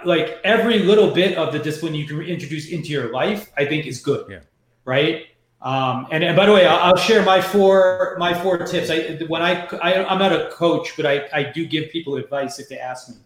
like 0.04 0.38
every 0.44 0.78
little 0.80 1.10
bit 1.10 1.36
of 1.36 1.52
the 1.52 1.58
discipline 1.58 1.94
you 1.94 2.06
can 2.06 2.20
introduce 2.20 2.70
into 2.70 2.90
your 2.90 3.10
life, 3.10 3.50
I 3.56 3.64
think 3.64 3.86
is 3.86 4.00
good. 4.00 4.26
Yeah. 4.30 4.40
Right 4.84 5.26
um, 5.62 6.06
and, 6.10 6.22
and 6.22 6.36
by 6.36 6.46
the 6.46 6.52
way, 6.52 6.66
I'll, 6.66 6.92
I'll, 6.92 6.96
share 6.96 7.24
my 7.24 7.40
four 7.40 8.16
my 8.18 8.34
four 8.34 8.58
tips. 8.58 8.90
I 8.90 9.16
when 9.26 9.42
I, 9.42 9.66
I 9.82 9.94
am 10.12 10.18
not 10.18 10.32
a 10.32 10.50
coach, 10.50 10.94
but 10.96 11.06
I, 11.06 11.26
I 11.32 11.44
do 11.44 11.66
give 11.66 11.90
people 11.90 12.16
advice 12.16 12.58
if 12.58 12.68
they 12.68 12.78
ask 12.78 13.08
me, 13.08 13.16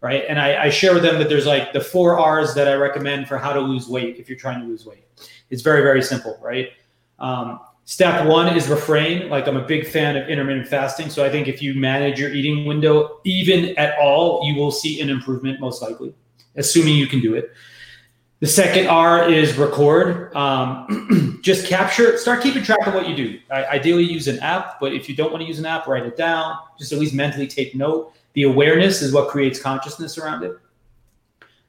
right? 0.00 0.24
And 0.28 0.40
I, 0.40 0.64
I 0.64 0.70
share 0.70 0.92
with 0.92 1.02
them 1.02 1.18
that 1.18 1.28
there's 1.28 1.46
like 1.46 1.72
the 1.72 1.80
four 1.80 2.18
R's 2.18 2.52
that 2.54 2.66
I 2.68 2.74
recommend 2.74 3.28
for 3.28 3.38
how 3.38 3.52
to 3.52 3.60
lose 3.60 3.88
weight 3.88 4.16
if 4.16 4.28
you're 4.28 4.38
trying 4.38 4.60
to 4.60 4.66
lose 4.66 4.84
weight. 4.84 5.04
It's 5.50 5.62
very 5.62 5.82
very 5.82 6.02
simple, 6.02 6.38
right? 6.42 6.70
Um, 7.20 7.60
step 7.84 8.26
one 8.26 8.54
is 8.56 8.66
refrain. 8.68 9.28
Like 9.28 9.46
I'm 9.46 9.56
a 9.56 9.64
big 9.64 9.86
fan 9.86 10.16
of 10.16 10.28
intermittent 10.28 10.66
fasting, 10.66 11.10
so 11.10 11.24
I 11.24 11.30
think 11.30 11.46
if 11.46 11.62
you 11.62 11.74
manage 11.74 12.18
your 12.18 12.30
eating 12.30 12.66
window 12.66 13.20
even 13.24 13.78
at 13.78 13.96
all, 13.98 14.44
you 14.44 14.56
will 14.56 14.72
see 14.72 15.00
an 15.00 15.10
improvement 15.10 15.60
most 15.60 15.80
likely, 15.80 16.12
assuming 16.56 16.96
you 16.96 17.06
can 17.06 17.20
do 17.20 17.34
it. 17.34 17.52
The 18.40 18.46
second 18.46 18.86
R 18.86 19.28
is 19.28 19.58
record. 19.58 20.34
Um, 20.36 21.40
just 21.42 21.66
capture, 21.66 22.16
start 22.18 22.40
keeping 22.40 22.62
track 22.62 22.86
of 22.86 22.94
what 22.94 23.08
you 23.08 23.16
do. 23.16 23.40
I, 23.50 23.64
ideally, 23.64 24.04
use 24.04 24.28
an 24.28 24.38
app, 24.38 24.78
but 24.78 24.92
if 24.92 25.08
you 25.08 25.16
don't 25.16 25.32
want 25.32 25.42
to 25.42 25.48
use 25.48 25.58
an 25.58 25.66
app, 25.66 25.88
write 25.88 26.06
it 26.06 26.16
down. 26.16 26.56
Just 26.78 26.92
at 26.92 27.00
least 27.00 27.14
mentally 27.14 27.48
take 27.48 27.74
note. 27.74 28.12
The 28.34 28.44
awareness 28.44 29.02
is 29.02 29.12
what 29.12 29.28
creates 29.28 29.60
consciousness 29.60 30.18
around 30.18 30.44
it. 30.44 30.56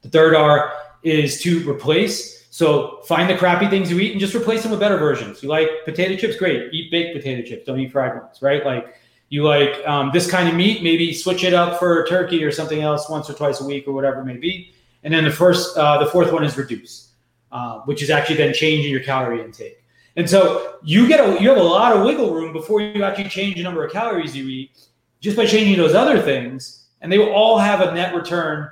The 0.04 0.10
third 0.10 0.36
R 0.36 0.74
is 1.02 1.42
to 1.42 1.68
replace. 1.68 2.48
So 2.52 3.02
find 3.08 3.28
the 3.28 3.36
crappy 3.36 3.68
things 3.68 3.90
you 3.90 4.00
eat 4.00 4.12
and 4.12 4.20
just 4.20 4.36
replace 4.36 4.62
them 4.62 4.70
with 4.70 4.80
better 4.80 4.98
versions. 4.98 5.42
You 5.42 5.50
like 5.50 5.70
potato 5.86 6.16
chips? 6.18 6.36
Great. 6.36 6.72
Eat 6.72 6.92
baked 6.92 7.16
potato 7.16 7.48
chips. 7.48 7.66
Don't 7.66 7.80
eat 7.80 7.92
fried 7.92 8.16
ones, 8.16 8.44
right? 8.44 8.64
Like 8.64 8.96
you 9.30 9.44
like 9.44 9.88
um, 9.88 10.12
this 10.14 10.30
kind 10.30 10.48
of 10.48 10.54
meat, 10.54 10.84
maybe 10.84 11.14
switch 11.14 11.44
it 11.44 11.54
up 11.54 11.80
for 11.80 12.06
turkey 12.06 12.44
or 12.44 12.52
something 12.52 12.82
else 12.82 13.10
once 13.10 13.28
or 13.28 13.34
twice 13.34 13.60
a 13.60 13.66
week 13.66 13.88
or 13.88 13.94
whatever 13.94 14.22
it 14.22 14.26
may 14.26 14.38
be 14.38 14.72
and 15.04 15.14
then 15.14 15.24
the 15.24 15.32
first, 15.32 15.78
uh, 15.78 15.98
the 15.98 16.10
fourth 16.12 16.32
one 16.32 16.44
is 16.44 16.58
reduce. 16.58 17.12
uh, 17.52 17.80
which 17.82 18.02
is 18.04 18.10
actually 18.10 18.38
then 18.38 18.54
changing 18.54 18.92
your 18.92 19.02
calorie 19.02 19.44
intake. 19.44 19.84
And 20.16 20.30
so 20.30 20.76
you 20.84 21.08
get 21.08 21.20
a, 21.20 21.42
you 21.42 21.50
have 21.50 21.58
a 21.58 21.64
lot 21.64 21.96
of 21.96 22.04
wiggle 22.04 22.34
room 22.34 22.52
before 22.54 22.82
you 22.82 23.04
actually 23.04 23.30
change 23.30 23.56
the 23.56 23.64
number 23.64 23.84
of 23.84 23.92
calories 23.92 24.36
you 24.36 24.48
eat, 24.48 24.72
just 25.20 25.38
by 25.38 25.46
changing 25.46 25.78
those 25.78 25.96
other 25.96 26.22
things, 26.22 26.88
and 27.02 27.12
they 27.12 27.18
will 27.18 27.32
all 27.32 27.58
have 27.58 27.82
a 27.82 27.94
net 27.94 28.14
return 28.14 28.70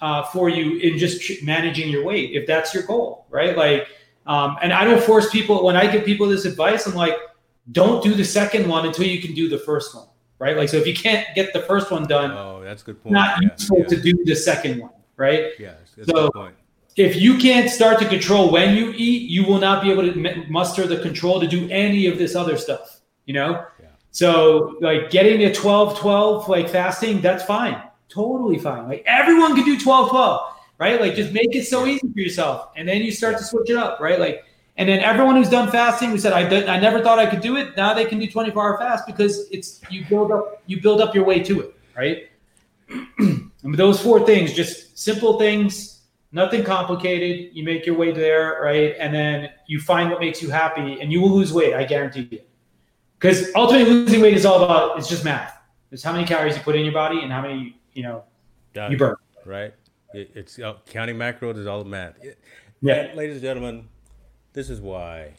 uh, 0.00 0.22
for 0.24 0.48
you 0.48 0.78
in 0.78 0.98
just 0.98 1.42
managing 1.42 1.88
your 1.88 2.04
weight 2.04 2.32
if 2.32 2.46
that's 2.46 2.74
your 2.74 2.82
goal, 2.84 3.26
right? 3.30 3.56
Like, 3.56 3.88
um, 4.26 4.56
and 4.62 4.72
I 4.72 4.84
don't 4.84 5.02
force 5.02 5.30
people 5.30 5.64
when 5.64 5.76
I 5.76 5.90
give 5.90 6.04
people 6.04 6.26
this 6.28 6.44
advice. 6.44 6.86
I'm 6.86 6.94
like, 6.94 7.14
don't 7.72 8.02
do 8.02 8.14
the 8.14 8.24
second 8.24 8.68
one 8.68 8.86
until 8.86 9.06
you 9.06 9.20
can 9.20 9.34
do 9.34 9.48
the 9.48 9.58
first 9.58 9.94
one, 9.94 10.06
right? 10.38 10.56
Like, 10.56 10.68
so 10.68 10.76
if 10.76 10.86
you 10.86 10.94
can't 10.94 11.26
get 11.34 11.52
the 11.52 11.62
first 11.62 11.90
one 11.90 12.06
done, 12.06 12.32
oh, 12.32 12.60
that's 12.62 12.82
good 12.82 13.02
point. 13.02 13.12
Not 13.12 13.42
yeah, 13.42 13.50
useful 13.52 13.78
yeah. 13.78 13.86
to 13.86 14.00
do 14.00 14.24
the 14.24 14.36
second 14.36 14.80
one, 14.80 14.90
right? 15.16 15.52
Yeah, 15.58 15.74
so 16.04 16.50
if 16.96 17.16
you 17.16 17.36
can't 17.36 17.70
start 17.70 17.98
to 17.98 18.08
control 18.08 18.50
when 18.50 18.74
you 18.74 18.92
eat, 18.96 19.28
you 19.30 19.44
will 19.44 19.58
not 19.58 19.82
be 19.82 19.90
able 19.90 20.10
to 20.10 20.44
muster 20.48 20.86
the 20.86 20.98
control 20.98 21.40
to 21.40 21.46
do 21.46 21.68
any 21.70 22.06
of 22.06 22.18
this 22.18 22.34
other 22.34 22.56
stuff. 22.56 23.00
You 23.26 23.34
know. 23.34 23.66
Yeah. 23.80 23.88
So 24.10 24.76
like 24.80 25.10
getting 25.10 25.44
a 25.44 25.52
12 25.52 25.98
12 25.98 26.48
like 26.48 26.68
fasting, 26.68 27.20
that's 27.20 27.44
fine. 27.44 27.82
Totally 28.08 28.58
fine. 28.58 28.88
Like 28.88 29.04
everyone 29.06 29.54
can 29.54 29.64
do 29.64 29.78
12 29.78 30.10
12, 30.10 30.54
right? 30.78 31.00
Like 31.00 31.14
just 31.14 31.32
make 31.32 31.54
it 31.54 31.66
so 31.66 31.86
easy 31.86 32.08
for 32.10 32.18
yourself. 32.18 32.70
And 32.76 32.88
then 32.88 33.02
you 33.02 33.10
start 33.10 33.36
to 33.38 33.44
switch 33.44 33.68
it 33.68 33.76
up, 33.76 34.00
right? 34.00 34.18
Like 34.18 34.44
and 34.78 34.88
then 34.88 35.00
everyone 35.00 35.36
who's 35.36 35.50
done 35.50 35.70
fasting 35.70 36.10
who 36.10 36.18
said 36.18 36.32
I 36.32 36.48
did, 36.48 36.68
I 36.68 36.78
never 36.78 37.02
thought 37.02 37.18
I 37.18 37.26
could 37.26 37.40
do 37.40 37.56
it, 37.56 37.76
now 37.76 37.94
they 37.94 38.04
can 38.04 38.18
do 38.18 38.30
24 38.30 38.62
hour 38.62 38.78
fast 38.78 39.06
because 39.06 39.50
it's 39.50 39.80
you 39.90 40.04
build 40.06 40.32
up 40.32 40.62
you 40.66 40.80
build 40.80 41.00
up 41.00 41.14
your 41.14 41.24
way 41.24 41.40
to 41.40 41.60
it, 41.60 41.74
right? 41.96 42.28
and 43.18 43.50
those 43.74 44.00
four 44.00 44.24
things, 44.24 44.52
just 44.52 44.85
simple 44.96 45.38
things, 45.38 46.00
nothing 46.32 46.64
complicated. 46.64 47.54
You 47.54 47.62
make 47.62 47.86
your 47.86 47.96
way 47.96 48.10
there, 48.12 48.58
right? 48.62 48.96
And 48.98 49.14
then 49.14 49.50
you 49.68 49.78
find 49.78 50.10
what 50.10 50.18
makes 50.18 50.42
you 50.42 50.50
happy 50.50 51.00
and 51.00 51.12
you 51.12 51.20
will 51.20 51.30
lose 51.30 51.52
weight, 51.52 51.74
I 51.74 51.84
guarantee 51.84 52.26
you. 52.30 52.40
Because 53.18 53.50
ultimately 53.54 53.92
losing 53.92 54.20
weight 54.20 54.34
is 54.34 54.44
all 54.44 54.64
about 54.64 54.98
it's 54.98 55.08
just 55.08 55.24
math. 55.24 55.56
It's 55.92 56.02
how 56.02 56.12
many 56.12 56.24
calories 56.24 56.56
you 56.56 56.62
put 56.62 56.74
in 56.74 56.84
your 56.84 56.94
body 56.94 57.20
and 57.20 57.30
how 57.30 57.42
many, 57.42 57.78
you 57.92 58.02
know, 58.02 58.24
you 58.74 58.96
burn. 58.96 59.16
Right. 59.44 59.74
It, 60.12 60.32
it's 60.34 60.58
uh, 60.58 60.74
counting 60.86 61.16
macros 61.16 61.58
is 61.58 61.66
all 61.66 61.84
math. 61.84 62.14
yeah. 62.80 63.12
Ladies 63.14 63.36
and 63.36 63.42
gentlemen, 63.42 63.88
this 64.52 64.70
is 64.70 64.80
why 64.80 65.34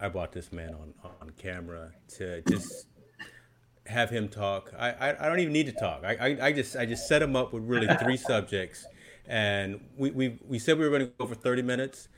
I 0.00 0.08
brought 0.08 0.32
this 0.32 0.52
man 0.52 0.74
on 0.74 0.94
on 1.20 1.30
camera 1.38 1.92
to 2.16 2.42
just 2.42 2.86
have 3.86 4.10
him 4.10 4.28
talk. 4.28 4.72
I, 4.78 4.90
I, 4.90 5.26
I 5.26 5.28
don't 5.28 5.40
even 5.40 5.52
need 5.52 5.66
to 5.66 5.72
talk. 5.72 6.02
I, 6.04 6.14
I, 6.14 6.46
I, 6.46 6.52
just 6.52 6.76
I 6.76 6.86
just 6.86 7.08
set 7.08 7.22
him 7.22 7.36
up 7.36 7.52
with 7.52 7.64
really 7.64 7.88
three 8.02 8.16
subjects, 8.30 8.86
and 9.26 9.80
we, 9.96 10.10
we 10.10 10.38
we 10.46 10.58
said 10.58 10.78
we 10.78 10.84
were 10.84 10.90
going 10.90 11.08
to 11.08 11.12
go 11.18 11.26
for 11.26 11.34
thirty 11.34 11.62
minutes. 11.62 12.08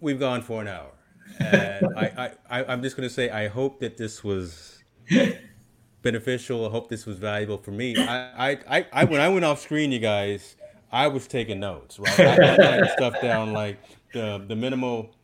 We've 0.00 0.18
gone 0.18 0.42
for 0.42 0.60
an 0.60 0.68
hour, 0.68 0.92
and 1.38 1.86
I, 1.96 2.32
I 2.50 2.64
I'm 2.64 2.82
just 2.82 2.96
going 2.96 3.08
to 3.08 3.14
say 3.14 3.30
I 3.30 3.48
hope 3.48 3.80
that 3.80 3.96
this 3.96 4.22
was 4.24 4.82
beneficial. 6.02 6.66
I 6.66 6.70
hope 6.70 6.88
this 6.88 7.06
was 7.06 7.18
valuable 7.18 7.58
for 7.58 7.72
me. 7.72 7.96
I 7.96 8.50
I, 8.50 8.58
I, 8.68 8.86
I 8.92 9.04
when 9.04 9.20
I 9.20 9.28
went 9.28 9.44
off 9.44 9.60
screen, 9.60 9.92
you 9.92 10.00
guys, 10.00 10.56
I 10.92 11.08
was 11.08 11.26
taking 11.26 11.60
notes. 11.60 11.98
Right, 11.98 12.20
I 12.20 12.56
writing 12.56 12.90
stuff 12.96 13.20
down 13.20 13.52
like 13.52 13.78
the 14.12 14.44
the 14.46 14.56
minimal 14.56 15.14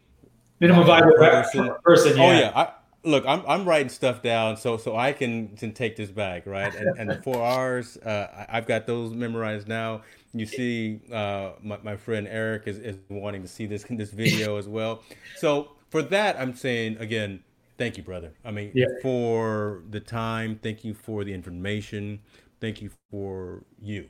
minimal 0.58 0.84
viable 0.84 1.16
person. 1.16 1.74
person 1.84 2.16
yeah. 2.16 2.24
Oh 2.24 2.32
yeah. 2.32 2.70
Look, 3.02 3.24
I'm 3.26 3.42
I'm 3.48 3.66
writing 3.66 3.88
stuff 3.88 4.22
down 4.22 4.56
so 4.56 4.76
so 4.76 4.96
I 4.96 5.12
can 5.12 5.56
can 5.56 5.72
take 5.72 5.96
this 5.96 6.10
back, 6.10 6.46
right? 6.46 6.74
And, 6.74 6.98
and 6.98 7.10
the 7.10 7.22
four 7.22 7.42
R's, 7.42 7.96
uh, 7.98 8.46
I've 8.48 8.66
got 8.66 8.86
those 8.86 9.12
memorized 9.12 9.68
now. 9.68 10.02
You 10.34 10.46
see, 10.46 11.00
uh, 11.12 11.52
my 11.62 11.78
my 11.82 11.96
friend 11.96 12.28
Eric 12.28 12.64
is, 12.66 12.78
is 12.78 12.98
wanting 13.08 13.42
to 13.42 13.48
see 13.48 13.66
this 13.66 13.84
this 13.90 14.10
video 14.12 14.56
as 14.56 14.68
well. 14.68 15.02
So 15.36 15.72
for 15.88 16.02
that, 16.02 16.38
I'm 16.38 16.54
saying 16.54 16.98
again, 16.98 17.42
thank 17.78 17.96
you, 17.96 18.02
brother. 18.02 18.32
I 18.44 18.50
mean, 18.50 18.70
yeah. 18.74 18.86
for 19.02 19.82
the 19.88 20.00
time, 20.00 20.60
thank 20.62 20.84
you 20.84 20.92
for 20.92 21.24
the 21.24 21.32
information, 21.32 22.20
thank 22.60 22.82
you 22.82 22.90
for 23.10 23.64
you. 23.80 24.08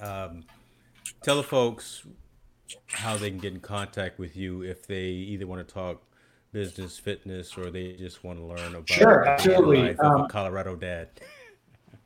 Um, 0.00 0.44
tell 1.22 1.36
the 1.36 1.42
folks 1.42 2.06
how 2.88 3.16
they 3.16 3.30
can 3.30 3.38
get 3.38 3.54
in 3.54 3.60
contact 3.60 4.18
with 4.18 4.36
you 4.36 4.62
if 4.62 4.86
they 4.86 5.06
either 5.06 5.46
want 5.46 5.66
to 5.66 5.74
talk 5.74 6.02
business, 6.52 6.98
fitness, 6.98 7.56
or 7.56 7.70
they 7.70 7.92
just 7.92 8.24
want 8.24 8.38
to 8.38 8.44
learn 8.44 8.74
about 8.74 8.88
sure, 8.88 9.26
absolutely. 9.26 9.96
Um, 9.98 10.28
Colorado 10.28 10.76
dad. 10.76 11.08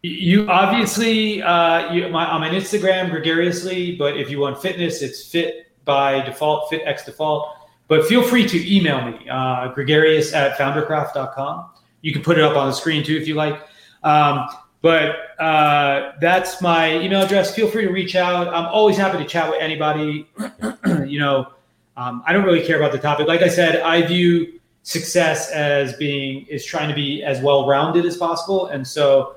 You 0.03 0.49
obviously, 0.49 1.43
uh, 1.43 1.93
you, 1.93 2.09
my, 2.09 2.27
I'm 2.27 2.43
on 2.43 2.51
Instagram 2.51 3.11
gregariously, 3.11 3.95
but 3.95 4.17
if 4.17 4.31
you 4.31 4.41
want 4.41 4.61
fitness, 4.61 5.01
it's 5.01 5.31
fit 5.31 5.69
by 5.85 6.21
default, 6.23 6.71
fit 6.71 6.83
x 6.85 7.05
default. 7.05 7.57
But 7.87 8.07
feel 8.07 8.23
free 8.23 8.47
to 8.49 8.77
email 8.77 9.05
me, 9.05 9.29
uh, 9.29 9.69
gregarious 9.69 10.33
at 10.33 10.57
foundercraft.com. 10.57 11.71
You 12.01 12.13
can 12.13 12.23
put 12.23 12.39
it 12.39 12.45
up 12.45 12.57
on 12.57 12.69
the 12.69 12.73
screen 12.73 13.05
too 13.05 13.17
if 13.17 13.29
you 13.29 13.35
like. 13.35 13.63
Um, 14.03 14.49
but 14.81 15.39
uh, 15.39 16.13
that's 16.21 16.61
my 16.61 16.99
email 16.99 17.23
address. 17.23 17.55
Feel 17.55 17.69
free 17.69 17.85
to 17.85 17.93
reach 17.93 18.17
out. 18.17 18.49
I'm 18.49 18.67
always 18.67 18.97
happy 18.97 19.19
to 19.19 19.25
chat 19.25 19.49
with 19.49 19.61
anybody. 19.61 20.29
you 21.07 21.21
know, 21.21 21.53
um, 21.97 22.23
I 22.27 22.33
don't 22.33 22.45
really 22.45 22.65
care 22.65 22.77
about 22.77 22.93
the 22.93 22.99
topic. 22.99 23.27
Like 23.27 23.43
I 23.43 23.49
said, 23.49 23.81
I 23.81 24.03
view 24.07 24.61
success 24.83 25.51
as 25.51 25.95
being 25.97 26.47
is 26.47 26.65
trying 26.65 26.89
to 26.89 26.95
be 26.95 27.23
as 27.23 27.41
well 27.41 27.67
rounded 27.67 28.05
as 28.07 28.17
possible, 28.17 28.67
and 28.67 28.87
so 28.87 29.37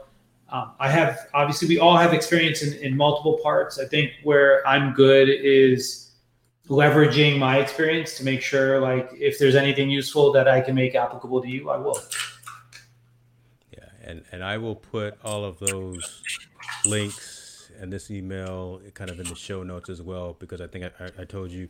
um, 0.50 0.72
I 0.80 0.90
have 0.90 1.28
obviously 1.34 1.68
we 1.68 1.80
all 1.80 1.98
have 1.98 2.14
experience 2.14 2.62
in, 2.62 2.74
in 2.76 2.96
multiple 2.96 3.40
parts. 3.44 3.80
I 3.80 3.86
think 3.86 4.12
where 4.24 4.66
I'm 4.68 4.94
good 4.94 5.28
is 5.30 6.12
leveraging 6.70 7.38
my 7.38 7.60
experience 7.60 8.18
to 8.18 8.24
make 8.24 8.42
sure 8.42 8.80
like 8.80 9.10
if 9.14 9.38
there's 9.38 9.56
anything 9.56 9.90
useful 9.90 10.32
that 10.32 10.48
I 10.48 10.62
can 10.62 10.74
make 10.74 10.96
applicable 10.96 11.42
to 11.42 11.48
you, 11.48 11.70
I 11.70 11.78
will 11.78 12.00
Yeah, 13.72 13.86
and 14.04 14.24
and 14.32 14.44
I 14.44 14.58
will 14.58 14.76
put 14.76 15.18
all 15.24 15.44
of 15.44 15.60
those 15.60 16.22
links 16.86 17.72
and 17.80 17.92
this 17.92 18.10
email 18.10 18.82
kind 18.94 19.10
of 19.10 19.20
in 19.20 19.28
the 19.28 19.36
show 19.36 19.64
notes 19.64 19.90
as 19.90 20.02
well 20.02 20.36
because 20.40 20.62
I 20.62 20.68
think 20.68 20.86
I, 21.00 21.10
I 21.20 21.26
told 21.26 21.52
you 21.52 21.68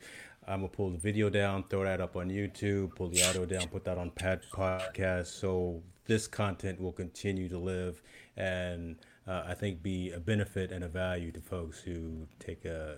I'm 0.48 0.60
gonna 0.60 0.70
pull 0.70 0.89
the 0.91 0.98
video 0.98 1.30
down, 1.30 1.66
throw 1.70 1.84
that 1.84 2.02
up 2.02 2.16
on 2.16 2.30
YouTube, 2.30 2.96
pull 2.96 3.10
the 3.10 3.24
audio 3.24 3.46
down, 3.46 3.68
put 3.68 3.84
that 3.86 3.98
on 3.98 4.12
Pat 4.12 4.43
podcast, 4.52 5.28
so 5.28 5.82
this 6.06 6.28
content 6.28 6.80
will 6.80 6.91
continue 6.91 7.50
to 7.50 7.58
live 7.58 8.02
and 8.38 8.98
uh, 9.28 9.43
I 9.48 9.56
think 9.56 9.82
be 9.82 10.12
a 10.12 10.20
benefit 10.20 10.72
and 10.72 10.84
a 10.84 10.88
value 10.88 11.32
to 11.32 11.41
folks 11.41 11.80
who 11.80 12.28
take 12.39 12.66
a 12.66 12.98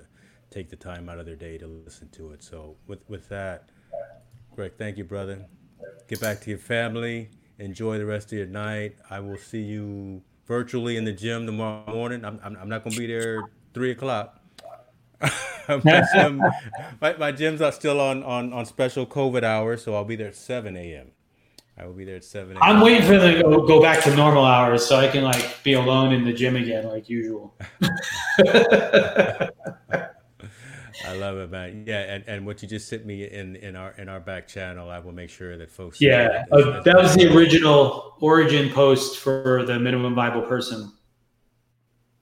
take 0.49 0.69
the 0.69 0.75
time 0.75 1.09
out 1.09 1.19
of 1.19 1.25
their 1.25 1.35
day 1.35 1.57
to 1.57 1.67
listen 1.67 2.09
to 2.09 2.31
it. 2.31 2.43
So 2.43 2.75
with 2.85 2.99
with 3.07 3.29
that, 3.29 3.69
Greg, 4.55 4.73
thank 4.77 4.97
you, 4.97 5.03
brother. 5.03 5.45
Get 6.07 6.19
back 6.19 6.41
to 6.41 6.49
your 6.49 6.59
family 6.59 7.29
Enjoy 7.59 7.97
the 7.97 8.05
rest 8.05 8.31
of 8.31 8.37
your 8.37 8.47
night. 8.47 8.97
I 9.09 9.19
will 9.19 9.37
see 9.37 9.61
you 9.61 10.21
virtually 10.45 10.95
in 10.95 11.05
the 11.05 11.11
gym 11.11 11.47
tomorrow 11.47 11.91
morning. 11.91 12.23
I'm, 12.23 12.39
I'm, 12.43 12.55
I'm 12.55 12.69
not 12.69 12.83
to 12.87 12.95
be 12.95 13.07
there 13.07 13.49
three 13.73 13.91
o'clock. 13.91 14.39
my, 15.83 16.03
gym, 16.13 16.41
my, 17.01 17.13
my 17.17 17.31
gyms 17.31 17.61
are 17.61 17.71
still 17.71 17.99
on, 17.99 18.23
on, 18.23 18.53
on 18.53 18.65
special 18.65 19.05
COVID 19.05 19.43
hours, 19.43 19.83
so 19.83 19.95
I'll 19.95 20.05
be 20.05 20.15
there 20.15 20.29
at 20.29 20.35
7 20.35 20.75
a.m. 20.75 21.07
I 21.77 21.85
will 21.85 21.93
be 21.93 22.05
there 22.05 22.15
at 22.15 22.23
7 22.23 22.55
a.m. 22.55 22.63
I'm 22.63 22.81
waiting 22.81 23.05
for 23.05 23.17
them 23.17 23.35
to 23.35 23.43
go, 23.43 23.67
go 23.67 23.81
back 23.81 24.03
to 24.03 24.15
normal 24.15 24.45
hours 24.45 24.85
so 24.85 24.97
I 24.97 25.07
can 25.07 25.23
like 25.23 25.63
be 25.63 25.73
alone 25.73 26.13
in 26.13 26.25
the 26.25 26.33
gym 26.33 26.55
again 26.55 26.85
like 26.87 27.09
usual. 27.09 27.55
I 31.05 31.15
love 31.15 31.37
it, 31.37 31.51
man. 31.51 31.83
Yeah, 31.87 31.99
and, 31.99 32.23
and 32.27 32.45
what 32.45 32.61
you 32.61 32.67
just 32.67 32.87
sent 32.87 33.05
me 33.05 33.25
in 33.25 33.55
in 33.57 33.75
our 33.75 33.91
in 33.97 34.09
our 34.09 34.19
back 34.19 34.47
channel, 34.47 34.89
I 34.89 34.99
will 34.99 35.11
make 35.11 35.29
sure 35.29 35.57
that 35.57 35.69
folks. 35.69 36.01
Yeah, 36.01 36.45
that, 36.49 36.51
uh, 36.51 36.81
that 36.81 36.95
was 36.95 37.15
the 37.15 37.33
original 37.33 38.15
origin 38.19 38.69
post 38.71 39.19
for 39.19 39.63
the 39.65 39.79
minimum 39.79 40.15
viable 40.15 40.41
person. 40.41 40.91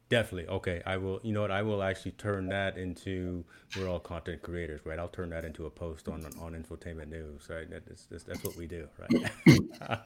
Definitely. 0.10 0.48
Okay. 0.50 0.82
I 0.86 0.98
will, 0.98 1.20
you 1.24 1.32
know 1.32 1.42
what? 1.42 1.52
I 1.52 1.62
will 1.62 1.82
actually 1.82 2.12
turn 2.12 2.48
that 2.50 2.78
into, 2.78 3.44
we're 3.76 3.90
all 3.90 4.00
content 4.00 4.42
creators, 4.42 4.82
right? 4.86 5.00
I'll 5.00 5.08
turn 5.08 5.30
that 5.32 5.46
into 5.46 5.66
a 5.66 5.70
post 5.70 6.08
on, 6.08 6.26
on 6.40 6.54
infotainment 6.54 7.10
news, 7.10 7.48
right? 7.50 7.68
That's, 7.70 8.06
that's, 8.06 8.24
that's 8.24 8.44
what 8.44 8.56
we 8.56 8.68
do, 8.68 8.88
right? 9.00 9.30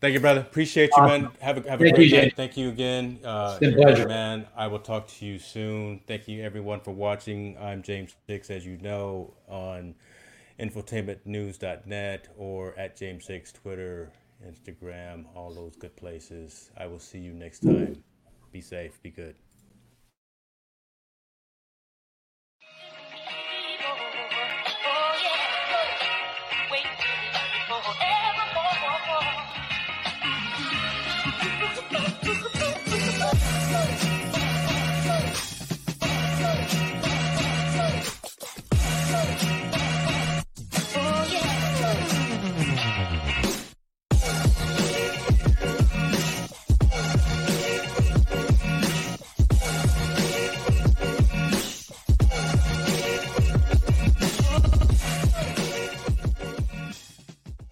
Thank 0.00 0.14
you, 0.14 0.20
brother. 0.20 0.40
Appreciate 0.40 0.90
you, 0.96 1.02
man. 1.02 1.30
Have 1.40 1.66
a, 1.66 1.70
have 1.70 1.80
a 1.80 1.90
great 1.90 2.10
you, 2.10 2.16
night. 2.16 2.36
Thank 2.36 2.56
you 2.56 2.68
again. 2.68 3.18
Uh, 3.24 3.48
it's 3.50 3.58
been 3.58 3.74
pleasure. 3.74 4.06
Man, 4.06 4.46
I 4.56 4.68
will 4.68 4.78
talk 4.78 5.08
to 5.08 5.26
you 5.26 5.40
soon. 5.40 6.00
Thank 6.06 6.28
you, 6.28 6.44
everyone, 6.44 6.78
for 6.80 6.92
watching. 6.92 7.56
I'm 7.58 7.82
James 7.82 8.14
Hicks, 8.28 8.48
as 8.48 8.64
you 8.64 8.76
know, 8.76 9.34
on 9.48 9.96
infotainmentnews.net 10.60 12.28
or 12.36 12.78
at 12.78 12.96
James 12.96 13.26
Hicks, 13.26 13.50
Twitter, 13.50 14.12
Instagram, 14.46 15.24
all 15.34 15.52
those 15.52 15.74
good 15.74 15.96
places. 15.96 16.70
I 16.76 16.86
will 16.86 17.00
see 17.00 17.18
you 17.18 17.32
next 17.32 17.60
time. 17.60 18.04
Be 18.52 18.60
safe. 18.60 19.02
Be 19.02 19.10
good. 19.10 19.34